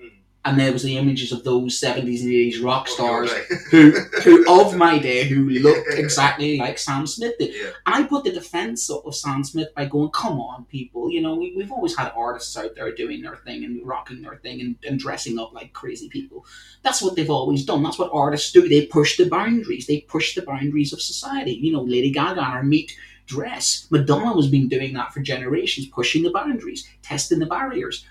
And 0.45 0.59
there 0.59 0.73
was 0.73 0.83
the 0.83 0.97
images 0.97 1.31
of 1.31 1.45
those 1.45 1.81
70s 1.81 2.23
and 2.23 2.31
80s 2.31 2.65
rock 2.65 2.87
oh, 2.89 2.95
stars 2.95 3.31
Oh, 3.33 3.45
God, 3.49 3.59
who, 3.71 3.91
who 4.23 4.61
of 4.61 4.75
my 4.77 4.99
day 4.99 5.25
who 5.25 5.49
looked 5.49 5.93
exactly 5.93 6.59
like 6.59 6.79
Sam 6.79 7.07
Smith 7.07 7.39
did. 7.39 7.55
yeah. 7.55 7.71
And 7.87 7.95
I 7.95 8.03
put 8.05 8.25
the 8.25 8.33
defense 8.33 8.91
of 8.91 9.15
Sam 9.15 9.45
Smith 9.45 9.73
by 9.75 9.85
going, 9.87 10.11
come 10.11 10.41
on, 10.41 10.65
people, 10.65 11.11
you 11.11 11.21
know, 11.21 11.37
we, 11.37 11.55
we've 11.57 11.71
always 11.71 11.97
had 11.97 12.13
artists 12.17 12.57
out 12.57 12.75
there 12.75 12.93
doing 12.93 13.23
their 13.23 13.37
thing 13.37 13.65
and 13.65 13.87
rocking 13.87 14.21
their 14.21 14.37
thing 14.37 14.61
and, 14.61 14.77
and 14.87 14.99
dressing 14.99 15.39
up 15.39 15.53
like 15.53 15.73
crazy 15.73 16.09
people. 16.09 16.45
That's 16.83 17.01
what 17.01 17.15
they've 17.15 17.31
always 17.31 17.65
done. 17.65 17.83
That's 17.85 17.99
what 17.99 18.11
artists 18.13 18.51
do. 18.51 18.69
They 18.69 18.87
push 18.87 19.17
the 19.17 19.29
boundaries. 19.29 19.87
They 19.87 20.01
push 20.01 20.35
the 20.35 20.43
boundaries 20.43 20.93
of 20.93 21.01
society. 21.01 21.53
You 21.53 21.73
know, 21.73 21.83
Lady 21.83 22.11
Gaga 22.11 22.43
and 22.43 22.53
her 22.55 22.63
meat 22.65 22.97
dress. 23.27 23.87
Madonna 23.91 24.35
has 24.35 24.49
been 24.49 24.69
doing 24.69 24.93
that 24.95 25.13
for 25.13 25.21
generations, 25.21 25.87
pushing 25.87 26.23
the 26.23 26.31
boundaries, 26.31 26.89
testing 27.03 27.39
the 27.39 27.47
barriers. 27.47 28.05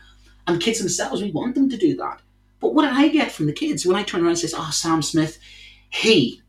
And 0.47 0.61
kids 0.61 0.79
themselves, 0.79 1.21
we 1.21 1.31
want 1.31 1.55
them 1.55 1.69
to 1.69 1.77
do 1.77 1.95
that. 1.97 2.21
But 2.59 2.73
what 2.73 2.83
did 2.83 2.93
I 2.93 3.07
get 3.07 3.31
from 3.31 3.47
the 3.47 3.53
kids 3.53 3.85
when 3.85 3.95
I 3.95 4.03
turn 4.03 4.21
around 4.21 4.31
and 4.31 4.39
says, 4.39 4.55
oh, 4.55 4.69
Sam 4.71 5.01
Smith, 5.01 5.39
he. 5.89 6.41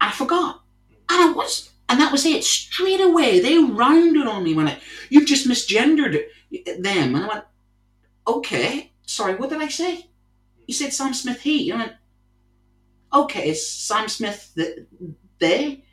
I 0.00 0.10
forgot. 0.10 0.62
And 1.08 1.22
I 1.22 1.32
was, 1.32 1.70
and 1.88 2.00
that 2.00 2.12
was 2.12 2.26
it. 2.26 2.44
Straight 2.44 3.00
away, 3.00 3.40
they 3.40 3.58
rounded 3.58 4.26
on 4.26 4.44
me 4.44 4.54
when 4.54 4.68
I, 4.68 4.78
you've 5.08 5.26
just 5.26 5.48
misgendered 5.48 6.22
them. 6.78 7.14
And 7.14 7.24
I 7.24 7.28
went, 7.28 7.44
okay, 8.26 8.92
sorry, 9.06 9.36
what 9.36 9.50
did 9.50 9.62
I 9.62 9.68
say? 9.68 10.06
You 10.66 10.74
said 10.74 10.92
Sam 10.92 11.14
Smith, 11.14 11.40
he. 11.40 11.70
And 11.70 11.80
I 11.80 11.84
went, 11.86 11.96
okay, 13.14 13.54
Sam 13.54 14.08
Smith 14.08 14.52
the, 14.54 14.86
they? 15.38 15.84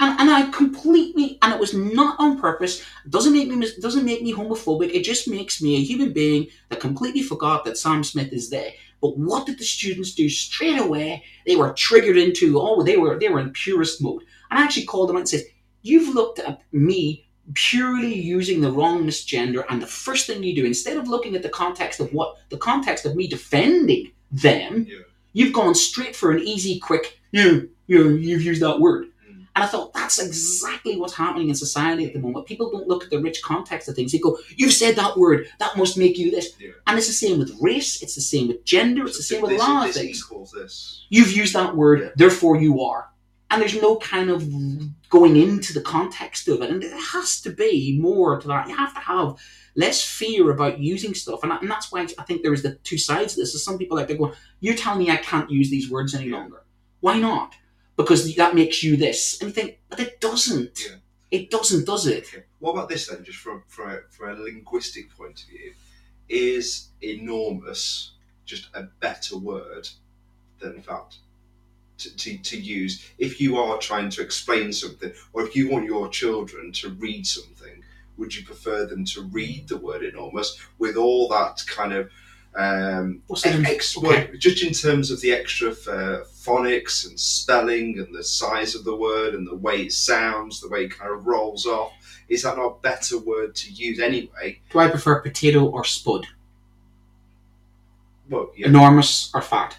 And, 0.00 0.18
and 0.18 0.30
I 0.30 0.50
completely, 0.50 1.38
and 1.42 1.52
it 1.52 1.60
was 1.60 1.74
not 1.74 2.16
on 2.18 2.40
purpose. 2.40 2.82
Doesn't 3.08 3.34
make 3.34 3.48
me 3.48 3.66
doesn't 3.80 4.04
make 4.04 4.22
me 4.22 4.32
homophobic. 4.32 4.90
It 4.94 5.04
just 5.04 5.28
makes 5.28 5.60
me 5.62 5.76
a 5.76 5.82
human 5.84 6.12
being 6.12 6.48
that 6.70 6.80
completely 6.80 7.22
forgot 7.22 7.64
that 7.64 7.76
Sam 7.76 8.02
Smith 8.02 8.32
is 8.32 8.48
there. 8.50 8.72
But 9.02 9.16
what 9.18 9.46
did 9.46 9.58
the 9.58 9.64
students 9.64 10.14
do 10.14 10.28
straight 10.28 10.78
away? 10.80 11.22
They 11.46 11.56
were 11.56 11.72
triggered 11.74 12.16
into 12.16 12.58
oh 12.60 12.82
they 12.82 12.96
were 12.96 13.18
they 13.18 13.28
were 13.28 13.40
in 13.40 13.50
purist 13.52 14.02
mode. 14.02 14.22
And 14.50 14.58
I 14.58 14.62
actually 14.64 14.86
called 14.86 15.08
them 15.08 15.16
out 15.16 15.20
and 15.20 15.28
said, 15.28 15.44
"You've 15.82 16.14
looked 16.14 16.38
at 16.38 16.62
me 16.72 17.26
purely 17.54 18.14
using 18.14 18.60
the 18.60 18.72
wrong 18.72 19.04
misgender, 19.04 19.64
and 19.68 19.82
the 19.82 19.86
first 19.86 20.26
thing 20.26 20.42
you 20.42 20.54
do 20.54 20.64
instead 20.64 20.96
of 20.96 21.08
looking 21.08 21.36
at 21.36 21.42
the 21.42 21.48
context 21.48 22.00
of 22.00 22.12
what 22.12 22.36
the 22.48 22.56
context 22.56 23.04
of 23.04 23.16
me 23.16 23.26
defending 23.26 24.12
them, 24.32 24.86
Yeah. 24.88 24.98
you've 25.34 25.52
gone 25.52 25.74
straight 25.74 26.16
for 26.16 26.30
an 26.30 26.40
easy, 26.40 26.78
quick 26.78 27.18
you 27.32 27.68
you 27.86 28.10
you've 28.16 28.42
used 28.42 28.62
that 28.62 28.80
word." 28.80 29.09
And 29.60 29.68
I 29.68 29.70
thought 29.70 29.92
that's 29.92 30.18
exactly 30.18 30.96
what's 30.96 31.12
happening 31.12 31.50
in 31.50 31.54
society 31.54 32.06
at 32.06 32.14
the 32.14 32.18
moment. 32.18 32.46
People 32.46 32.70
don't 32.70 32.88
look 32.88 33.04
at 33.04 33.10
the 33.10 33.20
rich 33.20 33.42
context 33.42 33.90
of 33.90 33.94
things. 33.94 34.10
They 34.10 34.18
go, 34.18 34.38
"You've 34.56 34.72
said 34.72 34.96
that 34.96 35.18
word. 35.18 35.48
That 35.58 35.76
must 35.76 35.98
make 35.98 36.16
you 36.16 36.30
this." 36.30 36.54
Yeah. 36.58 36.70
And 36.86 36.96
it's 36.96 37.08
the 37.08 37.12
same 37.12 37.38
with 37.38 37.52
race. 37.60 38.02
It's 38.02 38.14
the 38.14 38.22
same 38.22 38.48
with 38.48 38.64
gender. 38.64 39.06
It's 39.06 39.18
the 39.18 39.22
same 39.22 39.42
with 39.42 39.50
a 39.52 39.56
lot 39.58 39.86
of 39.90 39.94
things. 39.94 40.26
this. 40.54 41.04
You've 41.10 41.32
used 41.36 41.52
that 41.54 41.76
word, 41.76 42.00
Yeah. 42.00 42.08
therefore 42.16 42.56
you 42.58 42.80
are. 42.80 43.10
And 43.50 43.60
there's 43.60 43.78
no 43.82 43.96
kind 43.96 44.30
of 44.30 44.48
going 45.10 45.36
into 45.36 45.74
the 45.74 45.82
context 45.82 46.48
of 46.48 46.62
it. 46.62 46.70
And 46.70 46.82
there 46.82 46.96
has 46.98 47.42
to 47.42 47.50
be 47.50 47.98
more 48.00 48.40
to 48.40 48.48
that. 48.48 48.66
You 48.66 48.76
have 48.76 48.94
to 48.94 49.00
have 49.00 49.34
less 49.76 50.02
fear 50.02 50.50
about 50.50 50.80
using 50.80 51.12
stuff. 51.12 51.40
And, 51.42 51.52
and 51.52 51.70
that's 51.70 51.92
why 51.92 52.00
I 52.18 52.22
think 52.22 52.42
there's 52.42 52.62
the 52.62 52.76
two 52.76 52.96
sides 52.96 53.34
of 53.34 53.40
this. 53.40 53.52
There's 53.52 53.62
some 53.62 53.76
people 53.76 53.98
out 53.98 54.08
there 54.08 54.16
going, 54.16 54.32
You're 54.60 54.74
telling 54.74 55.00
me 55.00 55.10
I 55.10 55.16
can't 55.16 55.50
use 55.50 55.68
these 55.68 55.90
words 55.90 56.14
any 56.14 56.30
Yeah. 56.30 56.36
longer. 56.38 56.62
Why 57.00 57.18
not? 57.18 57.56
Because 58.02 58.34
that 58.36 58.54
makes 58.54 58.82
you 58.82 58.96
this. 58.96 59.40
And 59.40 59.48
you 59.50 59.54
think, 59.54 59.78
But 59.88 60.00
it 60.00 60.20
doesn't. 60.20 60.78
Yeah. 60.88 60.96
It 61.30 61.50
doesn't, 61.50 61.86
does 61.86 62.06
it? 62.06 62.24
Okay. 62.26 62.44
What 62.58 62.72
about 62.72 62.88
this 62.88 63.06
then, 63.06 63.22
just 63.24 63.38
from 63.38 63.62
from 63.68 63.90
a, 63.90 63.98
from 64.10 64.30
a 64.30 64.42
linguistic 64.42 65.14
point 65.16 65.42
of 65.42 65.48
view? 65.48 65.74
Is 66.28 66.88
enormous 67.02 68.12
just 68.44 68.68
a 68.74 68.84
better 69.00 69.36
word 69.38 69.88
than 70.58 70.82
fat 70.82 71.16
to, 71.98 72.16
to, 72.16 72.38
to 72.38 72.60
use 72.60 73.04
if 73.18 73.40
you 73.40 73.58
are 73.58 73.78
trying 73.78 74.10
to 74.10 74.22
explain 74.22 74.72
something, 74.72 75.12
or 75.32 75.42
if 75.46 75.54
you 75.54 75.68
want 75.70 75.84
your 75.84 76.08
children 76.08 76.72
to 76.72 76.90
read 76.90 77.26
something? 77.26 77.84
Would 78.16 78.34
you 78.36 78.44
prefer 78.44 78.86
them 78.86 79.04
to 79.06 79.22
read 79.22 79.68
the 79.68 79.78
word 79.78 80.02
enormous 80.02 80.58
with 80.78 80.96
all 80.96 81.28
that 81.28 81.62
kind 81.66 81.92
of 81.92 82.10
um, 82.56 83.22
What's 83.28 83.42
the- 83.42 83.50
ex- 83.66 83.96
okay. 83.96 84.06
well, 84.06 84.26
just 84.38 84.62
in 84.64 84.72
terms 84.72 85.10
of 85.10 85.20
the 85.20 85.32
extra 85.32 85.70
uh, 85.70 86.24
phonics 86.24 87.06
and 87.08 87.18
spelling 87.18 87.98
and 87.98 88.14
the 88.14 88.24
size 88.24 88.74
of 88.74 88.84
the 88.84 88.96
word 88.96 89.34
and 89.34 89.46
the 89.46 89.54
way 89.56 89.82
it 89.82 89.92
sounds, 89.92 90.60
the 90.60 90.68
way 90.68 90.84
it 90.84 90.96
kind 90.98 91.12
of 91.12 91.26
rolls 91.26 91.66
off, 91.66 91.92
is 92.28 92.42
that 92.42 92.56
not 92.56 92.66
a 92.66 92.80
better 92.80 93.18
word 93.18 93.54
to 93.54 93.72
use 93.72 94.00
anyway? 94.00 94.60
Do 94.70 94.78
I 94.80 94.88
prefer 94.88 95.20
potato 95.20 95.64
or 95.66 95.84
spud? 95.84 96.26
Well, 98.28 98.52
yeah, 98.56 98.68
Enormous 98.68 99.30
or 99.34 99.42
fat? 99.42 99.76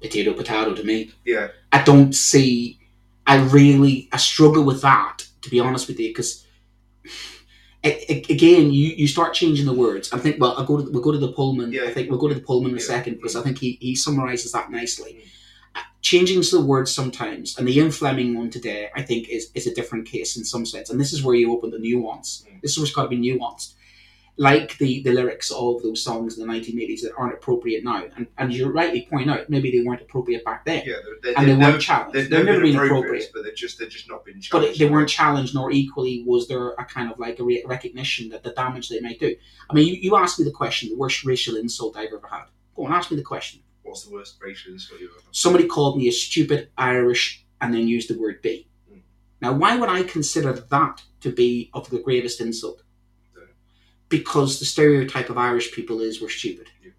Potato, 0.00 0.32
potato 0.32 0.74
to 0.74 0.82
me. 0.82 1.12
yeah, 1.24 1.48
I 1.72 1.82
don't 1.82 2.12
see. 2.12 2.78
I 3.26 3.36
really 3.36 4.08
I 4.12 4.16
struggle 4.16 4.64
with 4.64 4.82
that 4.82 5.18
to 5.42 5.50
be 5.50 5.60
honest 5.60 5.86
with 5.86 6.00
you 6.00 6.08
because 6.10 6.44
again 7.84 8.72
you, 8.72 8.88
you 8.94 9.08
start 9.08 9.34
changing 9.34 9.66
the 9.66 9.72
words. 9.72 10.12
I 10.12 10.18
think 10.18 10.40
well 10.40 10.54
I'll 10.56 10.64
go 10.64 10.78
to 10.78 10.90
we'll 10.90 11.02
go 11.02 11.12
to 11.12 11.18
the 11.18 11.32
Pullman. 11.32 11.72
Yeah. 11.72 11.84
I 11.84 11.92
think 11.92 12.10
we'll 12.10 12.18
go 12.18 12.28
to 12.28 12.34
the 12.34 12.40
Pullman 12.40 12.72
in 12.72 12.76
a 12.76 12.80
second 12.80 13.14
because 13.14 13.36
I 13.36 13.42
think 13.42 13.58
he, 13.58 13.78
he 13.80 13.94
summarizes 13.94 14.52
that 14.52 14.70
nicely. 14.70 15.14
Mm. 15.14 15.28
Uh, 15.74 15.80
Changing 16.00 16.40
the 16.40 16.60
words 16.60 16.92
sometimes, 16.92 17.58
and 17.58 17.66
the 17.66 17.76
Ian 17.76 17.90
Fleming 17.90 18.36
one 18.36 18.50
today, 18.50 18.90
I 18.94 19.02
think 19.02 19.28
is 19.28 19.50
is 19.54 19.66
a 19.66 19.74
different 19.74 20.06
case 20.06 20.36
in 20.36 20.44
some 20.44 20.66
sense, 20.66 20.90
and 20.90 21.00
this 21.00 21.12
is 21.12 21.22
where 21.24 21.34
you 21.34 21.52
open 21.52 21.70
the 21.70 21.78
nuance. 21.78 22.44
Mm. 22.48 22.60
This 22.60 22.72
is 22.72 22.78
what's 22.78 22.92
got 22.92 23.04
to 23.04 23.08
be 23.08 23.18
nuanced. 23.18 23.74
Like 24.38 24.78
the, 24.78 25.02
the 25.02 25.12
lyrics 25.12 25.50
of 25.50 25.82
those 25.82 26.02
songs 26.02 26.38
in 26.38 26.46
the 26.46 26.52
1980s 26.52 27.02
that 27.02 27.12
aren't 27.18 27.34
appropriate 27.34 27.84
now. 27.84 28.04
And, 28.16 28.26
and 28.38 28.52
you 28.52 28.70
rightly 28.70 29.06
point 29.10 29.30
out, 29.30 29.50
maybe 29.50 29.70
they 29.70 29.84
weren't 29.86 30.00
appropriate 30.00 30.42
back 30.44 30.64
then. 30.64 30.82
Yeah, 30.86 30.94
they're, 31.22 31.34
And 31.36 31.46
they 31.46 31.52
weren't 31.52 31.60
never- 31.60 31.78
challenged. 31.78 32.14
They've 32.30 32.30
never 32.44 32.60
been 32.60 32.76
appropriate, 32.76 33.30
but 33.34 33.42
they're 33.44 33.52
just 33.52 33.78
they're 33.78 33.88
just 33.88 34.08
not 34.08 34.24
been 34.24 34.40
challenged. 34.40 34.76
it, 34.76 34.78
they 34.78 34.90
weren't 34.90 35.08
challenged, 35.10 35.54
nor 35.54 35.70
equally 35.70 36.24
was 36.26 36.48
there 36.48 36.70
a 36.72 36.84
kind 36.84 37.12
of 37.12 37.18
like 37.18 37.38
a 37.40 37.44
re- 37.44 37.62
recognition 37.66 38.30
that 38.30 38.42
the 38.42 38.52
damage 38.52 38.88
they 38.88 39.00
might 39.00 39.20
do. 39.20 39.34
I 39.70 39.74
mean, 39.74 39.86
you, 39.86 39.94
you 39.94 40.16
asked 40.16 40.38
me 40.38 40.46
the 40.46 40.50
question, 40.50 40.88
the 40.88 40.96
worst 40.96 41.24
racial 41.24 41.56
insult 41.56 41.96
I've 41.96 42.08
ever 42.12 42.26
had. 42.28 42.44
Go 42.74 42.86
on, 42.86 42.92
ask 42.92 43.10
me 43.10 43.18
the 43.18 43.22
question. 43.22 43.60
What's 43.82 44.04
the 44.06 44.12
worst 44.12 44.38
racial 44.40 44.72
insult 44.72 44.98
you've 45.00 45.10
ever? 45.10 45.20
Had? 45.20 45.34
Somebody 45.34 45.66
called 45.66 45.98
me 45.98 46.08
a 46.08 46.12
stupid 46.12 46.70
Irish 46.78 47.44
and 47.60 47.74
then 47.74 47.86
used 47.86 48.08
the 48.08 48.18
word 48.18 48.40
B. 48.40 48.66
Mm. 48.90 49.00
Now, 49.42 49.52
why 49.52 49.76
would 49.76 49.90
I 49.90 50.04
consider 50.04 50.52
that 50.54 51.02
to 51.20 51.30
be 51.30 51.70
of 51.74 51.90
the 51.90 51.98
gravest 51.98 52.40
insult? 52.40 52.82
Yeah. 54.12 54.18
Because 54.18 54.58
the 54.58 54.64
stereotype 54.64 55.30
of 55.30 55.38
Irish 55.38 55.72
people 55.72 56.00
is 56.00 56.20
we're 56.20 56.28
stupid. 56.28 56.68
Yeah. 56.82 56.90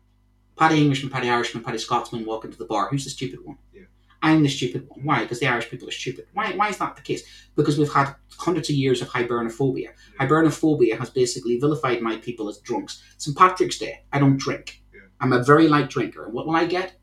Paddy 0.57 0.81
Englishman, 0.81 1.11
Paddy 1.11 1.29
Irishman, 1.29 1.63
Paddy 1.63 1.77
Scotsman 1.77 2.25
walk 2.25 2.45
into 2.45 2.57
the 2.57 2.65
bar. 2.65 2.89
Who's 2.89 3.03
the 3.03 3.09
stupid 3.09 3.39
one? 3.43 3.57
Yeah. 3.73 3.83
I'm 4.21 4.43
the 4.43 4.49
stupid 4.49 4.87
one. 4.87 5.03
Why? 5.03 5.23
Because 5.23 5.39
the 5.39 5.47
Irish 5.47 5.69
people 5.69 5.87
are 5.87 5.91
stupid. 5.91 6.25
Why? 6.33 6.53
Why 6.53 6.69
is 6.69 6.77
that 6.77 6.95
the 6.95 7.01
case? 7.01 7.23
Because 7.55 7.77
we've 7.77 7.91
had 7.91 8.15
hundreds 8.37 8.69
of 8.69 8.75
years 8.75 9.01
of 9.01 9.09
hibernophobia. 9.09 9.89
Hibernophobia 10.19 10.97
has 10.97 11.09
basically 11.09 11.59
vilified 11.59 12.01
my 12.01 12.17
people 12.17 12.47
as 12.49 12.59
drunks. 12.59 13.03
St. 13.17 13.35
Patrick's 13.37 13.77
Day, 13.77 14.03
I 14.11 14.19
don't 14.19 14.37
drink. 14.37 14.81
Yeah. 14.93 15.01
I'm 15.19 15.33
a 15.33 15.43
very 15.43 15.67
light 15.67 15.89
drinker. 15.89 16.25
And 16.25 16.33
what 16.33 16.47
will 16.47 16.55
I 16.55 16.65
get? 16.65 16.95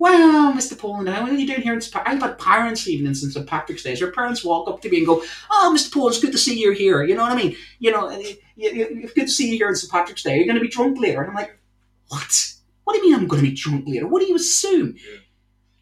Well, 0.00 0.54
Mr. 0.54 0.78
Poland, 0.78 1.08
what 1.08 1.30
are 1.30 1.34
you 1.34 1.46
doing 1.46 1.60
here 1.60 1.74
in 1.74 1.80
St. 1.82 2.02
I've 2.08 2.22
had 2.22 2.38
parents 2.38 2.88
even 2.88 3.06
in 3.06 3.14
St. 3.14 3.46
Patrick's 3.46 3.82
Day. 3.82 3.94
Your 3.94 4.12
parents 4.12 4.42
walk 4.42 4.66
up 4.66 4.80
to 4.80 4.88
me 4.88 4.96
and 4.96 5.06
go, 5.06 5.22
"Oh, 5.50 5.72
Mr. 5.76 5.92
Poland, 5.92 6.14
it's 6.14 6.24
good 6.24 6.32
to 6.32 6.38
see 6.38 6.58
you 6.58 6.72
here." 6.72 7.02
You 7.04 7.14
know 7.14 7.22
what 7.22 7.32
I 7.32 7.36
mean? 7.36 7.54
You 7.80 7.90
know, 7.92 8.08
it's 8.56 9.12
good 9.12 9.26
to 9.26 9.28
see 9.28 9.50
you 9.50 9.58
here 9.58 9.68
on 9.68 9.74
St. 9.74 9.92
Patrick's 9.92 10.22
Day. 10.22 10.36
You're 10.36 10.46
going 10.46 10.56
to 10.56 10.62
be 10.62 10.68
drunk 10.68 10.98
later, 10.98 11.20
and 11.20 11.28
I'm 11.28 11.36
like, 11.36 11.60
"What? 12.08 12.32
What 12.84 12.94
do 12.94 13.00
you 13.00 13.10
mean 13.10 13.20
I'm 13.20 13.28
going 13.28 13.44
to 13.44 13.50
be 13.50 13.54
drunk 13.54 13.84
later? 13.86 14.06
What 14.06 14.22
do 14.22 14.26
you 14.26 14.36
assume?" 14.36 14.96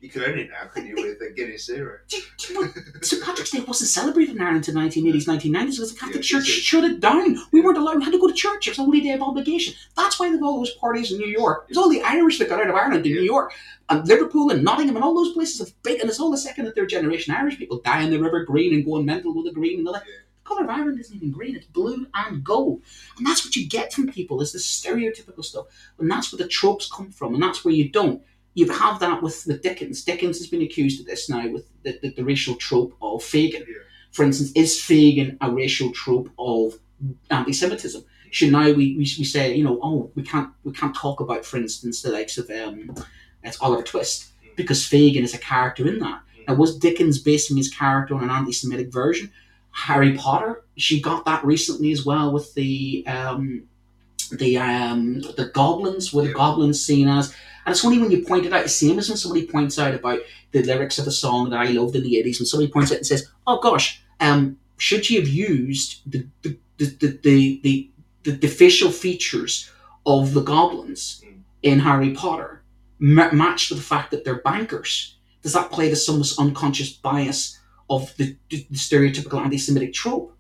You 0.01 0.09
could 0.09 0.23
it 0.23 0.49
now, 0.51 0.69
couldn't 0.73 0.91
you, 0.91 0.95
with 0.95 1.21
a 1.21 1.33
Guinness 1.35 1.67
Zero? 1.67 1.99
Do 2.09 2.17
you- 2.19 2.23
do 2.39 2.53
you 2.55 2.61
know? 2.65 2.73
St. 3.03 3.21
Patrick's 3.23 3.51
Day 3.51 3.61
wasn't 3.61 3.91
celebrated 3.91 4.37
in 4.37 4.41
Ireland 4.43 4.69
until 4.69 4.81
1980s, 4.81 5.27
1990s 5.27 5.71
because 5.73 5.93
the 5.93 5.99
Catholic 5.99 6.17
Yeah, 6.31 6.39
Church 6.39 6.47
shut 6.47 6.85
it 6.85 7.01
down. 7.01 7.37
We 7.51 7.61
weren't 7.61 7.79
allowed, 7.79 7.99
we 7.99 8.05
had 8.05 8.13
to 8.13 8.19
go 8.21 8.29
to 8.29 8.33
church. 8.35 8.69
It 8.69 8.71
was 8.71 8.79
a 8.79 8.85
holy 8.85 9.01
day 9.01 9.11
of 9.13 9.23
obligation. 9.23 9.75
That's 9.97 10.21
why 10.21 10.31
they've 10.31 10.41
all 10.43 10.59
those 10.59 10.73
parties 10.75 11.11
in 11.11 11.19
New 11.19 11.27
York. 11.27 11.65
It 11.69 11.71
was 11.71 11.79
all 11.79 11.89
the 11.89 12.03
Irish 12.03 12.39
that 12.39 12.49
got 12.49 12.61
out 12.61 12.71
of 12.71 12.77
Ireland 12.77 13.03
to 13.05 13.11
Yeah. 13.11 13.17
New 13.17 13.23
York. 13.27 13.53
And 13.89 14.07
Liverpool 14.07 14.51
and 14.51 14.63
Nottingham 14.63 14.95
and 14.97 15.05
all 15.05 15.15
those 15.17 15.33
places 15.33 15.59
have 15.59 15.83
big, 15.83 15.99
and 16.01 16.09
it's 16.09 16.21
all 16.21 16.31
the 16.31 16.39
second 16.39 16.67
and 16.67 16.75
third 16.77 16.91
generation 16.91 17.35
Irish 17.35 17.59
people 17.59 17.81
die 17.85 18.03
in 18.03 18.11
the 18.11 18.21
river 18.21 18.45
green 18.45 18.75
and 18.75 18.85
going 18.85 19.05
mental 19.05 19.35
with 19.35 19.47
the 19.47 19.53
green 19.53 19.79
and 19.79 19.87
that. 19.89 20.05
Yeah. 20.07 20.13
The 20.45 20.49
colour 20.55 20.63
of 20.65 20.71
Ireland 20.71 21.01
isn't 21.01 21.15
even 21.17 21.31
green, 21.33 21.57
it's 21.57 21.67
blue 21.67 22.07
and 22.15 22.43
gold. 22.45 22.83
And 23.19 23.27
that's 23.27 23.45
what 23.45 23.57
you 23.57 23.69
get 23.69 23.93
from 23.93 24.07
people, 24.11 24.41
is 24.43 24.53
the 24.53 24.59
stereotypical 24.59 25.45
stuff. 25.45 25.67
And 25.99 26.11
that's 26.11 26.33
where 26.33 26.39
the 26.39 26.49
tropes 26.49 26.89
come 26.91 27.11
from, 27.11 27.35
and 27.35 27.43
that's 27.43 27.65
where 27.65 27.75
you 27.75 27.91
don't. 27.91 28.23
You 28.59 28.67
have 28.83 28.97
that 29.05 29.19
with, 29.23 29.37
the 29.51 29.59
Dickens. 29.67 30.05
Dickens 30.11 30.37
has 30.41 30.49
been 30.53 30.63
accused 30.69 30.97
of 31.01 31.07
this 31.07 31.29
now 31.35 31.45
with 31.55 31.65
the, 31.85 31.93
the, 32.03 32.09
the 32.17 32.25
racial 32.33 32.57
trope 32.67 32.93
of 33.01 33.23
Fagin. 33.33 33.65
Yeah. 33.67 33.83
For 34.15 34.23
instance, 34.25 34.51
is 34.63 34.71
Fagin 34.89 35.29
a 35.41 35.49
racial 35.63 35.91
trope 36.03 36.29
of 36.39 36.65
anti-Semitism? 37.31 38.03
Should 38.31 38.53
now 38.53 38.67
we, 38.79 38.87
we, 38.99 39.05
we 39.21 39.25
say, 39.35 39.45
you 39.59 39.65
know, 39.65 39.79
oh, 39.89 40.11
we 40.17 40.23
can't 40.31 40.51
we 40.65 40.73
can't 40.73 40.97
talk 41.05 41.21
about, 41.21 41.45
for 41.45 41.57
instance, 41.65 42.03
the 42.03 42.11
likes 42.19 42.37
of 42.37 42.47
um, 42.51 42.77
it's 43.47 43.61
Oliver 43.61 43.83
Twist 43.83 44.19
because 44.57 44.89
Fagin 44.93 45.25
is 45.29 45.35
a 45.35 45.39
character 45.39 45.87
in 45.87 45.99
that. 46.01 46.21
Now, 46.47 46.55
was 46.55 46.79
Dickens 46.79 47.19
basing 47.31 47.57
his 47.57 47.71
character 47.83 48.15
on 48.15 48.25
an 48.25 48.31
anti-Semitic 48.39 48.89
version? 48.93 49.31
Harry 49.87 50.13
Potter, 50.17 50.65
she 50.77 51.01
got 51.01 51.25
that 51.27 51.45
recently 51.45 51.93
as 51.93 52.05
well 52.05 52.33
with 52.33 52.53
the 52.55 53.05
um, 53.07 53.63
the 54.33 54.59
um, 54.59 55.21
the 55.39 55.51
goblins, 55.55 56.13
were 56.13 56.23
the 56.23 56.29
Yeah. 56.29 56.35
goblins 56.43 56.85
seen 56.85 57.07
as, 57.09 57.35
and 57.69 57.75
it's 57.75 57.85
only 57.85 57.99
when 57.99 58.11
you 58.11 58.25
point 58.25 58.47
it 58.47 58.53
out, 58.55 58.63
the 58.63 58.69
same 58.71 58.99
as 58.99 59.11
when 59.11 59.19
somebody 59.19 59.47
points 59.47 59.79
out 59.79 59.93
about 59.93 60.21
the 60.53 60.63
lyrics 60.63 60.99
of 60.99 61.07
a 61.07 61.11
song 61.11 61.51
that 61.51 61.61
I 61.61 61.67
loved 61.67 61.95
in 61.97 62.03
the 62.03 62.17
eighties, 62.17 62.41
when 62.41 62.47
somebody 62.47 62.73
points 62.73 62.91
out 62.91 62.97
and 62.97 63.07
says, 63.07 63.29
"Oh 63.47 63.61
gosh, 63.61 64.03
um, 64.21 64.57
should 64.79 65.11
you 65.11 65.21
have 65.21 65.29
used 65.29 66.11
the 66.11 66.27
the 66.41 66.57
the 66.79 66.87
the 66.87 67.61
the, 67.63 67.91
the, 68.25 68.31
the, 68.31 68.49
facial 68.49 68.91
features 68.91 69.71
of 70.07 70.33
the 70.33 70.41
goblins 70.41 71.23
in 71.63 71.81
Harry 71.81 72.15
Potter 72.15 72.63
ma- 73.01 73.33
matched 73.33 73.71
with 73.71 73.81
the 73.81 73.85
fact 73.85 74.13
that 74.13 74.25
they're 74.25 74.41
bankers?" 74.41 75.19
Does 75.43 75.53
that 75.53 75.71
play 75.71 75.91
to 75.91 75.97
some 75.97 76.23
unconscious 76.39 76.91
bias 76.95 77.59
of 77.91 78.17
the, 78.17 78.35
the, 78.49 78.65
stereotypical 78.73 79.45
anti-Semitic 79.45 79.93
trope? 79.93 80.35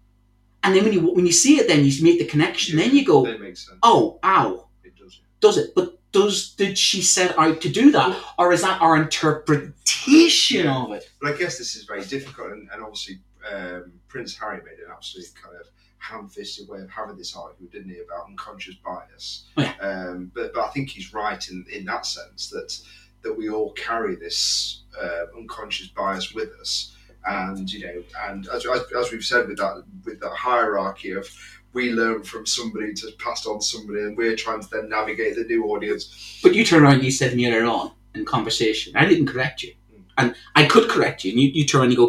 And 0.62 0.74
then 0.74 0.82
when 0.82 0.94
you 0.94 1.12
when 1.12 1.26
you 1.26 1.32
see 1.32 1.58
it, 1.58 1.68
then 1.68 1.84
you 1.84 1.92
make 2.02 2.20
the 2.20 2.24
connection. 2.24 2.78
Then 2.78 2.96
you 2.96 3.04
go, 3.04 3.26
That 3.26 3.38
makes 3.38 3.66
sense. 3.66 3.78
"Oh, 3.82 4.18
ow." 4.24 4.68
It 4.82 4.96
does. 4.96 5.20
does 5.40 5.58
it 5.58 5.74
but 5.74 5.97
does 6.18 6.50
did 6.54 6.76
she 6.78 7.00
set 7.02 7.38
out 7.38 7.60
to 7.60 7.68
do 7.68 7.90
that 7.92 8.16
or 8.38 8.52
is 8.52 8.62
that 8.62 8.80
our 8.80 8.96
interpretation 8.96 10.64
Yeah. 10.64 10.82
of 10.84 10.92
it 10.92 11.10
But 11.20 11.34
I 11.34 11.36
guess 11.38 11.58
this 11.58 11.74
is 11.76 11.84
very 11.84 12.04
difficult, 12.04 12.52
and, 12.52 12.68
and 12.72 12.82
obviously 12.82 13.20
um, 13.52 13.92
Prince 14.08 14.36
Harry 14.38 14.58
made 14.64 14.78
an 14.84 14.90
absolute 14.92 15.26
kind 15.42 15.56
of 15.56 15.66
ham-fisted 15.98 16.68
way 16.68 16.80
of 16.80 16.90
having 16.90 17.16
this 17.16 17.34
argument, 17.36 17.72
didn't 17.72 17.90
he, 17.90 17.98
about 18.00 18.26
unconscious 18.28 18.76
bias? 18.84 19.46
Oh, 19.56 19.62
yeah. 19.62 19.74
Um, 19.80 20.30
but 20.34 20.52
but 20.54 20.64
I 20.64 20.68
think 20.68 20.90
he's 20.90 21.12
right 21.12 21.42
in 21.50 21.64
in 21.72 21.84
that 21.86 22.06
sense 22.06 22.50
that 22.50 22.78
that 23.22 23.34
we 23.36 23.48
all 23.50 23.72
carry 23.72 24.14
this 24.14 24.82
uh, 25.00 25.24
unconscious 25.36 25.88
bias 25.88 26.32
with 26.34 26.50
us, 26.60 26.94
and 27.26 27.70
you 27.72 27.80
know, 27.84 28.02
and 28.28 28.46
as, 28.48 28.64
as, 28.66 28.82
as 28.96 29.10
we've 29.12 29.24
said 29.24 29.48
with 29.48 29.58
that 29.58 29.82
with 30.04 30.20
that 30.20 30.32
hierarchy 30.32 31.12
of 31.12 31.26
we 31.78 31.84
learn 32.02 32.18
from 32.32 32.44
somebody 32.56 32.90
to 33.00 33.06
pass 33.24 33.40
on 33.46 33.58
somebody, 33.72 34.00
and 34.06 34.12
we're 34.20 34.36
trying 34.44 34.60
to 34.64 34.68
then 34.74 34.86
navigate 34.96 35.32
the 35.38 35.44
new 35.52 35.62
audience. 35.72 36.02
but 36.42 36.52
you 36.56 36.62
turn 36.70 36.82
around 36.82 36.96
and 37.00 37.04
you 37.08 37.14
said 37.20 37.30
earlier 37.32 37.64
on 37.78 37.86
in 38.16 38.24
conversation 38.36 38.88
i 39.00 39.04
didn't 39.10 39.28
correct 39.32 39.56
you 39.64 39.72
and 40.18 40.26
i 40.60 40.62
could 40.72 40.86
correct 40.94 41.18
you 41.24 41.30
and 41.32 41.38
you, 41.42 41.48
you 41.58 41.64
turn 41.72 41.82
and 41.84 41.92
you 41.92 41.98
go 42.04 42.08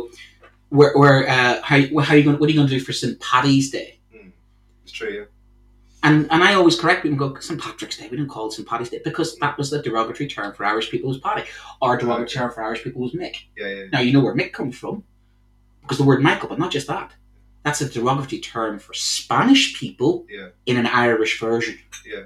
where, 0.77 0.93
where 1.01 1.19
uh, 1.35 1.55
how, 1.69 1.77
how 2.05 2.13
are 2.13 2.17
you 2.19 2.23
going 2.27 2.37
what 2.39 2.47
are 2.47 2.53
you 2.53 2.59
going 2.61 2.71
to 2.73 2.77
do 2.79 2.83
for 2.87 2.93
st 3.01 3.19
paddy's 3.29 3.67
day 3.77 3.89
It's 4.83 4.95
true, 4.99 5.13
yeah. 5.17 5.27
and 6.07 6.17
and 6.33 6.39
i 6.47 6.51
always 6.59 6.75
correct 6.81 6.99
people 7.03 7.23
and 7.25 7.35
go 7.35 7.39
st 7.47 7.59
patrick's 7.65 7.97
day 7.99 8.07
we 8.11 8.17
don't 8.19 8.33
call 8.35 8.47
it 8.47 8.53
st 8.57 8.67
paddy's 8.71 8.89
day 8.93 9.01
because 9.09 9.29
that 9.43 9.53
was 9.59 9.67
the 9.73 9.79
derogatory 9.87 10.27
term 10.35 10.49
for 10.55 10.63
irish 10.71 10.87
people 10.93 11.07
was 11.13 11.19
paddy 11.27 11.43
our 11.83 11.93
derogatory 12.01 12.29
term 12.37 12.49
for 12.55 12.61
irish 12.67 12.81
people 12.85 13.01
was 13.05 13.13
mick 13.21 13.35
Yeah, 13.57 13.67
yeah. 13.75 13.83
Now 13.93 14.01
you 14.05 14.11
know 14.13 14.23
where 14.25 14.35
Mick 14.41 14.51
comes 14.59 14.75
from, 14.81 14.95
because 15.83 15.97
the 16.01 16.07
word 16.09 16.21
Michael, 16.29 16.49
but 16.51 16.59
not 16.65 16.71
just 16.77 16.87
that. 16.95 17.09
That's 17.69 17.81
a 17.81 17.89
derogatory 17.89 18.41
term 18.41 18.79
for 18.79 18.95
Spanish 18.95 19.79
people 19.79 20.25
Yeah. 20.27 20.47
in 20.65 20.77
an 20.77 20.87
Irish 20.87 21.39
version. 21.39 21.77
Yeah. 22.03 22.23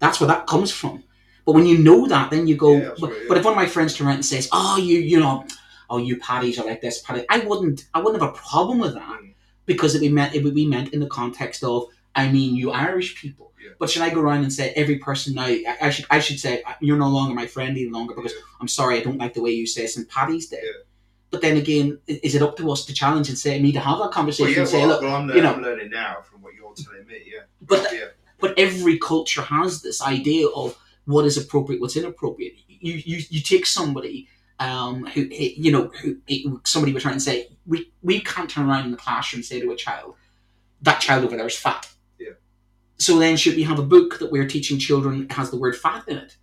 That's 0.00 0.18
where 0.20 0.26
that 0.26 0.48
comes 0.48 0.72
from. 0.72 1.04
But 1.44 1.52
when 1.52 1.66
you 1.66 1.78
know 1.78 2.08
that, 2.08 2.30
then 2.32 2.48
you 2.48 2.56
go. 2.56 2.72
Yeah, 2.72 2.80
but, 2.80 2.90
absolutely, 2.92 3.28
but 3.28 3.36
if 3.38 3.44
one 3.44 3.52
of 3.52 3.56
my 3.56 3.66
friends 3.66 3.94
turn 3.94 4.08
around 4.08 4.16
and 4.16 4.24
says, 4.24 4.48
"Oh, 4.52 4.76
you, 4.76 4.98
you 4.98 5.20
know, 5.20 5.46
oh, 5.88 5.98
you 5.98 6.16
paddies 6.18 6.58
are 6.58 6.66
like 6.66 6.80
this, 6.80 7.00
paddy," 7.00 7.24
I 7.30 7.38
wouldn't, 7.38 7.84
I 7.94 8.00
wouldn't 8.00 8.20
have 8.20 8.30
a 8.32 8.36
problem 8.36 8.78
with 8.80 8.94
that 8.94 9.20
Mm. 9.20 9.34
because 9.66 9.94
it 9.94 9.98
would 10.00 10.08
be 10.08 10.12
meant, 10.12 10.34
it 10.34 10.42
would 10.42 10.54
be 10.56 10.66
meant 10.66 10.92
in 10.92 10.98
the 10.98 11.06
context 11.06 11.62
of, 11.62 11.84
I 12.16 12.28
mean, 12.32 12.56
you 12.56 12.72
Irish 12.72 13.14
people. 13.22 13.52
Yeah. 13.62 13.70
But 13.78 13.88
should 13.90 14.02
I 14.02 14.10
go 14.10 14.20
around 14.20 14.42
and 14.42 14.52
say 14.52 14.72
every 14.74 14.98
person 14.98 15.34
now? 15.34 15.44
I, 15.44 15.76
I 15.82 15.90
should, 15.90 16.06
I 16.10 16.18
should 16.18 16.40
say 16.40 16.64
you're 16.80 16.98
no 17.06 17.08
longer 17.08 17.34
my 17.42 17.46
friend 17.46 17.70
any 17.70 17.88
longer 17.88 18.14
because 18.16 18.32
Yeah. 18.32 18.40
I'm 18.60 18.68
sorry, 18.68 18.98
I 18.98 19.02
don't 19.04 19.18
like 19.18 19.34
the 19.34 19.42
way 19.42 19.52
you 19.52 19.66
say 19.68 19.86
St. 19.86 20.08
Paddy's 20.08 20.48
Day. 20.48 20.64
Yeah. 21.26 21.38
But 21.38 21.42
then 21.42 21.56
again, 21.56 21.98
is 22.06 22.34
it 22.34 22.42
up 22.42 22.56
to 22.56 22.70
us 22.70 22.84
to 22.86 22.94
challenge 22.94 23.28
and 23.28 23.36
say 23.38 23.60
me 23.60 23.72
to 23.72 23.80
have 23.80 23.98
that 23.98 24.04
Well, 24.04 24.10
conversation 24.12 24.52
yeah, 24.52 24.60
and 24.60 24.68
say, 24.68 24.78
well, 24.80 24.88
look, 24.88 25.02
well, 25.02 25.16
I'm, 25.16 25.28
you 25.30 25.42
know- 25.42 25.54
I'm 25.54 25.62
learning 25.62 25.90
now 25.90 26.18
from 26.22 26.42
what 26.42 26.54
you're 26.54 26.72
telling 26.74 27.06
me. 27.06 27.22
Yeah, 27.26 27.42
but 27.62 27.88
yeah, 27.92 28.06
but 28.40 28.58
every 28.58 28.98
culture 28.98 29.42
has 29.42 29.82
this 29.82 30.00
idea 30.02 30.46
of 30.48 30.76
what 31.06 31.24
is 31.24 31.36
appropriate, 31.36 31.80
what's 31.80 31.96
inappropriate. 31.96 32.54
You 32.68 32.94
you, 32.94 33.22
you 33.28 33.40
take 33.40 33.66
somebody 33.66 34.28
um, 34.60 35.06
who 35.06 35.22
you 35.30 35.72
know 35.72 35.90
who 36.00 36.16
somebody 36.64 36.92
was 36.92 37.02
trying 37.02 37.14
to 37.16 37.20
say 37.20 37.48
we 37.66 37.90
we 38.02 38.20
can't 38.20 38.48
turn 38.48 38.68
around 38.68 38.84
in 38.86 38.90
the 38.92 38.96
classroom 38.96 39.38
and 39.40 39.44
say 39.44 39.60
to 39.60 39.70
a 39.72 39.76
child 39.76 40.14
that 40.82 41.00
child 41.00 41.24
over 41.24 41.36
there 41.36 41.46
is 41.46 41.56
fat. 41.58 41.88
Yeah. 42.18 42.32
So 42.98 43.18
then 43.18 43.36
should 43.36 43.56
we 43.56 43.64
have 43.64 43.78
a 43.78 43.82
book 43.82 44.18
that 44.20 44.30
we're 44.30 44.46
teaching 44.46 44.78
children 44.78 45.28
has 45.30 45.50
the 45.50 45.56
word 45.58 45.76
fat 45.76 46.04
in 46.06 46.18
it? 46.18 46.36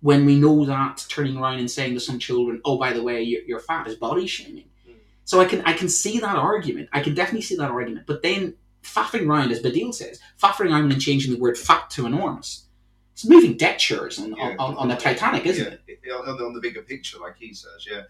When 0.00 0.26
we 0.26 0.38
know 0.38 0.64
that 0.66 1.04
turning 1.08 1.36
around 1.36 1.58
and 1.58 1.70
saying 1.70 1.94
to 1.94 2.00
some 2.00 2.18
children, 2.18 2.60
"Oh, 2.64 2.78
by 2.78 2.92
the 2.92 3.02
way, 3.02 3.22
you're, 3.22 3.42
you're 3.42 3.60
fat," 3.60 3.86
is 3.86 3.96
body 3.96 4.26
shaming. 4.26 4.68
Mm. 4.88 4.94
So 5.24 5.40
I 5.40 5.46
can 5.46 5.62
I 5.62 5.72
can 5.72 5.88
see 5.88 6.20
that 6.20 6.36
argument. 6.36 6.88
I 6.92 7.00
can 7.00 7.14
definitely 7.14 7.42
see 7.42 7.56
that 7.56 7.70
argument. 7.70 8.06
But 8.06 8.22
then 8.22 8.54
faffing 8.82 9.26
around, 9.26 9.50
as 9.50 9.60
Baddiel 9.62 9.92
says, 9.92 10.20
faffing 10.40 10.70
around 10.70 10.92
and 10.92 11.00
changing 11.00 11.32
the 11.32 11.40
word 11.40 11.58
fat 11.58 11.90
to 11.90 12.06
enormous. 12.06 12.66
It's 13.12 13.26
moving 13.26 13.56
deck 13.56 13.78
chairs 13.78 14.18
on, 14.18 14.34
Yeah. 14.36 14.56
on, 14.58 14.76
on 14.76 14.88
the 14.88 14.94
Titanic, 14.94 15.46
isn't 15.46 15.80
yeah, 15.88 15.94
it? 15.94 16.12
on, 16.12 16.36
the, 16.36 16.44
on 16.44 16.52
the 16.52 16.60
bigger 16.60 16.82
picture, 16.82 17.18
like 17.18 17.36
he 17.38 17.54
says. 17.54 17.86
Yeah, 17.90 18.02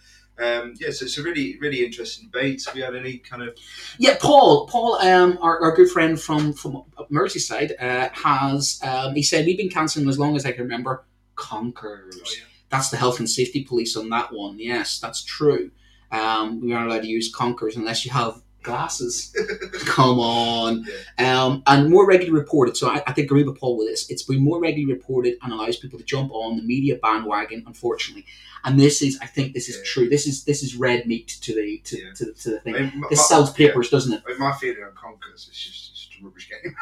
um, 0.44 0.74
yeah. 0.80 0.90
So 0.90 1.04
it's 1.04 1.16
a 1.16 1.22
really, 1.22 1.56
really 1.60 1.84
interesting 1.84 2.28
debate. 2.28 2.64
Have 2.66 2.76
you 2.76 2.82
had 2.82 2.96
any 2.96 3.18
kind 3.18 3.42
of? 3.42 3.56
Yeah, 3.98 4.16
Paul. 4.20 4.66
Paul, 4.66 4.96
um, 4.96 5.38
our, 5.40 5.62
our 5.62 5.76
good 5.76 5.90
friend 5.90 6.20
from 6.20 6.52
from 6.52 6.82
Merseyside, 7.10 7.80
uh, 7.80 8.08
has 8.12 8.80
um, 8.82 9.14
he 9.14 9.22
said 9.22 9.46
we've 9.46 9.56
been 9.56 9.70
cancelling 9.70 10.08
as 10.08 10.18
long 10.18 10.34
as 10.34 10.44
I 10.44 10.50
can 10.50 10.62
remember. 10.64 11.04
Conkers. 11.36 12.16
Oh, 12.18 12.30
yeah. 12.36 12.42
That's 12.68 12.90
the 12.90 12.96
health 12.96 13.18
and 13.20 13.30
safety 13.30 13.62
police 13.64 13.96
on 13.96 14.08
that 14.10 14.32
one. 14.32 14.58
Yes, 14.58 14.98
that's 14.98 15.22
true. 15.22 15.70
Um, 16.10 16.60
we 16.60 16.72
aren't 16.72 16.90
allowed 16.90 17.02
to 17.02 17.08
use 17.08 17.32
conkers 17.32 17.76
unless 17.76 18.04
you 18.04 18.10
have 18.12 18.42
glasses. 18.62 19.34
Come 19.84 20.18
on. 20.18 20.84
Um, 21.18 21.62
and 21.68 21.88
more 21.90 22.06
regularly 22.06 22.36
reported. 22.38 22.76
So 22.76 22.88
I, 22.88 23.02
I 23.06 23.12
think 23.12 23.26
agree 23.26 23.44
with 23.44 23.58
Paul 23.58 23.76
with 23.78 23.86
this. 23.88 24.10
It's 24.10 24.24
been 24.24 24.42
more 24.42 24.60
regularly 24.60 24.92
reported 24.92 25.34
and 25.42 25.52
allows 25.52 25.76
people 25.76 25.98
to 26.00 26.04
jump 26.04 26.32
on 26.32 26.56
the 26.56 26.62
media 26.64 26.96
bandwagon. 27.00 27.62
Unfortunately, 27.66 28.24
and 28.64 28.78
this 28.80 29.02
is, 29.02 29.16
I 29.22 29.26
think, 29.26 29.54
this 29.54 29.68
is 29.68 29.76
Yeah. 29.76 29.82
true. 29.84 30.08
This 30.08 30.26
is 30.26 30.42
this 30.44 30.64
is 30.64 30.74
red 30.74 31.06
meat 31.06 31.28
to 31.42 31.54
the 31.54 31.78
to, 31.84 31.98
Yeah. 32.00 32.12
to, 32.16 32.32
to 32.32 32.50
the 32.50 32.56
I 32.56 32.60
thing. 32.60 32.72
mean, 32.74 32.92
my- 33.00 33.06
This 33.10 33.28
sells 33.28 33.50
yeah. 33.56 33.68
papers, 33.68 33.90
doesn't 33.90 34.12
it? 34.12 34.22
I 34.26 34.30
mean, 34.30 34.40
my 34.40 34.52
feeling 34.54 34.82
on 34.82 34.92
Conkers 34.94 35.48
is 35.48 35.56
just, 35.56 35.95
a 36.20 36.24
rubbish 36.24 36.48
game. 36.50 36.74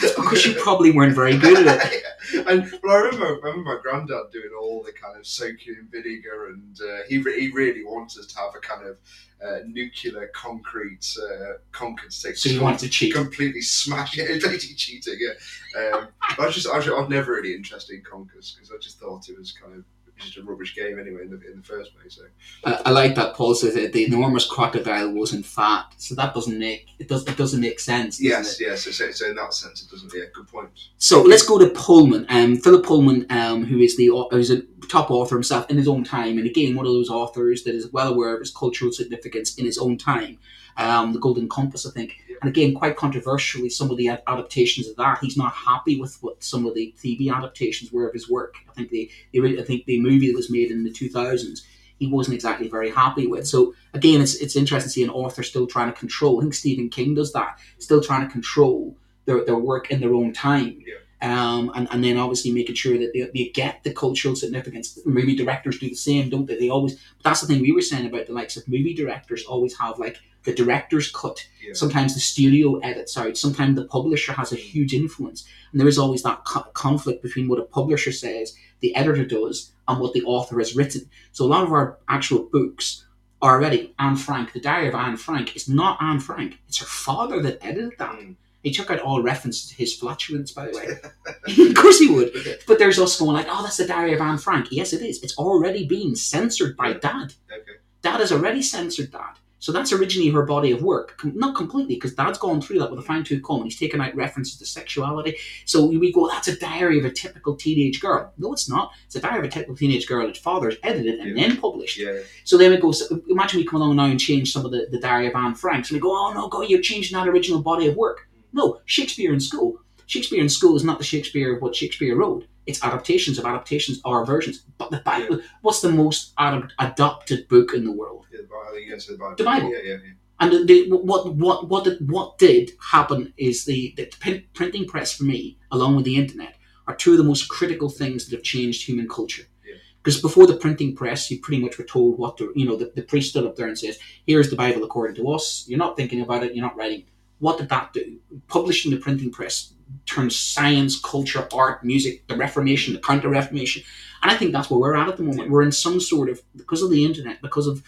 Because 0.00 0.44
you 0.46 0.54
probably 0.54 0.90
weren't 0.90 1.14
very 1.14 1.36
good 1.36 1.66
at 1.66 1.92
it. 1.92 2.04
and 2.46 2.70
well, 2.82 2.96
I 2.96 3.00
remember, 3.00 3.26
I 3.26 3.48
remember 3.48 3.74
my 3.74 3.78
granddad 3.82 4.30
doing 4.32 4.50
all 4.58 4.82
the 4.82 4.92
kind 4.92 5.18
of 5.18 5.26
soaking 5.26 5.76
in 5.78 5.88
vinegar, 5.90 6.48
and 6.48 6.78
uh, 6.80 7.02
he 7.08 7.18
re- 7.18 7.40
he 7.40 7.50
really 7.50 7.84
wanted 7.84 8.20
us 8.20 8.26
to 8.26 8.38
have 8.38 8.54
a 8.56 8.60
kind 8.60 8.86
of 8.86 8.96
uh, 9.44 9.60
nuclear 9.66 10.30
concrete 10.34 11.16
uh, 11.22 11.54
Concord 11.72 12.12
steak. 12.12 12.36
So 12.36 12.48
you 12.48 12.60
wanted 12.60 12.80
to 12.80 12.88
cheat. 12.88 13.14
completely 13.14 13.60
smash 13.60 14.18
it. 14.18 14.26
Basically 14.42 14.74
cheating. 14.74 15.18
Yeah. 15.18 15.80
Um, 15.80 16.08
I 16.38 16.46
was 16.46 16.54
just 16.54 16.68
I 16.68 16.76
was, 16.76 16.88
I 16.88 16.92
was 16.92 17.08
never 17.08 17.32
really 17.32 17.54
interested 17.54 17.94
in 17.94 18.02
Conkers 18.02 18.54
because 18.54 18.70
I 18.70 18.78
just 18.80 18.98
thought 18.98 19.28
it 19.28 19.38
was 19.38 19.52
kind 19.52 19.74
of 19.74 19.84
just 20.18 20.36
a 20.36 20.42
rubbish 20.42 20.74
game 20.74 20.98
anyway 20.98 21.22
in 21.22 21.30
the 21.30 21.40
in 21.50 21.58
the 21.58 21.62
first 21.62 21.94
place. 21.94 22.16
So 22.16 22.22
I, 22.64 22.82
I 22.86 22.90
like 22.90 23.14
that 23.16 23.34
Paul 23.34 23.54
says 23.54 23.74
that 23.74 23.92
the 23.92 24.04
enormous 24.04 24.46
crocodile 24.46 25.12
wasn't 25.12 25.44
fat, 25.44 25.94
so 25.98 26.14
that 26.14 26.34
doesn't 26.34 26.58
make 26.58 26.88
it 26.98 27.08
does 27.08 27.26
it 27.26 27.36
doesn't 27.36 27.60
make 27.60 27.80
sense. 27.80 28.20
yes, 28.20 28.60
it? 28.60 28.66
yes. 28.66 28.84
So, 28.84 28.90
so, 28.90 29.10
so 29.10 29.28
in 29.28 29.36
that 29.36 29.54
sense, 29.54 29.82
it 29.82 29.90
doesn't. 29.90 30.12
Yeah, 30.14 30.24
good 30.32 30.48
point. 30.48 30.68
So 30.98 31.22
let's 31.22 31.44
go 31.44 31.58
to 31.58 31.68
Pullman. 31.70 32.26
Um, 32.28 32.56
Philip 32.56 32.84
Pullman, 32.84 33.26
um, 33.30 33.64
who 33.64 33.78
is 33.78 33.96
the 33.96 34.10
who's 34.30 34.50
a 34.50 34.62
top 34.88 35.10
author 35.10 35.34
himself 35.34 35.68
in 35.70 35.76
his 35.76 35.88
own 35.88 36.04
time, 36.04 36.38
and 36.38 36.46
again 36.46 36.74
one 36.74 36.86
of 36.86 36.92
those 36.92 37.10
authors 37.10 37.64
that 37.64 37.74
is 37.74 37.92
well 37.92 38.12
aware 38.12 38.34
of 38.34 38.40
his 38.40 38.52
cultural 38.52 38.92
significance 38.92 39.54
in 39.56 39.64
his 39.64 39.78
own 39.78 39.98
time. 39.98 40.38
Um, 40.76 41.12
the 41.12 41.20
Golden 41.20 41.48
Compass, 41.48 41.86
I 41.86 41.90
think, 41.90 42.16
and 42.40 42.50
again 42.50 42.74
quite 42.74 42.96
controversially, 42.96 43.70
some 43.70 43.90
of 43.90 43.96
the 43.96 44.08
adaptations 44.08 44.88
of 44.88 44.96
that 44.96 45.18
he's 45.20 45.36
not 45.36 45.52
happy 45.52 46.00
with 46.00 46.18
what 46.20 46.42
some 46.42 46.66
of 46.66 46.74
the 46.74 46.94
TV 47.02 47.32
adaptations 47.34 47.92
were 47.92 48.06
of 48.06 48.12
his 48.12 48.28
work. 48.28 48.54
I 48.68 48.72
think 48.74 48.90
the, 48.90 49.10
the 49.32 49.60
I 49.60 49.62
think 49.62 49.84
the 49.86 50.00
movie 50.00 50.28
that 50.28 50.36
was 50.36 50.50
made 50.50 50.70
in 50.70 50.84
the 50.84 50.90
two 50.90 51.08
thousands. 51.08 51.64
He 52.00 52.08
wasn't 52.08 52.34
exactly 52.34 52.68
very 52.68 52.90
happy 52.90 53.28
with. 53.28 53.46
So 53.46 53.72
again, 53.94 54.20
it's 54.20 54.34
it's 54.34 54.56
interesting 54.56 54.88
to 54.88 54.92
see 54.92 55.04
an 55.04 55.10
author 55.10 55.42
still 55.44 55.66
trying 55.66 55.92
to 55.92 55.98
control. 55.98 56.38
I 56.38 56.42
think 56.42 56.54
Stephen 56.54 56.88
King 56.88 57.14
does 57.14 57.32
that, 57.32 57.58
still 57.78 58.02
trying 58.02 58.26
to 58.26 58.32
control 58.32 58.96
their, 59.26 59.44
their 59.44 59.56
work 59.56 59.90
in 59.90 60.00
their 60.00 60.12
own 60.12 60.32
time. 60.32 60.82
Um, 61.24 61.72
and, 61.74 61.88
and 61.90 62.04
then 62.04 62.18
obviously 62.18 62.52
making 62.52 62.74
sure 62.74 62.98
that 62.98 63.12
they, 63.14 63.22
they 63.32 63.50
get 63.50 63.82
the 63.82 63.92
cultural 63.94 64.36
significance. 64.36 64.98
Movie 65.06 65.34
directors 65.34 65.78
do 65.78 65.88
the 65.88 65.94
same, 65.94 66.28
don't 66.28 66.46
they? 66.46 66.58
They 66.58 66.68
always. 66.68 66.94
But 66.94 67.24
that's 67.24 67.40
the 67.40 67.46
thing 67.46 67.62
we 67.62 67.72
were 67.72 67.80
saying 67.80 68.06
about 68.06 68.26
the 68.26 68.34
likes 68.34 68.56
of 68.56 68.68
movie 68.68 68.94
directors 68.94 69.44
always 69.44 69.78
have 69.78 69.98
like 69.98 70.18
the 70.44 70.52
director's 70.52 71.10
cut. 71.10 71.46
Yeah. 71.62 71.72
Sometimes 71.72 72.12
the 72.12 72.20
studio 72.20 72.78
edits 72.80 73.16
out. 73.16 73.38
Sometimes 73.38 73.76
the 73.76 73.86
publisher 73.86 74.34
has 74.34 74.52
a 74.52 74.56
huge 74.56 74.92
influence, 74.92 75.46
and 75.72 75.80
there 75.80 75.88
is 75.88 75.98
always 75.98 76.22
that 76.24 76.44
co- 76.44 76.70
conflict 76.74 77.22
between 77.22 77.48
what 77.48 77.58
a 77.58 77.64
publisher 77.64 78.12
says, 78.12 78.54
the 78.80 78.94
editor 78.94 79.24
does, 79.24 79.72
and 79.88 80.00
what 80.00 80.12
the 80.12 80.24
author 80.24 80.58
has 80.58 80.76
written. 80.76 81.08
So 81.32 81.46
a 81.46 81.48
lot 81.48 81.64
of 81.64 81.72
our 81.72 81.98
actual 82.08 82.42
books 82.52 83.06
are 83.40 83.56
already 83.56 83.94
Anne 83.98 84.16
Frank. 84.16 84.52
The 84.52 84.60
Diary 84.60 84.88
of 84.88 84.94
Anne 84.94 85.16
Frank 85.16 85.56
is 85.56 85.68
not 85.68 86.02
Anne 86.02 86.20
Frank. 86.20 86.58
It's 86.68 86.78
her 86.78 86.86
father 86.86 87.40
that 87.42 87.64
edited 87.64 87.98
that. 87.98 88.12
Mm. 88.12 88.36
He 88.64 88.72
took 88.72 88.90
out 88.90 88.98
all 88.98 89.22
references 89.22 89.68
to 89.68 89.76
his 89.76 89.94
flatulence, 89.94 90.50
by 90.50 90.66
the 90.66 90.72
way. 90.76 91.66
of 91.70 91.74
course 91.76 91.98
he 92.00 92.08
would. 92.10 92.32
But 92.66 92.78
there's 92.80 92.98
us 92.98 93.18
going 93.20 93.36
like, 93.36 93.46
oh, 93.48 93.62
that's 93.62 93.76
the 93.76 93.86
Diary 93.86 94.14
of 94.14 94.20
Anne 94.20 94.38
Frank. 94.38 94.68
Yes, 94.72 94.92
it 94.92 95.02
is. 95.02 95.22
It's 95.22 95.38
already 95.38 95.86
been 95.86 96.16
censored 96.16 96.76
by 96.76 96.94
Dad. 96.94 97.34
Okay. 97.52 97.72
Dad 98.02 98.20
has 98.20 98.32
already 98.32 98.62
censored 98.62 99.12
that. 99.12 99.38
So 99.60 99.72
that's 99.72 99.92
originally 99.94 100.28
her 100.30 100.44
body 100.44 100.72
of 100.72 100.82
work. 100.82 101.16
Com- 101.16 101.38
Not 101.38 101.56
completely, 101.56 101.94
because 101.94 102.14
Dad's 102.14 102.36
gone 102.38 102.60
through 102.60 102.78
that 102.80 102.90
with 102.90 102.98
a 103.00 103.02
fine 103.02 103.24
tooth 103.24 103.42
comb 103.42 103.62
and 103.62 103.64
he's 103.70 103.78
taken 103.80 103.98
out 103.98 104.14
references 104.14 104.58
to 104.58 104.66
sexuality. 104.66 105.38
So 105.64 105.86
we 105.86 106.12
go, 106.12 106.28
that's 106.28 106.48
a 106.48 106.58
diary 106.58 106.98
of 106.98 107.06
a 107.06 107.10
typical 107.10 107.56
teenage 107.56 107.98
girl. 107.98 108.30
No, 108.36 108.52
it's 108.52 108.68
not. 108.68 108.90
It's 109.06 109.14
a 109.16 109.20
diary 109.22 109.38
of 109.38 109.44
a 109.46 109.48
typical 109.48 109.74
teenage 109.74 110.06
girl 110.06 110.26
that 110.26 110.36
father's 110.36 110.76
edited 110.82 111.18
and 111.18 111.34
Yeah. 111.34 111.48
then 111.48 111.56
published. 111.56 111.98
Yeah. 111.98 112.18
So 112.44 112.58
then 112.58 112.72
we 112.72 112.76
go, 112.76 112.92
so 112.92 113.22
imagine 113.30 113.58
we 113.60 113.64
come 113.66 113.80
along 113.80 113.96
now 113.96 114.04
and 114.04 114.20
change 114.20 114.52
some 114.52 114.66
of 114.66 114.70
the, 114.70 114.86
the 114.90 115.00
Diary 115.00 115.28
of 115.28 115.34
Anne 115.34 115.54
Frank. 115.54 115.86
So 115.86 115.94
we 115.94 116.00
go, 116.00 116.10
oh 116.14 116.32
no, 116.34 116.48
go, 116.48 116.60
you're 116.60 116.82
changing 116.82 117.16
that 117.18 117.26
original 117.26 117.62
body 117.62 117.86
of 117.86 117.96
work. 117.96 118.28
No, 118.54 118.80
Shakespeare 118.86 119.32
in 119.34 119.40
school. 119.40 119.80
Shakespeare 120.06 120.40
in 120.40 120.48
school 120.48 120.76
is 120.76 120.84
not 120.84 120.98
the 120.98 121.04
Shakespeare 121.04 121.54
of 121.54 121.62
what 121.62 121.74
Shakespeare 121.74 122.16
wrote. 122.16 122.46
It's 122.66 122.82
adaptations 122.82 123.38
of 123.38 123.44
adaptations 123.44 124.00
or 124.04 124.24
versions. 124.24 124.64
But 124.78 124.90
the 124.90 125.02
Bible, 125.04 125.40
what's 125.60 125.80
the 125.80 125.90
most 125.90 126.32
ad- 126.38 126.72
adopted 126.78 127.48
book 127.48 127.74
in 127.74 127.84
the 127.84 127.92
world? 127.92 128.26
Yeah, 128.32 128.40
the 128.42 129.16
Bible, 129.18 129.34
the 129.36 129.44
Bible. 129.44 129.70
Yeah, 129.70 129.78
yeah, 129.82 129.96
yeah. 130.04 130.12
And 130.40 130.52
the, 130.52 130.64
the, 130.64 130.96
what 130.96 131.34
what 131.34 131.68
what 131.68 131.84
did, 131.84 132.10
what 132.10 132.38
did 132.38 132.72
happen 132.92 133.32
is 133.36 133.64
the, 133.64 133.94
the 133.96 134.06
print, 134.20 134.44
printing 134.54 134.86
press 134.86 135.12
for 135.16 135.24
me, 135.24 135.58
along 135.70 135.96
with 135.96 136.04
the 136.04 136.16
internet, 136.16 136.56
are 136.86 136.96
two 136.96 137.12
of 137.12 137.18
the 137.18 137.24
most 137.24 137.48
critical 137.48 137.88
things 137.88 138.26
that 138.26 138.36
have 138.36 138.44
changed 138.44 138.86
human 138.86 139.08
culture. 139.08 139.44
Yeah. 139.64 139.76
Because 140.02 140.20
before 140.20 140.46
the 140.46 140.56
printing 140.56 140.94
press, 140.96 141.30
you 141.30 141.40
pretty 141.40 141.62
much 141.62 141.78
were 141.78 141.84
told 141.84 142.18
what 142.18 142.36
to, 142.38 142.52
you 142.56 142.66
know, 142.66 142.76
the, 142.76 142.92
the 142.94 143.02
priest 143.02 143.30
stood 143.30 143.46
up 143.46 143.56
there 143.56 143.68
and 143.68 143.78
says, 143.78 143.98
"Here's 144.26 144.50
the 144.50 144.56
Bible 144.56 144.84
according 144.84 145.16
to 145.16 145.30
us." 145.30 145.64
You're 145.68 145.78
not 145.78 145.96
thinking 145.96 146.20
about 146.20 146.42
it. 146.44 146.54
You're 146.54 146.66
not 146.66 146.76
writing. 146.76 147.04
What 147.38 147.58
did 147.58 147.68
that 147.68 147.92
do? 147.92 148.18
Publishing 148.48 148.90
the 148.90 148.98
printing 148.98 149.30
press 149.30 149.72
turned 150.06 150.32
science, 150.32 150.98
culture, 150.98 151.46
art, 151.52 151.84
music, 151.84 152.26
the 152.28 152.36
Reformation, 152.36 152.94
the 152.94 153.00
Counter 153.00 153.28
Reformation, 153.28 153.82
and 154.22 154.30
I 154.30 154.36
think 154.36 154.52
that's 154.52 154.70
where 154.70 154.80
we're 154.80 154.96
at 154.96 155.08
at 155.08 155.16
the 155.16 155.22
moment. 155.22 155.50
We're 155.50 155.62
in 155.62 155.72
some 155.72 156.00
sort 156.00 156.28
of 156.30 156.40
because 156.56 156.82
of 156.82 156.90
the 156.90 157.04
internet, 157.04 157.42
because 157.42 157.66
of 157.66 157.82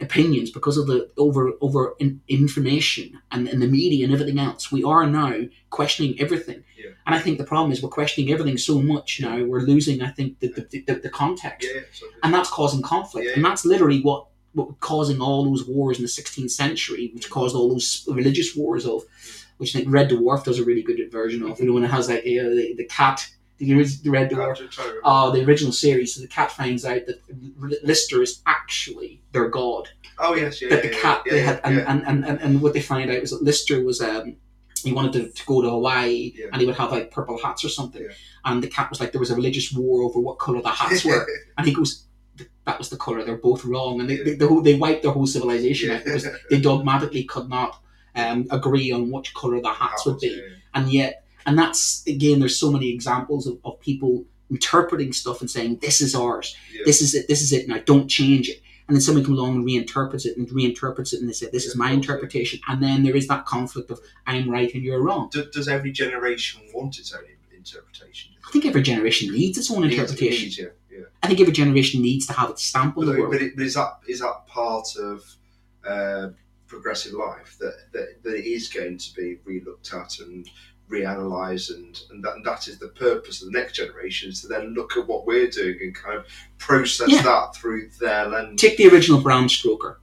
opinions 0.00 0.50
because 0.50 0.76
of 0.76 0.88
the 0.88 1.08
over 1.16 1.52
over 1.60 1.94
in, 2.00 2.20
information 2.26 3.20
and, 3.30 3.46
and 3.48 3.62
the 3.62 3.66
media 3.66 4.04
and 4.04 4.12
everything 4.12 4.40
else 4.40 4.72
we 4.72 4.82
are 4.82 5.06
now 5.06 5.32
questioning 5.70 6.20
everything 6.20 6.64
Yeah. 6.76 6.90
and 7.06 7.14
i 7.14 7.20
think 7.20 7.38
the 7.38 7.44
problem 7.44 7.70
is 7.70 7.80
we're 7.80 7.90
questioning 7.90 8.32
everything 8.32 8.58
so 8.58 8.82
much 8.82 9.20
now 9.20 9.42
we're 9.44 9.60
losing 9.60 10.02
i 10.02 10.08
think 10.10 10.40
the, 10.40 10.48
the, 10.48 10.80
the, 10.86 10.94
the 11.04 11.08
context 11.08 11.68
Yeah, 11.72 11.80
yeah, 11.82 12.08
and 12.24 12.34
that's 12.34 12.50
causing 12.50 12.82
conflict 12.82 13.36
and 13.36 13.44
that's 13.44 13.64
literally 13.64 14.00
what 14.02 14.26
what 14.54 14.80
causing 14.80 15.20
all 15.20 15.44
those 15.44 15.66
wars 15.66 15.98
in 15.98 16.02
the 16.04 16.08
16th 16.08 16.50
century 16.50 17.10
which 17.14 17.28
caused 17.30 17.54
all 17.54 17.68
those 17.68 18.06
religious 18.10 18.54
wars 18.56 18.86
of 18.86 19.02
which 19.58 19.74
I 19.74 19.80
think 19.80 19.92
red 19.92 20.10
dwarf 20.10 20.44
does 20.44 20.58
a 20.58 20.64
really 20.64 20.82
good 20.82 21.00
version 21.12 21.42
of 21.42 21.60
you 21.60 21.66
know 21.66 21.72
when 21.74 21.84
it 21.84 21.90
has 21.90 22.08
like 22.08 22.24
you 22.24 22.42
know, 22.42 22.54
the, 22.54 22.74
the 22.76 22.84
cat 22.86 23.26
the, 23.58 23.84
the 24.02 24.10
red 24.10 24.30
dwarf 24.30 24.56
just 24.58 24.72
trying 24.72 24.88
to 24.88 24.94
remember. 24.94 25.08
uh, 25.08 25.30
the 25.30 25.44
original 25.44 25.72
series 25.72 26.14
so 26.14 26.20
the 26.20 26.26
cat 26.28 26.50
finds 26.50 26.84
out 26.84 27.06
that 27.06 27.20
lister 27.82 28.22
is 28.22 28.42
actually 28.46 29.20
their 29.32 29.48
god 29.48 29.88
oh 30.18 30.34
yes, 30.34 30.60
yeah, 30.62 30.68
that 30.70 30.84
yeah, 30.84 30.90
the 30.90 30.96
cat 30.96 31.22
yeah, 31.26 31.32
they 31.32 31.40
had 31.40 31.60
and, 31.64 31.78
and, 31.80 32.02
and, 32.06 32.24
and, 32.24 32.40
and 32.40 32.60
what 32.62 32.72
they 32.72 32.80
find 32.82 33.10
out 33.10 33.20
was 33.20 33.30
that 33.30 33.42
Lister 33.42 33.82
was 33.84 34.00
um 34.00 34.36
he 34.84 34.92
wanted 34.92 35.12
to, 35.14 35.28
to 35.30 35.46
go 35.46 35.62
to 35.62 35.70
Hawaii 35.70 36.32
Yeah. 36.36 36.46
and 36.52 36.60
he 36.60 36.66
would 36.66 36.76
have 36.76 36.92
like 36.92 37.10
purple 37.10 37.38
hats 37.42 37.64
or 37.64 37.68
something 37.70 38.02
Yeah. 38.02 38.12
and 38.44 38.62
the 38.62 38.68
cat 38.68 38.90
was 38.90 39.00
like 39.00 39.12
there 39.12 39.18
was 39.20 39.30
a 39.30 39.34
religious 39.36 39.72
war 39.72 40.02
over 40.02 40.20
what 40.20 40.38
colour 40.38 40.60
the 40.62 40.68
hats 40.68 41.04
were 41.04 41.26
and 41.58 41.66
he 41.66 41.72
goes 41.74 42.04
that 42.66 42.78
was 42.78 42.88
the 42.88 42.96
colour. 42.96 43.24
They're 43.24 43.36
both 43.36 43.64
wrong. 43.64 44.00
And 44.00 44.08
they, 44.08 44.16
they, 44.16 44.34
the 44.34 44.48
whole, 44.48 44.60
they 44.62 44.74
wiped 44.74 45.02
their 45.02 45.12
whole 45.12 45.26
civilization 45.26 45.90
out 45.90 46.04
because 46.04 46.26
they 46.50 46.60
dogmatically 46.60 47.24
could 47.24 47.48
not 47.48 47.80
um, 48.16 48.46
agree 48.50 48.90
on 48.92 49.10
which 49.10 49.34
colour 49.34 49.60
the 49.60 49.72
hats 49.72 50.06
would 50.06 50.18
be. 50.18 50.28
Yeah, 50.28 50.36
yeah. 50.36 50.56
and 50.74 50.92
yet 50.92 51.24
and 51.46 51.58
that's 51.58 52.06
again 52.06 52.40
there's 52.40 52.58
so 52.58 52.70
many 52.70 52.90
examples 52.90 53.46
of, 53.46 53.58
of 53.64 53.80
people 53.80 54.24
interpreting 54.50 55.12
stuff 55.12 55.40
and 55.40 55.50
saying 55.50 55.78
this 55.80 56.00
is 56.00 56.14
ours. 56.14 56.56
Yeah. 56.72 56.82
this 56.86 57.02
is 57.02 57.14
it. 57.14 57.28
This 57.28 57.42
is 57.42 57.52
it. 57.52 57.68
Now 57.68 57.78
don't 57.84 58.08
change 58.08 58.48
it. 58.48 58.60
And 58.86 58.94
then 58.94 59.00
somebody 59.00 59.24
comes 59.24 59.38
along 59.38 59.56
and 59.56 59.66
reinterprets 59.66 60.26
it 60.26 60.36
and 60.36 60.46
reinterprets 60.48 61.14
it 61.14 61.20
and 61.20 61.28
they 61.28 61.32
say 61.32 61.48
this 61.50 61.64
is 61.66 61.74
my 61.76 61.88
yeah. 61.88 61.94
interpretation. 61.94 62.60
And 62.68 62.82
then 62.82 63.02
there 63.02 63.16
is 63.16 63.28
that 63.28 63.46
conflict 63.46 63.90
of 63.90 64.00
i'm 64.26 64.50
right 64.50 64.72
and 64.74 64.82
you're 64.82 65.02
wrong. 65.02 65.28
Do- 65.32 65.50
does 65.50 65.68
every 65.68 65.92
generation 65.92 66.62
want 66.72 66.98
its 66.98 67.12
own 67.12 67.22
interpretation? 67.56 68.32
i 68.46 68.50
think 68.50 68.66
every 68.66 68.82
generation 68.82 69.32
needs 69.32 69.56
its 69.56 69.70
own 69.70 69.82
Needs- 69.82 69.94
interpretation. 69.94 70.44
needs, 70.44 70.60
yeah, 70.94 71.04
i 71.22 71.26
think 71.26 71.40
every 71.40 71.52
generation 71.52 72.00
needs 72.02 72.26
to 72.26 72.32
have 72.32 72.50
its 72.50 72.64
stamp 72.64 72.96
on 72.96 73.04
But, 73.06 73.12
the 73.12 73.18
world 73.20 73.32
but, 73.32 73.42
it, 73.42 73.56
but 73.56 73.64
is 73.64 73.74
that 73.74 73.98
is 74.08 74.20
that 74.20 74.46
part 74.46 74.86
of 74.96 75.22
uh, 75.86 76.28
progressive 76.66 77.12
life 77.12 77.56
that, 77.60 77.76
that 77.92 78.22
that 78.22 78.34
it 78.34 78.46
is 78.46 78.68
going 78.68 78.98
to 78.98 79.14
be 79.14 79.38
re-looked 79.44 79.92
at 79.92 80.18
and 80.20 80.48
reanalyzed 80.90 81.74
and 81.74 82.00
and 82.10 82.22
that, 82.24 82.34
and 82.36 82.44
that 82.44 82.68
is 82.68 82.78
the 82.78 82.88
purpose 82.88 83.42
of 83.42 83.50
the 83.52 83.58
next 83.58 83.72
generation 83.74 84.30
is 84.30 84.40
to 84.42 84.48
then 84.48 84.74
look 84.74 84.96
at 84.96 85.06
what 85.06 85.26
we're 85.26 85.48
doing 85.48 85.78
and 85.80 85.94
kind 85.94 86.18
of 86.18 86.26
process 86.58 87.08
Yeah. 87.10 87.22
that 87.22 87.54
through 87.56 87.88
their 88.00 88.26
lens. 88.28 88.60
take 88.60 88.76
the 88.76 88.88
original 88.88 89.20
bram 89.20 89.48
stoker 89.48 90.00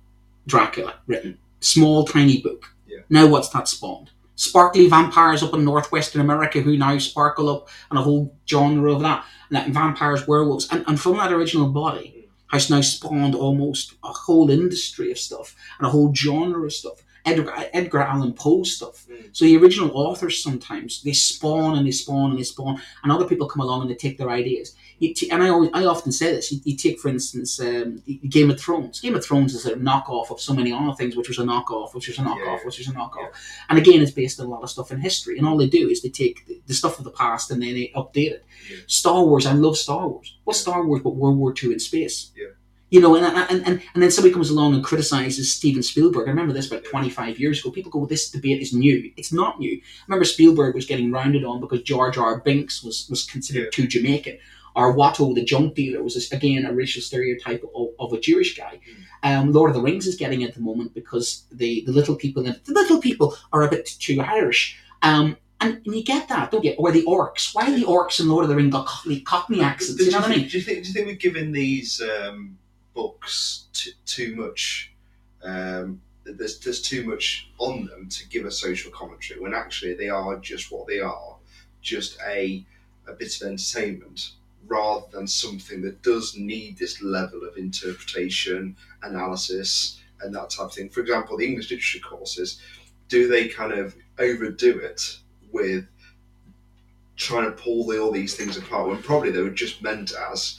dracula 0.48 0.96
written 1.08 1.38
small 1.60 2.04
tiny 2.06 2.42
book 2.42 2.66
Yeah. 2.88 3.00
now 3.10 3.28
what's 3.28 3.50
that 3.50 3.68
spawned 3.68 4.10
sparkly 4.36 4.88
vampires 4.88 5.44
up 5.44 5.54
in 5.54 5.64
northwestern 5.64 6.20
america 6.22 6.62
who 6.62 6.78
now 6.78 6.98
sparkle 6.98 7.48
up 7.50 7.70
and 7.92 8.00
a 8.00 8.02
whole 8.02 8.36
genre 8.50 8.92
of 8.92 9.02
that 9.02 9.24
that 9.52 9.69
vampires 9.69 10.28
werewolves 10.28 10.68
and, 10.72 10.84
and 10.88 10.99
from 10.99 11.18
that 11.18 11.32
original 11.32 11.69
body 11.69 12.28
has 12.48 12.69
now 12.69 12.82
spawned 12.82 13.36
almost 13.36 13.94
a 14.03 14.11
whole 14.11 14.49
industry 14.49 15.11
of 15.11 15.18
stuff 15.18 15.56
and 15.78 15.88
a 15.88 15.90
whole 15.90 16.14
genre 16.14 16.65
of 16.65 16.73
stuff 16.73 17.03
Edgar, 17.26 17.53
Edgar 17.73 17.99
Allan 17.99 18.34
Poe 18.34 18.64
stuff. 18.64 19.06
Mm. 19.10 19.30
So 19.32 19.45
the 19.45 19.57
original 19.57 19.91
authors 19.91 20.41
sometimes 20.41 21.03
they 21.03 21.14
spawn 21.14 21.78
and 21.78 21.86
they 21.86 21.91
spawn 21.91 22.32
and 22.32 22.40
they 22.40 22.44
spawn, 22.44 22.82
and 23.03 23.11
other 23.11 23.26
people 23.28 23.48
come 23.48 23.61
along 23.61 23.82
and 23.82 23.90
they 23.90 23.95
take 23.95 24.18
their 24.18 24.30
ideas. 24.30 24.76
T- 25.02 25.32
and 25.32 25.41
I 25.41 25.49
always, 25.49 25.72
I 25.73 25.86
often 25.86 26.11
say 26.11 26.32
this. 26.32 26.52
You, 26.52 26.60
you 26.64 26.78
take, 26.78 26.99
for 26.99 27.10
instance, 27.10 27.60
um, 27.60 28.03
Game 28.30 28.52
of 28.52 28.60
Thrones. 28.60 28.99
Game 28.99 29.15
of 29.15 29.26
Thrones 29.26 29.56
is 29.56 29.65
a 29.65 29.73
knockoff 29.73 30.30
of 30.30 30.40
so 30.40 30.53
many 30.53 30.72
other 30.72 30.94
things, 30.94 31.15
which 31.15 31.28
was 31.28 31.40
a 31.40 31.44
knockoff, 31.44 31.95
which 31.95 32.07
was 32.07 32.19
a 32.19 32.22
knockoff, 32.22 32.38
Yeah. 32.45 32.65
which 32.65 32.78
was 32.78 32.88
a 32.88 32.91
knockoff. 32.91 33.22
Yeah. 33.22 33.38
And 33.69 33.80
again, 33.80 34.02
it's 34.02 34.11
based 34.11 34.40
on 34.40 34.45
a 34.45 34.49
lot 34.49 34.61
of 34.61 34.69
stuff 34.69 34.91
in 34.91 34.99
history. 34.99 35.38
And 35.40 35.48
all 35.48 35.57
they 35.57 35.68
do 35.68 35.90
is 35.90 36.02
they 36.03 36.10
take 36.10 36.45
the, 36.45 36.61
the 36.68 36.73
stuff 36.76 36.99
of 36.99 37.03
the 37.06 37.11
past 37.11 37.49
and 37.49 37.61
then 37.61 37.73
they 37.73 37.91
update 37.95 38.32
it. 38.32 38.45
Yeah. 38.69 38.78
Star 38.86 39.23
Wars, 39.23 39.45
I 39.48 39.53
love 39.53 39.76
Star 39.76 40.07
Wars. 40.07 40.38
What's. 40.44 40.60
Star 40.61 40.86
Wars 40.86 41.02
but 41.03 41.15
World 41.15 41.38
War 41.38 41.52
II 41.61 41.73
in 41.73 41.80
space? 41.80 42.32
Yeah. 42.38 42.49
You 42.91 42.99
know, 42.99 43.15
and, 43.15 43.26
and, 43.26 43.65
and, 43.65 43.82
and 43.94 44.03
then 44.03 44.11
somebody 44.11 44.34
comes 44.34 44.49
along 44.49 44.73
and 44.76 44.84
criticizes 44.84 45.52
Steven 45.52 45.82
Spielberg. 45.82 46.28
I 46.28 46.32
remember 46.32 46.52
this 46.53 46.68
about 46.68 46.84
Yeah. 46.84 46.90
25 46.91 47.40
years 47.40 47.60
ago. 47.61 47.72
People 47.72 47.90
go, 47.90 48.06
this 48.06 48.30
debate 48.30 48.61
is 48.61 48.73
new. 48.73 49.11
It's 49.15 49.32
not 49.32 49.60
new. 49.60 49.72
I 49.78 50.03
remember 50.07 50.26
Spielberg 50.26 50.76
was 50.76 50.86
getting 50.86 51.10
rounded 51.10 51.45
on 51.45 51.61
because 51.61 51.82
Jar 51.84 52.11
Jar 52.11 52.40
Binks 52.41 52.84
was, 52.84 53.07
was 53.10 53.23
considered 53.26 53.72
too 53.72 53.88
Jamaican. 53.88 54.38
Or 54.76 54.95
Watto, 54.95 55.35
the 55.35 55.43
junk 55.43 55.76
dealer, 55.76 56.02
was 56.03 56.31
again 56.31 56.65
a 56.65 56.73
racial 56.73 57.02
stereotype 57.02 57.64
of, 57.76 57.89
of 57.99 58.14
a 58.14 58.19
Jewish 58.19 58.57
guy. 58.57 58.80
Um, 59.23 59.52
Lord 59.52 59.69
of 59.69 59.76
the 59.76 59.81
Rings 59.81 60.07
is 60.07 60.15
getting 60.15 60.41
it 60.41 60.49
at 60.49 60.56
the 60.56 60.61
moment 60.61 60.93
because 60.93 61.43
the, 61.52 61.84
the 61.85 61.91
little 61.91 62.15
people 62.15 62.45
in 62.45 62.56
the 62.65 62.73
little 62.73 62.99
people 62.99 63.35
are 63.52 63.64
a 63.64 63.69
bit 63.69 63.89
too 63.99 64.22
Irish. 64.22 64.77
Um, 65.03 65.38
and, 65.60 65.81
and 65.85 65.95
you 65.95 66.03
get 66.03 66.27
that, 66.30 66.52
don't 66.52 66.64
you? 66.64 66.73
Or 66.77 66.91
the 66.91 67.03
orcs. 67.03 67.53
Why 67.53 67.68
are 67.68 67.76
the 67.76 67.84
orcs 67.84 68.19
in 68.19 68.27
Lord 68.27 68.43
of 68.43 68.49
the 68.49 68.56
Rings 68.56 68.72
got 68.72 68.88
Cockney, 68.88 69.22
Cockney 69.22 69.61
accents? 69.61 69.99
Do 69.99 70.06
You 70.06 70.11
know 70.11 70.19
what 70.19 70.31
I 70.31 70.35
mean? 70.38 70.48
Do 70.48 70.57
you 70.57 70.64
think? 70.64 70.84
Do 70.84 70.88
you 70.88 70.93
think 70.93 71.07
we're 71.07 71.15
giving 71.15 71.52
these 71.52 72.02
um, 72.02 72.57
books 72.93 73.65
t- 73.73 73.91
too 74.06 74.35
much? 74.35 74.93
Um, 75.43 76.02
there's 76.23 76.60
there's 76.60 76.81
too 76.81 77.03
much 77.03 77.49
on 77.57 77.85
them 77.85 78.07
to 78.10 78.27
give 78.30 78.45
a 78.45 78.52
social 78.52 78.91
commentary 78.91 79.39
when 79.39 79.53
actually 79.53 79.95
they 79.95 80.10
are 80.10 80.38
just 80.38 80.72
what 80.72 80.88
they 80.88 80.99
are, 80.99 81.35
just 81.81 82.18
a 82.27 82.65
a 83.07 83.14
bit 83.14 83.35
of 83.41 83.48
entertainment 83.48 84.31
rather 84.72 85.06
than 85.11 85.27
something 85.27 85.81
that 85.81 86.02
does 86.02 86.38
need 86.38 86.77
this 86.77 87.02
level 87.03 87.43
of 87.43 87.57
interpretation, 87.57 88.76
analysis, 89.03 89.99
and 90.22 90.34
that 90.34 90.49
type 90.49 90.68
of 90.68 90.73
thing. 90.73 90.89
For 90.89 91.02
example, 91.02 91.38
the 91.38 91.45
English 91.45 91.69
literature 91.69 91.99
courses, 91.99 92.61
do 93.10 93.27
they 93.27 93.49
kind 93.49 93.73
of 93.73 93.95
overdo 94.18 94.80
it 94.80 95.18
with 95.52 95.85
trying 97.18 97.45
to 97.45 97.52
pull 97.52 97.85
the, 97.85 97.99
all 97.99 98.11
these 98.11 98.35
things 98.35 98.56
apart 98.56 98.88
when 98.88 99.03
probably 99.03 99.31
they 99.31 99.41
were 99.41 99.49
just 99.49 99.84
meant 99.84 100.14
as 100.31 100.57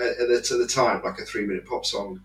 at 0.00 0.18
at 0.20 0.28
the, 0.28 0.42
to 0.42 0.56
the 0.58 0.66
time 0.66 1.02
like 1.04 1.18
a 1.18 1.24
three 1.24 1.46
minute 1.46 1.66
pop 1.66 1.86
song. 1.86 2.20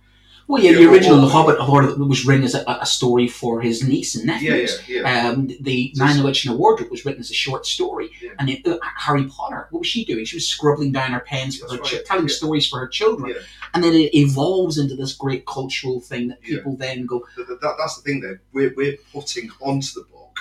Well, 0.49 0.63
yeah, 0.63 0.71
Yeah, 0.71 0.77
the 0.79 0.89
original 0.91 1.17
well- 1.19 1.27
The 1.27 1.31
Hobbit, 1.31 1.59
Hobbit 1.59 1.99
was 1.99 2.25
written 2.25 2.43
as 2.43 2.55
a, 2.55 2.63
a 2.81 2.85
story 2.85 3.27
for 3.27 3.61
his 3.61 3.87
niece 3.87 4.15
and 4.15 4.25
nephews. 4.25 4.81
yeah, 4.87 5.01
yeah. 5.03 5.29
Um, 5.29 5.47
the 5.61 5.93
Lion 5.95 6.17
the 6.17 6.23
Witch 6.23 6.43
and 6.43 6.53
the 6.55 6.57
Wardrobe 6.57 6.89
was 6.89 7.05
written 7.05 7.19
as 7.21 7.29
a 7.29 7.35
short 7.35 7.67
story, 7.67 8.09
Yeah. 8.19 8.31
and 8.39 8.49
it, 8.49 8.65
uh, 8.67 8.79
Harry 8.97 9.25
Potter. 9.25 9.67
What 9.69 9.81
was 9.81 9.87
she 9.87 10.03
doing? 10.05 10.25
She 10.25 10.37
was 10.37 10.47
scrubbling 10.47 10.91
down 10.91 11.11
her 11.11 11.19
pens 11.19 11.59
for 11.59 11.67
That's 11.69 11.91
her, 11.91 11.97
right, 11.97 12.05
telling 12.05 12.27
yeah. 12.27 12.33
stories 12.33 12.67
for 12.67 12.79
her 12.79 12.87
children, 12.87 13.29
Yeah. 13.29 13.41
and 13.75 13.83
then 13.83 13.93
it 13.93 14.15
evolves 14.15 14.79
into 14.79 14.95
this 14.95 15.13
great 15.13 15.45
cultural 15.45 15.99
thing 16.01 16.29
that 16.29 16.39
Yeah. 16.43 16.57
people 16.57 16.75
then 16.77 17.05
go, 17.05 17.23
that, 17.37 17.47
that, 17.61 17.75
that's 17.77 17.97
the 17.97 18.01
thing 18.01 18.19
though. 18.21 18.39
We're, 18.51 18.73
we're 18.75 18.97
putting 19.13 19.51
onto 19.61 19.93
the 19.93 20.05
book. 20.11 20.35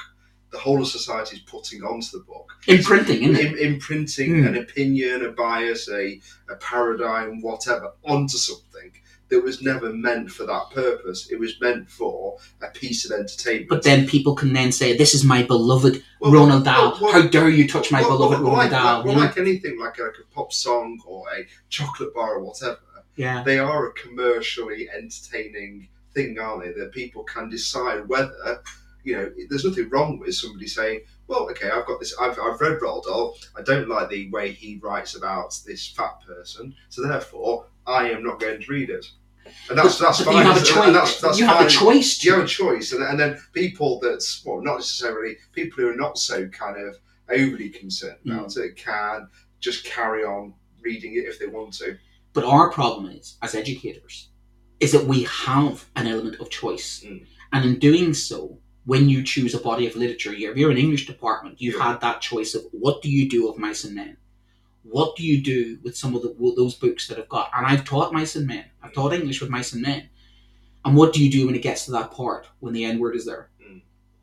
The 0.53 0.59
whole 0.59 0.81
of 0.81 0.89
society 0.89 1.37
is 1.37 1.43
putting 1.43 1.83
onto 1.83 2.13
the 2.19 2.25
book. 2.25 2.51
imprinting, 2.67 3.25
isn't 3.25 3.37
it? 3.45 3.59
Im- 3.61 3.75
imprinting 3.75 4.31
Mm. 4.37 4.49
an 4.49 4.57
opinion, 4.57 5.23
a 5.27 5.33
bias, 5.33 5.87
a, 5.91 6.19
a 6.49 6.55
paradigm, 6.57 7.43
whatever, 7.43 7.93
onto 8.05 8.39
something 8.39 8.91
that 9.31 9.43
was 9.43 9.63
never 9.63 9.93
meant 9.93 10.31
for 10.31 10.45
that 10.47 10.71
purpose. 10.71 11.29
It 11.31 11.39
was 11.39 11.61
meant 11.61 11.91
for 11.91 12.39
a 12.63 12.69
piece 12.69 13.05
of 13.05 13.13
entertainment. 13.13 13.69
But 13.69 13.83
then 13.83 14.07
people 14.07 14.35
can 14.35 14.53
then 14.53 14.73
say, 14.73 14.97
"This 14.97 15.15
is 15.15 15.25
my 15.25 15.43
beloved 15.43 16.03
Well, 16.21 16.33
Ronald 16.33 16.65
Dahl. 16.65 16.99
well, 17.01 17.13
How 17.13 17.29
dare 17.29 17.49
you 17.49 17.69
touch 17.69 17.93
my 17.93 18.01
well, 18.01 18.17
beloved 18.17 18.41
well, 18.41 18.53
Ronald 18.53 18.59
like, 18.59 18.71
Dahl?" 18.71 18.97
Like, 18.99 19.07
well, 19.07 19.17
like 19.17 19.39
anything, 19.39 19.79
like 19.79 19.99
a, 19.99 20.05
like 20.05 20.19
a 20.21 20.35
pop 20.35 20.53
song 20.53 21.01
or 21.07 21.25
a 21.37 21.47
chocolate 21.69 22.15
bar 22.15 22.37
or 22.37 22.45
whatever, 22.45 22.79
yeah. 23.17 23.43
they 23.43 23.59
are 23.59 23.89
a 23.89 23.93
commercially 23.93 24.89
entertaining 24.91 25.89
thing, 26.15 26.39
aren't 26.39 26.65
they? 26.65 26.73
That 26.73 26.93
people 26.93 27.25
can 27.25 27.51
decide 27.51 28.09
whether, 28.09 28.63
you 29.05 29.17
know, 29.17 29.31
there's 29.49 29.65
nothing 29.65 29.91
wrong 29.91 30.19
with 30.19 30.35
somebody 30.35 30.67
saying, 30.67 31.01
well, 31.27 31.49
okay, 31.51 31.69
I've 31.71 31.87
got 31.87 32.01
this, 32.01 32.17
I've, 32.19 32.39
I've 32.39 32.61
read 32.61 32.81
Roald 32.81 33.05
Dahl, 33.05 33.37
I 33.57 33.63
don't 33.63 33.89
like 33.89 34.09
the 34.09 34.31
way 34.31 34.51
he 34.53 34.81
writes 34.83 35.15
about 35.15 35.59
this 35.67 35.87
fat 35.87 36.23
person, 36.27 36.75
so 36.89 37.07
therefore 37.07 37.67
I 37.89 38.10
am 38.10 38.23
not 38.23 38.39
going 38.40 38.60
to 38.60 38.70
read 38.73 38.90
it. 38.90 39.06
And 39.70 39.78
that's, 39.78 39.98
that's 39.98 40.23
fine. 40.23 40.36
you 40.36 40.43
have 40.43 40.60
a 40.62 40.65
choice. 40.65 40.93
That's, 40.93 41.20
that's 41.20 41.39
you 41.39 41.47
fine. 41.47 41.56
have 41.56 41.66
a 41.66 41.70
choice. 41.70 42.23
You 42.23 42.35
have 42.35 42.44
a 42.44 42.47
choice, 42.47 42.93
and, 42.93 43.02
and 43.02 43.19
then 43.19 43.39
people 43.55 43.98
that's 44.01 44.43
well, 44.44 44.60
not 44.60 44.77
necessarily 44.77 45.36
people 45.52 45.82
who 45.82 45.90
are 45.90 45.97
not 45.97 46.19
so 46.19 46.47
kind 46.48 46.77
of 46.86 46.97
overly 47.31 47.70
concerned 47.70 48.19
Mm. 48.27 48.35
about 48.39 48.56
it 48.56 48.77
can 48.77 49.28
just 49.60 49.85
carry 49.85 50.23
on 50.24 50.52
reading 50.82 51.15
it 51.15 51.24
if 51.24 51.39
they 51.39 51.47
want 51.47 51.73
to. 51.74 51.97
But 52.35 52.44
our 52.44 52.70
problem 52.70 53.10
is, 53.10 53.36
as 53.43 53.55
educators, 53.55 54.28
is 54.81 54.93
that 54.93 55.05
we 55.06 55.23
have 55.24 55.86
an 55.97 56.06
element 56.06 56.40
of 56.40 56.51
choice. 56.51 57.02
Mm. 57.05 57.24
And 57.52 57.65
in 57.65 57.78
doing 57.78 58.12
so, 58.15 58.59
when 58.85 59.09
you 59.09 59.23
choose 59.23 59.55
a 59.55 59.59
body 59.60 59.86
of 59.86 59.97
literature, 59.97 60.32
if 60.32 60.56
you're 60.56 60.70
an 60.70 60.78
English 60.78 61.06
department, 61.06 61.60
you've 61.60 61.77
Yeah. 61.77 61.93
had 61.93 62.01
that 62.02 62.20
choice 62.20 62.55
of 62.55 62.62
what 62.73 63.01
do 63.02 63.10
you 63.10 63.28
do 63.28 63.47
with 63.48 63.59
mice 63.59 63.85
and 63.85 63.94
men? 63.94 64.16
What 64.90 65.16
do 65.16 65.23
you 65.24 65.43
do 65.43 65.78
with 65.82 65.97
some 65.97 66.15
of 66.15 66.23
the, 66.23 66.35
those 66.56 66.74
books 66.74 67.09
that 67.09 67.19
I've 67.19 67.28
got? 67.28 67.51
And 67.55 67.66
I've 67.66 67.85
taught 67.85 68.12
mice 68.12 68.36
and 68.36 68.47
men. 68.47 68.65
I've 68.82 68.93
taught 68.93 69.12
English 69.12 69.40
with 69.40 69.51
mice 69.51 69.73
and 69.73 69.82
men. 69.82 70.09
And 70.85 70.97
what 70.97 71.12
do 71.12 71.23
you 71.23 71.31
do 71.31 71.47
when 71.47 71.55
it 71.55 71.62
gets 71.62 71.85
to 71.85 71.90
that 71.93 72.10
part, 72.10 72.47
when 72.60 72.73
the 72.73 72.85
N 72.85 72.98
word 72.98 73.16
is 73.16 73.27
there? 73.27 73.51
Mm. 73.62 73.82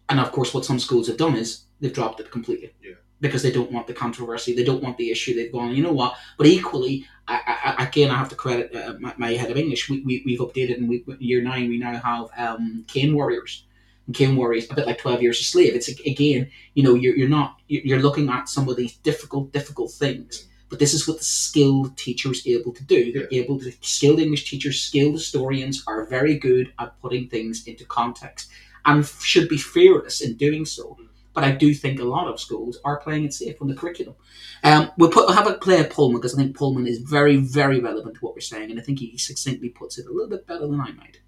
And 0.10 0.20
of 0.20 0.32
course, 0.32 0.54
what 0.54 0.66
some 0.66 0.80
schools 0.80 1.08
have 1.08 1.18
done 1.18 1.36
is 1.36 1.66
they've 1.80 1.94
dropped 1.94 2.20
it 2.20 2.32
completely. 2.32 2.74
Yeah. 2.82 2.94
Because 3.22 3.44
they 3.44 3.52
don't 3.52 3.72
want 3.72 3.88
the 3.88 3.94
controversy, 3.94 4.54
they 4.54 4.64
don't 4.64 4.84
want 4.84 4.98
the 4.98 5.10
issue. 5.12 5.34
They've 5.36 5.52
gone, 5.52 5.76
you 5.76 5.84
know 5.84 5.94
what? 5.94 6.16
But 6.38 6.48
equally, 6.48 7.06
I, 7.28 7.74
I, 7.78 7.86
again, 7.86 8.12
I 8.12 8.18
have 8.18 8.30
to 8.30 8.36
credit 8.36 8.76
uh, 8.76 8.96
my, 9.00 9.14
my 9.18 9.32
head 9.34 9.52
of 9.52 9.58
English. 9.58 9.90
We, 9.90 10.02
we, 10.02 10.24
we've 10.26 10.40
updated, 10.40 10.86
we, 10.88 11.04
year 11.20 11.42
nine, 11.42 11.70
we 11.70 11.78
now 11.78 11.98
have 11.98 12.28
um, 12.38 12.84
cane 12.88 13.16
warriors. 13.16 13.66
And 14.08 14.16
cane 14.16 14.36
warriors, 14.36 14.70
a 14.70 14.76
bit 14.76 14.86
like 14.86 15.00
Twelve 15.00 15.22
Years 15.22 15.40
a 15.40 15.44
Slave. 15.44 15.76
It's 15.76 15.88
again, 15.88 16.52
you 16.76 16.84
know, 16.84 16.94
you're, 16.94 17.16
you're 17.16 17.30
not 17.30 17.58
you're 17.68 17.82
you're 17.84 18.02
looking 18.02 18.30
at 18.30 18.50
some 18.50 18.70
of 18.70 18.76
these 18.76 18.98
difficult, 18.98 19.52
difficult 19.52 19.92
things. 19.92 20.48
But 20.70 20.80
this 20.80 20.94
is 20.94 21.08
what 21.08 21.20
the 21.20 21.24
skilled 21.24 21.98
teacher 21.98 22.32
is 22.32 22.46
able 22.48 22.74
to 22.74 22.84
do. 22.84 23.12
They're 23.12 23.28
able 23.32 23.60
to 23.60 23.72
skilled 23.82 24.20
English 24.20 24.50
teachers, 24.50 24.82
skilled 24.82 25.14
historians 25.14 25.84
are 25.88 26.06
very 26.08 26.38
good 26.38 26.74
at 26.80 27.00
putting 27.02 27.30
things 27.30 27.68
into 27.68 27.86
context, 27.86 28.50
and 28.86 29.04
f- 29.04 29.22
should 29.24 29.48
be 29.48 29.58
fearless 29.58 30.22
in 30.22 30.36
doing 30.36 30.66
so. 30.66 30.98
But 31.34 31.44
I 31.44 31.52
do 31.52 31.74
think 31.74 32.00
a 32.00 32.06
lot 32.06 32.28
of 32.28 32.40
schools 32.40 32.80
are 32.86 32.98
playing 33.00 33.26
it 33.26 33.34
safe 33.34 33.62
on 33.62 33.68
the 33.68 33.76
curriculum. 33.76 34.16
Um, 34.64 34.90
we'll 34.98 35.12
put 35.12 35.26
we'll 35.28 35.36
have 35.36 35.48
a 35.48 35.56
play 35.56 35.82
of 35.82 35.90
Pullman 35.90 36.18
because 36.18 36.34
I 36.34 36.38
think 36.38 36.56
Pullman 36.56 36.88
is 36.88 37.00
very, 37.00 37.36
very 37.36 37.80
relevant 37.82 38.16
to 38.16 38.22
what 38.22 38.34
we're 38.34 38.40
saying, 38.40 38.72
and 38.72 38.80
I 38.80 38.84
think 38.84 39.00
he 39.00 39.18
succinctly 39.18 39.70
puts 39.70 39.98
it 39.98 40.08
a 40.08 40.12
little 40.12 40.30
bit 40.30 40.48
better 40.48 40.66
than 40.66 40.80
I 40.80 40.92
might. 40.94 41.20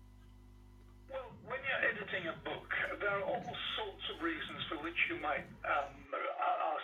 Well, 1.11 1.29
when 1.45 1.59
you're 1.67 1.91
editing 1.91 2.27
a 2.29 2.35
book, 2.49 2.71
there 3.01 3.09
are 3.09 3.23
all 3.23 3.43
sorts 3.75 4.03
of 4.15 4.23
reasons 4.23 4.63
for 4.69 4.77
which 4.81 4.95
you 5.09 5.19
might 5.19 5.43
um, 5.65 5.91
a- 6.06 6.06
ask 6.06 6.06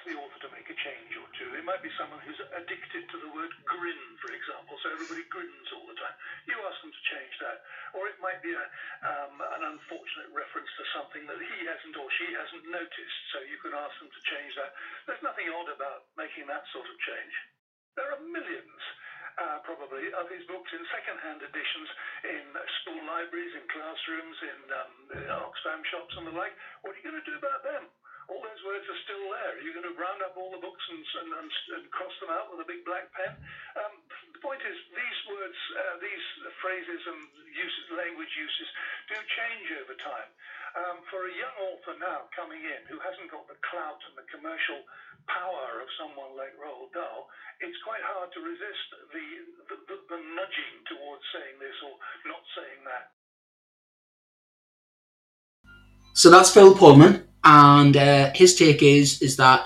the 0.03 0.19
author 0.19 0.39
to 0.43 0.51
make 0.51 0.67
a 0.67 0.77
change 0.83 1.11
or 1.15 1.27
two. 1.39 1.49
It 1.55 1.63
might 1.63 1.79
be 1.79 1.91
someone 1.95 2.19
who's 2.23 2.39
addicted 2.55 3.03
to 3.09 3.17
the 3.23 3.31
word 3.31 3.51
grin, 3.63 4.01
for 4.19 4.31
example, 4.35 4.75
so 4.83 4.91
everybody 4.91 5.23
grins 5.31 5.69
all 5.71 5.87
the 5.87 5.95
time. 5.95 6.15
You 6.47 6.59
ask 6.63 6.77
them 6.83 6.91
to 6.91 7.03
change 7.07 7.33
that. 7.39 7.63
Or 7.95 8.07
it 8.11 8.19
might 8.19 8.43
be 8.43 8.51
a, 8.51 8.65
um, 9.07 9.39
an 9.39 9.63
unfortunate 9.75 10.31
reference 10.35 10.69
to 10.75 10.83
something 10.95 11.23
that 11.27 11.39
he 11.39 11.57
hasn't 11.67 11.95
or 11.95 12.07
she 12.19 12.27
hasn't 12.35 12.65
noticed, 12.67 13.21
so 13.31 13.43
you 13.47 13.57
can 13.63 13.71
ask 13.71 13.95
them 14.03 14.11
to 14.11 14.21
change 14.27 14.51
that. 14.59 14.71
There's 15.07 15.23
nothing 15.23 15.47
odd 15.51 15.69
about 15.71 16.11
making 16.19 16.47
that 16.51 16.67
sort 16.75 16.87
of 16.87 16.95
change. 17.03 17.33
There 17.95 18.09
are 18.09 18.21
millions, 18.25 18.81
uh, 19.37 19.61
probably, 19.63 20.09
of 20.17 20.25
his 20.27 20.43
books 20.49 20.69
in 20.73 20.81
second-hand 20.89 21.45
editions 21.45 21.89
in 22.25 22.45
school 22.81 23.01
libraries, 23.05 23.53
in 23.55 23.63
classrooms, 23.69 24.37
in, 24.41 24.59
um, 24.73 24.93
Oxfam 25.47 25.81
shops 25.93 26.13
and 26.17 26.27
the 26.27 26.35
like. 26.35 26.53
What 26.81 26.93
are 26.93 26.99
you 26.99 27.05
going 27.05 27.21
to 27.21 27.27
do 27.29 27.37
about 27.37 27.61
them? 27.63 27.85
All 28.31 28.39
those 28.39 28.63
words 28.63 28.85
are 28.87 29.01
still 29.03 29.25
there. 29.31 29.59
Are 29.59 29.63
you 29.63 29.75
going 29.75 29.87
to 29.87 29.95
round 29.99 30.23
up 30.23 30.39
all 30.39 30.51
the 30.51 30.63
books 30.63 30.83
and, 30.91 31.03
and, 31.03 31.29
and, 31.43 31.51
and 31.79 31.83
cross 31.91 32.13
them 32.23 32.31
out 32.31 32.51
with 32.51 32.63
a 32.63 32.67
big 32.67 32.87
black 32.87 33.11
pen? 33.11 33.35
Um, 33.79 33.93
the 34.31 34.41
point 34.43 34.63
is, 34.63 34.77
these 34.95 35.19
words, 35.27 35.57
uh, 35.75 35.95
these 35.99 36.25
phrases 36.63 37.01
and 37.07 37.19
language 37.99 38.33
uses 38.35 38.69
do 39.11 39.17
change 39.37 39.67
over 39.83 39.95
time. 39.99 40.29
Um, 40.73 41.05
for 41.13 41.29
a 41.29 41.33
young 41.37 41.53
author 41.69 41.93
now 42.01 42.25
coming 42.33 42.65
in 42.65 42.81
who 42.89 42.97
hasn't 42.97 43.29
got 43.29 43.45
the 43.45 43.59
clout 43.61 44.01
and 44.09 44.17
the 44.17 44.25
commercial 44.33 44.81
power 45.29 45.79
of 45.79 45.87
someone 46.01 46.33
like 46.33 46.57
Roald 46.57 46.89
Dahl, 46.97 47.29
it's 47.61 47.77
quite 47.85 48.01
hard 48.01 48.33
to 48.33 48.39
resist 48.41 48.85
the, 49.13 49.25
the, 49.69 49.77
the, 49.85 49.97
the 50.09 50.19
nudging 50.33 50.75
towards 50.89 51.21
saying 51.29 51.61
this 51.61 51.77
or 51.85 51.93
not 52.25 52.41
saying 52.57 52.81
that. 52.89 53.13
So 56.15 56.29
that's 56.29 56.49
Phil 56.49 56.75
Pullman, 56.75 57.22
and 57.43 57.95
uh, 57.97 58.31
his 58.33 58.55
take 58.55 58.81
is 58.81 59.21
is 59.21 59.37
that 59.37 59.65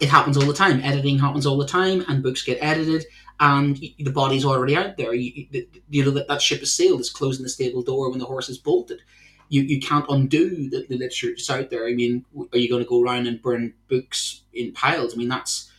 it 0.00 0.08
happens 0.08 0.36
all 0.36 0.46
the 0.46 0.54
time. 0.54 0.80
Editing 0.82 1.18
happens 1.18 1.46
all 1.46 1.58
the 1.58 1.66
time, 1.66 2.04
and 2.08 2.22
books 2.22 2.42
get 2.42 2.58
edited, 2.60 3.04
and 3.40 3.76
the 3.76 4.10
body's 4.10 4.44
already 4.44 4.76
out 4.76 4.96
there. 4.96 5.12
You, 5.14 5.46
you, 5.88 6.04
know 6.04 6.10
that 6.12 6.28
that 6.28 6.42
ship 6.42 6.62
is 6.62 6.72
sailed. 6.72 7.00
It's 7.00 7.10
closing 7.10 7.42
the 7.42 7.48
stable 7.48 7.82
door 7.82 8.10
when 8.10 8.18
the 8.18 8.24
horse 8.24 8.48
is 8.48 8.58
bolted. 8.58 9.00
you, 9.48 9.62
you 9.62 9.80
can't 9.80 10.06
undo 10.08 10.70
the, 10.70 10.86
the 10.88 10.96
literature 10.96 11.28
that's 11.28 11.50
out 11.50 11.70
there. 11.70 11.86
I 11.86 11.94
mean, 11.94 12.24
are 12.52 12.58
you 12.58 12.68
going 12.68 12.82
to 12.82 12.88
go 12.88 13.02
around 13.02 13.26
and 13.26 13.42
burn 13.42 13.74
books 13.88 14.42
in 14.52 14.72
piles? 14.72 15.14
I 15.14 15.16
mean, 15.16 15.28
that's 15.28 15.70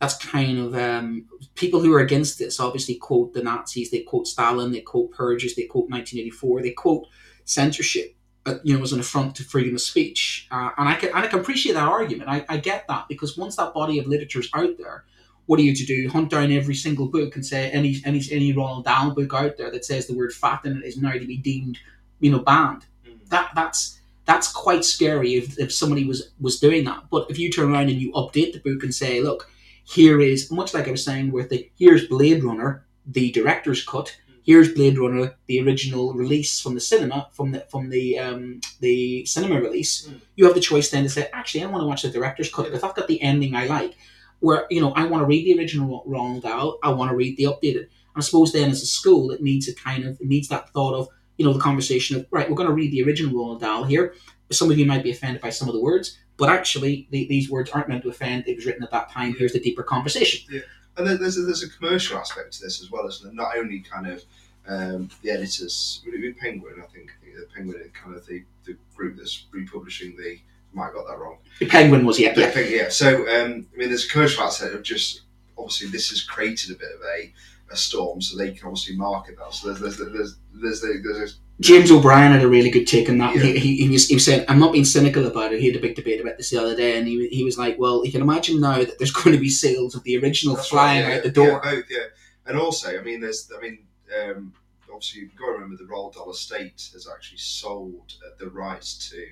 that's 0.00 0.16
kind 0.16 0.58
of 0.58 0.74
um, 0.74 1.26
people 1.54 1.80
who 1.80 1.92
are 1.94 2.00
against 2.00 2.38
this 2.38 2.60
obviously 2.60 2.96
quote 2.96 3.32
the 3.32 3.42
Nazis, 3.42 3.90
they 3.90 4.00
quote 4.00 4.26
Stalin, 4.26 4.72
they 4.72 4.80
quote 4.80 5.12
purges, 5.12 5.54
they 5.56 5.64
quote 5.64 5.88
1984, 5.88 6.62
they 6.62 6.72
quote 6.72 7.06
censorship. 7.44 8.14
Uh, 8.46 8.58
you 8.62 8.76
know, 8.76 8.82
as 8.82 8.92
an 8.92 9.00
affront 9.00 9.34
to 9.34 9.42
freedom 9.42 9.74
of 9.74 9.80
speech, 9.80 10.46
uh, 10.50 10.68
and 10.76 10.86
I 10.86 10.96
can 10.96 11.08
and 11.10 11.24
I 11.24 11.28
can 11.28 11.40
appreciate 11.40 11.72
that 11.72 11.88
argument. 11.88 12.28
I, 12.28 12.44
I 12.46 12.58
get 12.58 12.86
that 12.88 13.08
because 13.08 13.38
once 13.38 13.56
that 13.56 13.72
body 13.72 13.98
of 13.98 14.06
literature 14.06 14.40
is 14.40 14.50
out 14.52 14.76
there, 14.76 15.06
what 15.46 15.58
are 15.58 15.62
you 15.62 15.74
to 15.74 15.84
do? 15.84 16.08
Hunt 16.10 16.30
down 16.30 16.52
every 16.52 16.74
single 16.74 17.06
book 17.06 17.36
and 17.36 17.44
say 17.44 17.70
any 17.70 18.02
any 18.04 18.22
any 18.30 18.52
Ronald 18.52 18.84
Dahl 18.84 19.12
book 19.12 19.32
out 19.32 19.56
there 19.56 19.70
that 19.70 19.84
says 19.84 20.06
the 20.06 20.16
word 20.16 20.32
fat 20.32 20.64
in 20.64 20.76
it 20.76 20.84
is 20.84 20.96
now 20.98 21.12
to 21.12 21.26
be 21.26 21.36
deemed, 21.36 21.78
you 22.20 22.30
know, 22.30 22.40
banned. 22.40 22.84
Mm. 23.06 23.28
That 23.30 23.50
that's 23.54 24.00
that's 24.26 24.50
quite 24.50 24.84
scary 24.84 25.34
if, 25.34 25.58
if 25.58 25.72
somebody 25.72 26.04
was 26.04 26.30
was 26.40 26.60
doing 26.60 26.84
that. 26.84 27.04
But 27.10 27.30
if 27.30 27.38
you 27.38 27.50
turn 27.50 27.72
around 27.72 27.90
and 27.90 28.00
you 28.00 28.12
update 28.12 28.52
the 28.52 28.60
book 28.60 28.82
and 28.82 28.94
say, 28.94 29.20
look, 29.20 29.50
here 29.84 30.20
is 30.20 30.50
much 30.50 30.72
like 30.74 30.88
I 30.88 30.92
was 30.92 31.04
saying 31.04 31.32
with 31.32 31.50
the 31.50 31.70
here's 31.78 32.08
Blade 32.08 32.42
Runner, 32.42 32.84
the 33.06 33.30
director's 33.32 33.84
cut. 33.84 34.16
Here's 34.44 34.74
Blade 34.74 34.98
Runner, 34.98 35.34
the 35.46 35.60
original 35.60 36.12
release 36.12 36.60
from 36.60 36.74
the 36.74 36.80
cinema, 36.80 37.28
from 37.32 37.52
the 37.52 37.60
from 37.70 37.88
the 37.88 38.18
um, 38.18 38.60
the 38.80 39.24
cinema 39.24 39.58
release. 39.58 40.06
Mm. 40.06 40.20
You 40.36 40.44
have 40.44 40.54
the 40.54 40.60
choice 40.60 40.90
then 40.90 41.02
to 41.02 41.08
say, 41.08 41.30
actually, 41.32 41.64
I 41.64 41.66
want 41.66 41.82
to 41.82 41.86
watch 41.86 42.02
the 42.02 42.10
director's 42.10 42.52
cut 42.52 42.66
because 42.66 42.82
I've 42.82 42.94
got 42.94 43.08
the 43.08 43.22
ending 43.22 43.54
I 43.54 43.66
like. 43.66 43.94
Where 44.40 44.66
you 44.70 44.82
know 44.82 44.92
I 44.92 45.06
want 45.06 45.22
to 45.22 45.26
read 45.26 45.46
the 45.46 45.58
original 45.58 46.02
Ronald 46.06 46.42
Dahl, 46.42 46.78
I 46.82 46.90
want 46.90 47.10
to 47.10 47.16
read 47.16 47.38
the 47.38 47.44
updated. 47.44 47.84
And 47.84 48.16
I 48.16 48.20
suppose 48.20 48.52
then 48.52 48.70
as 48.70 48.82
a 48.82 48.86
school, 48.86 49.30
it 49.30 49.42
needs 49.42 49.66
a 49.66 49.74
kind 49.74 50.04
of 50.04 50.20
it 50.20 50.26
needs 50.26 50.48
that 50.48 50.68
thought 50.70 50.94
of 50.94 51.08
you 51.38 51.46
know 51.46 51.54
the 51.54 51.60
conversation 51.60 52.16
of 52.16 52.26
right, 52.30 52.48
we're 52.48 52.56
going 52.56 52.68
to 52.68 52.74
read 52.74 52.92
the 52.92 53.02
original 53.02 53.32
Roald 53.32 53.60
Dahl 53.60 53.84
here. 53.84 54.14
Some 54.52 54.70
of 54.70 54.78
you 54.78 54.84
might 54.84 55.02
be 55.02 55.10
offended 55.10 55.40
by 55.40 55.48
some 55.48 55.68
of 55.68 55.74
the 55.74 55.80
words, 55.80 56.18
but 56.36 56.50
actually 56.50 57.08
the, 57.10 57.26
these 57.28 57.50
words 57.50 57.70
aren't 57.70 57.88
meant 57.88 58.02
to 58.02 58.10
offend. 58.10 58.46
It 58.46 58.56
was 58.56 58.66
written 58.66 58.82
at 58.82 58.90
that 58.90 59.10
time. 59.10 59.34
Here's 59.38 59.54
the 59.54 59.60
deeper 59.60 59.82
conversation. 59.82 60.62
And 60.96 61.06
there's 61.06 61.36
a, 61.38 61.42
there's 61.42 61.62
a 61.62 61.70
commercial 61.70 62.18
aspect 62.18 62.52
to 62.54 62.62
this 62.62 62.80
as 62.80 62.90
well, 62.90 63.06
isn't 63.08 63.24
there? 63.24 63.34
Not 63.34 63.56
only 63.56 63.80
kind 63.80 64.06
of 64.06 64.22
um, 64.66 65.10
the 65.22 65.30
editors, 65.30 66.02
would 66.04 66.14
it 66.14 66.20
be 66.20 66.32
Penguin? 66.32 66.76
I 66.82 66.86
think 66.86 67.10
the 67.22 67.46
Penguin 67.54 67.80
is 67.80 67.90
kind 67.92 68.14
of 68.16 68.24
the, 68.26 68.44
the 68.64 68.76
group 68.96 69.16
that's 69.16 69.46
republishing 69.52 70.16
the. 70.16 70.38
I 70.38 70.76
Might 70.76 70.84
have 70.86 70.94
got 70.94 71.06
that 71.08 71.18
wrong. 71.18 71.38
The 71.60 71.66
Penguin 71.66 72.04
was 72.04 72.18
yeah, 72.18 72.34
I 72.36 72.40
yeah. 72.40 72.50
think, 72.50 72.70
yeah. 72.70 72.88
So, 72.88 73.22
um, 73.28 73.66
I 73.72 73.78
mean, 73.78 73.88
there's 73.90 74.06
a 74.06 74.08
commercial 74.08 74.42
aspect 74.42 74.74
of 74.74 74.82
just 74.82 75.22
obviously 75.56 75.88
this 75.88 76.10
has 76.10 76.22
created 76.22 76.74
a 76.74 76.78
bit 76.78 76.88
of 76.92 77.00
a, 77.16 77.32
a 77.72 77.76
storm, 77.76 78.20
so 78.20 78.36
they 78.36 78.50
can 78.50 78.66
obviously 78.66 78.96
market 78.96 79.36
that. 79.38 79.54
So 79.54 79.72
there's 79.72 79.96
there's 79.96 80.12
there's 80.12 80.36
there's, 80.52 80.80
there's, 80.80 81.02
there's 81.04 81.38
James 81.60 81.90
O'Brien 81.90 82.32
had 82.32 82.42
a 82.42 82.48
really 82.48 82.70
good 82.70 82.86
take 82.86 83.08
on 83.08 83.18
that. 83.18 83.36
Yeah. 83.36 83.42
He, 83.42 83.58
he, 83.58 83.76
he 83.84 83.88
was 83.88 84.08
he 84.08 84.14
was 84.16 84.24
saying, 84.24 84.44
I'm 84.48 84.58
not 84.58 84.72
being 84.72 84.84
cynical 84.84 85.26
about 85.26 85.52
it. 85.52 85.60
He 85.60 85.68
had 85.68 85.76
a 85.76 85.80
big 85.80 85.94
debate 85.94 86.20
about 86.20 86.36
this 86.36 86.50
the 86.50 86.58
other 86.58 86.74
day, 86.74 86.98
and 86.98 87.06
he, 87.06 87.28
he 87.28 87.44
was 87.44 87.56
like, 87.56 87.78
well, 87.78 88.04
you 88.04 88.10
can 88.10 88.22
imagine 88.22 88.60
now 88.60 88.78
that 88.78 88.98
there's 88.98 89.12
going 89.22 89.34
to 89.34 89.40
be 89.40 89.50
sales 89.50 89.94
of 89.94 90.02
the 90.02 90.18
original 90.18 90.56
That's 90.56 90.68
flying 90.68 91.02
right, 91.04 91.10
yeah, 91.10 91.16
out 91.16 91.22
the 91.22 91.30
door. 91.30 91.60
Yeah, 91.64 91.70
both, 91.74 91.84
yeah. 91.90 92.04
And 92.46 92.58
also, 92.58 92.98
I 92.98 93.02
mean, 93.02 93.20
there's, 93.20 93.50
I 93.56 93.60
mean, 93.62 93.78
um, 94.20 94.52
obviously 94.94 95.22
you've 95.22 95.36
got 95.36 95.46
to 95.46 95.52
remember 95.52 95.76
the 95.76 95.84
Roald 95.84 96.14
Dahl 96.14 96.30
estate 96.30 96.90
has 96.92 97.08
actually 97.12 97.38
sold 97.38 98.14
uh, 98.24 98.30
the 98.38 98.50
rights 98.50 99.10
to 99.10 99.26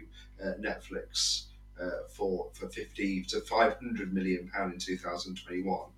uh, 0.44 0.54
Netflix 0.60 1.46
uh, 1.80 2.06
for 2.08 2.50
for 2.52 2.68
fifty 2.68 3.22
to 3.24 3.40
five 3.40 3.74
hundred 3.74 4.12
million 4.12 4.50
pound 4.52 4.72
in 4.72 4.78
two 4.78 4.96
thousand 4.96 5.36
twenty 5.36 5.62
one. 5.62 5.90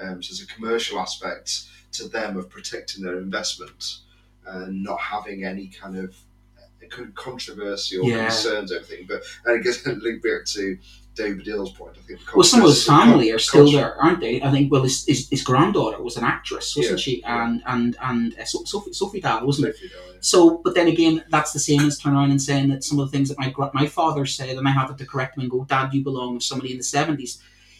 Um, 0.00 0.22
so 0.22 0.32
there's 0.32 0.48
a 0.48 0.54
commercial 0.54 0.98
aspect 0.98 1.64
to 1.92 2.08
them 2.08 2.36
of 2.36 2.48
protecting 2.48 3.04
their 3.04 3.18
investment 3.18 3.98
and 4.46 4.82
not 4.82 5.00
having 5.00 5.44
any 5.44 5.68
kind 5.68 5.96
of 5.98 6.14
uh, 6.58 6.86
con- 6.90 7.12
controversy 7.14 7.98
or 7.98 8.04
Yeah. 8.08 8.26
concerns, 8.26 8.72
everything. 8.72 9.06
But 9.08 9.22
and 9.44 9.58
I 9.58 9.62
guess 9.62 9.84
link 10.06 10.22
back 10.22 10.44
to 10.46 10.78
David 11.14 11.40
Baddiel's 11.44 11.72
point. 11.72 11.94
I 11.98 12.06
think 12.06 12.20
Well, 12.34 12.42
some 12.42 12.62
of 12.62 12.68
his 12.68 12.86
family 12.86 13.30
are 13.32 13.38
still 13.38 13.70
there, 13.70 13.94
aren't 14.00 14.20
they? 14.20 14.40
I 14.42 14.50
think. 14.50 14.72
Well, 14.72 14.82
his, 14.82 15.04
his, 15.04 15.28
his 15.28 15.42
granddaughter 15.44 16.02
was 16.02 16.16
an 16.16 16.24
actress, 16.24 16.74
wasn't 16.74 16.98
Yeah, 16.98 17.02
she? 17.02 17.20
yeah. 17.20 17.44
And 17.44 17.62
and 17.66 17.96
and 18.02 18.38
uh, 18.38 18.44
So- 18.46 18.64
Sophie 18.64 18.92
Sophie 18.94 19.20
Dahl, 19.20 19.46
wasn't 19.46 19.68
it? 19.68 19.76
Sophie 19.76 19.88
Dahl, 19.88 20.00
yeah. 20.12 20.18
So, 20.20 20.60
but 20.64 20.74
then 20.74 20.88
again, 20.88 21.22
that's 21.30 21.52
the 21.52 21.58
same 21.58 21.80
as 21.82 21.98
turning 21.98 22.18
around 22.18 22.30
and 22.30 22.40
saying 22.40 22.68
that 22.70 22.82
some 22.84 22.98
of 22.98 23.10
the 23.10 23.16
things 23.16 23.28
that 23.28 23.38
my 23.38 23.52
my 23.74 23.86
father 23.86 24.24
said, 24.24 24.56
and 24.56 24.66
I 24.66 24.70
had 24.70 24.96
to 24.96 25.04
correct 25.06 25.36
him 25.36 25.42
and 25.42 25.50
go, 25.50 25.64
"Dad, 25.64 25.92
you 25.92 26.02
belong 26.02 26.34
with 26.34 26.42
somebody 26.44 26.70
in 26.72 26.78
the 26.78 26.84
'70s." 26.84 27.38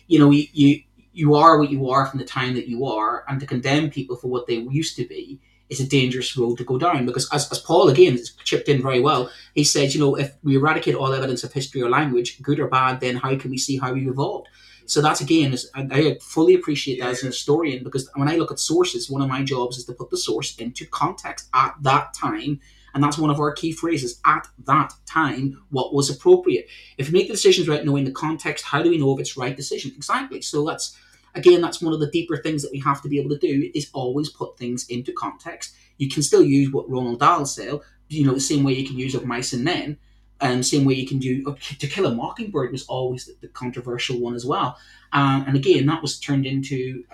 You 0.08 0.18
know, 0.18 0.30
you, 0.30 0.46
you 0.52 0.82
you 1.14 1.34
are 1.34 1.58
what 1.58 1.70
you 1.70 1.88
are 1.90 2.04
from 2.06 2.18
the 2.18 2.24
time 2.26 2.54
that 2.54 2.68
you 2.68 2.84
are, 2.84 3.24
and 3.28 3.38
to 3.40 3.46
condemn 3.46 3.88
people 3.90 4.16
for 4.16 4.28
what 4.28 4.46
they 4.46 4.54
used 4.56 4.96
to 4.96 5.06
be 5.06 5.40
is 5.72 5.80
a 5.80 5.88
dangerous 5.88 6.36
road 6.36 6.58
to 6.58 6.64
go 6.64 6.78
down. 6.78 7.06
Because 7.06 7.28
as, 7.32 7.50
as 7.50 7.58
Paul 7.58 7.88
again 7.88 8.12
has 8.16 8.30
chipped 8.44 8.68
in 8.68 8.82
very 8.82 9.00
well, 9.00 9.30
he 9.54 9.64
said, 9.64 9.94
you 9.94 10.00
know, 10.00 10.14
if 10.14 10.32
we 10.42 10.56
eradicate 10.56 10.94
all 10.94 11.12
evidence 11.12 11.42
of 11.42 11.52
history 11.52 11.82
or 11.82 11.90
language, 11.90 12.40
good 12.42 12.60
or 12.60 12.68
bad, 12.68 13.00
then 13.00 13.16
how 13.16 13.36
can 13.36 13.50
we 13.50 13.58
see 13.58 13.78
how 13.78 13.92
we've 13.92 14.08
evolved? 14.08 14.48
So 14.86 15.00
that's 15.00 15.20
again, 15.20 15.52
is, 15.52 15.70
I 15.74 16.18
fully 16.20 16.54
appreciate 16.54 17.00
that 17.00 17.10
as 17.10 17.22
an 17.22 17.28
historian 17.28 17.82
because 17.84 18.10
when 18.14 18.28
I 18.28 18.36
look 18.36 18.52
at 18.52 18.58
sources, 18.58 19.10
one 19.10 19.22
of 19.22 19.28
my 19.28 19.42
jobs 19.42 19.78
is 19.78 19.84
to 19.86 19.94
put 19.94 20.10
the 20.10 20.16
source 20.16 20.56
into 20.56 20.86
context 20.86 21.48
at 21.54 21.74
that 21.82 22.14
time, 22.14 22.60
and 22.94 23.02
that's 23.02 23.16
one 23.16 23.30
of 23.30 23.40
our 23.40 23.52
key 23.52 23.72
phrases. 23.72 24.20
At 24.24 24.46
that 24.66 24.92
time, 25.06 25.62
what 25.70 25.94
was 25.94 26.10
appropriate? 26.10 26.68
If 26.98 27.06
we 27.06 27.18
make 27.18 27.28
the 27.28 27.34
decisions 27.34 27.68
right, 27.68 27.84
knowing 27.84 28.04
the 28.04 28.12
context, 28.12 28.64
how 28.64 28.82
do 28.82 28.90
we 28.90 28.98
know 28.98 29.14
if 29.14 29.20
it's 29.20 29.36
right 29.36 29.56
decision? 29.56 29.92
Exactly. 29.96 30.42
So 30.42 30.64
that's 30.66 30.96
again, 31.34 31.60
that's 31.60 31.82
one 31.82 31.92
of 31.92 32.00
the 32.00 32.10
deeper 32.10 32.36
things 32.36 32.62
that 32.62 32.72
we 32.72 32.80
have 32.80 33.02
to 33.02 33.08
be 33.08 33.18
able 33.18 33.30
to 33.30 33.38
do 33.38 33.70
is 33.74 33.90
always 33.92 34.28
put 34.28 34.58
things 34.58 34.86
into 34.88 35.12
context. 35.12 35.74
You 35.98 36.08
can 36.08 36.22
still 36.22 36.42
use 36.42 36.72
what 36.72 36.90
Ronald 36.90 37.20
Dahl 37.20 37.46
said, 37.46 37.80
you 38.08 38.26
know, 38.26 38.34
the 38.34 38.40
same 38.40 38.64
way 38.64 38.72
you 38.72 38.86
can 38.86 38.98
use 38.98 39.14
of 39.14 39.24
mice 39.24 39.52
and 39.52 39.64
men, 39.64 39.98
and 40.40 40.66
same 40.66 40.84
way 40.84 40.94
you 40.94 41.06
can 41.06 41.18
do 41.18 41.44
uh, 41.46 41.54
To 41.78 41.86
Kill 41.86 42.06
a 42.06 42.14
Mockingbird 42.14 42.72
was 42.72 42.84
always 42.86 43.26
the, 43.26 43.34
the 43.40 43.48
controversial 43.48 44.20
one 44.20 44.34
as 44.34 44.44
well. 44.44 44.76
Um, 45.12 45.44
and 45.46 45.56
again, 45.56 45.86
that 45.86 46.02
was 46.02 46.18
turned 46.18 46.46
into 46.46 47.04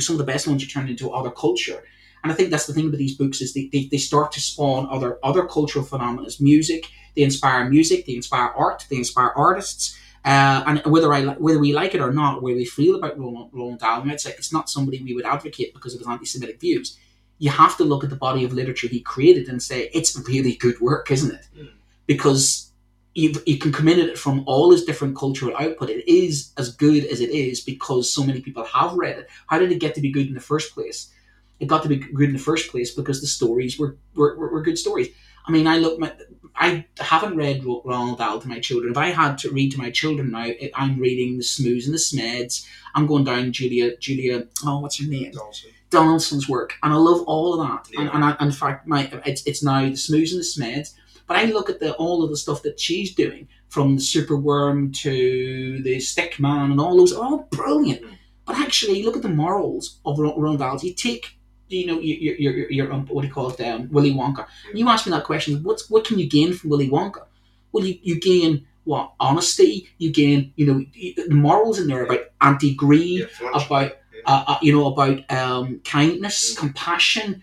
some 0.00 0.14
of 0.14 0.18
the 0.18 0.24
best 0.32 0.46
ones 0.48 0.62
are 0.62 0.66
turned 0.66 0.90
into 0.90 1.10
other 1.10 1.30
culture. 1.30 1.82
And 2.22 2.32
I 2.32 2.34
think 2.34 2.50
that's 2.50 2.66
the 2.66 2.72
thing 2.72 2.88
about 2.88 2.98
these 2.98 3.16
books 3.16 3.40
is 3.40 3.54
they, 3.54 3.68
they, 3.72 3.84
they 3.90 3.98
start 3.98 4.32
to 4.32 4.40
spawn 4.40 4.88
other 4.90 5.18
other 5.22 5.46
cultural 5.46 5.84
phenomena. 5.84 6.28
Music, 6.40 6.86
they 7.14 7.22
inspire 7.22 7.68
music, 7.68 8.06
they 8.06 8.14
inspire 8.14 8.48
art, 8.56 8.86
they 8.90 8.96
inspire 8.96 9.32
artists. 9.36 9.96
Uh, 10.28 10.62
and 10.66 10.82
whether 10.84 11.10
I 11.14 11.22
whether 11.44 11.58
we 11.58 11.72
like 11.72 11.94
it 11.94 12.02
or 12.02 12.12
not, 12.12 12.42
where 12.42 12.54
we 12.54 12.66
feel 12.66 12.96
about 12.96 13.18
Roland, 13.18 13.48
Roland 13.50 13.80
Dahl, 13.80 14.02
it's 14.10 14.26
it's 14.26 14.52
not 14.52 14.68
somebody 14.68 15.02
we 15.02 15.14
would 15.14 15.24
advocate 15.24 15.72
because 15.72 15.94
of 15.94 16.00
his 16.00 16.08
anti-Semitic 16.08 16.60
views. 16.60 16.98
You 17.38 17.50
have 17.50 17.78
to 17.78 17.84
look 17.84 18.04
at 18.04 18.10
the 18.10 18.16
body 18.16 18.44
of 18.44 18.52
literature 18.52 18.88
he 18.88 19.00
created 19.00 19.48
and 19.48 19.62
say 19.62 19.88
it's 19.94 20.18
really 20.28 20.54
good 20.56 20.78
work, 20.80 21.10
isn't 21.10 21.34
it? 21.34 21.46
Mm. 21.56 21.70
Because 22.06 22.72
you 23.14 23.32
you 23.46 23.56
can 23.56 23.72
come 23.72 23.88
in 23.88 24.00
at 24.00 24.10
it 24.10 24.18
from 24.18 24.44
all 24.46 24.70
his 24.70 24.84
different 24.84 25.16
cultural 25.16 25.56
output. 25.56 25.88
It 25.88 26.06
is 26.06 26.52
as 26.58 26.76
good 26.76 27.06
as 27.06 27.22
it 27.22 27.30
is 27.30 27.62
because 27.62 28.12
so 28.12 28.22
many 28.22 28.42
people 28.42 28.64
have 28.64 28.92
read 28.92 29.18
it. 29.20 29.28
How 29.46 29.58
did 29.58 29.72
it 29.72 29.80
get 29.80 29.94
to 29.94 30.02
be 30.02 30.12
good 30.12 30.28
in 30.28 30.34
the 30.34 30.48
first 30.52 30.74
place? 30.74 31.10
It 31.58 31.68
got 31.68 31.82
to 31.84 31.88
be 31.88 31.96
good 31.96 32.28
in 32.28 32.34
the 32.34 32.48
first 32.50 32.70
place 32.70 32.94
because 32.94 33.22
the 33.22 33.26
stories 33.26 33.78
were 33.78 33.96
were, 34.14 34.36
were, 34.36 34.50
were 34.52 34.62
good 34.62 34.78
stories. 34.78 35.08
I 35.46 35.52
mean, 35.52 35.66
I 35.66 35.78
look. 35.78 35.98
My, 35.98 36.12
I 36.60 36.84
haven't 36.98 37.36
read 37.36 37.64
Ro- 37.64 37.82
Roald 37.86 38.18
Dahl 38.18 38.40
to 38.40 38.48
my 38.48 38.58
children. 38.60 38.90
If 38.92 38.98
I 38.98 39.08
had 39.10 39.38
to 39.38 39.50
read 39.50 39.72
to 39.72 39.78
my 39.78 39.90
children 39.90 40.30
now, 40.32 40.44
it, 40.46 40.70
I'm 40.74 40.98
reading 40.98 41.36
the 41.36 41.44
Smoos 41.44 41.84
and 41.86 41.94
the 41.94 41.98
Smeds. 41.98 42.66
I'm 42.94 43.06
going 43.06 43.24
down 43.24 43.52
Julia 43.52 43.96
Julia. 43.98 44.46
Oh, 44.64 44.80
what's 44.80 44.98
her 45.00 45.06
name? 45.08 45.30
Dawson. 45.32 45.70
Donaldson's 45.90 46.48
work, 46.48 46.74
and 46.82 46.92
I 46.92 46.96
love 46.96 47.22
all 47.22 47.54
of 47.60 47.66
that. 47.66 47.88
And, 47.96 48.06
Yeah. 48.08 48.14
and 48.14 48.24
I, 48.24 48.36
in 48.44 48.52
fact, 48.52 48.86
my 48.86 49.08
it's 49.24 49.42
it's 49.46 49.62
now 49.62 49.80
the 49.82 49.92
Smoos 49.92 50.32
and 50.32 50.40
the 50.40 50.44
Smeds. 50.44 50.94
But 51.26 51.36
I 51.36 51.44
look 51.44 51.70
at 51.70 51.78
the 51.80 51.92
all 51.94 52.22
of 52.24 52.30
the 52.30 52.36
stuff 52.36 52.62
that 52.62 52.80
she's 52.80 53.14
doing, 53.14 53.48
from 53.68 53.96
the 53.96 54.02
Superworm 54.02 54.94
to 55.02 55.82
the 55.82 55.96
Stickman, 55.96 56.72
and 56.72 56.80
all 56.80 56.96
those 56.96 57.12
all 57.12 57.46
brilliant. 57.50 58.02
Mm. 58.02 58.18
But 58.46 58.56
actually, 58.58 59.02
look 59.02 59.16
at 59.16 59.22
the 59.22 59.28
morals 59.28 59.98
of 60.04 60.18
Ro- 60.18 60.36
Roald 60.38 60.58
Dahl. 60.58 60.78
You 60.82 60.94
take, 60.94 61.37
you 61.68 61.86
know, 61.86 62.00
your 62.00 62.34
your 62.36 62.52
your, 62.54 62.70
your 62.70 62.92
um, 62.92 63.06
what 63.06 63.22
do 63.22 63.28
you 63.28 63.34
call 63.34 63.50
it, 63.50 63.60
um, 63.60 63.88
Willy 63.90 64.12
Wonka. 64.12 64.46
And 64.70 64.78
you 64.78 64.88
ask 64.88 65.06
me 65.06 65.12
that 65.12 65.24
question: 65.24 65.62
What's 65.62 65.88
what 65.90 66.04
can 66.04 66.18
you 66.18 66.28
gain 66.28 66.52
from 66.52 66.70
Willy 66.70 66.88
Wonka? 66.88 67.24
Well, 67.72 67.84
you, 67.84 67.98
you 68.02 68.20
gain 68.20 68.66
what 68.84 69.12
honesty. 69.20 69.88
You 69.98 70.10
gain, 70.12 70.52
you 70.56 70.66
know, 70.66 70.84
the 71.28 71.34
morals 71.34 71.78
in 71.78 71.86
there 71.88 72.04
about 72.04 72.20
anti-greed 72.40 73.28
Yeah, 73.42 73.50
about 73.50 73.92
Yeah. 74.14 74.20
uh, 74.26 74.44
uh, 74.48 74.58
you 74.62 74.72
know 74.72 74.86
about 74.86 75.30
um, 75.30 75.80
kindness, 75.84 76.54
Mm. 76.54 76.58
compassion. 76.58 77.42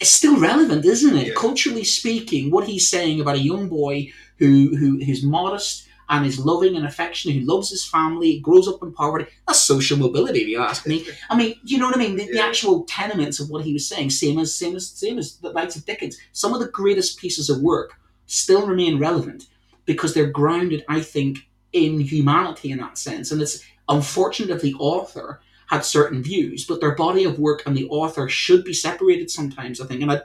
It's 0.00 0.10
still 0.10 0.38
relevant, 0.40 0.84
isn't 0.84 1.16
it? 1.16 1.26
Yeah. 1.28 1.34
Culturally 1.34 1.84
speaking, 1.84 2.50
what 2.50 2.66
he's 2.66 2.88
saying 2.88 3.20
about 3.20 3.36
a 3.36 3.40
young 3.40 3.68
boy 3.68 4.10
who 4.38 4.74
who 4.76 5.04
who's 5.04 5.22
modest 5.22 5.86
and 6.10 6.26
is 6.26 6.38
loving 6.38 6.76
and 6.76 6.84
affectionate, 6.84 7.36
who 7.36 7.46
loves 7.46 7.70
his 7.70 7.86
family, 7.86 8.40
grows 8.40 8.68
up 8.68 8.82
in 8.82 8.92
poverty. 8.92 9.26
That's 9.46 9.62
social 9.62 9.96
mobility, 9.96 10.40
if 10.40 10.48
you 10.48 10.60
ask 10.60 10.86
me. 10.86 11.06
I 11.30 11.36
mean, 11.36 11.54
you 11.64 11.78
know 11.78 11.86
what 11.86 11.96
I 11.96 12.00
mean? 12.00 12.16
The, 12.16 12.26
the 12.32 12.40
actual 12.40 12.84
tenements 12.84 13.40
of 13.40 13.48
what 13.48 13.64
he 13.64 13.72
was 13.72 13.88
saying, 13.88 14.10
same 14.10 14.38
as 14.38 14.52
same 14.52 14.76
as 14.76 14.88
same 14.88 15.18
as 15.18 15.36
the 15.36 15.50
likes 15.50 15.76
of 15.76 15.86
Dickens. 15.86 16.18
Some 16.32 16.52
of 16.52 16.60
the 16.60 16.68
greatest 16.68 17.18
pieces 17.18 17.48
of 17.48 17.62
work 17.62 17.92
still 18.26 18.66
remain 18.66 18.98
relevant 18.98 19.46
because 19.86 20.12
they're 20.12 20.26
grounded, 20.30 20.84
I 20.88 21.00
think, 21.00 21.48
in 21.72 22.00
humanity 22.00 22.72
in 22.72 22.78
that 22.78 22.98
sense. 22.98 23.30
And 23.30 23.40
it's 23.40 23.64
unfortunate 23.88 24.54
if 24.54 24.62
the 24.62 24.74
author 24.74 25.40
had 25.68 25.84
certain 25.84 26.22
views, 26.22 26.66
but 26.66 26.80
their 26.80 26.96
body 26.96 27.22
of 27.24 27.38
work 27.38 27.62
and 27.64 27.76
the 27.76 27.88
author 27.88 28.28
should 28.28 28.64
be 28.64 28.74
separated 28.74 29.30
sometimes, 29.30 29.80
I 29.80 29.86
think. 29.86 30.02
And 30.02 30.12
I 30.12 30.22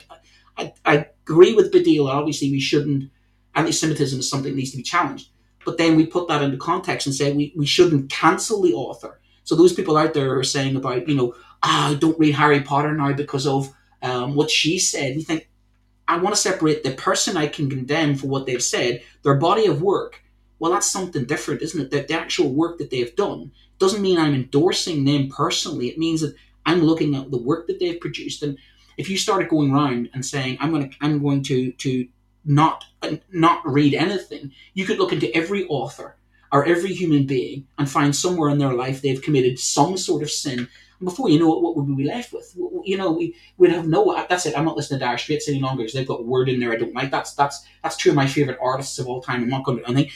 I, 0.58 0.74
I 0.86 1.08
agree 1.24 1.54
with 1.54 1.72
Baddiel, 1.72 2.10
obviously 2.10 2.50
we 2.50 2.60
shouldn't 2.60 3.12
anti-Semitism 3.54 4.20
is 4.20 4.30
something 4.30 4.52
that 4.52 4.58
needs 4.58 4.72
to 4.72 4.78
be 4.78 4.84
challenged. 4.84 5.30
But 5.66 5.78
then 5.78 5.96
we 5.96 6.06
put 6.06 6.28
that 6.28 6.44
into 6.44 6.58
context 6.58 7.08
and 7.08 7.16
say 7.16 7.34
we, 7.34 7.54
we 7.56 7.66
shouldn't 7.66 8.10
cancel 8.10 8.62
the 8.62 8.74
author. 8.74 9.20
So 9.44 9.56
those 9.56 9.74
people 9.74 9.98
out 9.98 10.14
there 10.14 10.38
are 10.38 10.44
saying 10.44 10.76
about, 10.76 11.08
you 11.08 11.16
know, 11.16 11.36
ah, 11.64 11.92
I 11.92 11.96
don't 11.96 12.20
read 12.20 12.36
Harry 12.36 12.62
Potter 12.62 12.94
now 12.94 13.14
because 13.14 13.46
of 13.46 13.74
um, 14.02 14.36
what 14.36 14.50
she 14.50 14.80
said. 14.80 15.16
You 15.16 15.24
think, 15.24 15.50
I 16.08 16.18
want 16.18 16.36
to 16.36 16.42
separate 16.42 16.84
the 16.84 16.92
person 16.92 17.36
I 17.36 17.48
can 17.48 17.70
condemn 17.70 18.16
for 18.16 18.28
what 18.28 18.46
they've 18.46 18.64
said, 18.64 19.02
their 19.24 19.36
body 19.36 19.66
of 19.66 19.82
work. 19.82 20.22
Well, 20.60 20.72
that's 20.72 20.90
something 20.90 21.26
different, 21.26 21.62
isn't 21.62 21.82
it? 21.82 21.92
That 21.92 22.08
the 22.08 22.14
actual 22.14 22.54
work 22.54 22.78
that 22.78 22.90
they've 22.90 23.16
done 23.16 23.52
doesn't 23.80 24.02
mean 24.02 24.18
I'm 24.18 24.34
endorsing 24.34 25.04
them 25.04 25.30
personally. 25.30 25.90
It 25.90 25.98
means 25.98 26.22
that 26.22 26.36
I'm 26.66 26.82
looking 26.82 27.16
at 27.16 27.32
the 27.32 27.42
work 27.42 27.68
that 27.68 27.80
they've 27.80 28.00
produced. 28.00 28.42
And 28.44 28.58
if 28.98 29.10
you 29.10 29.18
started 29.18 29.50
going 29.50 29.74
around 29.74 30.10
and 30.14 30.26
saying 30.26 30.58
I'm 30.60 30.72
going 30.72 30.90
to 30.90 30.96
I'm 31.02 31.22
going 31.22 31.44
to 31.44 31.72
to 31.72 32.08
not 32.46 32.86
not 33.32 33.62
read 33.66 33.94
anything, 33.94 34.52
you 34.74 34.86
could 34.86 34.98
look 34.98 35.12
into 35.12 35.36
every 35.36 35.68
author 35.68 36.16
or 36.52 36.66
every 36.66 36.94
human 36.94 37.26
being 37.26 37.68
and 37.78 37.90
find 37.90 38.16
somewhere 38.16 38.50
in 38.50 38.58
their 38.58 38.74
life 38.74 39.02
they've 39.02 39.22
committed 39.22 39.60
some 39.60 39.98
sort 39.98 40.24
of 40.24 40.32
sin. 40.32 40.60
And 40.60 41.06
before 41.06 41.30
you 41.30 41.40
know 41.40 41.54
it, 41.56 41.62
what 41.62 41.76
would 41.76 41.88
we 41.88 41.96
be 41.96 42.06
left 42.06 42.32
with? 42.32 42.56
You 42.84 42.98
know, 42.98 43.12
we 43.12 43.36
would 43.58 43.72
have 43.72 43.88
no. 43.88 44.16
That's 44.30 44.46
it. 44.46 44.58
I'm 44.58 44.66
not 44.66 44.78
listening 44.78 45.00
to 45.00 45.06
Dire 45.06 45.18
Straits 45.18 45.50
any 45.50 45.60
longer 45.60 45.84
because 45.84 45.94
they've 45.94 46.08
got 46.08 46.26
word 46.26 46.48
in 46.48 46.60
there 46.60 46.72
I 46.72 46.78
don't 46.78 46.94
like. 46.94 47.12
That's 47.12 47.34
that's 47.34 47.66
that's 47.84 47.98
two 47.98 48.10
of 48.10 48.16
my 48.16 48.28
favorite 48.28 48.60
artists 48.62 48.98
of 49.00 49.08
all 49.08 49.22
time. 49.22 49.44
I'm 49.44 49.50
not 49.50 49.66
going 49.66 49.80
to. 49.80 49.90
I 49.90 49.94
think 49.94 50.12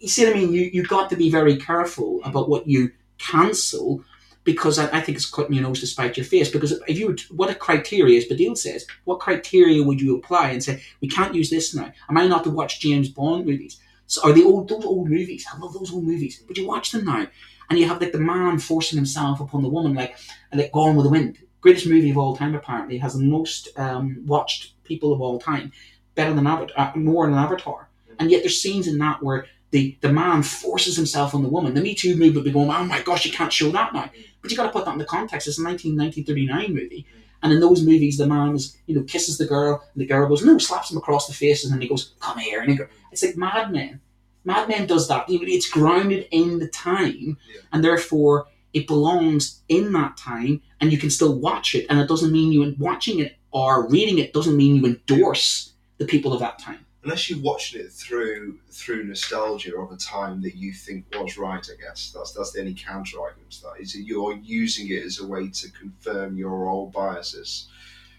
you 0.00 0.08
see 0.08 0.24
what 0.24 0.34
I 0.34 0.38
mean. 0.38 0.52
You 0.52 0.70
you 0.72 0.82
got 0.82 1.10
to 1.10 1.16
be 1.16 1.30
very 1.30 1.56
careful 1.56 2.20
about 2.24 2.48
what 2.48 2.66
you 2.66 2.90
cancel 3.18 4.02
because 4.48 4.78
I, 4.78 4.86
I, 4.96 5.02
think 5.02 5.18
it's 5.18 5.28
cutting 5.28 5.52
your 5.52 5.62
nose 5.62 5.80
to 5.80 5.86
spite 5.86 6.16
your 6.16 6.24
face. 6.24 6.50
Because 6.50 6.72
if 6.88 6.98
you 6.98 7.14
what 7.30 7.50
a 7.50 7.54
criteria, 7.54 8.16
as 8.16 8.24
Baddiel 8.24 8.56
says, 8.56 8.86
what 9.04 9.20
criteria 9.20 9.82
would 9.82 10.00
you 10.00 10.16
apply 10.16 10.52
and 10.52 10.64
say 10.64 10.82
we 11.02 11.08
can't 11.08 11.34
use 11.34 11.50
this 11.50 11.74
now? 11.74 11.92
Am 12.08 12.16
I 12.16 12.26
not 12.26 12.44
to 12.44 12.50
watch 12.50 12.80
James 12.80 13.10
Bond 13.10 13.44
movies? 13.44 13.78
So 14.06 14.22
are 14.22 14.32
the 14.32 14.44
old 14.44 14.70
those 14.70 14.86
old 14.86 15.10
movies? 15.10 15.44
I 15.52 15.58
love 15.58 15.74
those 15.74 15.92
old 15.92 16.04
movies, 16.04 16.42
but 16.48 16.56
you 16.56 16.66
watch 16.66 16.92
them 16.92 17.04
now, 17.04 17.26
and 17.68 17.78
you 17.78 17.86
have 17.88 18.00
like 18.00 18.12
the 18.12 18.20
man 18.20 18.58
forcing 18.58 18.96
himself 18.96 19.38
upon 19.38 19.62
the 19.62 19.68
woman, 19.68 19.92
like 19.92 20.16
like 20.50 20.72
Gone 20.72 20.96
with 20.96 21.04
the 21.04 21.10
Wind, 21.10 21.36
greatest 21.60 21.86
movie 21.86 22.08
of 22.08 22.16
all 22.16 22.34
time. 22.34 22.54
Apparently, 22.54 22.96
has 22.96 23.12
the 23.12 23.24
most 23.24 23.68
um, 23.78 24.22
watched 24.24 24.82
people 24.84 25.12
of 25.12 25.20
all 25.20 25.38
time, 25.38 25.72
better 26.14 26.32
than 26.32 26.46
Avatar, 26.46 26.92
uh, 26.94 26.98
more 26.98 27.26
than 27.26 27.36
Avatar. 27.36 27.90
And 28.18 28.30
yet 28.30 28.42
there's 28.42 28.62
scenes 28.62 28.88
in 28.88 28.96
that 28.96 29.22
where 29.22 29.44
the, 29.70 29.96
the 30.00 30.12
man 30.12 30.42
forces 30.42 30.96
himself 30.96 31.34
on 31.34 31.42
the 31.42 31.48
woman. 31.48 31.74
The 31.74 31.80
Me 31.82 31.94
Too 31.94 32.10
movement 32.16 32.36
would 32.36 32.44
be 32.44 32.52
going, 32.52 32.70
oh 32.70 32.84
my 32.84 33.02
gosh, 33.02 33.26
you 33.26 33.32
can't 33.32 33.52
show 33.52 33.70
that 33.70 33.92
now. 33.92 34.10
But 34.40 34.50
you 34.50 34.56
got 34.56 34.64
to 34.66 34.70
put 34.72 34.84
that 34.86 34.92
in 34.92 34.98
the 34.98 35.04
context. 35.04 35.46
It's 35.48 35.58
a 35.58 35.62
19, 35.62 35.96
1939 35.96 36.74
movie. 36.74 37.06
And 37.42 37.52
in 37.52 37.60
those 37.60 37.82
movies, 37.82 38.16
the 38.16 38.26
man 38.26 38.54
is, 38.54 38.76
you 38.86 38.94
know, 38.96 39.02
kisses 39.02 39.38
the 39.38 39.46
girl, 39.46 39.82
and 39.92 40.00
the 40.00 40.06
girl 40.06 40.28
goes, 40.28 40.44
no, 40.44 40.58
slaps 40.58 40.90
him 40.90 40.96
across 40.98 41.26
the 41.28 41.34
face, 41.34 41.64
and 41.64 41.72
then 41.72 41.80
he 41.80 41.88
goes, 41.88 42.14
come 42.20 42.38
here. 42.38 42.60
And 42.62 42.70
he 42.70 42.76
goes, 42.76 42.88
it's 43.12 43.22
like 43.22 43.36
Mad 43.36 43.70
Men. 43.70 44.00
Mad 44.44 44.68
Men 44.68 44.86
does 44.86 45.06
that. 45.08 45.26
It's 45.28 45.68
grounded 45.70 46.26
in 46.30 46.58
the 46.58 46.68
time, 46.68 47.36
Yeah. 47.52 47.60
and 47.72 47.84
therefore 47.84 48.46
it 48.72 48.86
belongs 48.86 49.62
in 49.68 49.92
that 49.92 50.16
time, 50.16 50.62
and 50.80 50.90
you 50.90 50.98
can 50.98 51.10
still 51.10 51.38
watch 51.38 51.74
it. 51.74 51.86
And 51.88 52.00
it 52.00 52.08
doesn't 52.08 52.32
mean 52.32 52.52
you 52.52 52.74
watching 52.78 53.20
it 53.20 53.36
or 53.50 53.88
reading 53.88 54.18
it 54.18 54.32
doesn't 54.32 54.56
mean 54.56 54.76
you 54.76 54.86
endorse 54.86 55.72
the 55.98 56.06
people 56.06 56.32
of 56.32 56.40
that 56.40 56.58
time. 56.58 56.84
Unless 57.04 57.30
you 57.30 57.40
watched 57.40 57.74
it 57.76 57.92
through 57.92 58.58
through 58.70 59.04
nostalgia 59.04 59.76
of 59.76 59.92
a 59.92 59.96
time 59.96 60.42
that 60.42 60.56
you 60.56 60.72
think 60.72 61.04
was 61.14 61.38
right, 61.38 61.64
I 61.72 61.80
guess 61.80 62.12
that's 62.14 62.32
that's 62.32 62.52
the 62.52 62.60
only 62.60 62.74
counter 62.74 63.20
argument 63.20 63.52
to 63.52 63.62
that. 63.62 63.74
Is 63.80 63.92
that 63.92 64.02
you're 64.02 64.34
using 64.42 64.90
it 64.90 65.04
as 65.04 65.20
a 65.20 65.26
way 65.26 65.48
to 65.48 65.70
confirm 65.70 66.36
your 66.36 66.68
old 66.68 66.92
biases. 66.92 67.68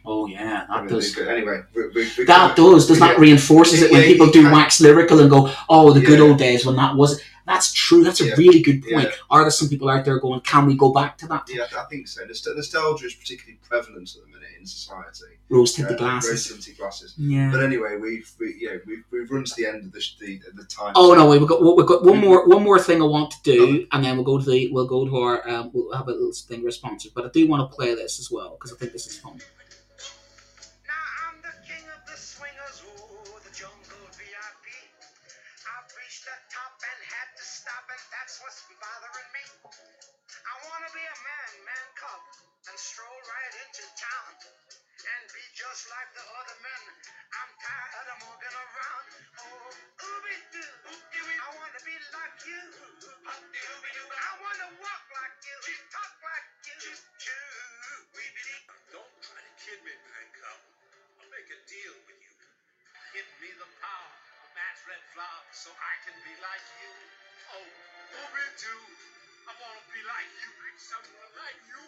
Oh 0.05 0.27
yeah, 0.27 0.65
I 0.69 0.77
that 0.77 0.85
mean, 0.85 0.93
does. 0.95 1.17
anyway, 1.17 1.61
we, 1.75 1.87
we, 1.89 2.09
we 2.17 2.23
That 2.23 2.55
does. 2.55 2.87
Does 2.87 2.99
that 2.99 3.19
reinforces 3.19 3.81
it 3.81 3.91
when 3.91 4.01
Yeah, 4.01 4.07
people 4.07 4.31
do 4.31 4.49
wax 4.49 4.79
lyrical 4.79 5.19
and 5.19 5.29
go, 5.29 5.53
"Oh, 5.67 5.91
the 5.91 5.99
good 5.99 6.19
Yeah. 6.19 6.25
old 6.25 6.37
days 6.37 6.65
when 6.65 6.77
that 6.77 6.95
was." 6.95 7.21
That's 7.49 7.73
true. 7.73 8.03
That's 8.03 8.21
a 8.21 8.27
Yeah. 8.27 8.35
really 8.37 8.61
good 8.61 8.81
point. 8.83 9.09
Yeah. 9.09 9.15
Are 9.31 9.41
there 9.41 9.49
some 9.59 9.67
people 9.69 9.89
out 9.89 10.05
there 10.05 10.19
going, 10.19 10.39
"Can 10.41 10.67
we 10.67 10.75
go 10.75 10.89
back 10.99 11.17
to 11.21 11.27
that?" 11.27 11.43
Yeah, 11.49 11.65
I 11.77 11.85
think 11.89 12.07
so. 12.07 12.23
Nost- 12.25 12.55
Nostalgia 12.55 13.07
is 13.07 13.15
particularly 13.15 13.57
prevalent 13.67 14.07
at 14.15 14.21
the 14.23 14.27
minute 14.27 14.49
in 14.59 14.65
society. 14.67 15.33
Rose 15.49 15.73
tinted 15.73 15.95
Uh, 15.95 15.97
glasses. 15.97 16.29
Rose-tinted 16.51 16.77
glasses. 16.77 17.15
Yeah. 17.17 17.49
But 17.51 17.63
anyway, 17.63 17.97
we've 17.99 18.29
we, 18.39 18.55
yeah 18.59 18.75
we've, 18.85 19.03
we've 19.11 19.29
run 19.31 19.43
to 19.45 19.53
the 19.57 19.65
end 19.65 19.83
of 19.83 19.91
the 19.91 20.01
the, 20.19 20.39
the 20.53 20.65
time. 20.65 20.93
Oh 20.95 21.15
no, 21.15 21.27
we've 21.27 21.47
got 21.47 21.59
we've 21.77 21.87
got 21.93 22.03
one 22.03 22.19
more 22.19 22.45
one 22.47 22.63
more 22.63 22.77
thing 22.87 23.01
I 23.01 23.05
want 23.05 23.31
to 23.31 23.37
do, 23.43 23.87
and 23.91 24.05
then 24.05 24.15
we'll 24.15 24.25
go 24.31 24.37
to 24.39 24.47
the 24.49 24.69
we'll 24.71 24.85
go 24.95 25.05
to 25.09 25.15
our 25.17 25.49
um, 25.49 25.71
we'll 25.73 25.91
have 25.93 26.07
a 26.07 26.11
little 26.11 26.31
thing 26.31 26.63
responsive. 26.63 27.13
But 27.15 27.25
I 27.25 27.29
do 27.29 27.47
want 27.47 27.61
to 27.67 27.75
play 27.75 27.95
this 27.95 28.19
as 28.19 28.29
well 28.29 28.51
because 28.57 28.71
I 28.73 28.75
think 28.79 28.91
this 28.93 29.07
is 29.07 29.17
fun. 29.17 29.39
Just 45.59 45.91
like 45.91 46.07
the 46.15 46.23
other 46.39 46.57
men. 46.63 46.83
I'm 47.35 47.51
tired 47.59 48.07
of 48.15 48.19
around. 48.23 49.07
Oh, 49.43 49.67
ooby 50.07 50.35
doo. 50.55 50.71
I 50.95 51.49
wanna 51.51 51.81
be 51.83 51.95
like 52.15 52.37
you. 52.47 52.63
I 53.27 54.31
wanna 54.39 54.69
walk 54.79 55.03
like 55.19 55.35
you. 55.43 55.57
Talk 55.91 56.13
like 56.23 56.47
you. 56.63 56.79
Don't 58.95 59.15
try 59.19 59.39
to 59.43 59.53
kid 59.59 59.79
me, 59.83 59.91
man. 59.91 60.27
I'll 61.19 61.27
make 61.27 61.51
a 61.51 61.59
deal 61.67 61.95
with 62.07 62.19
you. 62.23 62.35
Give 63.11 63.27
me 63.43 63.51
the 63.59 63.67
power 63.83 64.11
of 64.39 64.47
man's 64.55 64.81
red 64.87 65.03
flower 65.11 65.43
so 65.51 65.75
I 65.75 65.93
can 66.07 66.15
be 66.23 66.33
like 66.39 66.67
you. 66.79 66.91
Oh, 67.51 67.67
ooby 68.15 68.45
doo. 68.63 68.83
I 69.43 69.51
wanna 69.59 69.83
be 69.91 70.01
like 70.07 70.31
you. 70.39 70.51
I'm 70.71 70.79
someone 70.79 71.31
like 71.35 71.59
you. 71.67 71.83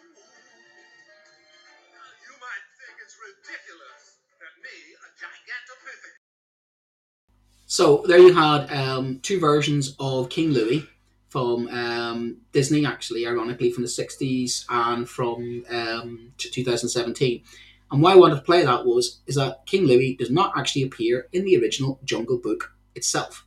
You 2.26 2.34
might 2.40 2.64
think 2.78 2.94
it's 3.02 3.16
ridiculous 3.18 3.61
So 7.72 8.04
there 8.06 8.18
you 8.18 8.34
had 8.34 8.70
um, 8.70 9.20
two 9.20 9.40
versions 9.40 9.96
of 9.98 10.28
King 10.28 10.50
Louis 10.50 10.86
from 11.30 11.68
um, 11.68 12.36
Disney, 12.52 12.84
actually, 12.84 13.26
ironically 13.26 13.72
from 13.72 13.82
the 13.82 13.88
'60s 13.88 14.66
and 14.68 15.08
from 15.08 15.64
um, 15.70 16.32
2017. 16.36 17.42
And 17.90 18.02
why 18.02 18.12
I 18.12 18.16
wanted 18.16 18.34
to 18.34 18.42
play 18.42 18.62
that 18.62 18.84
was 18.84 19.20
is 19.26 19.36
that 19.36 19.64
King 19.64 19.86
Louis 19.86 20.16
does 20.16 20.30
not 20.30 20.52
actually 20.54 20.82
appear 20.82 21.28
in 21.32 21.46
the 21.46 21.56
original 21.56 21.98
Jungle 22.04 22.36
Book 22.36 22.74
itself. 22.94 23.46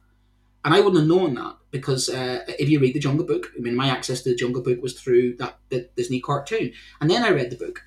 And 0.64 0.74
I 0.74 0.80
wouldn't 0.80 1.02
have 1.02 1.08
known 1.08 1.36
that 1.36 1.58
because 1.70 2.10
uh, 2.10 2.46
if 2.48 2.68
you 2.68 2.80
read 2.80 2.96
the 2.96 3.00
Jungle 3.00 3.28
Book, 3.28 3.52
I 3.56 3.62
mean, 3.62 3.76
my 3.76 3.90
access 3.90 4.24
to 4.24 4.30
the 4.30 4.36
Jungle 4.36 4.64
Book 4.64 4.82
was 4.82 5.00
through 5.00 5.36
that, 5.36 5.60
Disney 5.96 6.20
cartoon. 6.20 6.74
And 7.00 7.12
then 7.12 7.24
I 7.24 7.30
read 7.30 7.52
the 7.52 7.64
book. 7.64 7.84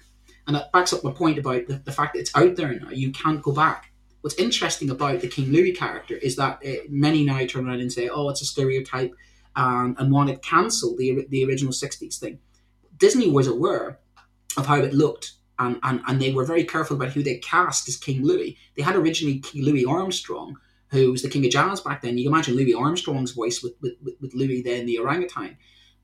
And 0.46 0.54
that 0.54 0.70
backs 0.70 0.92
up 0.92 1.02
my 1.02 1.10
point 1.10 1.36
about 1.36 1.66
the, 1.66 1.82
the 1.84 1.90
fact 1.90 2.14
that 2.14 2.20
it's 2.20 2.36
out 2.36 2.54
there 2.54 2.72
now. 2.78 2.90
You 2.90 3.10
can't 3.10 3.42
go 3.42 3.50
back. 3.50 3.87
What's 4.20 4.36
interesting 4.36 4.90
about 4.90 5.20
the 5.20 5.28
King 5.28 5.52
Louis 5.52 5.72
character 5.72 6.14
is 6.14 6.36
that 6.36 6.60
uh, 6.66 6.84
many 6.88 7.24
now 7.24 7.44
turn 7.46 7.68
around 7.68 7.80
and 7.80 7.92
say, 7.92 8.08
oh, 8.08 8.28
it's 8.28 8.42
a 8.42 8.46
stereotype 8.46 9.14
and, 9.54 9.96
and 9.98 10.12
want 10.12 10.30
to 10.30 10.36
cancel 10.36 10.96
the, 10.96 11.26
the 11.28 11.44
original 11.44 11.72
60s 11.72 12.18
thing. 12.18 12.38
Disney 12.96 13.30
was 13.30 13.46
aware 13.46 14.00
of 14.56 14.66
how 14.66 14.76
it 14.76 14.92
looked 14.92 15.34
and, 15.58 15.78
and, 15.82 16.00
and 16.06 16.20
they 16.20 16.32
were 16.32 16.44
very 16.44 16.64
careful 16.64 16.96
about 16.96 17.10
who 17.10 17.22
they 17.22 17.38
cast 17.38 17.88
as 17.88 17.96
King 17.96 18.24
Louis. 18.24 18.56
They 18.76 18.82
had 18.82 18.96
originally 18.96 19.40
King 19.40 19.64
Louis 19.64 19.84
Armstrong, 19.84 20.56
who 20.90 21.10
was 21.10 21.22
the 21.22 21.28
King 21.28 21.44
of 21.44 21.50
Jazz 21.50 21.80
back 21.80 22.02
then. 22.02 22.16
You 22.16 22.24
can 22.24 22.32
imagine 22.32 22.56
Louis 22.56 22.74
Armstrong's 22.74 23.32
voice 23.32 23.62
with, 23.62 23.74
with, 23.80 23.94
with 24.20 24.34
Louis 24.34 24.62
then, 24.62 24.86
the 24.86 24.98
orangutan. 24.98 25.56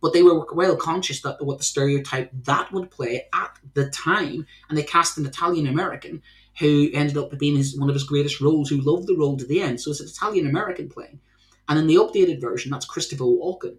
But 0.02 0.12
they 0.12 0.22
were 0.22 0.44
well 0.52 0.76
conscious 0.76 1.22
that 1.22 1.42
what 1.42 1.58
the 1.58 1.64
stereotype 1.64 2.30
that 2.44 2.72
would 2.72 2.90
play 2.90 3.26
at 3.32 3.58
the 3.74 3.88
time, 3.90 4.46
and 4.68 4.76
they 4.76 4.82
cast 4.82 5.16
an 5.16 5.24
Italian 5.24 5.66
American 5.66 6.20
who 6.58 6.88
ended 6.92 7.16
up 7.16 7.36
being 7.38 7.56
his, 7.56 7.78
one 7.78 7.88
of 7.88 7.94
his 7.94 8.04
greatest 8.04 8.40
roles, 8.40 8.68
who 8.68 8.80
loved 8.80 9.06
the 9.06 9.16
role 9.16 9.36
to 9.36 9.46
the 9.46 9.60
end. 9.60 9.80
So 9.80 9.90
it's 9.90 10.00
an 10.00 10.08
Italian 10.08 10.46
American 10.46 10.88
playing. 10.88 11.20
And 11.68 11.78
in 11.78 11.86
the 11.86 11.96
updated 11.96 12.40
version, 12.40 12.70
that's 12.70 12.86
Christopher 12.86 13.24
Walken. 13.24 13.76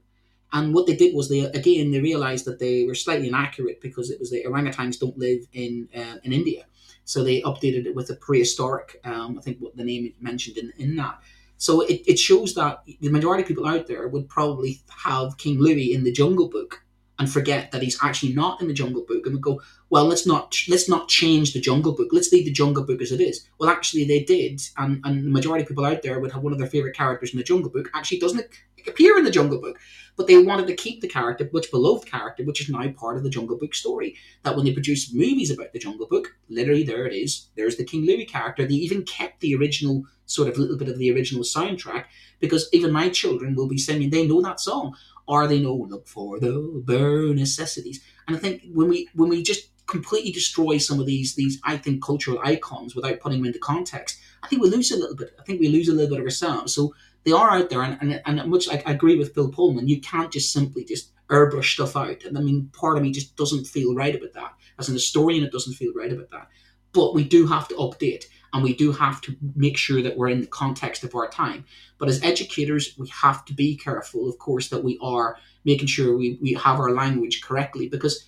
And 0.53 0.73
what 0.73 0.87
they 0.87 0.95
did 0.95 1.13
was 1.13 1.27
they 1.27 1.41
again 1.41 1.91
they 1.91 1.99
realized 1.99 2.45
that 2.45 2.59
they 2.59 2.85
were 2.85 2.95
slightly 2.95 3.27
inaccurate 3.27 3.81
because 3.81 4.09
it 4.09 4.19
was 4.19 4.31
the 4.31 4.45
orangutans 4.45 4.99
don't 4.99 5.17
live 5.17 5.41
in 5.51 5.89
uh, 5.93 6.17
in 6.23 6.31
India, 6.31 6.65
so 7.03 7.23
they 7.23 7.41
updated 7.41 7.85
it 7.85 7.95
with 7.95 8.09
a 8.09 8.15
prehistoric. 8.15 9.01
Um, 9.03 9.37
I 9.37 9.41
think 9.41 9.57
what 9.59 9.75
the 9.75 9.83
name 9.83 10.13
mentioned 10.21 10.57
in, 10.57 10.71
in 10.77 10.95
that. 10.95 11.19
So 11.57 11.81
it, 11.81 12.01
it 12.07 12.19
shows 12.19 12.53
that 12.55 12.83
the 12.85 13.09
majority 13.09 13.43
of 13.43 13.47
people 13.47 13.67
out 13.67 13.87
there 13.87 14.07
would 14.07 14.29
probably 14.29 14.81
have 15.03 15.37
King 15.37 15.59
Louis 15.59 15.93
in 15.93 16.03
the 16.03 16.11
Jungle 16.11 16.47
Book 16.47 16.84
and 17.17 17.31
forget 17.31 17.71
that 17.71 17.81
he's 17.81 17.97
actually 18.01 18.33
not 18.33 18.61
in 18.61 18.67
the 18.67 18.73
Jungle 18.73 19.05
Book, 19.07 19.25
and 19.25 19.35
we 19.35 19.41
go, 19.41 19.61
well, 19.89 20.05
let's 20.05 20.25
not 20.25 20.55
let's 20.67 20.89
not 20.89 21.07
change 21.07 21.53
the 21.53 21.61
Jungle 21.61 21.93
Book. 21.93 22.09
Let's 22.11 22.31
leave 22.31 22.45
the 22.45 22.51
Jungle 22.51 22.83
Book 22.83 23.01
as 23.01 23.11
it 23.11 23.21
is. 23.21 23.47
Well, 23.59 23.69
actually, 23.69 24.05
they 24.05 24.23
did, 24.23 24.61
and 24.77 25.01
and 25.03 25.25
the 25.25 25.31
majority 25.31 25.63
of 25.63 25.69
people 25.69 25.85
out 25.85 26.01
there 26.01 26.19
would 26.19 26.31
have 26.31 26.43
one 26.43 26.53
of 26.53 26.59
their 26.59 26.67
favorite 26.67 26.95
characters 26.95 27.31
in 27.31 27.37
the 27.37 27.43
Jungle 27.43 27.69
Book 27.69 27.89
actually 27.93 28.19
doesn't 28.19 28.45
appear 28.87 29.17
in 29.17 29.23
the 29.23 29.31
Jungle 29.31 29.59
Book, 29.59 29.79
but 30.15 30.27
they 30.27 30.37
wanted 30.37 30.67
to 30.67 30.75
keep 30.75 31.01
the 31.01 31.07
character, 31.07 31.49
much 31.51 31.71
beloved 31.71 32.09
character, 32.09 32.43
which 32.43 32.61
is 32.61 32.69
now 32.69 32.87
part 32.89 33.17
of 33.17 33.23
the 33.23 33.29
Jungle 33.29 33.57
Book 33.57 33.73
story. 33.73 34.15
That 34.43 34.55
when 34.55 34.65
they 34.65 34.73
produced 34.73 35.15
movies 35.15 35.51
about 35.51 35.73
the 35.73 35.79
Jungle 35.79 36.07
Book, 36.07 36.35
literally 36.49 36.83
there 36.83 37.05
it 37.05 37.13
is. 37.13 37.47
There's 37.55 37.77
the 37.77 37.85
King 37.85 38.05
Louis 38.05 38.25
character. 38.25 38.65
They 38.65 38.75
even 38.75 39.03
kept 39.03 39.41
the 39.41 39.55
original 39.55 40.05
sort 40.25 40.49
of 40.49 40.57
little 40.57 40.77
bit 40.77 40.89
of 40.89 40.97
the 40.97 41.11
original 41.11 41.43
soundtrack 41.43 42.05
because 42.39 42.67
even 42.73 42.91
my 42.91 43.09
children 43.09 43.55
will 43.55 43.67
be 43.67 43.77
singing. 43.77 44.09
They 44.09 44.27
know 44.27 44.41
that 44.41 44.59
song, 44.59 44.95
or 45.27 45.47
they 45.47 45.59
know 45.59 45.87
look 45.89 46.07
for 46.07 46.39
the 46.39 46.83
bare 46.85 47.33
necessities. 47.33 48.03
And 48.27 48.35
I 48.35 48.39
think 48.39 48.63
when 48.73 48.89
we 48.89 49.09
when 49.13 49.29
we 49.29 49.43
just 49.43 49.69
completely 49.87 50.31
destroy 50.31 50.77
some 50.77 50.99
of 50.99 51.05
these 51.05 51.35
these 51.35 51.59
I 51.63 51.77
think 51.77 52.03
cultural 52.03 52.39
icons 52.43 52.95
without 52.95 53.19
putting 53.19 53.39
them 53.39 53.47
into 53.47 53.59
context, 53.59 54.19
I 54.43 54.47
think 54.47 54.61
we 54.61 54.69
lose 54.69 54.91
a 54.91 54.97
little 54.97 55.15
bit. 55.15 55.35
I 55.39 55.43
think 55.43 55.59
we 55.59 55.69
lose 55.69 55.89
a 55.89 55.93
little 55.93 56.09
bit 56.09 56.19
of 56.19 56.25
ourselves. 56.25 56.73
So 56.73 56.93
they 57.23 57.31
are 57.31 57.51
out 57.51 57.69
there, 57.69 57.81
and 57.81 57.97
and, 58.01 58.21
and 58.25 58.49
much 58.49 58.67
like 58.67 58.87
I 58.87 58.91
agree 58.91 59.17
with 59.17 59.33
Bill 59.33 59.49
Pullman, 59.49 59.87
you 59.87 59.99
can't 60.01 60.31
just 60.31 60.51
simply 60.51 60.83
just 60.83 61.11
airbrush 61.29 61.73
stuff 61.73 61.95
out. 61.95 62.23
And 62.23 62.37
I 62.37 62.41
mean, 62.41 62.69
part 62.73 62.97
of 62.97 63.03
me 63.03 63.11
just 63.11 63.35
doesn't 63.35 63.65
feel 63.65 63.95
right 63.95 64.15
about 64.15 64.33
that. 64.33 64.53
As 64.77 64.87
an 64.87 64.93
historian, 64.93 65.43
it 65.43 65.51
doesn't 65.51 65.73
feel 65.73 65.93
right 65.93 66.11
about 66.11 66.29
that. 66.31 66.49
But 66.93 67.13
we 67.13 67.23
do 67.23 67.47
have 67.47 67.67
to 67.69 67.75
update, 67.75 68.25
and 68.55 68.63
we 68.63 68.73
do 68.73 68.93
have 68.93 69.19
to 69.19 69.35
make 69.53 69.75
sure 69.75 70.01
that 70.01 70.15
we're 70.15 70.29
in 70.29 70.39
the 70.39 70.47
context 70.47 71.03
of 71.03 71.13
our 71.13 71.27
time. 71.27 71.65
But 71.97 72.07
as 72.07 72.23
educators, 72.23 72.95
we 72.97 73.09
have 73.09 73.43
to 73.45 73.53
be 73.53 73.75
careful, 73.75 74.29
of 74.29 74.37
course, 74.39 74.69
that 74.69 74.81
we 74.81 74.97
are 75.01 75.35
making 75.65 75.87
sure 75.87 76.15
we, 76.15 76.39
we 76.41 76.53
have 76.53 76.79
our 76.79 76.91
language 76.91 77.41
correctly 77.43 77.89
because 77.89 78.25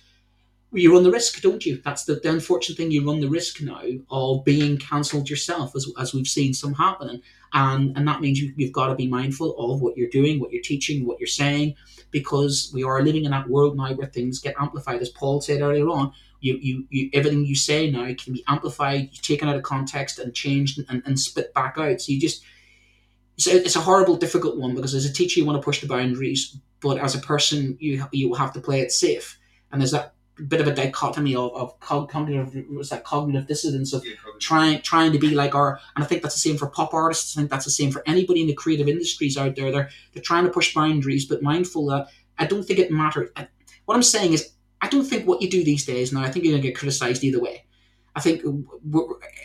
you 0.70 0.92
run 0.92 1.02
the 1.02 1.10
risk, 1.10 1.40
don't 1.40 1.64
you? 1.64 1.80
That's 1.82 2.04
the, 2.04 2.16
the 2.16 2.28
unfortunate 2.30 2.76
thing. 2.76 2.90
You 2.90 3.06
run 3.06 3.20
the 3.20 3.28
risk 3.30 3.62
now 3.62 3.80
of 4.10 4.44
being 4.44 4.76
cancelled 4.76 5.30
yourself, 5.30 5.74
as, 5.74 5.90
as 5.98 6.12
we've 6.12 6.26
seen 6.26 6.52
some 6.52 6.74
happening. 6.74 7.22
And, 7.54 7.96
and 7.96 8.06
that 8.06 8.20
means 8.20 8.38
you, 8.38 8.52
you've 8.54 8.74
got 8.74 8.88
to 8.88 8.94
be 8.94 9.08
mindful 9.08 9.56
of 9.58 9.80
what 9.80 9.96
you're 9.96 10.10
doing, 10.10 10.40
what 10.40 10.52
you're 10.52 10.60
teaching, 10.60 11.06
what 11.06 11.18
you're 11.18 11.26
saying, 11.26 11.74
because 12.10 12.70
we 12.74 12.84
are 12.84 13.00
living 13.02 13.24
in 13.24 13.30
that 13.30 13.48
world 13.48 13.78
now 13.78 13.94
where 13.94 14.08
things 14.08 14.40
get 14.40 14.56
amplified. 14.60 15.00
As 15.00 15.08
Paul 15.08 15.40
said 15.40 15.62
earlier 15.62 15.88
on, 15.88 16.12
you, 16.40 16.58
you, 16.60 16.86
you 16.90 17.10
everything 17.12 17.44
you 17.44 17.54
say 17.56 17.90
now 17.90 18.06
can 18.14 18.32
be 18.32 18.44
amplified, 18.46 19.12
taken 19.22 19.48
out 19.48 19.56
of 19.56 19.62
context, 19.62 20.18
and 20.18 20.34
changed 20.34 20.80
and, 20.88 21.02
and 21.04 21.18
spit 21.18 21.52
back 21.54 21.76
out. 21.78 22.00
So 22.00 22.12
you 22.12 22.20
just 22.20 22.42
it's 23.36 23.46
a, 23.46 23.56
it's 23.64 23.76
a 23.76 23.80
horrible, 23.80 24.16
difficult 24.16 24.56
one 24.58 24.74
because 24.74 24.94
as 24.94 25.04
a 25.04 25.12
teacher 25.12 25.40
you 25.40 25.46
want 25.46 25.60
to 25.60 25.64
push 25.64 25.80
the 25.80 25.86
boundaries, 25.86 26.56
but 26.80 26.98
as 26.98 27.14
a 27.14 27.18
person 27.20 27.76
you 27.80 28.04
you 28.12 28.34
have 28.34 28.52
to 28.54 28.60
play 28.60 28.80
it 28.80 28.92
safe. 28.92 29.38
And 29.70 29.80
there's 29.80 29.92
that 29.92 30.14
bit 30.46 30.60
of 30.60 30.68
a 30.68 30.72
dichotomy 30.74 31.34
of, 31.34 31.52
of 31.52 31.80
cognitive 31.80 32.54
what's 32.70 32.90
that 32.90 33.02
cognitive 33.04 33.48
dissonance 33.48 33.92
of 33.92 34.04
Yeah, 34.06 34.12
probably. 34.22 34.40
trying 34.40 34.82
trying 34.82 35.12
to 35.12 35.18
be 35.18 35.30
like 35.34 35.54
our 35.56 35.80
and 35.96 36.04
I 36.04 36.06
think 36.06 36.22
that's 36.22 36.36
the 36.36 36.40
same 36.48 36.56
for 36.56 36.68
pop 36.68 36.94
artists. 36.94 37.36
I 37.36 37.40
think 37.40 37.50
that's 37.50 37.64
the 37.64 37.72
same 37.72 37.90
for 37.90 38.02
anybody 38.06 38.40
in 38.42 38.46
the 38.46 38.54
creative 38.54 38.88
industries 38.88 39.36
out 39.36 39.56
there. 39.56 39.72
They're 39.72 39.88
they're 40.12 40.22
trying 40.22 40.44
to 40.44 40.50
push 40.50 40.74
boundaries, 40.74 41.26
but 41.26 41.42
mindful 41.42 41.86
that 41.86 42.06
I 42.38 42.46
don't 42.46 42.62
think 42.64 42.78
it 42.78 42.90
matters. 42.92 43.30
I- 43.36 43.48
What 43.84 43.96
I'm 43.96 44.02
saying 44.04 44.32
is, 44.34 44.52
I 44.80 44.88
don't 44.88 45.04
think 45.04 45.26
what 45.26 45.42
you 45.42 45.50
do 45.50 45.64
these 45.64 45.84
days 45.84 46.12
now. 46.12 46.22
I 46.22 46.30
think 46.30 46.44
you're 46.44 46.54
gonna 46.54 46.62
get 46.62 46.76
criticized 46.76 47.24
either 47.24 47.40
way. 47.40 47.64
I 48.18 48.20
think 48.20 48.42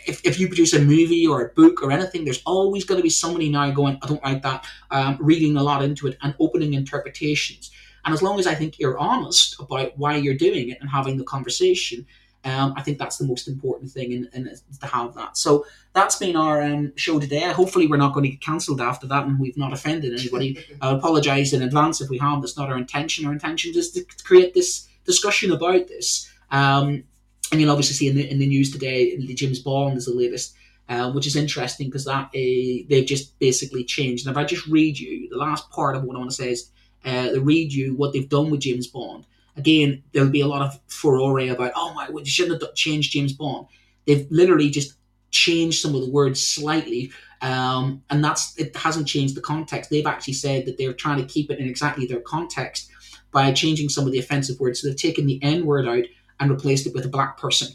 if, 0.06 0.20
if 0.24 0.40
you 0.40 0.48
produce 0.48 0.72
a 0.72 0.80
movie 0.80 1.26
or 1.28 1.44
a 1.44 1.48
book 1.50 1.80
or 1.80 1.92
anything, 1.92 2.24
there's 2.24 2.42
always 2.44 2.84
going 2.84 2.98
to 2.98 3.04
be 3.04 3.10
somebody 3.10 3.48
now 3.48 3.70
going, 3.70 3.98
I 4.02 4.08
don't 4.08 4.24
like 4.24 4.42
that, 4.42 4.66
um, 4.90 5.16
reading 5.20 5.56
a 5.56 5.62
lot 5.62 5.84
into 5.84 6.08
it 6.08 6.18
and 6.22 6.34
opening 6.40 6.74
interpretations. 6.74 7.70
And 8.04 8.12
as 8.12 8.20
long 8.20 8.40
as 8.40 8.48
I 8.48 8.54
think 8.56 8.80
you're 8.80 8.98
honest 8.98 9.60
about 9.60 9.96
why 9.96 10.16
you're 10.16 10.34
doing 10.34 10.70
it 10.70 10.78
and 10.80 10.90
having 10.90 11.18
the 11.18 11.24
conversation, 11.24 12.04
um, 12.44 12.74
I 12.76 12.82
think 12.82 12.98
that's 12.98 13.16
the 13.16 13.26
most 13.26 13.46
important 13.46 13.92
thing 13.92 14.10
in, 14.10 14.28
in, 14.34 14.48
is 14.48 14.62
to 14.80 14.86
have 14.86 15.14
that. 15.14 15.38
So 15.38 15.64
that's 15.92 16.16
been 16.16 16.34
our 16.34 16.60
um, 16.60 16.92
show 16.96 17.20
today. 17.20 17.40
Hopefully, 17.52 17.86
we're 17.86 17.96
not 17.96 18.12
going 18.12 18.24
to 18.24 18.30
get 18.30 18.42
cancelled 18.42 18.80
after 18.80 19.06
that 19.06 19.24
and 19.24 19.38
we've 19.38 19.56
not 19.56 19.72
offended 19.72 20.18
anybody. 20.18 20.58
I 20.82 20.90
apologise 20.90 21.52
in 21.52 21.62
advance 21.62 22.00
if 22.00 22.10
we 22.10 22.18
have. 22.18 22.42
That's 22.42 22.58
not 22.58 22.70
our 22.70 22.76
intention. 22.76 23.24
Our 23.24 23.32
intention 23.32 23.72
is 23.76 23.92
to 23.92 24.04
create 24.24 24.52
this 24.52 24.88
discussion 25.04 25.52
about 25.52 25.88
this. 25.88 26.30
Um, 26.50 27.04
and 27.52 27.60
you'll 27.60 27.70
obviously 27.70 27.94
see 27.94 28.08
in 28.08 28.16
the, 28.16 28.30
in 28.30 28.38
the 28.38 28.46
news 28.46 28.70
today, 28.70 29.16
James 29.34 29.60
Bond 29.60 29.96
is 29.96 30.06
the 30.06 30.14
latest, 30.14 30.54
uh, 30.88 31.12
which 31.12 31.26
is 31.26 31.36
interesting 31.36 31.88
because 31.88 32.04
that 32.04 32.26
uh, 32.26 32.84
they've 32.88 33.06
just 33.06 33.38
basically 33.38 33.84
changed. 33.84 34.26
And 34.26 34.34
if 34.34 34.38
I 34.38 34.44
just 34.44 34.66
read 34.66 34.98
you 34.98 35.28
the 35.28 35.36
last 35.36 35.70
part 35.70 35.96
of 35.96 36.04
what 36.04 36.16
I 36.16 36.18
want 36.18 36.30
to 36.30 36.36
say 36.36 36.50
is, 36.50 36.70
uh, 37.04 37.30
read 37.40 37.72
you 37.72 37.94
what 37.96 38.12
they've 38.12 38.28
done 38.28 38.50
with 38.50 38.60
James 38.60 38.86
Bond. 38.86 39.26
Again, 39.56 40.02
there'll 40.12 40.30
be 40.30 40.40
a 40.40 40.48
lot 40.48 40.62
of 40.62 40.80
furore 40.88 41.38
about, 41.38 41.72
oh 41.76 41.92
my, 41.94 42.08
you 42.08 42.24
shouldn't 42.24 42.60
have 42.60 42.74
changed 42.74 43.12
James 43.12 43.32
Bond. 43.32 43.66
They've 44.06 44.26
literally 44.30 44.70
just 44.70 44.94
changed 45.30 45.80
some 45.80 45.94
of 45.94 46.00
the 46.00 46.10
words 46.10 46.46
slightly, 46.46 47.12
um, 47.42 48.02
and 48.10 48.24
that's 48.24 48.58
it 48.58 48.74
hasn't 48.74 49.06
changed 49.06 49.36
the 49.36 49.40
context. 49.40 49.90
They've 49.90 50.06
actually 50.06 50.34
said 50.34 50.66
that 50.66 50.78
they're 50.78 50.92
trying 50.92 51.18
to 51.18 51.26
keep 51.26 51.50
it 51.50 51.58
in 51.58 51.68
exactly 51.68 52.06
their 52.06 52.20
context 52.20 52.90
by 53.34 53.52
changing 53.52 53.90
some 53.90 54.06
of 54.06 54.12
the 54.12 54.18
offensive 54.18 54.58
words. 54.58 54.80
So 54.80 54.88
they've 54.88 54.96
taken 54.96 55.26
the 55.26 55.42
N 55.42 55.66
word 55.66 55.86
out 55.86 56.04
and 56.40 56.50
replaced 56.50 56.86
it 56.86 56.94
with 56.94 57.04
a 57.04 57.10
black 57.10 57.36
person. 57.36 57.68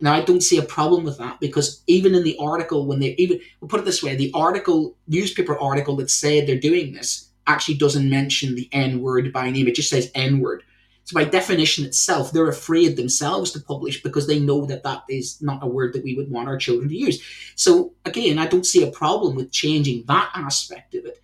Now 0.00 0.14
I 0.14 0.22
don't 0.22 0.42
see 0.42 0.58
a 0.58 0.62
problem 0.62 1.04
with 1.04 1.18
that 1.18 1.38
because 1.40 1.82
even 1.86 2.14
in 2.14 2.24
the 2.24 2.36
article, 2.40 2.86
when 2.86 3.00
they 3.00 3.14
even 3.18 3.40
we'll 3.60 3.68
put 3.68 3.80
it 3.80 3.84
this 3.84 4.02
way, 4.02 4.16
the 4.16 4.32
article 4.34 4.96
newspaper 5.06 5.58
article 5.58 5.96
that 5.96 6.10
said 6.10 6.46
they're 6.46 6.58
doing 6.58 6.92
this 6.92 7.28
actually 7.46 7.76
doesn't 7.76 8.08
mention 8.08 8.54
the 8.54 8.68
N 8.72 9.00
word 9.00 9.32
by 9.32 9.50
name. 9.50 9.68
It 9.68 9.74
just 9.74 9.90
says 9.90 10.10
N 10.14 10.40
word. 10.40 10.62
So 11.04 11.14
by 11.14 11.24
definition 11.24 11.84
itself, 11.84 12.32
they're 12.32 12.48
afraid 12.48 12.96
themselves 12.96 13.50
to 13.52 13.60
publish 13.60 14.02
because 14.02 14.26
they 14.26 14.38
know 14.38 14.66
that 14.66 14.84
that 14.84 15.02
is 15.08 15.40
not 15.42 15.62
a 15.62 15.66
word 15.66 15.92
that 15.94 16.04
we 16.04 16.14
would 16.16 16.30
want 16.30 16.48
our 16.48 16.56
children 16.56 16.88
to 16.88 16.96
use. 16.96 17.22
So 17.56 17.92
again, 18.04 18.38
I 18.38 18.46
don't 18.46 18.66
see 18.66 18.82
a 18.82 18.90
problem 18.90 19.34
with 19.34 19.52
changing 19.52 20.04
that 20.06 20.30
aspect 20.34 20.94
of 20.94 21.04
it. 21.04 21.21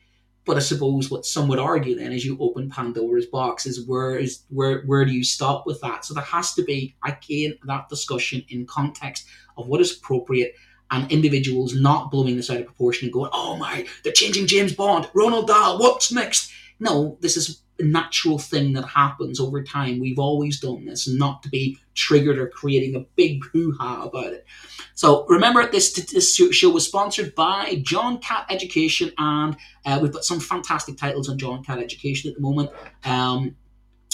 But 0.48 0.56
I 0.56 0.60
suppose 0.60 1.10
what 1.10 1.26
some 1.26 1.46
would 1.48 1.58
argue 1.58 1.94
then 1.94 2.10
is 2.10 2.24
you 2.24 2.38
open 2.40 2.70
Pandora's 2.70 3.26
box 3.26 3.66
is 3.66 3.86
where 3.86 4.16
is 4.16 4.44
where 4.48 4.80
where 4.86 5.04
do 5.04 5.12
you 5.12 5.22
stop 5.22 5.66
with 5.66 5.78
that? 5.82 6.06
So 6.06 6.14
there 6.14 6.24
has 6.24 6.54
to 6.54 6.62
be 6.62 6.96
again 7.04 7.58
that 7.66 7.90
discussion 7.90 8.42
in 8.48 8.64
context 8.64 9.26
of 9.58 9.68
what 9.68 9.82
is 9.82 9.94
appropriate 9.94 10.54
and 10.90 11.12
individuals 11.12 11.74
not 11.74 12.10
blowing 12.10 12.36
this 12.36 12.48
out 12.48 12.60
of 12.60 12.64
proportion 12.64 13.06
and 13.08 13.12
going, 13.12 13.28
oh 13.34 13.56
my, 13.58 13.86
they're 14.02 14.12
changing 14.14 14.46
James 14.46 14.72
Bond, 14.72 15.04
Roald 15.14 15.48
Dahl, 15.48 15.78
what's 15.78 16.10
next? 16.10 16.50
No, 16.80 17.18
this 17.20 17.36
is 17.36 17.62
a 17.80 17.84
natural 17.84 18.38
thing 18.38 18.72
that 18.72 18.84
happens 18.84 19.38
over 19.40 19.62
time. 19.62 20.00
We've 20.00 20.18
always 20.18 20.60
done 20.60 20.84
this, 20.84 21.08
not 21.08 21.42
to 21.44 21.48
be 21.48 21.78
triggered 21.94 22.38
or 22.38 22.48
creating 22.48 22.96
a 22.96 23.00
big 23.16 23.44
hoo 23.52 23.72
ha 23.78 24.02
about 24.04 24.32
it. 24.32 24.44
So 24.94 25.26
remember, 25.28 25.64
this, 25.70 25.92
this 25.92 26.34
show 26.34 26.70
was 26.70 26.86
sponsored 26.86 27.34
by 27.36 27.80
John 27.84 28.18
Catt 28.18 28.46
Education, 28.50 29.12
and 29.18 29.56
uh, 29.86 29.98
we've 30.02 30.12
got 30.12 30.24
some 30.24 30.40
fantastic 30.40 30.96
titles 30.98 31.28
on 31.28 31.38
John 31.38 31.62
Catt 31.62 31.78
Education 31.78 32.30
at 32.30 32.34
the 32.36 32.42
moment. 32.42 32.70
Um, 33.04 33.54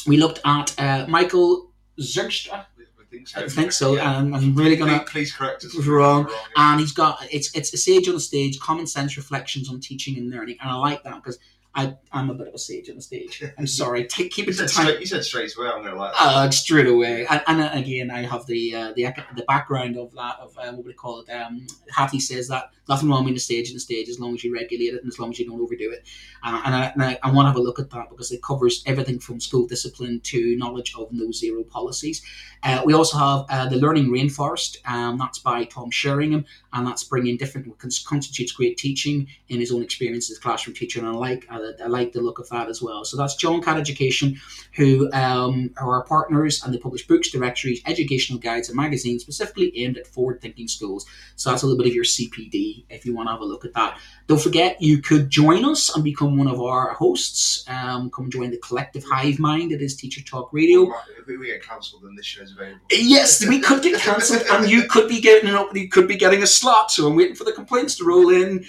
we 0.07 0.19
looked 0.19 0.41
at 0.45 0.79
uh, 0.79 1.07
Michael 1.09 1.71
Zergstra, 1.99 2.67
I 2.77 3.05
think 3.17 3.29
so. 3.29 3.41
I 3.45 3.49
think 3.49 3.73
so, 3.73 3.95
Yeah. 3.95 4.19
and 4.19 4.35
I'm 4.37 4.55
really 4.55 4.77
gonna 4.77 4.99
Please, 4.99 5.11
please 5.11 5.33
correct 5.33 5.65
us. 5.65 5.75
we're 5.75 5.99
wrong. 5.99 6.29
yeah. 6.29 6.73
and 6.73 6.81
he's 6.81 6.91
got 6.93 7.25
it's 7.31 7.55
it's 7.55 7.73
a 7.73 7.77
sage 7.77 8.09
on 8.09 8.15
the 8.15 8.21
stage, 8.21 8.59
common 8.59 8.87
sense 8.89 9.17
reflections 9.17 9.71
on 9.71 9.79
teaching 9.81 10.19
and 10.19 10.31
learning, 10.31 10.57
and 10.61 10.69
I 10.71 10.75
like 10.75 11.03
that 11.05 11.15
because 11.23 11.39
I 11.75 11.97
I'm 12.13 12.31
a 12.31 12.35
bit 12.35 12.49
of 12.49 12.55
a 12.55 12.59
sage 12.59 12.89
on 12.89 12.97
the 12.97 13.03
stage. 13.03 13.43
I'm 13.59 13.67
sorry, 13.67 14.07
take, 14.07 14.31
keep 14.31 14.47
you, 14.47 14.53
it 14.53 14.57
to 14.57 14.69
said 14.69 14.77
time. 14.77 14.87
straight, 14.87 15.01
you 15.01 15.07
said 15.07 15.25
straight 15.25 15.57
away, 15.57 15.69
I'm 15.69 15.85
to 15.85 15.95
like. 15.95 16.13
Uh, 16.19 16.51
straight 16.51 16.87
away, 16.87 17.27
and, 17.27 17.43
and 17.47 17.61
uh, 17.61 17.71
again, 17.73 18.11
I 18.11 18.23
have 18.23 18.47
the 18.47 18.75
uh, 18.75 18.93
the 18.95 19.09
the 19.37 19.45
background 19.49 19.97
of 19.97 20.13
that 20.15 20.37
of 20.41 20.57
uh, 20.57 20.73
what 20.73 20.87
would 20.87 20.97
call 20.97 21.21
it? 21.21 21.31
Um, 21.31 21.67
Hattie 21.95 22.21
says 22.21 22.49
that 22.49 22.71
nothing 22.89 23.09
wrong 23.09 23.25
with 23.25 23.35
the 23.35 23.41
stage 23.41 23.69
in 23.69 23.75
the 23.75 23.81
stage 23.81 24.09
as 24.09 24.21
long 24.21 24.35
as 24.35 24.45
you 24.45 24.53
regulate 24.53 24.95
it 24.95 25.03
and 25.03 25.11
as 25.11 25.19
long 25.19 25.31
as 25.31 25.39
you 25.39 25.47
don't 25.47 25.61
overdo 25.61 25.91
it. 25.91 26.07
Uh, 26.43 26.61
and 26.65 26.75
I, 26.75 26.85
and 26.87 27.03
I, 27.03 27.19
I 27.23 27.31
want 27.31 27.47
to 27.47 27.51
have 27.51 27.57
a 27.57 27.63
look 27.63 27.79
at 27.79 27.91
that 27.91 28.11
because 28.11 28.31
it 28.31 28.43
covers 28.43 28.83
everything 28.87 29.19
from 29.19 29.41
school 29.41 29.67
discipline 29.67 30.21
to 30.25 30.57
knowledge 30.57 30.95
of 30.97 31.11
no 31.13 31.33
zero 31.33 31.63
policies. 31.65 32.23
Uh, 32.63 32.83
we 32.85 32.95
also 32.95 33.19
have 33.19 33.47
uh, 33.49 33.69
the 33.69 33.77
Learning 33.77 34.09
Rainforest, 34.09 34.77
um, 34.87 35.19
that's 35.19 35.39
by 35.39 35.65
Tom 35.65 35.91
Sherrington, 35.91 36.45
and 36.73 36.87
that's 36.87 37.05
bringing 37.05 37.37
different 37.37 37.67
what 37.67 37.79
constitutes 37.79 38.53
great 38.53 38.79
teaching 38.79 39.27
in 39.49 39.61
his 39.61 39.73
own 39.73 39.83
experience 39.83 40.31
as 40.31 40.39
a 40.39 40.41
classroom 40.41 40.75
teacher. 40.75 40.99
And 40.99 41.09
I 41.09 41.13
like 41.13 41.47
I, 41.65 41.85
I 41.85 41.87
like 41.87 42.13
the 42.13 42.21
look 42.21 42.39
of 42.39 42.49
that 42.51 42.69
as 42.69 42.83
well. 42.83 43.05
So 43.05 43.17
that's 43.17 43.35
John 43.37 43.63
Catt 43.63 43.79
Education 43.79 44.41
who 44.75 45.11
um, 45.13 45.71
are 45.77 45.95
our 45.95 46.05
partners 46.05 46.63
and 46.63 46.75
they 46.75 46.79
publish 46.79 47.07
books, 47.07 47.31
directories, 47.31 47.81
educational 47.87 48.39
guides, 48.39 48.69
and 48.69 48.77
magazines 48.77 49.23
specifically 49.23 49.73
aimed 49.79 49.97
at 49.97 50.07
forward 50.07 50.41
thinking 50.41 50.69
schools. 50.69 51.07
So 51.37 51.51
that's 51.51 51.63
a 51.63 51.67
little 51.67 51.79
bit 51.79 51.89
of 51.89 51.95
your 51.95 52.05
CPD 52.05 52.85
if 52.91 53.07
you 53.07 53.15
want 53.15 53.29
to 53.29 53.33
have 53.33 53.41
a 53.41 53.45
look 53.45 53.65
at 53.65 53.75
that. 53.75 53.99
Don't 54.27 54.41
forget, 54.41 54.81
you 54.81 55.01
could 55.01 55.31
join 55.31 55.65
us 55.65 55.95
and 55.95 56.03
become 56.03 56.37
one 56.37 56.49
of 56.49 56.61
our 56.61 56.95
hosts. 56.95 57.65
Um, 57.69 58.11
come 58.11 58.31
join 58.31 58.51
the 58.51 58.59
collective 58.59 59.05
hive 59.05 59.39
mind. 59.39 59.71
It 59.71 59.81
is 59.81 59.97
Teacher 59.97 60.23
Talk 60.23 60.53
Radio. 60.53 60.89
Right, 60.89 61.03
if 61.19 61.27
we 61.27 61.47
get 61.47 61.63
cancelled, 61.63 62.03
then 62.05 62.17
this 62.17 62.27
show's 62.27 62.53
available. 62.53 62.81
Yes, 62.91 63.47
we 63.47 63.61
could 63.61 63.83
get 63.83 64.01
cancelled, 64.01 64.43
and 64.51 64.69
you 64.69 64.89
could 64.89 65.09
be 65.09 65.21
getting 65.21 65.51
an 65.51 65.67
you 65.75 65.89
could 65.89 66.09
be 66.09 66.17
getting 66.17 66.43
a 66.43 66.47
slot. 66.47 66.91
So 66.91 67.07
I'm 67.07 67.17
waiting 67.17 67.35
for 67.35 67.45
the 67.45 67.53
complaints 67.53 67.97
to 67.99 68.05
roll 68.05 68.31
in. 68.31 68.65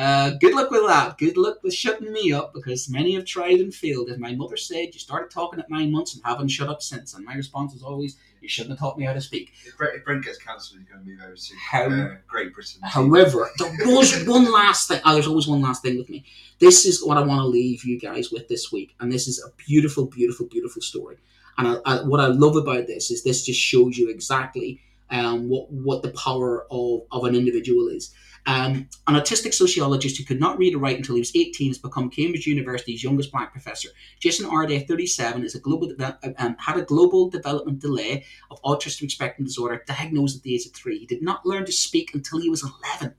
Uh, 0.00 0.30
good 0.40 0.54
luck 0.54 0.70
with 0.70 0.86
that. 0.86 1.18
Good 1.18 1.36
luck 1.36 1.62
with 1.62 1.74
shutting 1.74 2.10
me 2.10 2.32
up 2.32 2.54
because 2.54 2.88
many 2.88 3.14
have 3.16 3.26
tried 3.26 3.60
and 3.60 3.74
failed. 3.74 4.08
As 4.08 4.18
my 4.18 4.34
mother 4.34 4.56
said, 4.56 4.94
you 4.94 4.98
started 4.98 5.30
talking 5.30 5.60
at 5.60 5.68
nine 5.68 5.92
months 5.92 6.14
and 6.14 6.24
haven't 6.24 6.48
shut 6.48 6.70
up 6.70 6.80
since. 6.80 7.12
And 7.12 7.22
my 7.26 7.34
response 7.34 7.74
is 7.74 7.82
always, 7.82 8.16
you 8.40 8.48
shouldn't 8.48 8.70
have 8.70 8.78
taught 8.78 8.96
me 8.96 9.04
how 9.04 9.12
to 9.12 9.20
speak. 9.20 9.52
If 9.66 9.76
Brent, 9.76 9.96
if 9.96 10.04
Brent 10.06 10.24
gets 10.24 10.38
cancelled, 10.38 10.80
he's 10.80 10.88
going 10.88 11.00
to 11.00 11.06
be 11.06 11.16
very 11.16 11.36
soon. 11.36 11.58
How- 11.58 11.84
Uh, 11.90 12.16
Great 12.26 12.54
Britain. 12.54 12.80
However, 12.82 13.50
there 13.58 13.94
was 13.94 14.24
one 14.26 14.50
last 14.50 14.88
thing. 14.88 15.02
Oh, 15.04 15.12
there's 15.12 15.26
always 15.26 15.46
one 15.46 15.60
last 15.60 15.82
thing 15.82 15.98
with 15.98 16.08
me. 16.08 16.24
This 16.60 16.86
is 16.86 17.04
what 17.04 17.18
I 17.18 17.20
want 17.22 17.40
to 17.42 17.46
leave 17.46 17.84
you 17.84 18.00
guys 18.00 18.30
with 18.32 18.48
this 18.48 18.72
week, 18.72 18.94
and 19.00 19.12
this 19.12 19.28
is 19.28 19.38
a 19.46 19.50
beautiful, 19.66 20.06
beautiful, 20.06 20.46
beautiful 20.46 20.80
story. 20.80 21.16
And 21.58 21.68
I, 21.68 21.74
I, 21.84 22.02
what 22.04 22.20
I 22.20 22.28
love 22.28 22.56
about 22.56 22.86
this 22.86 23.10
is 23.10 23.22
this 23.22 23.44
just 23.44 23.60
shows 23.60 23.98
you 23.98 24.08
exactly 24.08 24.80
um, 25.10 25.48
what 25.50 25.70
what 25.70 26.02
the 26.02 26.10
power 26.12 26.66
of, 26.70 27.02
of 27.12 27.24
an 27.24 27.34
individual 27.34 27.88
is. 27.88 28.14
Um, 28.46 28.88
an 29.06 29.14
autistic 29.14 29.52
sociologist 29.54 30.16
who 30.16 30.24
could 30.24 30.40
not 30.40 30.58
read 30.58 30.74
or 30.74 30.78
write 30.78 30.96
until 30.96 31.14
he 31.14 31.20
was 31.20 31.34
18 31.34 31.68
has 31.68 31.78
become 31.78 32.10
Cambridge 32.10 32.46
University's 32.46 33.04
youngest 33.04 33.32
black 33.32 33.52
professor. 33.52 33.90
Jason 34.18 34.48
Arday, 34.48 34.86
37, 34.86 35.44
is 35.44 35.54
a 35.54 35.60
global 35.60 35.88
deve- 35.88 36.34
um, 36.38 36.56
had 36.58 36.78
a 36.78 36.82
global 36.82 37.28
development 37.28 37.80
delay 37.80 38.24
of 38.50 38.62
autistic 38.62 39.10
spectrum 39.10 39.44
disorder 39.44 39.82
diagnosed 39.86 40.36
at 40.36 40.42
the 40.42 40.54
age 40.54 40.66
of 40.66 40.72
three. 40.72 40.98
He 40.98 41.06
did 41.06 41.22
not 41.22 41.44
learn 41.44 41.66
to 41.66 41.72
speak 41.72 42.14
until 42.14 42.40
he 42.40 42.48
was 42.48 42.64
11. 42.94 43.14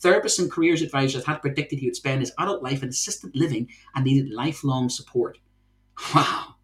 Therapists 0.00 0.38
and 0.38 0.50
careers 0.50 0.82
advisors 0.82 1.24
had 1.24 1.40
predicted 1.40 1.78
he 1.78 1.86
would 1.86 1.96
spend 1.96 2.20
his 2.20 2.32
adult 2.38 2.62
life 2.62 2.82
in 2.82 2.90
assisted 2.90 3.34
living 3.34 3.68
and 3.94 4.04
needed 4.04 4.30
lifelong 4.30 4.88
support. 4.88 5.38
Wow. 6.14 6.55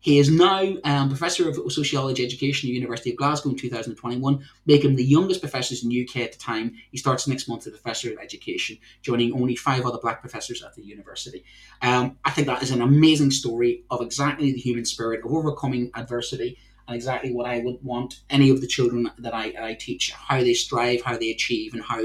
He 0.00 0.18
is 0.18 0.30
now 0.30 0.76
um, 0.84 1.08
Professor 1.08 1.48
of 1.48 1.56
Sociology 1.70 2.24
Education 2.24 2.68
at 2.68 2.70
the 2.70 2.74
University 2.74 3.10
of 3.10 3.16
Glasgow 3.16 3.50
in 3.50 3.56
2021, 3.56 4.42
making 4.64 4.90
him 4.90 4.96
the 4.96 5.04
youngest 5.04 5.40
professors 5.40 5.84
in 5.84 5.90
the 5.90 6.08
UK 6.08 6.22
at 6.22 6.32
the 6.32 6.38
time. 6.38 6.74
He 6.90 6.96
starts 6.96 7.28
next 7.28 7.48
month 7.48 7.66
as 7.66 7.74
Professor 7.74 8.10
of 8.10 8.18
Education, 8.18 8.78
joining 9.02 9.34
only 9.34 9.56
five 9.56 9.84
other 9.84 9.98
black 9.98 10.22
professors 10.22 10.62
at 10.62 10.74
the 10.74 10.82
university. 10.82 11.44
Um, 11.82 12.16
I 12.24 12.30
think 12.30 12.46
that 12.46 12.62
is 12.62 12.70
an 12.70 12.80
amazing 12.80 13.30
story 13.30 13.84
of 13.90 14.00
exactly 14.00 14.52
the 14.52 14.58
human 14.58 14.86
spirit 14.86 15.20
of 15.22 15.32
overcoming 15.32 15.90
adversity 15.94 16.56
and 16.88 16.96
exactly 16.96 17.32
what 17.32 17.46
I 17.46 17.60
would 17.60 17.84
want 17.84 18.20
any 18.30 18.48
of 18.48 18.62
the 18.62 18.66
children 18.66 19.10
that 19.18 19.34
I, 19.34 19.52
I 19.60 19.74
teach, 19.74 20.12
how 20.12 20.38
they 20.38 20.54
strive, 20.54 21.02
how 21.02 21.18
they 21.18 21.30
achieve, 21.30 21.74
and 21.74 21.82
how 21.82 22.02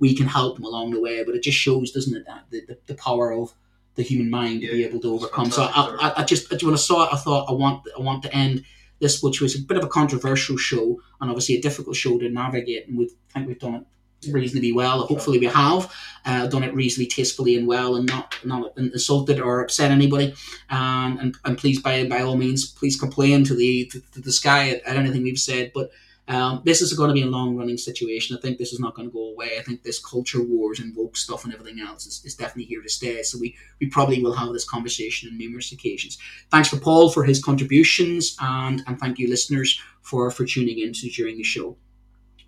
we 0.00 0.14
can 0.16 0.26
help 0.26 0.56
them 0.56 0.64
along 0.64 0.90
the 0.90 1.00
way. 1.00 1.22
But 1.22 1.36
it 1.36 1.44
just 1.44 1.58
shows, 1.58 1.92
doesn't 1.92 2.16
it, 2.16 2.26
that 2.26 2.46
the, 2.50 2.64
the, 2.66 2.78
the 2.86 2.94
power 2.94 3.32
of 3.32 3.54
the 3.98 4.04
human 4.04 4.30
mind 4.30 4.62
to 4.62 4.68
be 4.68 4.84
able 4.84 5.00
to 5.00 5.12
overcome. 5.12 5.50
So 5.50 5.64
I. 5.64 5.96
I, 6.00 6.20
I 6.20 6.24
just 6.24 6.50
when 6.62 6.72
I 6.72 6.76
saw 6.76 7.04
it, 7.04 7.12
I 7.12 7.16
thought 7.16 7.50
I 7.50 7.52
want 7.52 7.86
I 7.98 8.00
want 8.00 8.22
to 8.22 8.34
end 8.34 8.64
this, 9.00 9.22
which 9.22 9.40
was 9.40 9.56
a 9.56 9.62
bit 9.62 9.76
of 9.76 9.84
a 9.84 9.88
controversial 9.88 10.56
show 10.56 11.00
and 11.20 11.30
obviously 11.30 11.56
a 11.56 11.60
difficult 11.60 11.96
show 11.96 12.16
to 12.18 12.28
navigate. 12.30 12.88
And 12.88 12.96
we 12.96 13.10
think 13.32 13.48
we've 13.48 13.58
done 13.58 13.74
it 13.74 14.32
reasonably 14.32 14.72
well. 14.72 15.04
Hopefully, 15.06 15.38
we 15.40 15.46
have 15.46 15.92
uh, 16.24 16.46
done 16.46 16.62
it 16.62 16.74
reasonably 16.74 17.08
tastefully 17.08 17.56
and 17.56 17.66
well, 17.66 17.96
and 17.96 18.06
not 18.06 18.36
not 18.44 18.78
insulted 18.78 19.40
or 19.40 19.62
upset 19.62 19.90
anybody. 19.90 20.32
Um, 20.70 21.18
and 21.20 21.36
and 21.44 21.58
please, 21.58 21.82
by 21.82 22.06
by 22.06 22.22
all 22.22 22.36
means, 22.36 22.70
please 22.70 22.98
complain 22.98 23.42
to 23.44 23.54
the 23.54 23.86
to, 23.86 24.00
to 24.12 24.20
the 24.20 24.32
sky 24.32 24.70
at, 24.70 24.86
at 24.86 24.96
anything 24.96 25.24
we've 25.24 25.38
said. 25.38 25.72
But 25.74 25.90
um, 26.28 26.62
this 26.64 26.82
is 26.82 26.92
going 26.92 27.08
to 27.08 27.14
be 27.14 27.22
a 27.22 27.26
long 27.26 27.56
running 27.56 27.78
situation. 27.78 28.36
I 28.36 28.40
think 28.40 28.58
this 28.58 28.72
is 28.72 28.80
not 28.80 28.94
going 28.94 29.08
to 29.08 29.12
go 29.12 29.30
away. 29.30 29.58
I 29.58 29.62
think 29.62 29.82
this 29.82 29.98
culture 29.98 30.42
wars 30.42 30.78
and 30.78 30.94
woke 30.94 31.16
stuff 31.16 31.44
and 31.44 31.54
everything 31.54 31.80
else 31.80 32.06
is, 32.06 32.22
is 32.24 32.34
definitely 32.34 32.64
here 32.64 32.82
to 32.82 32.88
stay. 32.88 33.22
So 33.22 33.38
we, 33.38 33.56
we 33.80 33.88
probably 33.88 34.22
will 34.22 34.34
have 34.34 34.52
this 34.52 34.68
conversation 34.68 35.30
on 35.30 35.38
numerous 35.38 35.72
occasions. 35.72 36.18
Thanks 36.50 36.68
for 36.68 36.76
Paul 36.76 37.10
for 37.10 37.24
his 37.24 37.42
contributions, 37.42 38.36
and, 38.40 38.82
and 38.86 38.98
thank 39.00 39.18
you, 39.18 39.28
listeners, 39.28 39.80
for, 40.02 40.30
for 40.30 40.44
tuning 40.44 40.78
in 40.80 40.92
to 40.92 41.08
during 41.08 41.38
the 41.38 41.42
show. 41.42 41.76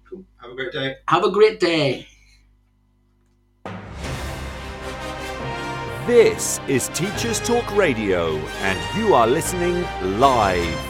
Cool. 0.08 0.24
Have 0.42 0.50
a 0.50 0.54
great 0.54 0.72
day. 0.72 0.96
Have 1.08 1.24
a 1.24 1.30
great 1.30 1.60
day. 1.60 2.06
This 6.06 6.60
is 6.66 6.88
Teachers 6.88 7.38
Talk 7.40 7.76
Radio, 7.76 8.36
and 8.36 8.98
you 8.98 9.14
are 9.14 9.28
listening 9.28 9.86
live. 10.18 10.89